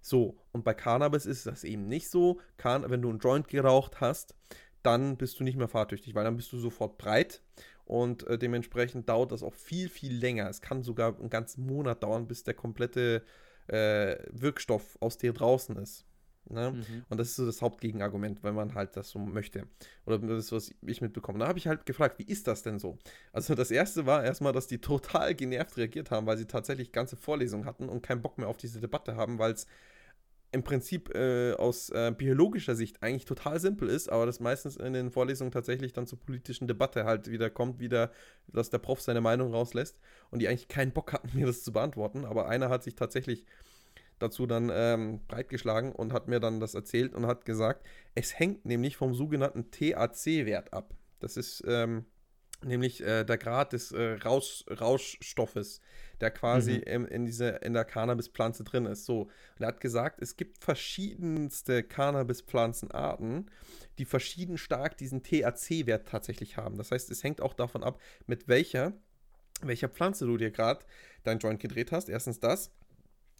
So, 0.00 0.38
und 0.52 0.64
bei 0.64 0.74
Cannabis 0.74 1.26
ist 1.26 1.46
das 1.46 1.64
eben 1.64 1.86
nicht 1.86 2.08
so. 2.08 2.40
Can 2.56 2.88
wenn 2.88 3.02
du 3.02 3.10
einen 3.10 3.18
Joint 3.18 3.48
geraucht 3.48 4.00
hast, 4.00 4.34
dann 4.82 5.16
bist 5.16 5.38
du 5.38 5.44
nicht 5.44 5.56
mehr 5.56 5.68
fahrtüchtig, 5.68 6.14
weil 6.14 6.24
dann 6.24 6.36
bist 6.36 6.52
du 6.52 6.58
sofort 6.58 6.98
breit 6.98 7.42
und 7.84 8.26
äh, 8.28 8.38
dementsprechend 8.38 9.08
dauert 9.08 9.32
das 9.32 9.42
auch 9.42 9.54
viel, 9.54 9.88
viel 9.88 10.14
länger. 10.14 10.48
Es 10.48 10.60
kann 10.60 10.82
sogar 10.82 11.18
einen 11.18 11.28
ganzen 11.28 11.66
Monat 11.66 12.02
dauern, 12.02 12.28
bis 12.28 12.44
der 12.44 12.54
komplette 12.54 13.22
äh, 13.66 14.16
Wirkstoff 14.30 14.96
aus 15.00 15.18
dir 15.18 15.32
draußen 15.32 15.76
ist. 15.76 16.06
Ne? 16.48 16.72
Mhm. 16.72 17.04
Und 17.08 17.18
das 17.18 17.28
ist 17.28 17.36
so 17.36 17.46
das 17.46 17.62
Hauptgegenargument, 17.62 18.42
wenn 18.42 18.54
man 18.54 18.74
halt 18.74 18.96
das 18.96 19.10
so 19.10 19.18
möchte. 19.18 19.66
Oder 20.06 20.18
das 20.18 20.46
ist, 20.46 20.52
was 20.52 20.74
ich 20.86 21.00
mitbekomme. 21.00 21.38
Da 21.38 21.48
habe 21.48 21.58
ich 21.58 21.66
halt 21.66 21.86
gefragt, 21.86 22.18
wie 22.18 22.24
ist 22.24 22.46
das 22.46 22.62
denn 22.62 22.78
so? 22.78 22.98
Also 23.32 23.54
das 23.54 23.70
erste 23.70 24.06
war 24.06 24.24
erstmal, 24.24 24.52
dass 24.52 24.66
die 24.66 24.80
total 24.80 25.34
genervt 25.34 25.76
reagiert 25.76 26.10
haben, 26.10 26.26
weil 26.26 26.38
sie 26.38 26.46
tatsächlich 26.46 26.92
ganze 26.92 27.16
Vorlesungen 27.16 27.66
hatten 27.66 27.88
und 27.88 28.02
keinen 28.02 28.22
Bock 28.22 28.38
mehr 28.38 28.48
auf 28.48 28.56
diese 28.56 28.80
Debatte 28.80 29.16
haben, 29.16 29.38
weil 29.38 29.52
es 29.52 29.66
im 30.52 30.64
Prinzip 30.64 31.14
äh, 31.14 31.52
aus 31.52 31.90
äh, 31.90 32.12
biologischer 32.16 32.74
Sicht 32.74 33.02
eigentlich 33.02 33.24
total 33.24 33.60
simpel 33.60 33.88
ist, 33.88 34.10
aber 34.10 34.26
das 34.26 34.40
meistens 34.40 34.76
in 34.76 34.92
den 34.92 35.10
Vorlesungen 35.10 35.52
tatsächlich 35.52 35.92
dann 35.92 36.06
zur 36.06 36.18
politischen 36.18 36.66
Debatte 36.66 37.04
halt 37.04 37.30
wieder 37.30 37.50
kommt, 37.50 37.78
wieder, 37.78 38.10
dass 38.48 38.70
der 38.70 38.78
Prof 38.78 39.00
seine 39.00 39.20
Meinung 39.20 39.54
rauslässt 39.54 40.00
und 40.30 40.40
die 40.40 40.48
eigentlich 40.48 40.68
keinen 40.68 40.92
Bock 40.92 41.12
hatten, 41.12 41.30
mir 41.34 41.46
das 41.46 41.62
zu 41.62 41.72
beantworten. 41.72 42.24
Aber 42.24 42.48
einer 42.48 42.68
hat 42.68 42.82
sich 42.82 42.96
tatsächlich 42.96 43.44
dazu 44.20 44.46
dann 44.46 44.70
ähm, 44.72 45.20
breitgeschlagen 45.26 45.92
und 45.92 46.12
hat 46.12 46.28
mir 46.28 46.40
dann 46.40 46.60
das 46.60 46.74
erzählt 46.74 47.14
und 47.14 47.26
hat 47.26 47.44
gesagt, 47.44 47.86
es 48.14 48.38
hängt 48.38 48.64
nämlich 48.64 48.96
vom 48.96 49.14
sogenannten 49.14 49.70
TAC-Wert 49.70 50.72
ab. 50.72 50.94
Das 51.18 51.36
ist 51.36 51.64
ähm, 51.66 52.04
nämlich 52.64 53.02
äh, 53.02 53.24
der 53.24 53.38
Grad 53.38 53.72
des 53.72 53.92
äh, 53.92 54.18
Rausch, 54.24 54.64
Rauschstoffes, 54.68 55.80
der 56.20 56.30
quasi 56.30 56.72
mhm. 56.72 56.82
in, 56.82 57.04
in, 57.06 57.26
diese, 57.26 57.48
in 57.48 57.72
der 57.72 57.84
Cannabispflanze 57.84 58.64
drin 58.64 58.86
ist. 58.86 59.06
So, 59.06 59.22
und 59.22 59.30
er 59.60 59.68
hat 59.68 59.80
gesagt, 59.80 60.20
es 60.20 60.36
gibt 60.36 60.58
verschiedenste 60.58 61.82
Cannabispflanzenarten, 61.82 63.50
die 63.98 64.04
verschieden 64.04 64.58
stark 64.58 64.96
diesen 64.98 65.22
THC-Wert 65.22 66.08
tatsächlich 66.08 66.56
haben. 66.56 66.76
Das 66.76 66.90
heißt, 66.90 67.10
es 67.10 67.24
hängt 67.24 67.40
auch 67.40 67.54
davon 67.54 67.82
ab, 67.82 68.00
mit 68.26 68.48
welcher, 68.48 68.92
welcher 69.62 69.88
Pflanze 69.88 70.26
du 70.26 70.36
dir 70.36 70.50
gerade 70.50 70.84
dein 71.24 71.38
Joint 71.38 71.60
gedreht 71.60 71.92
hast. 71.92 72.08
Erstens 72.08 72.40
das. 72.40 72.70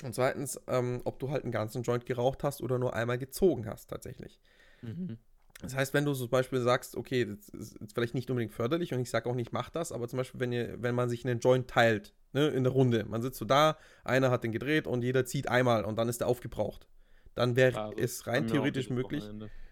Und 0.03 0.14
zweitens, 0.14 0.61
ähm, 0.66 1.01
ob 1.05 1.18
du 1.18 1.30
halt 1.30 1.44
einen 1.44 1.53
ganzen 1.53 1.82
Joint 1.82 2.07
geraucht 2.07 2.42
hast 2.42 2.62
oder 2.62 2.78
nur 2.78 2.94
einmal 2.94 3.18
gezogen 3.18 3.66
hast, 3.66 3.88
tatsächlich. 3.88 4.40
Mhm. 4.82 5.18
Das 5.61 5.74
heißt, 5.74 5.92
wenn 5.92 6.07
du 6.07 6.14
zum 6.14 6.30
Beispiel 6.30 6.61
sagst, 6.61 6.96
okay, 6.96 7.26
das 7.26 7.51
ist 7.51 7.76
vielleicht 7.92 8.14
nicht 8.14 8.30
unbedingt 8.30 8.55
förderlich 8.55 8.94
und 8.94 9.01
ich 9.01 9.11
sage 9.11 9.28
auch 9.28 9.34
nicht, 9.34 9.53
mach 9.53 9.68
das, 9.68 9.92
aber 9.92 10.09
zum 10.09 10.16
Beispiel, 10.16 10.40
wenn, 10.40 10.53
ihr, 10.53 10.82
wenn 10.82 10.94
man 10.94 11.11
sich 11.11 11.26
einen 11.26 11.40
Joint 11.40 11.68
teilt, 11.68 12.14
ne, 12.32 12.48
in 12.48 12.64
der 12.64 12.72
Runde, 12.72 13.05
man 13.05 13.20
sitzt 13.20 13.38
so 13.38 13.44
da, 13.44 13.76
einer 14.03 14.30
hat 14.30 14.42
den 14.42 14.53
gedreht 14.53 14.86
und 14.86 15.03
jeder 15.03 15.26
zieht 15.26 15.48
einmal 15.48 15.84
und 15.84 15.98
dann 15.98 16.09
ist 16.09 16.22
er 16.22 16.28
aufgebraucht. 16.28 16.88
Dann 17.34 17.57
wäre 17.57 17.78
also, 17.78 17.98
es 17.98 18.26
rein 18.26 18.46
theoretisch 18.46 18.90
möglich. 18.90 19.24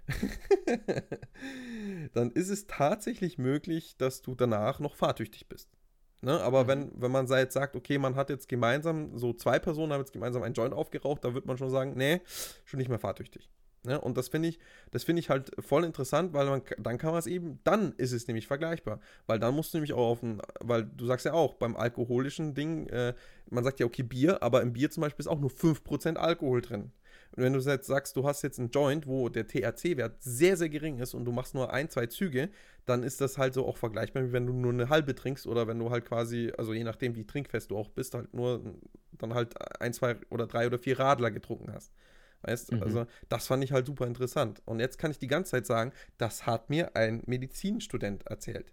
dann 2.15 2.31
ist 2.33 2.49
es 2.49 2.67
tatsächlich 2.67 3.39
möglich, 3.39 3.97
dass 3.97 4.23
du 4.23 4.35
danach 4.35 4.81
noch 4.81 4.95
fahrtüchtig 4.95 5.49
bist. 5.49 5.69
Ne? 6.21 6.41
Aber 6.41 6.65
mhm. 6.65 6.69
wenn, 6.69 6.93
wenn 6.97 7.11
man 7.11 7.27
jetzt 7.27 7.55
sagt, 7.55 7.77
okay, 7.77 7.99
man 7.99 8.17
hat 8.17 8.31
jetzt 8.31 8.49
gemeinsam, 8.49 9.17
so 9.19 9.33
zwei 9.33 9.59
Personen 9.59 9.93
haben 9.93 10.01
jetzt 10.01 10.13
gemeinsam 10.13 10.43
einen 10.43 10.55
Joint 10.55 10.75
aufgeraucht, 10.75 11.25
da 11.25 11.35
wird 11.35 11.47
man 11.47 11.59
schon 11.59 11.71
sagen, 11.71 11.95
nee, 11.97 12.21
schon 12.65 12.79
nicht 12.79 12.89
mehr 12.89 12.99
fahrtüchtig. 12.99 13.49
Ne? 13.85 14.01
Und 14.01 14.19
das 14.19 14.29
finde 14.29 14.49
ich, 14.49 14.59
das 14.91 15.05
finde 15.05 15.21
ich 15.21 15.31
halt 15.31 15.53
voll 15.61 15.85
interessant, 15.85 16.33
weil 16.33 16.47
man, 16.47 16.63
dann 16.79 16.99
kann 16.99 17.11
man 17.11 17.21
es 17.21 17.27
eben, 17.27 17.61
dann 17.65 17.93
ist 17.93 18.13
es 18.13 18.27
nämlich 18.27 18.47
vergleichbar. 18.47 19.01
Weil 19.27 19.39
dann 19.39 19.55
musst 19.55 19.73
du 19.73 19.79
nämlich 19.79 19.93
auch 19.93 20.11
auf 20.11 20.23
ein, 20.23 20.43
weil 20.61 20.85
du 20.85 21.07
sagst 21.07 21.27
ja 21.27 21.33
auch, 21.33 21.55
beim 21.55 21.77
alkoholischen 21.77 22.55
Ding, 22.55 22.89
äh, 22.89 23.15
man 23.49 23.65
sagt 23.65 23.79
ja, 23.79 23.87
okay, 23.87 24.03
Bier, 24.03 24.43
aber 24.43 24.63
im 24.63 24.73
Bier 24.73 24.91
zum 24.91 25.03
Beispiel 25.03 25.23
ist 25.23 25.29
auch 25.29 25.41
nur 25.41 25.51
5% 25.51 26.17
Alkohol 26.17 26.61
drin. 26.61 26.93
Und 27.33 27.43
wenn 27.43 27.53
du 27.53 27.61
jetzt 27.61 27.87
sagst, 27.87 28.17
du 28.17 28.27
hast 28.27 28.43
jetzt 28.43 28.59
einen 28.59 28.71
Joint, 28.71 29.07
wo 29.07 29.29
der 29.29 29.47
THC-Wert 29.47 30.23
sehr, 30.23 30.57
sehr 30.57 30.69
gering 30.69 30.99
ist 30.99 31.15
und 31.15 31.25
du 31.25 31.33
machst 31.33 31.55
nur 31.55 31.73
ein, 31.73 31.89
zwei 31.89 32.07
Züge, 32.07 32.51
dann 32.87 33.03
ist 33.03 33.21
das 33.21 33.39
halt 33.39 33.55
so 33.55 33.67
auch 33.67 33.77
vergleichbar, 33.77 34.25
wie 34.25 34.33
wenn 34.33 34.47
du 34.47 34.53
nur 34.53 34.73
eine 34.73 34.89
halbe 34.89 35.15
trinkst 35.15 35.47
oder 35.47 35.67
wenn 35.69 35.79
du 35.79 35.91
halt 35.91 36.07
quasi, 36.07 36.53
also 36.57 36.73
je 36.73 36.85
nachdem, 36.85 37.15
wie 37.17 37.27
trinkfest 37.27 37.71
du 37.71 37.77
auch 37.77 37.91
bist, 37.91 38.15
halt 38.15 38.33
nur 38.33 38.63
dann 39.13 39.35
halt 39.35 39.55
ein, 39.81 39.93
zwei 39.93 40.17
oder 40.31 40.47
drei 40.47 40.67
oder 40.67 40.79
vier 40.79 40.99
Radler 40.99 41.31
getrunken 41.31 41.73
hast. 41.73 41.93
Weißt 42.43 42.73
mhm. 42.73 42.83
also 42.83 43.07
das 43.29 43.47
fand 43.47 43.65
ich 43.65 43.73
halt 43.73 43.87
super 43.87 44.07
interessant. 44.07 44.63
Und 44.65 44.81
jetzt 44.81 44.99
kann 44.99 45.11
ich 45.11 45.19
die 45.19 45.27
ganze 45.27 45.53
Zeit 45.53 45.67
sagen, 45.67 45.93
das 46.17 46.47
hat 46.47 46.71
mir 46.71 46.97
ein 46.97 47.23
Medizinstudent 47.27 48.27
erzählt. 48.27 48.73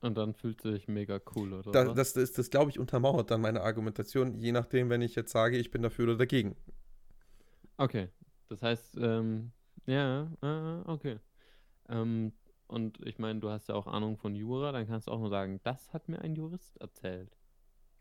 Und 0.00 0.16
dann 0.16 0.32
fühlt 0.34 0.62
sich 0.62 0.88
mega 0.88 1.20
cool, 1.34 1.52
oder? 1.52 1.70
Da, 1.72 1.92
das, 1.92 2.14
das, 2.14 2.32
das 2.32 2.48
glaube 2.48 2.70
ich, 2.70 2.78
untermauert 2.78 3.30
dann 3.30 3.42
meine 3.42 3.60
Argumentation, 3.60 4.34
je 4.34 4.52
nachdem, 4.52 4.88
wenn 4.88 5.02
ich 5.02 5.14
jetzt 5.14 5.32
sage, 5.32 5.58
ich 5.58 5.70
bin 5.70 5.82
dafür 5.82 6.06
oder 6.06 6.16
dagegen. 6.16 6.56
Okay. 7.80 8.08
Das 8.50 8.62
heißt, 8.62 8.98
ähm, 9.00 9.52
ja, 9.86 10.30
äh, 10.42 10.82
okay. 10.86 11.18
Ähm, 11.88 12.32
und 12.66 13.00
ich 13.06 13.18
meine, 13.18 13.40
du 13.40 13.50
hast 13.50 13.68
ja 13.68 13.74
auch 13.74 13.86
Ahnung 13.86 14.18
von 14.18 14.34
Jura, 14.36 14.72
dann 14.72 14.86
kannst 14.86 15.08
du 15.08 15.12
auch 15.12 15.18
nur 15.18 15.30
sagen, 15.30 15.60
das 15.64 15.92
hat 15.94 16.08
mir 16.08 16.20
ein 16.20 16.34
Jurist 16.36 16.76
erzählt. 16.78 17.39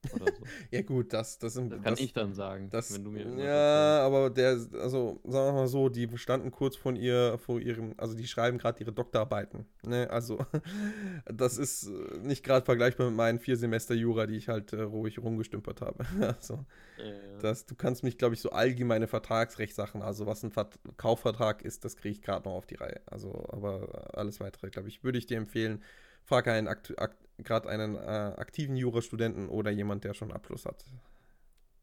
So. 0.07 0.25
ja, 0.71 0.81
gut, 0.81 1.13
das, 1.13 1.39
das, 1.39 1.53
sind, 1.53 1.71
das 1.71 1.81
kann 1.81 1.93
das, 1.93 1.99
ich 1.99 2.13
dann 2.13 2.33
sagen, 2.33 2.69
das, 2.69 2.93
wenn 2.93 3.03
du 3.03 3.11
mir. 3.11 3.27
Ja, 3.37 4.05
aber 4.05 4.29
der, 4.29 4.57
also 4.81 5.19
sagen 5.23 5.47
wir 5.47 5.53
mal 5.53 5.67
so, 5.67 5.89
die 5.89 6.09
standen 6.17 6.51
kurz 6.51 6.75
von 6.75 6.95
ihr, 6.95 7.37
vor 7.37 7.59
ihrem, 7.59 7.93
also 7.97 8.15
die 8.15 8.27
schreiben 8.27 8.57
gerade 8.57 8.79
ihre 8.79 8.93
Doktorarbeiten. 8.93 9.65
Ne? 9.83 10.09
Also, 10.09 10.39
das 11.25 11.57
ist 11.57 11.87
äh, 11.87 12.19
nicht 12.19 12.43
gerade 12.43 12.65
vergleichbar 12.65 13.07
mit 13.07 13.17
meinen 13.17 13.39
vier 13.39 13.57
Semester 13.57 13.93
Jura, 13.93 14.25
die 14.25 14.37
ich 14.37 14.47
halt 14.47 14.73
äh, 14.73 14.81
ruhig 14.81 15.19
rumgestümpert 15.19 15.81
habe. 15.81 16.05
also, 16.37 16.65
ja, 16.97 17.05
ja. 17.05 17.13
Das, 17.41 17.65
du 17.65 17.75
kannst 17.75 18.03
mich, 18.03 18.17
glaube 18.17 18.35
ich, 18.35 18.41
so 18.41 18.51
allgemeine 18.51 19.07
Vertragsrechtssachen, 19.07 20.01
also 20.01 20.25
was 20.25 20.43
ein 20.43 20.51
Vert 20.51 20.79
Kaufvertrag 20.97 21.61
ist, 21.61 21.83
das 21.85 21.97
kriege 21.97 22.13
ich 22.13 22.21
gerade 22.21 22.47
noch 22.47 22.55
auf 22.55 22.65
die 22.65 22.75
Reihe. 22.75 23.01
Also, 23.05 23.45
aber 23.49 24.17
alles 24.17 24.39
weitere, 24.39 24.69
glaube 24.69 24.87
ich, 24.87 25.03
würde 25.03 25.17
ich 25.17 25.25
dir 25.25 25.37
empfehlen 25.37 25.83
frage 26.29 26.51
einen 26.51 26.67
gerade 27.43 27.69
einen 27.69 27.95
äh, 27.95 27.99
aktiven 28.37 28.75
Jurastudenten 28.75 29.49
oder 29.49 29.71
jemand, 29.71 30.03
der 30.03 30.13
schon 30.13 30.31
Abschluss 30.31 30.65
hat. 30.65 30.85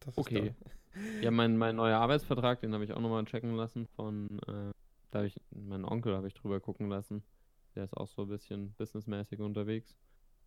Das 0.00 0.16
okay. 0.16 0.54
ja, 1.22 1.30
mein, 1.30 1.56
mein 1.56 1.76
neuer 1.76 1.98
Arbeitsvertrag, 1.98 2.60
den 2.60 2.72
habe 2.74 2.84
ich 2.84 2.92
auch 2.92 3.00
nochmal 3.00 3.24
checken 3.24 3.54
lassen 3.54 3.86
von, 3.96 4.38
äh, 4.46 4.72
da 5.10 5.18
habe 5.18 5.26
ich, 5.26 5.40
meinen 5.50 5.84
Onkel 5.84 6.14
habe 6.16 6.28
ich 6.28 6.34
drüber 6.34 6.60
gucken 6.60 6.88
lassen. 6.88 7.22
Der 7.74 7.84
ist 7.84 7.96
auch 7.96 8.08
so 8.08 8.22
ein 8.22 8.28
bisschen 8.28 8.72
businessmäßig 8.74 9.40
unterwegs. 9.40 9.96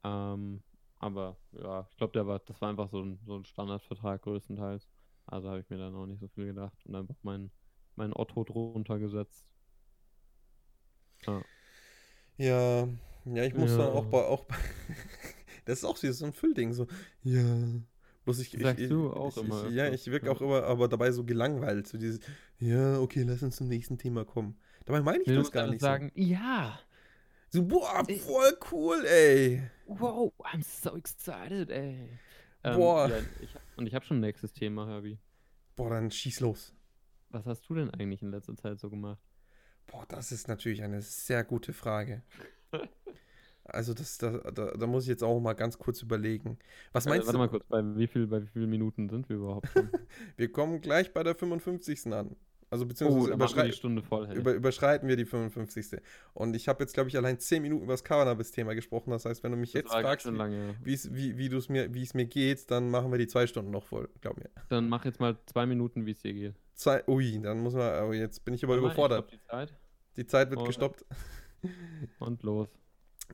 Ähm, 0.03 0.61
aber 0.97 1.37
ja, 1.51 1.87
ich 1.89 1.97
glaube, 1.97 2.13
der 2.13 2.27
war, 2.27 2.39
das 2.39 2.59
war 2.61 2.69
einfach 2.69 2.89
so 2.89 3.01
ein, 3.01 3.19
so 3.25 3.35
ein 3.35 3.45
Standardvertrag 3.45 4.21
größtenteils. 4.21 4.87
Also 5.25 5.49
habe 5.49 5.59
ich 5.59 5.69
mir 5.69 5.77
dann 5.77 5.95
auch 5.95 6.07
nicht 6.07 6.19
so 6.19 6.27
viel 6.27 6.47
gedacht 6.47 6.77
und 6.85 6.95
einfach 6.95 7.15
mein, 7.21 7.51
mein 7.95 8.13
Otto 8.13 8.43
drunter 8.43 8.97
gesetzt. 8.97 9.45
Ja. 11.25 11.41
Ja, 12.37 12.87
ja, 13.35 13.43
ich 13.43 13.53
muss 13.53 13.71
ja. 13.71 13.77
dann 13.77 13.87
auch 13.89 14.05
bei, 14.05 14.23
auch 14.23 14.45
bei 14.45 14.55
das 15.65 15.79
ist 15.79 15.85
auch 15.85 15.97
so 15.97 16.25
ein 16.25 16.33
Füllding, 16.33 16.73
so, 16.73 16.87
ja. 17.23 17.41
Bloß 18.25 18.39
ich, 18.39 18.51
Sagst 18.51 18.81
ich, 18.81 18.89
du 18.89 19.11
auch 19.11 19.35
ich, 19.37 19.43
immer. 19.43 19.67
Ich, 19.67 19.73
ja, 19.73 19.91
ich 19.91 20.05
wirke 20.07 20.27
ja. 20.27 20.31
auch 20.31 20.41
immer, 20.41 20.63
aber 20.63 20.87
dabei 20.87 21.11
so 21.11 21.23
gelangweilt, 21.23 21.87
so 21.87 21.97
dieses, 21.97 22.19
ja, 22.59 22.99
okay, 22.99 23.23
lass 23.23 23.41
uns 23.41 23.55
zum 23.55 23.67
nächsten 23.67 23.97
Thema 23.97 24.25
kommen. 24.25 24.59
Dabei 24.85 25.01
meine 25.01 25.19
ich 25.19 25.25
du 25.27 25.35
das 25.35 25.51
gar 25.51 25.67
nicht 25.67 25.81
sagen, 25.81 26.11
ja, 26.15 26.79
so. 27.49 27.61
So, 27.61 27.67
boah, 27.67 28.03
Ich- 28.07 28.21
voll 28.21 28.57
cool, 28.71 29.03
ey. 29.05 29.63
wow, 29.87 30.31
I'm 30.39 30.63
so 30.63 30.95
excited, 30.95 31.71
ey. 31.71 32.09
Ähm, 32.63 32.75
Boah. 32.75 33.09
Ja, 33.09 33.17
ich, 33.41 33.49
und 33.77 33.87
ich 33.87 33.95
habe 33.95 34.05
schon 34.05 34.17
ein 34.17 34.21
nächstes 34.21 34.53
Thema, 34.53 34.87
Herbie. 34.87 35.17
Boah, 35.75 35.89
dann 35.89 36.11
schieß 36.11 36.41
los. 36.41 36.73
Was 37.29 37.45
hast 37.45 37.61
du 37.69 37.75
denn 37.75 37.89
eigentlich 37.91 38.21
in 38.21 38.31
letzter 38.31 38.55
Zeit 38.55 38.79
so 38.79 38.89
gemacht? 38.89 39.21
Boah, 39.87 40.05
das 40.07 40.31
ist 40.31 40.47
natürlich 40.47 40.83
eine 40.83 41.01
sehr 41.01 41.43
gute 41.43 41.73
Frage. 41.73 42.21
Also, 43.65 43.93
das, 43.93 44.17
da, 44.17 44.31
da, 44.51 44.71
da 44.71 44.87
muss 44.87 45.03
ich 45.03 45.09
jetzt 45.09 45.23
auch 45.23 45.39
mal 45.39 45.53
ganz 45.53 45.77
kurz 45.77 46.01
überlegen. 46.01 46.57
Was 46.91 47.05
Äh, 47.05 47.09
meinst 47.09 47.27
warte 47.27 47.33
du? 47.33 47.37
mal 47.37 47.49
kurz, 47.49 47.65
bei 47.67 47.83
wie, 47.97 48.07
viel, 48.07 48.25
bei 48.25 48.41
wie 48.41 48.47
vielen 48.47 48.69
Minuten 48.69 49.09
sind 49.09 49.29
wir 49.29 49.35
überhaupt 49.37 49.69
schon? 49.69 49.89
Wir 50.37 50.51
kommen 50.51 50.81
gleich 50.81 51.13
bei 51.13 51.21
der 51.23 51.35
55. 51.35 52.07
an. 52.07 52.35
Also, 52.71 52.85
oh, 52.85 52.87
beziehungsweise 52.87 53.27
die 53.27 53.33
überschrei 53.33 53.71
Stunde 53.71 54.01
voll, 54.03 54.27
hey. 54.27 54.37
über, 54.37 54.53
überschreiten 54.53 55.07
wir 55.07 55.15
die 55.15 55.25
55. 55.25 56.01
Und 56.33 56.55
ich 56.55 56.67
habe 56.67 56.83
jetzt, 56.83 56.93
glaube 56.93 57.09
ich, 57.09 57.17
allein 57.17 57.39
10 57.39 57.61
Minuten 57.63 57.83
über 57.83 57.93
das 57.93 58.03
Cannabis-Thema 58.03 58.73
gesprochen. 58.75 59.09
Das 59.11 59.25
heißt, 59.25 59.43
wenn 59.43 59.51
du 59.51 59.57
mich 59.57 59.71
Das 59.71 59.81
jetzt 59.81 59.91
fragst, 59.91 60.25
lange. 60.27 60.75
wie's, 60.83 61.13
wie, 61.13 61.37
wie, 61.37 61.49
du's 61.49 61.67
mir, 61.69 61.89
es 61.95 62.13
mir 62.13 62.25
geht, 62.25 62.69
dann 62.71 62.89
machen 62.91 63.11
wir 63.11 63.17
die 63.17 63.27
zwei 63.27 63.45
Stunden 63.47 63.71
noch 63.71 63.85
voll. 63.85 64.07
Glaub 64.21 64.37
mir. 64.37 64.49
Dann 64.69 64.87
mach 64.89 65.05
jetzt 65.05 65.19
mal 65.19 65.37
zwei 65.47 65.65
Minuten, 65.65 66.05
wie 66.05 66.11
es 66.11 66.21
dir 66.21 66.33
geht. 66.33 66.55
Zwei, 66.75 67.03
ui, 67.07 67.39
dann 67.41 67.59
muss 67.59 67.73
man, 67.73 68.03
oh, 68.03 68.13
jetzt 68.13 68.45
bin 68.45 68.53
ich 68.53 68.63
aber 68.63 68.73
Warte 68.73 68.81
ich 68.81 68.85
überfordert. 68.85 69.27
stopp 69.29 69.31
die 69.41 69.47
Zeit 69.47 69.73
Die 70.17 70.25
Zeit 70.27 70.49
wird 70.51 70.61
Oh, 70.61 70.65
gestoppt. 70.65 71.05
und 72.19 72.43
los. 72.43 72.69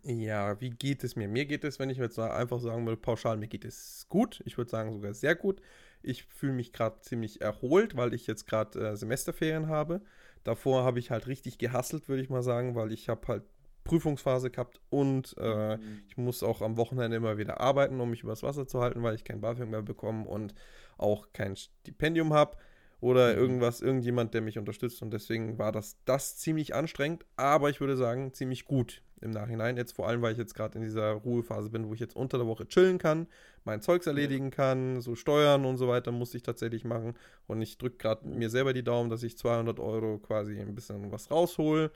Ja, 0.04 0.60
wie 0.60 0.72
geht 0.72 1.04
es 1.04 1.16
mir? 1.16 1.28
Mir 1.28 1.46
geht 1.46 1.64
es, 1.64 1.80
wenn 1.80 1.90
ich 1.90 1.98
jetzt 1.98 2.20
einfach 2.20 2.60
sagen 2.60 2.86
würde, 2.86 3.02
pauschal, 3.02 3.38
mir 3.38 3.48
geht 3.48 3.66
es 3.66 4.06
gut. 4.10 4.42
Ich 4.46 4.58
würde 4.58 4.70
sagen 4.70 4.92
sogar 4.92 5.14
sehr 5.14 5.36
gut. 5.36 5.62
Ich 6.02 6.24
fühle 6.26 6.54
mich 6.54 6.74
gerade 6.74 7.00
ziemlich 7.02 7.42
erholt, 7.42 7.96
weil 7.96 8.14
ich 8.14 8.28
jetzt 8.28 8.46
gerade 8.46 8.80
äh, 8.92 8.96
Semesterferien 8.98 9.68
habe. 9.68 10.02
Davor 10.44 10.84
habe 10.84 11.00
ich 11.00 11.12
halt 11.12 11.28
richtig 11.28 11.58
gehasselt, 11.58 12.08
würde 12.10 12.22
ich 12.22 12.30
mal 12.30 12.44
sagen, 12.44 12.76
weil 12.76 12.92
ich 12.92 13.10
habe 13.10 13.28
halt 13.28 13.44
Prüfungsphase 13.84 14.52
gehabt 14.52 14.82
und 14.90 15.36
äh, 15.38 15.78
Mhm. 15.78 16.04
ich 16.08 16.18
muss 16.18 16.44
auch 16.44 16.62
am 16.62 16.78
Wochenende 16.78 17.18
immer 17.18 17.38
wieder 17.38 17.60
arbeiten, 17.62 18.00
um 18.02 18.10
mich 18.10 18.24
übers 18.24 18.44
Wasser 18.44 18.68
zu 18.68 18.82
halten, 18.82 19.02
weil 19.04 19.16
ich 19.16 19.24
kein 19.24 19.42
BAföG 19.42 19.70
mehr 19.70 19.82
bekomme 19.84 20.26
und 20.28 20.54
auch 20.98 21.28
kein 21.34 21.56
Stipendium 21.56 22.34
habe 22.34 22.58
oder 23.02 23.34
Mhm. 23.34 23.40
irgendwas, 23.40 23.82
irgendjemand, 23.82 24.34
der 24.34 24.42
mich 24.42 24.58
unterstützt. 24.58 25.02
Und 25.02 25.12
deswegen 25.12 25.58
war 25.58 25.72
das, 25.72 25.98
das 26.06 26.38
ziemlich 26.38 26.74
anstrengend, 26.76 27.26
aber 27.36 27.70
ich 27.70 27.80
würde 27.80 27.98
sagen, 27.98 28.34
ziemlich 28.34 28.66
gut 28.66 29.02
im 29.22 29.32
Nachhinein. 29.32 29.78
Jetzt 29.78 29.94
vor 29.94 30.08
allem, 30.08 30.22
weil 30.22 30.34
ich 30.34 30.38
jetzt 30.38 30.56
gerade 30.56 30.78
in 30.78 30.84
dieser 30.84 31.12
Ruhephase 31.14 31.70
bin, 31.70 31.88
wo 31.88 31.94
ich 31.94 32.00
jetzt 32.00 32.16
unter 32.16 32.38
der 32.38 32.48
Woche 32.48 32.68
chillen 32.68 32.98
kann, 32.98 33.28
mein 33.64 33.82
Zeugs 33.82 34.08
erledigen 34.08 34.52
kann, 34.52 35.02
so 35.02 35.16
Steuern 35.16 35.66
und 35.66 35.78
so 35.78 35.88
weiter 35.88 36.12
musste 36.12 36.38
ich 36.38 36.44
tatsächlich 36.44 36.84
machen. 36.84 37.16
Und 37.48 37.62
ich 37.62 37.78
drücke 37.78 37.98
gerade 37.98 38.28
mir 38.28 38.50
selber 38.50 38.74
die 38.74 38.84
Daumen, 38.84 39.10
dass 39.10 39.24
ich 39.24 39.38
200 39.38 39.80
Euro 39.80 40.20
quasi 40.20 40.60
ein 40.60 40.76
bisschen 40.76 41.12
was 41.12 41.32
raushol 41.32 41.92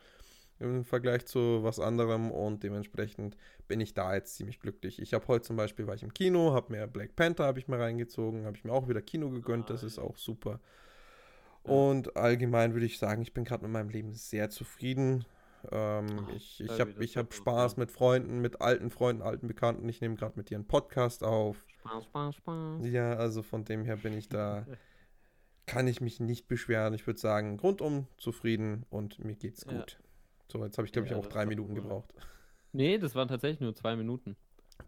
im 0.60 0.84
Vergleich 0.84 1.26
zu 1.26 1.64
was 1.64 1.80
anderem 1.80 2.32
und 2.32 2.64
dementsprechend 2.64 3.38
bin 3.68 3.80
ich 3.80 3.94
da 3.94 4.14
jetzt 4.14 4.36
ziemlich 4.36 4.60
glücklich. 4.60 5.02
Ich 5.02 5.14
habe 5.14 5.26
heute 5.28 5.44
zum 5.46 5.56
Beispiel, 5.56 5.88
war 5.88 5.96
ich 5.96 6.04
im 6.04 6.14
Kino, 6.14 6.54
habe 6.54 6.74
mir 6.74 6.86
Black 6.88 7.16
Panther 7.16 7.46
habe 7.46 7.60
ich 7.60 7.68
mir 7.70 7.80
reingezogen, 7.80 8.46
habe 8.46 8.58
ich 8.58 8.66
mir 8.66 8.74
auch 8.74 8.90
wieder 8.90 9.02
Kino 9.02 9.30
gegönnt, 9.30 9.70
das 9.70 9.84
ist 9.84 10.00
auch 10.00 10.18
super. 10.18 10.60
Und 11.70 12.18
allgemein 12.18 12.74
würde 12.74 12.86
ich 12.86 12.98
sagen, 13.00 13.22
ich 13.22 13.34
bin 13.34 13.44
gerade 13.46 13.64
mit 13.64 13.72
meinem 13.72 13.90
Leben 13.90 14.14
sehr 14.14 14.50
zufrieden. 14.50 15.26
Ähm, 15.72 16.08
Ach, 16.26 16.34
ich 16.34 16.62
ich 16.62 16.80
habe 16.80 16.94
hab 17.00 17.34
Spaß 17.34 17.78
mit 17.78 17.92
Freunden, 17.92 18.40
mit 18.40 18.62
alten 18.62 18.90
Freunden, 18.90 19.22
alten 19.22 19.48
Bekannten. 19.48 19.88
Ich 19.90 20.00
nehme 20.02 20.16
gerade 20.16 20.34
mit 20.38 20.50
dir 20.50 20.56
einen 20.56 20.68
Podcast 20.68 21.24
auf. 21.24 21.66
Spaß, 21.80 22.06
Spaß, 22.06 22.36
Spaß. 22.36 22.82
Ja, 22.86 23.14
also 23.14 23.44
von 23.44 23.66
dem 23.66 23.84
her 23.84 23.98
bin 23.98 24.14
ich 24.14 24.30
da, 24.30 24.66
kann 25.66 25.88
ich 25.88 26.02
mich 26.02 26.20
nicht 26.20 26.48
beschweren. 26.48 26.94
Ich 26.94 27.06
würde 27.08 27.20
sagen, 27.20 27.60
rundum 27.60 28.08
zufrieden 28.18 28.86
und 28.90 29.20
mir 29.24 29.36
geht's 29.36 29.66
Ja. 29.66 29.78
gut. 29.80 30.00
So, 30.52 30.64
jetzt 30.64 30.78
habe 30.78 30.86
ich, 30.88 30.94
glaube 30.94 31.06
ich, 31.08 31.12
Ja, 31.12 31.18
auch 31.18 31.28
drei 31.28 31.46
Minuten 31.46 31.74
cool. 31.74 31.82
gebraucht. 31.82 32.14
Nee, 32.72 32.98
das 32.98 33.14
waren 33.16 33.28
tatsächlich 33.28 33.60
nur 33.60 33.76
zwei 33.76 33.96
Minuten. 33.96 34.36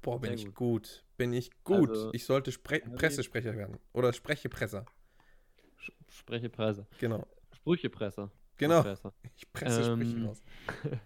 Boah, 0.01 0.19
bin 0.19 0.29
Sehr 0.29 0.33
ich 0.35 0.45
gut. 0.45 0.55
gut. 0.55 1.05
Bin 1.17 1.33
ich 1.33 1.51
gut. 1.63 1.89
Also, 1.89 2.13
ich 2.13 2.25
sollte 2.25 2.51
Spre 2.51 2.79
Pressesprecher 2.79 3.55
werden. 3.55 3.77
Oder 3.93 4.13
Sprechepresser. 4.13 4.85
Sch- 5.81 5.91
Sprechepresse. 6.09 6.85
Genau. 6.99 7.25
Sprüchepresse. 7.53 8.29
Genau. 8.57 8.81
Presse. 8.81 9.11
Ich 9.35 9.51
presse 9.51 9.83
Sprüche 9.83 10.15
Ähm, 10.17 10.25
raus. 10.27 10.43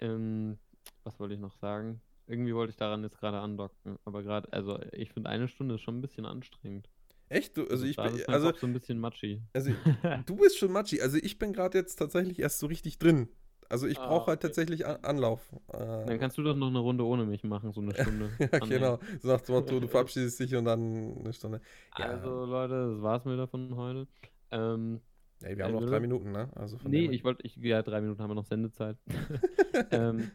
ähm, 0.00 0.58
was 1.04 1.18
wollte 1.18 1.34
ich 1.34 1.40
noch 1.40 1.54
sagen? 1.54 2.00
Irgendwie 2.26 2.54
wollte 2.54 2.70
ich 2.70 2.76
daran 2.76 3.02
jetzt 3.02 3.18
gerade 3.18 3.38
andocken, 3.40 3.98
aber 4.04 4.22
gerade, 4.22 4.52
also 4.52 4.78
ich 4.92 5.12
finde 5.12 5.30
eine 5.30 5.48
Stunde 5.48 5.74
ist 5.74 5.80
schon 5.80 5.98
ein 5.98 6.00
bisschen 6.00 6.26
anstrengend. 6.26 6.88
Echt? 7.28 7.56
Du, 7.56 7.66
also 7.66 7.84
ich 7.86 7.96
gerade 7.96 8.16
bin, 8.16 8.26
also, 8.28 8.48
Kopf 8.48 8.60
so 8.60 8.66
ein 8.66 8.72
bisschen 8.72 8.98
matschi. 8.98 9.42
also 9.52 9.72
du 10.26 10.36
bist 10.36 10.58
schon 10.58 10.72
Matschi. 10.72 11.00
Also 11.00 11.16
ich 11.16 11.38
bin 11.38 11.52
gerade 11.52 11.78
jetzt 11.78 11.96
tatsächlich 11.96 12.38
erst 12.40 12.58
so 12.58 12.66
richtig 12.66 12.98
drin. 12.98 13.28
Also 13.70 13.86
ich 13.86 13.98
Ah, 13.98 14.06
brauche 14.08 14.26
halt 14.26 14.38
okay. 14.40 14.48
tatsächlich 14.48 14.84
An 14.86 14.96
Anlauf. 15.02 15.40
Äh, 15.72 15.78
Dann 15.78 16.18
kannst 16.18 16.36
du 16.36 16.42
doch 16.42 16.56
noch 16.56 16.66
eine 16.68 16.80
Runde 16.80 17.04
ohne 17.06 17.24
mich 17.24 17.44
machen, 17.44 17.72
so 17.72 17.80
eine 17.80 17.94
Stunde. 17.94 18.30
ja, 18.38 18.46
Anhängen. 18.48 18.68
genau. 18.68 18.98
So 19.20 19.28
nach 19.28 19.40
dem 19.40 19.54
Motto, 19.54 19.80
du 19.80 19.88
verabschiedest 19.88 20.40
dich 20.40 20.54
und 20.56 20.64
dann 20.66 21.16
eine 21.18 21.32
Stunde. 21.32 21.60
Ja. 21.96 22.06
Also 22.06 22.44
Leute, 22.44 22.92
das 22.94 23.02
war's 23.02 23.24
mir 23.24 23.36
davon 23.36 23.74
heute. 23.76 24.06
Ähm, 24.50 25.00
Ey, 25.42 25.56
wir 25.56 25.64
haben 25.64 25.72
noch 25.74 25.86
drei 25.86 26.00
Minuten, 26.00 26.32
ne? 26.32 26.50
Also 26.54 26.76
von 26.76 26.90
nee, 26.90 27.06
ich 27.06 27.24
wollte, 27.24 27.46
ich, 27.46 27.56
ja, 27.56 27.80
drei 27.82 28.00
Minuten 28.02 28.20
haben 28.20 28.30
wir 28.30 28.34
noch 28.34 28.44
Sendezeit. 28.44 28.98
ähm, 29.90 30.30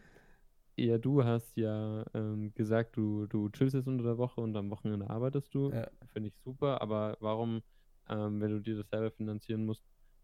ja, 0.78 0.98
du 0.98 1.24
hast 1.24 1.56
ja 1.58 2.06
ähm, 2.14 2.54
gesagt, 2.56 2.98
du, 2.98 3.28
du 3.28 3.50
chillst 3.50 3.76
jetzt 3.76 3.88
unter 3.88 4.04
der 4.04 4.18
Woche 4.18 4.42
und 4.42 4.56
am 4.58 4.70
Wochenende 4.72 5.10
arbeitest 5.10 5.54
du. 5.54 5.72
Ja. 5.72 5.88
Finde 6.12 6.30
ich 6.30 6.36
super, 6.44 6.82
aber 6.82 7.18
warum, 7.20 7.62
ähm, 8.10 8.42
wenn 8.42 8.52
du 8.52 8.60
dir 8.62 8.78
das 8.78 8.90
selber 8.90 9.12
finanzieren 9.12 9.66
musst, 9.66 9.84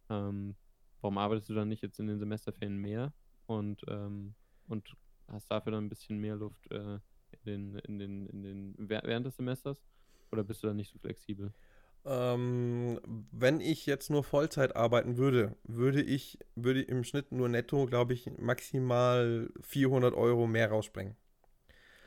ähm, 0.09 0.55
warum 1.02 1.18
arbeitest 1.18 1.49
du 1.49 1.54
dann 1.54 1.70
nicht 1.70 1.82
jetzt 1.84 1.99
in 1.99 2.08
den 2.08 2.20
Semesterferien 2.20 2.78
mehr 2.78 3.14
und, 3.47 3.84
ähm, 3.88 4.36
und 4.68 4.95
hast 5.28 5.49
dafür 5.52 5.72
dann 5.74 5.86
ein 5.86 5.89
bisschen 5.89 6.20
mehr 6.20 6.36
Luft 6.36 6.70
äh, 6.72 6.99
in 7.32 7.45
den, 7.45 7.76
in 7.80 7.99
den, 7.99 8.28
in 8.28 8.43
den, 8.43 8.76
wäh- 8.89 9.02
während 9.06 9.26
des 9.26 9.36
Semesters? 9.38 9.84
Oder 10.32 10.43
bist 10.43 10.64
du 10.64 10.68
dann 10.68 10.78
nicht 10.78 10.91
so 10.91 10.99
flexibel? 10.99 11.54
Ähm, 12.04 12.99
wenn 13.32 13.62
ich 13.62 13.86
jetzt 13.86 14.10
nur 14.10 14.24
Vollzeit 14.24 14.76
arbeiten 14.76 15.18
würde, 15.18 15.56
würde 15.64 16.02
ich 16.02 16.39
würde 16.56 16.82
im 16.82 17.04
Schnitt 17.04 17.32
nur 17.32 17.47
netto, 17.47 17.86
glaube 17.86 18.14
ich, 18.14 18.32
maximal 18.39 19.49
400 19.62 20.16
Euro 20.16 20.47
mehr 20.47 20.70
rausspringen. 20.70 21.16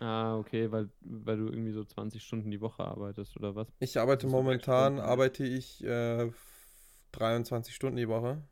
Ah, 0.00 0.36
okay, 0.38 0.70
weil, 0.70 0.90
weil 1.00 1.36
du 1.38 1.46
irgendwie 1.48 1.72
so 1.72 1.84
20 1.84 2.22
Stunden 2.22 2.50
die 2.50 2.60
Woche 2.60 2.84
arbeitest 2.84 3.36
oder 3.36 3.54
was? 3.54 3.68
Ich 3.78 3.98
arbeite 3.98 4.26
momentan, 4.26 4.98
arbeite 4.98 5.44
ich 5.44 5.84
äh, 5.84 6.30
23 7.12 7.74
Stunden 7.74 7.96
die 7.96 8.08
Woche. 8.08 8.42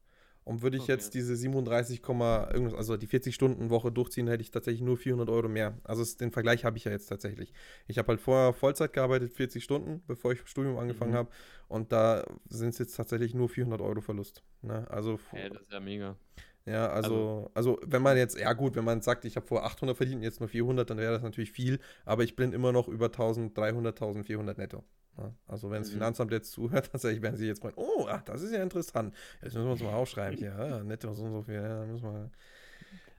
Und 0.45 0.63
würde 0.63 0.77
ich 0.77 0.83
Okay. 0.83 0.89
jetzt 0.89 1.15
diese 1.15 1.37
37, 1.37 2.03
Komma 2.03 2.49
irgendwas, 2.53 2.75
also 2.75 2.97
die 2.97 3.07
40 3.07 3.35
Stunden 3.35 3.71
Woche 3.71 3.93
durchziehen, 3.93 4.27
hätte 4.29 4.43
ich 4.43 4.51
tatsächlich 4.51 4.83
nur 4.83 4.97
400 4.97 5.29
Euro 5.31 5.49
mehr. 5.49 5.79
Also 5.85 6.03
es, 6.03 6.17
den 6.17 6.33
Vergleich 6.33 6.65
habe 6.65 6.77
ich 6.77 6.85
ja 6.85 6.91
jetzt 6.91 7.07
tatsächlich. 7.07 7.53
Ich 7.87 7.99
habe 7.99 8.09
halt 8.09 8.21
vorher 8.21 8.53
Vollzeit 8.53 8.93
gearbeitet, 8.93 9.33
40 9.33 9.63
Stunden, 9.63 10.03
bevor 10.07 10.33
ich 10.33 10.41
Studium 10.47 10.79
angefangen 10.79 11.15
Mhm. 11.15 11.15
habe. 11.15 11.31
Und 11.69 11.93
da 11.93 12.25
sind 12.49 12.71
es 12.71 12.79
jetzt 12.79 12.97
tatsächlich 12.97 13.35
nur 13.35 13.49
400 13.49 13.81
Euro 13.81 14.01
Verlust. 14.01 14.43
Ne? 14.63 14.87
Also 14.91 15.19
Ey, 15.33 15.51
das 15.51 15.63
ist 15.63 15.73
ja 15.73 15.81
mega. 15.81 16.17
ja, 16.65 16.89
also, 16.91 17.51
also 17.55 17.79
wenn 17.85 18.03
man 18.03 18.17
jetzt, 18.17 18.39
ja 18.39 18.53
gut, 18.53 18.77
wenn 18.77 18.85
man 18.85 19.01
sagt, 19.01 19.25
ich 19.25 19.37
habe 19.37 19.47
vor 19.47 19.65
800 19.65 19.97
verdient 19.97 20.19
und 20.19 20.23
jetzt 20.23 20.41
nur 20.41 20.49
400, 20.49 20.89
dann 20.91 20.99
wäre 20.99 21.13
das 21.13 21.23
natürlich 21.23 21.51
viel, 21.53 21.81
aber 22.05 22.23
ich 22.25 22.37
bin 22.37 22.53
immer 22.53 22.71
noch 22.73 22.89
über 22.89 23.11
1300, 23.11 23.97
1400 23.97 24.59
netto. 24.59 24.85
Ja, 25.19 25.35
also 25.47 25.71
wenn 25.71 25.81
das 25.83 25.89
Mhm. 25.89 25.95
Finanzamt 25.95 26.33
jetzt 26.33 26.53
zuhört, 26.53 26.91
tatsächlich 26.93 27.23
werden 27.23 27.37
sie 27.37 27.47
jetzt 27.47 27.63
meinen, 27.63 27.75
oh, 27.77 28.07
ach, 28.09 28.23
das 28.23 28.43
ist 28.43 28.53
ja 28.53 28.63
interessant. 28.63 29.15
Jetzt 29.43 29.55
müssen 29.55 29.67
wir 29.67 29.73
uns 29.73 29.83
mal 29.83 29.95
aufschreiben 29.95 30.39
hier, 30.39 30.51
ja, 30.59 30.83
netto 30.83 31.13
so 31.13 31.25
und 31.25 31.33
so 31.33 31.43
viel, 31.43 31.55
ja, 31.55 31.85
müssen 31.85 32.05
wir, 32.05 32.31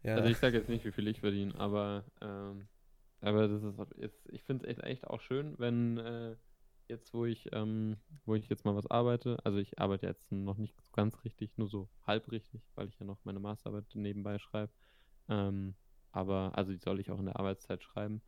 ja. 0.04 0.16
Also 0.16 0.30
ich 0.30 0.38
sage 0.38 0.58
jetzt 0.58 0.70
nicht, 0.70 0.86
wie 0.86 0.92
viel 0.92 1.08
ich 1.08 1.20
verdiene, 1.20 1.54
aber, 1.56 2.04
ähm, 2.22 2.68
aber 3.22 3.48
das 3.48 3.64
ist, 3.64 3.80
jetzt, 3.98 4.28
ich 4.30 4.44
finde 4.44 4.66
es 4.66 4.72
echt, 4.72 4.84
echt 4.84 5.08
auch 5.08 5.22
schön, 5.22 5.56
wenn 5.60 5.98
äh, 5.98 6.36
jetzt, 6.88 7.14
wo 7.14 7.26
ich, 7.26 7.50
ähm, 7.54 7.98
wo 8.26 8.36
ich 8.36 8.50
jetzt 8.50 8.66
mal 8.66 8.76
was 8.76 8.88
arbeite, 8.88 9.38
also 9.46 9.60
ich 9.60 9.80
arbeite 9.80 10.08
jetzt 10.08 10.32
noch 10.32 10.58
nicht 10.58 10.76
ganz 10.94 11.24
richtig, 11.24 11.58
nur 11.58 11.68
so 11.68 11.90
halb 12.06 12.32
richtig, 12.32 12.62
weil 12.76 12.88
ich 12.90 13.00
ja 13.00 13.06
noch 13.06 13.24
meine 13.24 13.40
Masterarbeit 13.40 13.86
nebenbei 13.94 14.40
schreibe. 14.40 14.72
Ähm, 15.30 15.76
aber, 16.12 16.52
also 16.56 16.72
die 16.72 16.80
soll 16.80 17.00
ich 17.00 17.10
auch 17.12 17.20
in 17.20 17.26
der 17.26 17.38
Arbeitszeit 17.40 17.84
schreiben. 17.84 18.22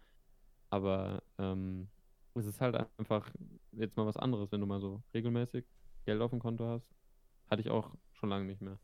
Aber 0.69 1.21
ähm, 1.37 1.89
es 2.35 2.45
ist 2.45 2.61
halt 2.61 2.75
einfach 2.97 3.31
jetzt 3.71 3.97
mal 3.97 4.05
was 4.05 4.17
anderes, 4.17 4.51
wenn 4.51 4.61
du 4.61 4.67
mal 4.67 4.79
so 4.81 5.03
regelmäßig 5.13 5.65
Geld 6.05 6.21
auf 6.21 6.31
dem 6.31 6.39
Konto 6.39 6.65
hast. 6.67 6.87
Hatte 7.49 7.61
ich 7.61 7.69
auch 7.69 7.95
schon 8.13 8.29
lange 8.29 8.45
nicht 8.45 8.61
mehr. 8.61 8.79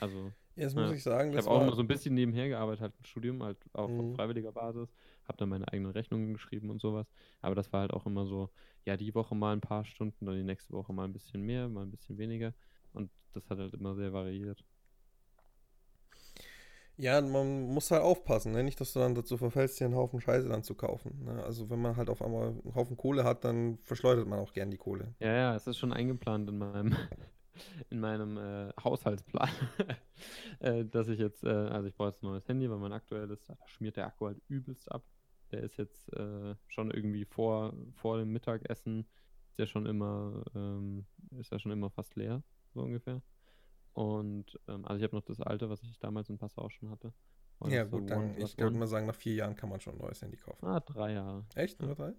Also 0.00 0.32
jetzt 0.56 0.74
muss 0.76 0.90
ja. 0.90 0.92
ich 0.92 1.02
sagen, 1.02 1.30
ich 1.30 1.36
habe 1.38 1.50
auch 1.50 1.60
immer 1.62 1.74
so 1.74 1.82
ein 1.82 1.88
bisschen 1.88 2.14
nebenher 2.14 2.48
gearbeitet, 2.48 2.82
halt 2.82 2.94
im 2.98 3.04
Studium, 3.04 3.42
halt 3.42 3.58
auch 3.74 3.88
Mhm. 3.88 4.00
auf 4.00 4.16
freiwilliger 4.16 4.52
Basis, 4.52 4.92
habe 5.24 5.38
dann 5.38 5.48
meine 5.48 5.68
eigenen 5.72 5.92
Rechnungen 5.92 6.32
geschrieben 6.34 6.70
und 6.70 6.80
sowas. 6.80 7.06
Aber 7.40 7.54
das 7.54 7.72
war 7.72 7.80
halt 7.82 7.92
auch 7.92 8.06
immer 8.06 8.26
so, 8.26 8.50
ja, 8.84 8.96
die 8.96 9.14
Woche 9.14 9.34
mal 9.34 9.52
ein 9.52 9.60
paar 9.60 9.84
Stunden, 9.84 10.26
dann 10.26 10.36
die 10.36 10.44
nächste 10.44 10.72
Woche 10.72 10.92
mal 10.92 11.04
ein 11.04 11.12
bisschen 11.12 11.42
mehr, 11.42 11.68
mal 11.68 11.82
ein 11.82 11.90
bisschen 11.90 12.18
weniger. 12.18 12.54
Und 12.92 13.10
das 13.32 13.48
hat 13.50 13.58
halt 13.58 13.74
immer 13.74 13.94
sehr 13.94 14.12
variiert. 14.12 14.64
Ja, 16.98 17.20
man 17.20 17.62
muss 17.68 17.92
halt 17.92 18.02
aufpassen, 18.02 18.52
ne? 18.52 18.64
nicht, 18.64 18.80
dass 18.80 18.92
du 18.92 18.98
dann 18.98 19.14
dazu 19.14 19.36
verfällst, 19.36 19.78
dir 19.78 19.84
einen 19.84 19.94
Haufen 19.94 20.20
Scheiße 20.20 20.48
dann 20.48 20.64
zu 20.64 20.74
kaufen. 20.74 21.24
Ne? 21.24 21.42
Also 21.44 21.70
wenn 21.70 21.80
man 21.80 21.96
halt 21.96 22.10
auf 22.10 22.20
einmal 22.20 22.48
einen 22.48 22.74
Haufen 22.74 22.96
Kohle 22.96 23.22
hat, 23.22 23.44
dann 23.44 23.78
verschleudert 23.78 24.26
man 24.26 24.40
auch 24.40 24.52
gern 24.52 24.70
die 24.70 24.78
Kohle. 24.78 25.14
Ja, 25.20 25.32
ja, 25.32 25.54
es 25.54 25.68
ist 25.68 25.78
schon 25.78 25.92
eingeplant 25.92 26.48
in 26.50 26.58
meinem, 26.58 26.96
in 27.90 28.00
meinem 28.00 28.36
äh, 28.36 28.72
Haushaltsplan, 28.82 29.48
äh, 30.58 30.84
dass 30.84 31.06
ich 31.08 31.20
jetzt, 31.20 31.44
äh, 31.44 31.48
also 31.48 31.86
ich 31.86 31.94
brauche 31.94 32.08
jetzt 32.08 32.24
ein 32.24 32.26
neues 32.26 32.48
Handy, 32.48 32.68
weil 32.68 32.78
mein 32.78 32.92
aktuelles, 32.92 33.44
da 33.44 33.56
schmiert 33.66 33.96
der 33.96 34.08
Akku 34.08 34.26
halt 34.26 34.42
übelst 34.48 34.90
ab. 34.90 35.04
Der 35.52 35.62
ist 35.62 35.78
jetzt 35.78 36.12
äh, 36.14 36.56
schon 36.66 36.90
irgendwie 36.90 37.24
vor, 37.24 37.74
vor 37.94 38.18
dem 38.18 38.32
Mittagessen, 38.32 39.06
ist 39.50 39.58
ja 39.58 39.66
schon 39.66 39.86
immer, 39.86 40.42
ähm, 40.54 41.06
ist 41.38 41.52
ja 41.52 41.60
schon 41.60 41.72
immer 41.72 41.90
fast 41.90 42.16
leer, 42.16 42.42
so 42.74 42.80
ungefähr. 42.80 43.22
Und 43.98 44.60
ähm, 44.68 44.84
also 44.84 44.98
ich 44.98 45.02
habe 45.02 45.16
noch 45.16 45.24
das 45.24 45.40
alte, 45.40 45.68
was 45.70 45.82
ich 45.82 45.98
damals 45.98 46.28
in 46.28 46.38
Passau 46.38 46.68
schon 46.68 46.88
hatte. 46.88 47.12
Und 47.58 47.72
ja, 47.72 47.82
gut, 47.82 48.08
dann, 48.08 48.38
ich 48.38 48.56
würde 48.56 48.78
mal 48.78 48.86
sagen, 48.86 49.06
nach 49.06 49.14
vier 49.16 49.34
Jahren 49.34 49.56
kann 49.56 49.68
man 49.68 49.80
schon 49.80 49.94
ein 49.94 49.98
neues 49.98 50.22
Handy 50.22 50.36
kaufen. 50.36 50.64
Ah, 50.64 50.78
drei 50.78 51.14
Jahre. 51.14 51.44
Echt? 51.56 51.82
Nur 51.82 51.96
drei? 51.96 52.12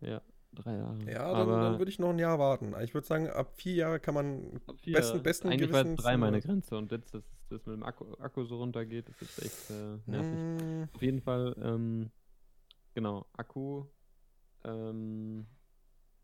Ja, 0.00 0.20
drei 0.50 0.76
Jahre. 0.76 0.98
Ja, 1.08 1.32
dann, 1.32 1.48
dann 1.48 1.78
würde 1.78 1.88
ich 1.88 2.00
noch 2.00 2.10
ein 2.10 2.18
Jahr 2.18 2.40
warten. 2.40 2.74
Ich 2.82 2.94
würde 2.94 3.06
sagen, 3.06 3.28
ab 3.28 3.52
vier 3.54 3.74
Jahre 3.74 4.00
kann 4.00 4.14
man 4.14 4.60
vier, 4.78 4.94
besten, 4.94 5.22
besten 5.22 5.48
Eigentlich 5.50 5.70
Gewissens... 5.70 5.98
war 5.98 6.10
drei 6.10 6.16
meine 6.16 6.40
Grenze 6.40 6.76
und 6.76 6.90
jetzt, 6.90 7.14
dass 7.14 7.22
das 7.48 7.64
mit 7.64 7.76
dem 7.76 7.84
Akku, 7.84 8.12
Akku 8.18 8.42
so 8.44 8.56
runtergeht, 8.56 9.08
das 9.08 9.22
ist 9.22 9.38
echt 9.40 9.70
äh, 9.70 9.98
nervig. 10.10 10.66
Mm. 10.66 10.88
Auf 10.96 11.02
jeden 11.02 11.20
Fall, 11.20 11.54
ähm, 11.62 12.10
genau, 12.92 13.24
Akku, 13.34 13.84
ähm, 14.64 15.46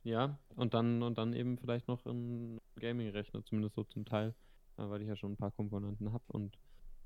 ja, 0.03 0.37
und 0.57 0.75
dann, 0.75 1.05
und 1.05 1.17
dann 1.17 1.33
eben 1.33 1.59
vielleicht 1.59 1.87
noch 1.87 2.05
ein 2.07 2.61
Gaming-Rechner, 2.81 3.45
zumindest 3.45 3.77
so 3.77 3.85
zum 3.85 4.05
Teil, 4.05 4.35
weil 4.89 5.03
ich 5.03 5.09
ja 5.09 5.17
schon 5.17 5.33
ein 5.33 5.37
paar 5.37 5.51
Komponenten 5.51 6.13
habe 6.13 6.25
und 6.29 6.57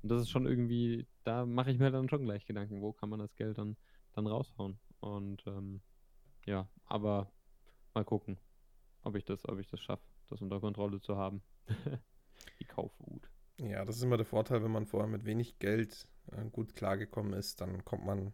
und 0.05 0.09
das 0.09 0.21
ist 0.21 0.29
schon 0.29 0.45
irgendwie, 0.45 1.07
da 1.23 1.47
mache 1.47 1.71
ich 1.71 1.79
mir 1.79 1.89
dann 1.89 2.07
schon 2.07 2.25
gleich 2.25 2.45
Gedanken, 2.45 2.79
wo 2.79 2.93
kann 2.93 3.09
man 3.09 3.17
das 3.17 3.35
Geld 3.37 3.57
dann, 3.57 3.75
dann 4.13 4.27
raushauen. 4.27 4.77
Und 4.99 5.43
ähm, 5.47 5.81
ja, 6.45 6.69
aber 6.85 7.31
mal 7.95 8.05
gucken, 8.05 8.37
ob 9.01 9.15
ich 9.15 9.25
das, 9.25 9.49
ob 9.49 9.57
ich 9.57 9.65
das 9.65 9.79
schaffe, 9.79 10.05
das 10.29 10.43
unter 10.43 10.59
Kontrolle 10.59 11.01
zu 11.01 11.17
haben. 11.17 11.41
Die 12.59 12.65
Kaufwut. 12.65 13.31
Ja, 13.59 13.83
das 13.83 13.95
ist 13.97 14.03
immer 14.03 14.17
der 14.17 14.27
Vorteil, 14.27 14.63
wenn 14.63 14.69
man 14.69 14.85
vorher 14.85 15.09
mit 15.09 15.25
wenig 15.25 15.57
Geld 15.57 16.07
äh, 16.31 16.45
gut 16.51 16.75
klargekommen 16.75 17.33
ist, 17.33 17.61
dann 17.61 17.83
kommt 17.83 18.05
man 18.05 18.31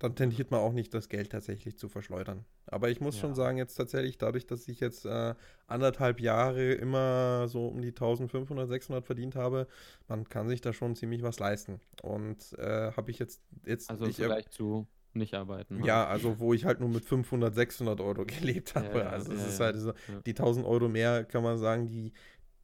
dann 0.00 0.16
tendiert 0.16 0.50
man 0.50 0.60
auch 0.60 0.72
nicht, 0.72 0.94
das 0.94 1.10
Geld 1.10 1.30
tatsächlich 1.30 1.76
zu 1.76 1.90
verschleudern. 1.90 2.46
Aber 2.66 2.88
ich 2.88 3.00
muss 3.00 3.16
ja. 3.16 3.20
schon 3.20 3.34
sagen, 3.34 3.58
jetzt 3.58 3.74
tatsächlich, 3.74 4.16
dadurch, 4.16 4.46
dass 4.46 4.66
ich 4.66 4.80
jetzt 4.80 5.04
äh, 5.04 5.34
anderthalb 5.66 6.20
Jahre 6.20 6.72
immer 6.72 7.48
so 7.48 7.68
um 7.68 7.82
die 7.82 7.88
1500, 7.88 8.66
600 8.66 9.04
verdient 9.04 9.36
habe, 9.36 9.68
man 10.08 10.26
kann 10.26 10.48
sich 10.48 10.62
da 10.62 10.72
schon 10.72 10.96
ziemlich 10.96 11.22
was 11.22 11.38
leisten. 11.38 11.80
Und 12.02 12.58
äh, 12.58 12.92
habe 12.92 13.10
ich 13.10 13.18
jetzt, 13.18 13.42
jetzt. 13.66 13.90
Also 13.90 14.06
ich, 14.06 14.16
vielleicht 14.16 14.52
zu 14.54 14.88
nicht 15.12 15.34
arbeiten. 15.34 15.84
Ja, 15.84 16.06
also 16.06 16.38
wo 16.38 16.54
ich 16.54 16.64
halt 16.64 16.80
nur 16.80 16.88
mit 16.88 17.04
500, 17.04 17.54
600 17.54 18.00
Euro 18.00 18.24
gelebt 18.24 18.74
habe. 18.74 19.00
Ja, 19.00 19.08
also 19.10 19.32
es 19.32 19.40
ja, 19.40 19.48
ist 19.48 19.60
halt 19.60 19.76
so, 19.76 19.92
die 20.24 20.30
1000 20.30 20.64
Euro 20.64 20.88
mehr, 20.88 21.24
kann 21.24 21.42
man 21.42 21.58
sagen, 21.58 21.88
die, 21.88 22.12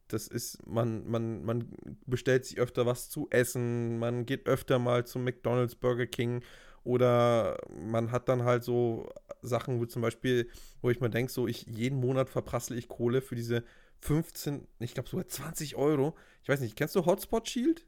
das 0.07 0.27
ist, 0.27 0.65
man, 0.65 1.07
man, 1.07 1.43
man 1.43 1.69
bestellt 2.07 2.45
sich 2.45 2.57
öfter 2.57 2.87
was 2.87 3.09
zu 3.11 3.27
essen, 3.29 3.99
man 3.99 4.25
geht 4.25 4.47
öfter 4.47 4.79
mal 4.79 5.05
zum 5.05 5.23
McDonald's, 5.23 5.75
Burger 5.75 6.07
King 6.07 6.41
oder 6.87 7.57
man 7.69 8.13
hat 8.13 8.29
dann 8.29 8.43
halt 8.43 8.63
so 8.63 9.09
Sachen, 9.41 9.81
wo 9.81 9.85
zum 9.85 10.01
Beispiel, 10.01 10.49
wo 10.81 10.89
ich 10.89 11.01
mir 11.01 11.09
denke, 11.09 11.29
so 11.29 11.45
ich 11.45 11.63
jeden 11.67 11.99
Monat 11.99 12.29
verprassel 12.29 12.77
ich 12.77 12.87
Kohle 12.87 13.21
für 13.21 13.35
diese 13.35 13.65
15, 13.99 14.65
ich 14.79 14.93
glaube 14.93 15.09
sogar 15.09 15.27
20 15.27 15.75
Euro. 15.75 16.15
Ich 16.43 16.49
weiß 16.49 16.61
nicht, 16.61 16.77
kennst 16.77 16.95
du 16.95 17.05
Hotspot 17.05 17.49
Shield? 17.49 17.85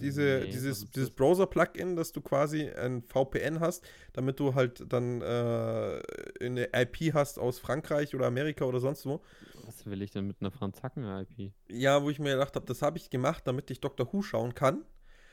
Diese, 0.00 0.40
nee, 0.44 0.50
dieses, 0.50 0.90
dieses 0.90 1.10
Browser-Plugin, 1.10 1.96
dass 1.96 2.12
du 2.12 2.22
quasi 2.22 2.66
ein 2.68 3.02
VPN 3.02 3.60
hast, 3.60 3.86
damit 4.14 4.40
du 4.40 4.54
halt 4.54 4.82
dann 4.90 5.20
äh, 5.20 6.00
eine 6.40 6.68
IP 6.74 7.12
hast 7.12 7.38
aus 7.38 7.58
Frankreich 7.58 8.14
oder 8.14 8.26
Amerika 8.26 8.64
oder 8.64 8.80
sonst 8.80 9.04
wo. 9.04 9.22
Was 9.64 9.84
will 9.84 10.00
ich 10.00 10.12
denn 10.12 10.26
mit 10.26 10.36
einer 10.40 10.50
Franzacken-IP? 10.50 11.52
Ja, 11.68 12.02
wo 12.02 12.08
ich 12.08 12.18
mir 12.18 12.32
gedacht 12.32 12.56
habe, 12.56 12.64
das 12.64 12.80
habe 12.80 12.96
ich 12.96 13.10
gemacht, 13.10 13.46
damit 13.46 13.70
ich 13.70 13.80
Dr. 13.80 14.10
Who 14.10 14.22
schauen 14.22 14.54
kann. 14.54 14.86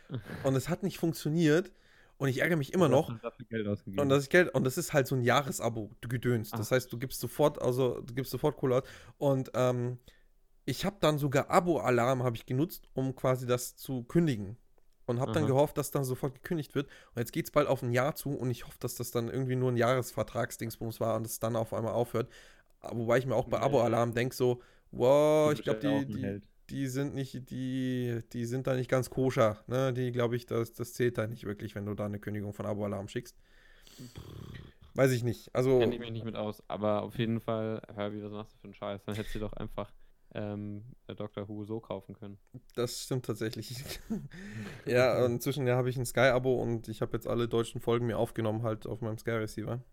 Und 0.44 0.56
es 0.56 0.68
hat 0.68 0.84
nicht 0.84 0.98
funktioniert. 0.98 1.72
Und 2.24 2.30
ich 2.30 2.40
ärgere 2.40 2.56
mich 2.56 2.72
immer 2.72 2.88
noch. 2.88 3.10
Und 3.10 4.08
das 4.08 4.20
ist 4.24 4.30
Geld 4.30 4.56
und 4.56 4.64
das 4.64 4.78
ist 4.78 4.94
halt 4.94 5.08
so 5.08 5.16
ein 5.16 5.24
Jahresabo 5.24 5.92
gedöns. 6.00 6.52
Das 6.52 6.72
heißt, 6.72 6.94
du 6.94 6.98
gibst 6.98 7.20
sofort, 7.20 7.62
also 7.62 8.00
du 8.00 8.14
gibst 8.14 8.32
sofort 8.32 8.56
Kohle 8.56 8.78
aus. 8.78 8.84
Und 9.18 9.52
ähm, 9.56 9.98
ich 10.64 10.86
habe 10.86 10.96
dann 11.02 11.18
sogar 11.18 11.50
Abo-Alarm 11.52 12.24
habe 12.24 12.38
ich 12.38 12.46
genutzt, 12.46 12.88
um 12.94 13.14
quasi 13.14 13.46
das 13.46 13.76
zu 13.76 14.04
kündigen. 14.06 14.56
Und 15.06 15.20
habe 15.20 15.34
dann 15.34 15.48
gehofft, 15.48 15.78
dass 15.78 15.92
dann 15.92 16.06
sofort 16.06 16.36
gekündigt 16.36 16.76
wird. 16.76 16.88
Und 17.14 17.20
jetzt 17.20 17.34
geht 17.34 17.44
es 17.44 17.52
bald 17.52 17.68
auf 17.68 17.82
ein 17.84 17.92
Jahr 17.92 18.16
zu 18.16 18.30
und 18.30 18.50
ich 18.52 18.66
hoffe, 18.66 18.78
dass 18.80 18.96
das 18.96 19.12
dann 19.12 19.28
irgendwie 19.28 19.58
nur 19.58 19.70
ein 19.70 19.76
Jahresvertragsdingsbums 19.76 21.02
war 21.02 21.18
und 21.18 21.26
es 21.26 21.40
dann 21.40 21.58
auf 21.58 21.74
einmal 21.74 21.92
aufhört. 21.92 22.32
Wobei 22.90 23.18
ich 23.18 23.26
mir 23.26 23.36
auch 23.36 23.50
bei 23.50 23.60
Abo-Alarm 23.60 24.14
denke 24.14 24.34
so, 24.34 24.62
wow, 24.92 25.52
ich 25.52 25.62
glaube, 25.62 25.82
die, 25.82 26.06
die, 26.06 26.42
die 26.70 26.88
sind 26.88 27.14
nicht, 27.14 27.50
die, 27.50 28.22
die 28.32 28.46
sind 28.46 28.68
da 28.68 28.76
nicht 28.76 28.90
ganz 28.90 29.10
koscher. 29.10 29.64
Ne? 29.68 29.94
Die, 29.94 30.12
glaube 30.12 30.36
ich, 30.36 30.46
das, 30.46 30.74
das 30.74 30.94
zählt 30.94 31.18
da 31.18 31.28
nicht 31.28 31.46
wirklich, 31.46 31.76
wenn 31.76 31.86
du 31.86 31.94
da 31.94 32.06
eine 32.06 32.20
Kündigung 32.20 32.54
von 32.54 32.66
Abo-Alarm 32.66 33.08
schickst. 33.08 33.38
Weiß 34.94 35.12
ich 35.12 35.24
nicht. 35.24 35.54
Also. 35.54 35.80
Kenne 35.80 35.96
ich 35.96 36.00
mich 36.00 36.12
nicht 36.12 36.26
mit 36.26 36.36
aus, 36.36 36.64
aber 36.68 37.04
auf 37.04 37.18
jeden 37.18 37.40
Fall, 37.40 37.82
Herbie, 37.94 38.24
was 38.24 38.32
machst 38.32 38.54
du 38.54 38.58
für 38.60 38.66
einen 38.66 38.74
Scheiß? 38.74 39.04
Dann 39.06 39.16
hättest 39.16 39.36
du 39.36 39.40
doch 39.40 39.54
einfach 39.54 39.92
ähm, 40.34 40.84
Dr. 41.08 41.48
Who 41.48 41.64
so 41.64 41.80
kaufen 41.80 42.16
können. 42.16 42.38
Das 42.76 43.04
stimmt 43.04 43.26
tatsächlich. 43.26 43.76
ja, 44.86 45.26
inzwischen 45.26 45.68
ja, 45.68 45.76
habe 45.76 45.90
ich 45.90 45.98
ein 45.98 46.06
Sky-Abo 46.06 46.62
und 46.62 46.88
ich 46.88 47.02
habe 47.02 47.14
jetzt 47.14 47.28
alle 47.28 47.48
deutschen 47.48 47.82
Folgen 47.82 48.08
mir 48.08 48.18
aufgenommen, 48.18 48.64
halt 48.64 48.88
auf 48.88 49.02
meinem 49.02 49.18
Sky-Receiver. 49.18 49.84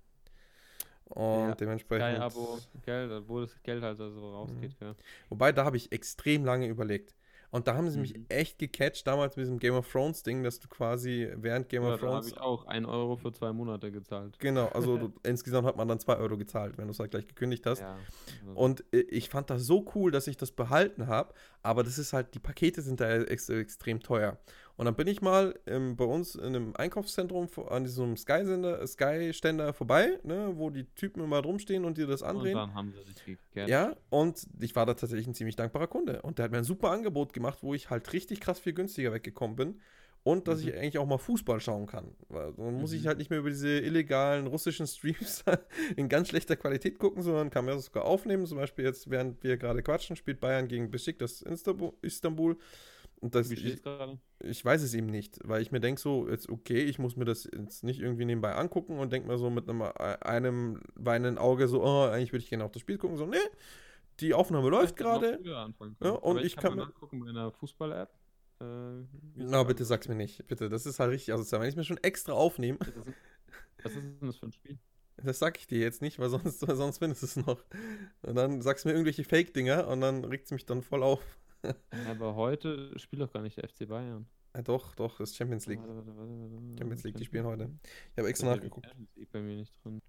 Und 1.10 1.48
ja, 1.48 1.54
dementsprechend. 1.54 2.06
Kein 2.06 2.22
Abo, 2.22 2.58
Geld, 2.84 3.28
wo 3.28 3.40
das 3.40 3.62
Geld 3.62 3.82
halt 3.82 4.00
also 4.00 4.32
rausgeht, 4.32 4.80
mhm. 4.80 4.86
ja. 4.86 4.94
Wobei, 5.28 5.52
da 5.52 5.64
habe 5.64 5.76
ich 5.76 5.90
extrem 5.92 6.44
lange 6.44 6.66
überlegt. 6.66 7.14
Und 7.50 7.66
da 7.66 7.74
haben 7.74 7.90
sie 7.90 7.96
mhm. 7.96 8.02
mich 8.02 8.20
echt 8.28 8.58
gecatcht, 8.58 9.06
damals 9.06 9.36
mit 9.36 9.44
diesem 9.44 9.58
Game 9.58 9.74
of 9.74 9.90
Thrones 9.90 10.22
Ding, 10.22 10.44
dass 10.44 10.60
du 10.60 10.68
quasi 10.68 11.28
während 11.34 11.68
Game 11.68 11.82
ja, 11.82 11.94
of 11.94 12.00
Thrones. 12.00 12.32
Da 12.32 12.40
habe 12.40 12.58
ich 12.58 12.62
auch 12.62 12.66
1 12.66 12.86
Euro 12.86 13.16
für 13.16 13.32
zwei 13.32 13.52
Monate 13.52 13.90
gezahlt. 13.90 14.38
Genau, 14.38 14.68
also 14.68 14.98
du, 14.98 15.12
insgesamt 15.24 15.66
hat 15.66 15.76
man 15.76 15.88
dann 15.88 15.98
2 15.98 16.16
Euro 16.18 16.36
gezahlt, 16.36 16.78
wenn 16.78 16.86
du 16.86 16.92
es 16.92 17.00
halt 17.00 17.10
gleich 17.10 17.26
gekündigt 17.26 17.66
hast. 17.66 17.80
Ja, 17.80 17.96
also 18.46 18.60
Und 18.60 18.84
äh, 18.92 19.00
ich 19.00 19.28
fand 19.28 19.50
das 19.50 19.64
so 19.64 19.84
cool, 19.94 20.12
dass 20.12 20.28
ich 20.28 20.36
das 20.36 20.52
behalten 20.52 21.08
habe, 21.08 21.34
aber 21.62 21.82
das 21.82 21.98
ist 21.98 22.12
halt, 22.12 22.34
die 22.34 22.38
Pakete 22.38 22.82
sind 22.82 23.00
da 23.00 23.16
ex 23.16 23.48
extrem 23.48 24.00
teuer. 24.00 24.38
Und 24.80 24.86
dann 24.86 24.94
bin 24.94 25.08
ich 25.08 25.20
mal 25.20 25.60
ähm, 25.66 25.94
bei 25.94 26.06
uns 26.06 26.36
in 26.36 26.56
einem 26.56 26.74
Einkaufszentrum 26.74 27.50
an 27.68 27.84
diesem 27.84 28.16
Sky-Ständer 28.16 28.86
Sky 28.86 29.72
vorbei, 29.74 30.18
ne, 30.22 30.52
wo 30.54 30.70
die 30.70 30.84
Typen 30.94 31.22
immer 31.22 31.40
rumstehen 31.40 31.84
und 31.84 31.98
dir 31.98 32.06
das 32.06 32.22
andrehen. 32.22 32.56
Und 32.56 32.68
dann 32.68 32.74
haben 32.74 32.90
sie 32.90 33.02
sich 33.02 33.22
gekehrt. 33.26 33.68
Ja, 33.68 33.94
und 34.08 34.46
ich 34.58 34.74
war 34.74 34.86
da 34.86 34.94
tatsächlich 34.94 35.26
ein 35.26 35.34
ziemlich 35.34 35.56
dankbarer 35.56 35.86
Kunde. 35.86 36.22
Und 36.22 36.38
der 36.38 36.44
hat 36.44 36.50
mir 36.50 36.56
ein 36.56 36.64
super 36.64 36.92
Angebot 36.92 37.34
gemacht, 37.34 37.58
wo 37.60 37.74
ich 37.74 37.90
halt 37.90 38.10
richtig 38.14 38.40
krass 38.40 38.58
viel 38.58 38.72
günstiger 38.72 39.12
weggekommen 39.12 39.54
bin. 39.54 39.80
Und 40.22 40.48
dass 40.48 40.62
mhm. 40.62 40.68
ich 40.68 40.74
eigentlich 40.74 40.96
auch 40.96 41.06
mal 41.06 41.18
Fußball 41.18 41.60
schauen 41.60 41.86
kann. 41.86 42.14
Weil 42.30 42.54
dann 42.54 42.80
muss 42.80 42.92
mhm. 42.92 42.96
ich 42.96 43.06
halt 43.06 43.18
nicht 43.18 43.28
mehr 43.28 43.40
über 43.40 43.50
diese 43.50 43.80
illegalen 43.80 44.46
russischen 44.46 44.86
Streams 44.86 45.44
in 45.96 46.08
ganz 46.08 46.28
schlechter 46.28 46.56
Qualität 46.56 46.98
gucken, 46.98 47.22
sondern 47.22 47.50
kann 47.50 47.66
mir 47.66 47.72
das 47.72 47.84
sogar 47.84 48.06
aufnehmen. 48.06 48.46
Zum 48.46 48.56
Beispiel 48.56 48.86
jetzt, 48.86 49.10
während 49.10 49.44
wir 49.44 49.58
gerade 49.58 49.82
quatschen, 49.82 50.16
spielt 50.16 50.40
Bayern 50.40 50.68
gegen 50.68 50.90
Besiktas 50.90 51.42
Istanbul. 51.42 52.56
Und 53.20 53.34
das, 53.34 53.50
Wie 53.50 53.54
ich, 53.54 53.82
gerade? 53.82 54.18
ich 54.42 54.64
weiß 54.64 54.82
es 54.82 54.94
eben 54.94 55.06
nicht, 55.06 55.38
weil 55.44 55.60
ich 55.60 55.70
mir 55.72 55.80
denke 55.80 56.00
so, 56.00 56.28
jetzt 56.28 56.48
okay, 56.48 56.82
ich 56.84 56.98
muss 56.98 57.16
mir 57.16 57.26
das 57.26 57.44
jetzt 57.44 57.84
nicht 57.84 58.00
irgendwie 58.00 58.24
nebenbei 58.24 58.54
angucken 58.54 58.98
und 58.98 59.12
denke 59.12 59.28
mir 59.28 59.36
so 59.36 59.50
mit 59.50 59.68
einem, 59.68 59.82
einem 59.82 60.80
weinenden 60.94 61.36
Auge 61.36 61.68
so, 61.68 61.82
oh, 61.82 62.04
eigentlich 62.04 62.32
würde 62.32 62.42
ich 62.42 62.48
gerne 62.48 62.64
auf 62.64 62.72
das 62.72 62.80
Spiel 62.80 62.96
gucken. 62.96 63.18
So, 63.18 63.26
nee, 63.26 63.36
die 64.20 64.32
Aufnahme 64.32 64.70
läuft 64.70 64.96
gerade. 64.96 65.38
Ja, 65.42 65.64
und 66.14 66.38
ich, 66.38 66.46
ich 66.46 66.56
kann, 66.56 66.76
mir 66.76 66.86
nachgucken 66.86 67.26
in 67.26 67.34
der 67.34 67.50
Fußball-App. 67.50 68.10
Äh, 68.60 69.04
Na, 69.36 69.62
bitte 69.64 69.84
sag's 69.84 70.08
mir 70.08 70.14
nicht. 70.14 70.46
Bitte, 70.46 70.68
das 70.68 70.86
ist 70.86 70.98
halt 70.98 71.10
richtig 71.10 71.32
asozial. 71.32 71.60
Wenn 71.60 71.68
ich 71.68 71.76
mir 71.76 71.84
schon 71.84 71.98
extra 71.98 72.32
aufnehme. 72.32 72.78
Was 73.82 73.92
ist 73.92 74.02
denn 74.02 74.16
das 74.20 74.36
für 74.36 74.46
ein 74.46 74.52
Spiel? 74.52 74.78
Das 75.22 75.38
sag 75.38 75.58
ich 75.58 75.66
dir 75.66 75.80
jetzt 75.80 76.02
nicht, 76.02 76.18
weil 76.18 76.30
sonst, 76.30 76.60
sonst 76.60 76.98
findest 76.98 77.22
du 77.22 77.26
es 77.26 77.36
noch. 77.36 77.64
Und 78.22 78.34
dann 78.34 78.62
sagst 78.62 78.84
du 78.84 78.88
mir 78.88 78.94
irgendwelche 78.94 79.24
Fake-Dinger 79.24 79.88
und 79.88 80.00
dann 80.00 80.24
regt 80.24 80.46
es 80.46 80.52
mich 80.52 80.66
dann 80.66 80.82
voll 80.82 81.02
auf. 81.02 81.22
Aber 82.08 82.34
heute 82.34 82.98
spielt 82.98 83.22
doch 83.22 83.32
gar 83.32 83.42
nicht 83.42 83.56
der 83.56 83.68
FC 83.68 83.88
Bayern. 83.88 84.26
Ja, 84.54 84.62
doch, 84.62 84.94
doch, 84.94 85.18
das 85.18 85.30
ist 85.30 85.36
Champions 85.36 85.66
League. 85.66 85.80
Warte, 85.80 85.94
warte, 85.94 86.16
warte, 86.16 86.78
Champions 86.78 87.04
League, 87.04 87.16
die 87.16 87.24
spielen 87.24 87.44
heute. 87.44 87.70
Ich 88.12 88.18
habe 88.18 88.28
extra 88.28 88.54
nachgeguckt. 88.54 88.88
bei 89.32 89.40
mir 89.40 89.56
nicht 89.56 89.72
drin. 89.84 90.02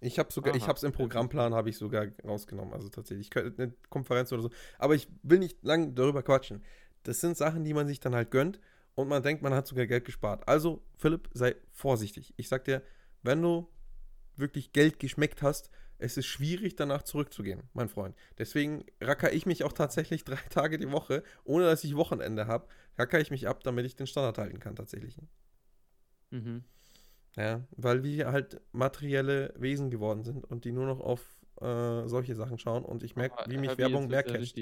Ich 0.00 0.18
habe 0.18 0.32
sogar, 0.32 0.52
Aha, 0.52 0.58
ich 0.58 0.68
habe 0.68 0.76
es 0.76 0.82
im 0.82 0.92
Programmplan, 0.92 1.54
habe 1.54 1.70
ich 1.70 1.76
sogar 1.76 2.06
rausgenommen. 2.24 2.72
Also 2.72 2.88
tatsächlich 2.88 3.34
eine 3.36 3.72
Konferenz 3.88 4.32
oder 4.32 4.42
so. 4.42 4.50
Aber 4.78 4.94
ich 4.94 5.08
will 5.22 5.38
nicht 5.38 5.62
lang 5.64 5.94
darüber 5.94 6.22
quatschen. 6.22 6.62
Das 7.02 7.20
sind 7.20 7.36
Sachen, 7.36 7.64
die 7.64 7.74
man 7.74 7.88
sich 7.88 8.00
dann 8.00 8.14
halt 8.14 8.30
gönnt 8.30 8.60
und 8.94 9.08
man 9.08 9.22
denkt, 9.22 9.42
man 9.42 9.54
hat 9.54 9.66
sogar 9.66 9.86
Geld 9.86 10.04
gespart. 10.04 10.46
Also 10.46 10.82
Philipp, 10.96 11.28
sei 11.32 11.56
vorsichtig. 11.72 12.34
Ich 12.36 12.48
sag 12.48 12.64
dir, 12.64 12.82
wenn 13.22 13.42
du 13.42 13.68
wirklich 14.36 14.72
Geld 14.72 14.98
geschmeckt 14.98 15.42
hast, 15.42 15.70
es 15.98 16.16
ist 16.16 16.26
schwierig, 16.26 16.76
danach 16.76 17.02
zurückzugehen, 17.02 17.62
mein 17.72 17.88
Freund. 17.88 18.16
Deswegen 18.38 18.84
racker 19.00 19.32
ich 19.32 19.46
mich 19.46 19.64
auch 19.64 19.72
tatsächlich 19.72 20.24
drei 20.24 20.40
Tage 20.50 20.78
die 20.78 20.90
Woche, 20.90 21.22
ohne 21.44 21.64
dass 21.64 21.84
ich 21.84 21.96
Wochenende 21.96 22.46
habe, 22.46 22.68
racker 22.96 23.20
ich 23.20 23.30
mich 23.30 23.48
ab, 23.48 23.62
damit 23.64 23.86
ich 23.86 23.96
den 23.96 24.06
Standard 24.06 24.38
halten 24.38 24.60
kann, 24.60 24.76
tatsächlich. 24.76 25.16
Mhm. 26.30 26.64
Ja, 27.36 27.64
weil 27.76 28.02
wir 28.02 28.32
halt 28.32 28.60
materielle 28.72 29.54
Wesen 29.56 29.90
geworden 29.90 30.24
sind 30.24 30.44
und 30.44 30.64
die 30.64 30.72
nur 30.72 30.86
noch 30.86 31.00
auf 31.00 31.38
äh, 31.60 32.08
solche 32.08 32.34
Sachen 32.34 32.58
schauen 32.58 32.84
und 32.84 33.02
ich 33.02 33.16
merke, 33.16 33.48
wie 33.48 33.58
mich 33.58 33.76
Werbung 33.78 34.08
mehr 34.08 34.22
catcht. 34.22 34.58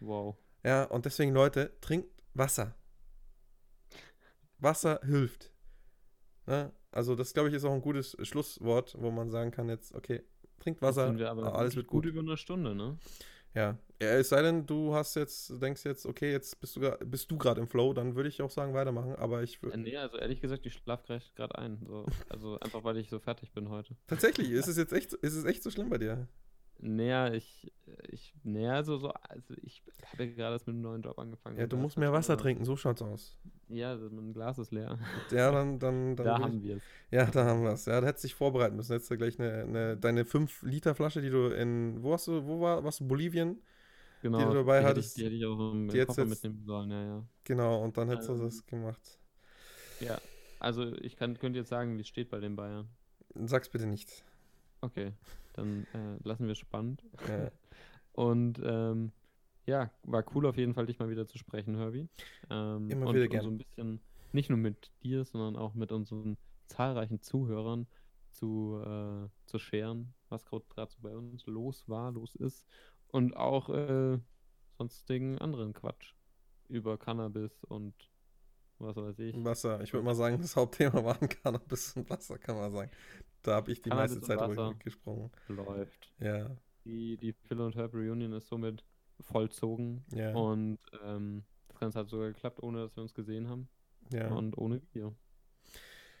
Wow. 0.00 0.36
Ja, 0.64 0.84
und 0.84 1.04
deswegen, 1.04 1.32
Leute, 1.32 1.72
trinkt 1.80 2.10
Wasser. 2.34 2.76
Wasser 4.58 5.00
hilft. 5.04 5.52
Ne? 6.46 6.72
Also, 6.90 7.14
das 7.14 7.34
glaube 7.34 7.48
ich 7.48 7.54
ist 7.54 7.64
auch 7.64 7.72
ein 7.72 7.82
gutes 7.82 8.16
Schlusswort, 8.22 8.96
wo 8.98 9.10
man 9.10 9.30
sagen 9.30 9.50
kann: 9.50 9.68
jetzt, 9.68 9.94
okay, 9.94 10.22
trinkt 10.60 10.82
Wasser, 10.82 11.16
wir 11.16 11.30
aber 11.30 11.54
alles 11.54 11.76
wird 11.76 11.86
gut. 11.86 12.06
über 12.06 12.20
eine 12.20 12.36
Stunde, 12.36 12.74
ne? 12.74 12.98
Ja. 13.54 13.78
ja. 14.02 14.08
Es 14.08 14.28
sei 14.28 14.42
denn, 14.42 14.66
du 14.66 14.94
hast 14.94 15.16
jetzt, 15.16 15.62
denkst 15.62 15.84
jetzt, 15.84 16.04
okay, 16.06 16.30
jetzt 16.32 16.60
bist 16.60 16.76
du, 16.76 16.90
bist 17.04 17.30
du 17.30 17.38
gerade 17.38 17.60
im 17.60 17.66
Flow, 17.68 17.92
dann 17.94 18.14
würde 18.14 18.28
ich 18.28 18.42
auch 18.42 18.50
sagen, 18.50 18.74
weitermachen. 18.74 19.16
Aber 19.16 19.42
ich 19.42 19.62
Äh, 19.62 19.66
wür- 19.66 19.76
nee, 19.76 19.96
also 19.96 20.18
ehrlich 20.18 20.40
gesagt, 20.40 20.66
ich 20.66 20.74
schlafe 20.74 21.18
gerade 21.34 21.56
ein. 21.58 21.78
So. 21.86 22.04
Also 22.28 22.58
einfach, 22.60 22.84
weil 22.84 22.98
ich 22.98 23.08
so 23.08 23.18
fertig 23.18 23.52
bin 23.52 23.68
heute. 23.70 23.96
tatsächlich, 24.06 24.50
ist 24.50 24.68
es 24.68 24.76
jetzt 24.76 24.92
echt, 24.92 25.12
ist 25.14 25.34
es 25.34 25.44
echt 25.44 25.62
so 25.62 25.70
schlimm 25.70 25.88
bei 25.88 25.98
dir? 25.98 26.28
Naja, 26.78 27.32
ich, 27.32 27.72
ich, 28.10 28.34
naja, 28.44 28.72
also 28.74 28.98
so, 28.98 29.10
also 29.10 29.54
ich 29.62 29.82
habe 30.12 30.24
ja 30.24 30.32
gerade 30.34 30.54
erst 30.54 30.66
mit 30.66 30.74
einem 30.74 30.82
neuen 30.82 31.02
Job 31.02 31.18
angefangen. 31.18 31.58
Ja, 31.58 31.66
du 31.66 31.76
musst 31.76 31.96
mehr 31.96 32.12
Wasser 32.12 32.36
trinken, 32.36 32.64
so 32.64 32.76
schaut's 32.76 33.02
aus. 33.02 33.36
Ja, 33.68 33.90
also 33.90 34.08
mein 34.10 34.32
Glas 34.32 34.58
ist 34.58 34.72
leer. 34.72 34.98
Ja, 35.32 35.50
dann, 35.50 35.78
dann, 35.78 36.16
dann 36.16 36.26
da 36.26 36.38
haben 36.38 36.62
wir 36.62 36.76
es. 36.76 36.82
ja, 37.10 37.24
da 37.26 37.44
haben 37.46 37.62
wir 37.62 37.70
es. 37.72 37.86
Ja, 37.86 38.00
da 38.00 38.06
hättest 38.06 38.24
du 38.24 38.28
dich 38.28 38.34
vorbereiten 38.34 38.76
müssen. 38.76 38.92
Hättest 38.92 39.10
du 39.10 39.16
gleich 39.16 39.40
eine, 39.40 39.62
eine, 39.62 39.96
deine 39.96 40.24
5-Liter-Flasche, 40.24 41.20
die 41.20 41.30
du 41.30 41.48
in, 41.48 42.02
wo 42.02 42.12
hast 42.12 42.26
du, 42.28 42.44
wo 42.46 42.60
war, 42.60 42.84
warst 42.84 43.00
du, 43.00 43.08
Bolivien? 43.08 43.60
Genau, 44.22 44.48
du 44.50 44.54
dabei 44.54 44.78
hätte 44.78 44.88
hattest, 44.90 45.10
ich, 45.10 45.22
die 45.22 45.24
hätte 45.26 45.36
ich 45.36 45.46
auch 45.46 45.72
im, 45.72 45.88
die 45.88 45.98
im 45.98 46.06
Koffer 46.06 46.22
jetzt- 46.22 46.42
mitnehmen 46.44 46.64
sollen, 46.64 46.90
ja, 46.90 47.02
ja. 47.04 47.24
Genau, 47.44 47.82
und 47.82 47.96
dann 47.96 48.08
hättest 48.08 48.28
du 48.28 48.34
Ähm, 48.34 48.40
das 48.40 48.66
gemacht. 48.66 49.18
Ja, 50.00 50.20
also 50.58 50.92
ich 50.96 51.16
kann, 51.16 51.38
könnte 51.38 51.58
jetzt 51.58 51.68
sagen, 51.68 51.96
wie 51.96 52.00
es 52.02 52.08
steht 52.08 52.30
bei 52.30 52.40
den 52.40 52.56
Bayern. 52.56 52.88
Sag's 53.46 53.68
bitte 53.68 53.86
nicht. 53.86 54.24
Okay, 54.82 55.12
dann 55.56 55.86
äh, 55.94 56.18
lassen 56.22 56.44
wir 56.44 56.52
es 56.52 56.58
spannend. 56.58 57.02
Ja. 57.28 57.50
Und 58.12 58.60
ähm, 58.64 59.12
ja, 59.66 59.90
war 60.04 60.24
cool 60.34 60.46
auf 60.46 60.56
jeden 60.56 60.74
Fall, 60.74 60.86
dich 60.86 60.98
mal 60.98 61.10
wieder 61.10 61.26
zu 61.26 61.38
sprechen, 61.38 61.76
Herbie. 61.76 62.08
Ähm, 62.50 62.88
Immer 62.88 63.08
und, 63.08 63.14
wieder 63.14 63.24
und 63.24 63.30
gern. 63.30 63.42
so 63.42 63.50
ein 63.50 63.58
bisschen, 63.58 64.00
nicht 64.32 64.48
nur 64.48 64.58
mit 64.58 64.90
dir, 65.02 65.24
sondern 65.24 65.56
auch 65.56 65.74
mit 65.74 65.92
unseren 65.92 66.38
zahlreichen 66.66 67.20
Zuhörern 67.20 67.86
zu, 68.30 68.80
äh, 68.84 69.28
zu 69.46 69.58
scheren, 69.58 70.14
was 70.28 70.46
gerade 70.46 70.90
so 70.90 70.98
bei 71.02 71.16
uns 71.16 71.46
los 71.46 71.88
war, 71.88 72.12
los 72.12 72.36
ist. 72.36 72.66
Und 73.08 73.36
auch 73.36 73.68
äh, 73.68 74.18
sonstigen 74.78 75.38
anderen 75.38 75.72
Quatsch 75.72 76.14
über 76.68 76.98
Cannabis 76.98 77.64
und 77.64 77.94
was 78.78 78.96
weiß 78.96 79.18
ich. 79.20 79.42
Wasser. 79.42 79.80
Ich 79.82 79.92
würde 79.92 80.04
mal 80.04 80.14
sagen, 80.14 80.38
das 80.40 80.56
Hauptthema 80.56 81.02
waren 81.04 81.28
Cannabis 81.42 81.96
und 81.96 82.08
Wasser, 82.10 82.38
kann 82.38 82.56
man 82.56 82.72
sagen. 82.72 82.90
Da 83.46 83.54
habe 83.54 83.70
ich 83.70 83.80
die 83.80 83.90
Cannabis 83.90 84.12
meiste 84.12 84.26
Zeit 84.26 84.40
drüber 84.40 84.74
gesprochen. 84.74 85.30
Läuft. 85.46 86.12
Ja, 86.18 86.50
Die, 86.84 87.16
die 87.16 87.32
Phil 87.32 87.60
und 87.60 87.76
Herb 87.76 87.94
Reunion 87.94 88.32
ist 88.32 88.48
somit 88.48 88.84
vollzogen. 89.20 90.04
ja, 90.12 90.34
Und 90.34 90.78
ähm, 91.04 91.44
das 91.68 91.78
Ganze 91.78 91.98
hat 92.00 92.08
sogar 92.08 92.28
geklappt, 92.28 92.60
ohne 92.62 92.80
dass 92.80 92.96
wir 92.96 93.02
uns 93.02 93.14
gesehen 93.14 93.48
haben. 93.48 93.68
ja. 94.12 94.28
Und 94.28 94.58
ohne 94.58 94.82
Video. 94.82 95.14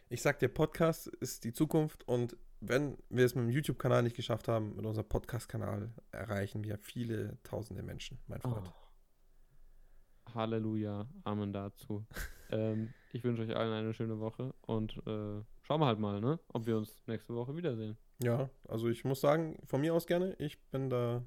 Ich 0.08 0.22
sag 0.22 0.38
dir, 0.38 0.48
Podcast 0.48 1.08
ist 1.08 1.42
die 1.42 1.52
Zukunft 1.52 2.06
und 2.06 2.36
wenn 2.60 2.96
wir 3.08 3.24
es 3.24 3.34
mit 3.34 3.44
dem 3.44 3.50
YouTube-Kanal 3.50 4.04
nicht 4.04 4.14
geschafft 4.14 4.46
haben, 4.46 4.76
mit 4.76 4.86
unserem 4.86 5.08
Podcast-Kanal 5.08 5.92
erreichen 6.12 6.62
wir 6.62 6.78
viele 6.78 7.38
tausende 7.42 7.82
Menschen, 7.82 8.18
mein 8.28 8.40
Freund. 8.40 8.72
Oh. 8.72 10.32
Halleluja, 10.34 11.08
Amen 11.24 11.52
dazu. 11.52 12.06
ähm, 12.50 12.94
ich 13.12 13.24
wünsche 13.24 13.42
euch 13.42 13.56
allen 13.56 13.72
eine 13.72 13.94
schöne 13.94 14.20
Woche 14.20 14.54
und 14.62 14.96
äh, 15.06 15.42
schauen 15.66 15.80
wir 15.80 15.86
halt 15.86 15.98
mal, 15.98 16.20
ne? 16.20 16.38
Ob 16.52 16.64
wir 16.66 16.76
uns 16.76 17.02
nächste 17.06 17.34
Woche 17.34 17.56
wiedersehen. 17.56 17.96
Ja, 18.22 18.48
also 18.68 18.88
ich 18.88 19.04
muss 19.04 19.20
sagen, 19.20 19.58
von 19.66 19.80
mir 19.80 19.94
aus 19.94 20.06
gerne, 20.06 20.34
ich 20.38 20.60
bin 20.70 20.88
da 20.88 21.24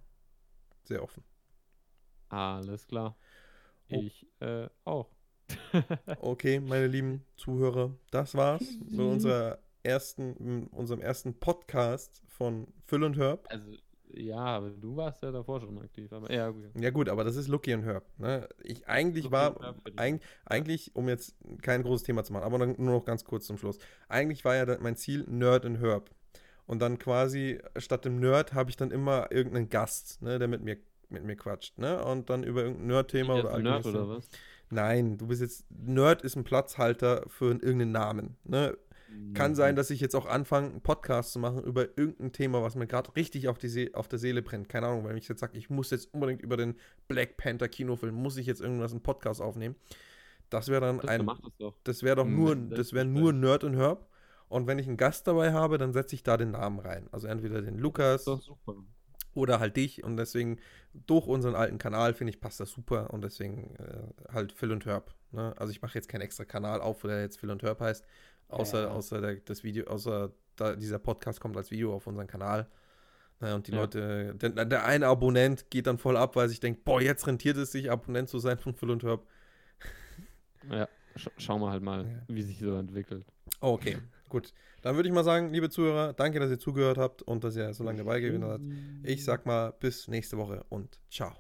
sehr 0.86 1.04
offen. 1.04 1.24
Alles 2.30 2.88
klar. 2.88 3.18
Oh. 3.92 3.96
Ich 3.96 4.26
äh, 4.40 4.70
auch. 4.86 5.10
Okay, 6.22 6.60
meine 6.60 6.88
lieben 6.88 7.26
Zuhörer, 7.36 7.92
das 8.12 8.36
war's 8.36 8.64
mit 8.88 9.00
unserer 9.00 9.60
ersten, 9.84 10.62
mit 10.62 10.74
unserem 10.74 11.02
ersten 11.02 11.34
Podcast 11.40 12.22
von 12.28 12.68
Phil 12.86 13.04
und 13.04 13.18
Herb. 13.18 13.48
Also, 13.50 13.72
ja, 14.14 14.38
aber 14.38 14.70
du 14.72 14.96
warst 14.96 15.22
ja 15.24 15.32
davor 15.32 15.62
schon 15.62 15.78
aktiv. 15.80 16.12
Aber 16.12 16.32
ja, 16.32 16.50
gut. 16.50 16.66
Ja 16.80 16.90
gut, 16.90 17.10
aber 17.10 17.24
das 17.24 17.36
ist 17.36 17.48
Lucky 17.48 17.74
und 17.74 17.84
Herb. 17.84 18.06
Ne? 18.18 18.48
Ich 18.64 18.88
eigentlich 18.88 19.26
Lucky 19.26 19.34
war, 19.34 19.76
eig, 19.96 20.22
eigentlich, 20.46 20.96
um 20.96 21.08
jetzt 21.08 21.36
kein 21.62 21.84
großes 21.84 22.06
Thema 22.06 22.24
zu 22.24 22.34
machen, 22.34 22.44
aber 22.44 22.60
dann 22.60 22.76
nur 22.78 22.96
noch 22.96 23.06
ganz 23.06 23.24
kurz 23.24 23.46
zum 23.46 23.58
Schluss. 23.58 23.78
Eigentlich 24.08 24.46
war 24.46 24.56
ja 24.56 24.78
mein 24.80 24.96
Ziel 24.96 25.26
Nerd 25.28 25.66
und 25.66 25.80
Herb. 25.82 26.10
Und 26.66 26.82
dann 26.82 27.00
quasi 27.00 27.60
statt 27.78 28.06
dem 28.06 28.20
Nerd 28.20 28.54
habe 28.54 28.70
ich 28.70 28.78
dann 28.78 28.92
immer 28.92 29.32
irgendeinen 29.32 29.70
Gast, 29.70 30.22
ne, 30.22 30.38
der 30.38 30.48
mit 30.48 30.64
mir 30.64 30.78
mit 31.10 31.24
mir 31.24 31.36
quatscht, 31.36 31.78
ne? 31.78 32.04
Und 32.04 32.30
dann 32.30 32.44
über 32.44 32.64
irgendein 32.64 32.88
Nerd-Thema 32.88 33.36
oder 33.36 33.54
ein 33.54 33.64
Nerd 33.64 33.86
oder 33.86 34.08
was? 34.08 34.30
Nein, 34.70 35.18
du 35.18 35.28
bist 35.28 35.42
jetzt 35.42 35.66
Nerd 35.72 36.22
ist 36.22 36.36
ein 36.36 36.44
Platzhalter 36.44 37.26
für 37.28 37.46
irgendeinen 37.46 37.92
Namen, 37.92 38.38
ne? 38.44 38.78
Kann 39.34 39.52
Mhm. 39.52 39.56
sein, 39.56 39.76
dass 39.76 39.90
ich 39.90 40.00
jetzt 40.02 40.16
auch 40.16 40.26
anfange, 40.26 40.70
einen 40.70 40.82
Podcast 40.82 41.34
zu 41.34 41.40
machen 41.40 41.64
über 41.64 41.98
irgendein 41.98 42.32
Thema, 42.32 42.62
was 42.64 42.76
mir 42.76 42.88
gerade 42.88 43.16
richtig 43.16 43.48
auf, 43.48 43.58
die 43.58 43.68
See 43.68 43.94
auf 43.94 44.08
der 44.08 44.20
Seele 44.20 44.42
brennt. 44.42 44.70
Keine 44.70 44.88
Ahnung, 44.88 45.06
wenn 45.06 45.18
ich 45.18 45.28
jetzt 45.28 45.40
sage, 45.40 45.58
ich 45.58 45.70
muss 45.70 45.92
jetzt 45.92 46.14
unbedingt 46.14 46.42
über 46.42 46.58
den 46.58 46.76
Black 47.08 47.38
Panther 47.38 47.68
Kinofilm, 47.70 48.16
muss 48.16 48.38
ich 48.38 48.46
jetzt 48.48 48.62
irgendwas 48.62 48.92
einen 48.92 49.02
Podcast 49.04 49.42
aufnehmen. 49.42 49.76
Das 50.50 50.68
wäre 50.70 50.82
dann 50.82 50.98
Das 51.00 51.10
ein, 51.10 51.26
doch. 51.60 51.76
das 51.84 52.04
wäre 52.04 52.16
doch 52.18 52.26
Mhm, 52.26 52.36
nur, 52.36 52.56
das 52.56 52.78
das 52.80 52.94
wäre 52.94 53.06
nur 53.06 53.34
Nerd 53.34 53.64
und 53.64 53.76
Herb. 53.76 54.08
Und 54.48 54.66
wenn 54.68 54.80
ich 54.80 54.88
einen 54.88 54.98
Gast 54.98 55.28
dabei 55.28 55.54
habe, 55.54 55.78
dann 55.78 55.94
setze 55.94 56.16
ich 56.16 56.24
da 56.24 56.36
den 56.38 56.52
Namen 56.52 56.80
rein. 56.80 57.08
Also 57.12 57.28
entweder 57.28 57.62
den 57.62 57.78
Lukas 57.78 58.26
Das 58.26 58.50
oder 59.36 59.60
halt 59.60 59.78
dich. 59.78 60.04
Und 60.04 60.18
deswegen, 60.18 60.60
durch 60.94 61.28
unseren 61.28 61.56
alten 61.56 61.78
Kanal, 61.78 62.14
finde 62.16 62.32
ich, 62.32 62.42
passt 62.42 62.60
das 62.60 62.72
super. 62.72 63.12
Und 63.14 63.24
deswegen 63.24 63.76
äh, 63.76 64.34
halt 64.34 64.52
Phil 64.52 64.72
und 64.72 64.86
Herb. 64.86 65.14
Ne? 65.32 65.54
Also 65.58 65.72
ich 65.72 65.82
mache 65.82 65.94
jetzt 65.96 66.10
keinen 66.10 66.22
extra 66.22 66.46
Kanal 66.46 66.82
auf, 66.82 67.04
wo 67.04 67.08
der 67.08 67.22
jetzt 67.22 67.40
Phil 67.40 67.52
und 67.52 67.62
Herb 67.62 67.80
heißt. 67.80 68.04
Außer, 68.50 68.84
Ja. 68.84 68.88
außer 68.90 69.22
der, 69.22 69.36
das 69.36 69.64
Video, 69.64 69.86
außer 69.88 70.32
da, 70.56 70.76
dieser 70.76 71.00
Podcast 71.00 71.40
kommt 71.40 71.56
als 71.56 71.72
Video 71.72 71.94
auf 71.96 72.06
unseren 72.08 72.28
Kanal. 72.28 72.68
Ne, 73.40 73.56
und 73.56 73.68
die 73.68 73.72
Ja. 73.72 73.78
Leute, 73.82 74.36
der, 74.36 74.66
der 74.66 74.86
eine 74.86 75.08
Abonnent 75.08 75.70
geht 75.70 75.88
dann 75.88 75.98
voll 75.98 76.18
ab, 76.18 76.36
weil 76.36 76.50
sich 76.50 76.60
denkt, 76.60 76.84
boah, 76.84 77.02
jetzt 77.02 77.26
rentiert 77.28 77.56
es 77.58 77.72
sich, 77.72 77.90
Abonnent 77.90 78.28
zu 78.28 78.38
sein 78.40 78.58
von 78.60 78.74
Phil 78.74 78.90
und 78.90 79.04
Herb. 79.04 79.26
Ja, 80.70 80.90
sch 81.16 81.30
schauen 81.38 81.62
wir 81.62 81.72
halt 81.72 81.82
mal, 81.84 82.04
Ja. 82.06 82.22
wie 82.36 82.42
sich 82.42 82.60
so 82.60 82.76
entwickelt. 82.76 83.26
Oh, 83.62 83.70
okay, 83.74 83.98
gut. 84.28 84.54
Dann 84.82 84.96
würde 84.96 85.08
ich 85.10 85.16
mal 85.16 85.24
sagen, 85.24 85.52
liebe 85.54 85.70
Zuhörer, 85.70 86.14
danke, 86.14 86.40
dass 86.40 86.50
ihr 86.52 86.60
zugehört 86.60 86.98
habt 86.98 87.22
und 87.22 87.44
dass 87.44 87.56
ihr 87.56 87.74
so 87.74 87.84
lange 87.84 88.00
dabei 88.00 88.20
gewesen 88.20 88.46
seid. 88.46 88.62
Ich 89.10 89.24
sag 89.26 89.46
mal, 89.46 89.72
bis 89.80 90.08
nächste 90.10 90.38
Woche 90.38 90.66
und 90.70 91.00
ciao. 91.10 91.34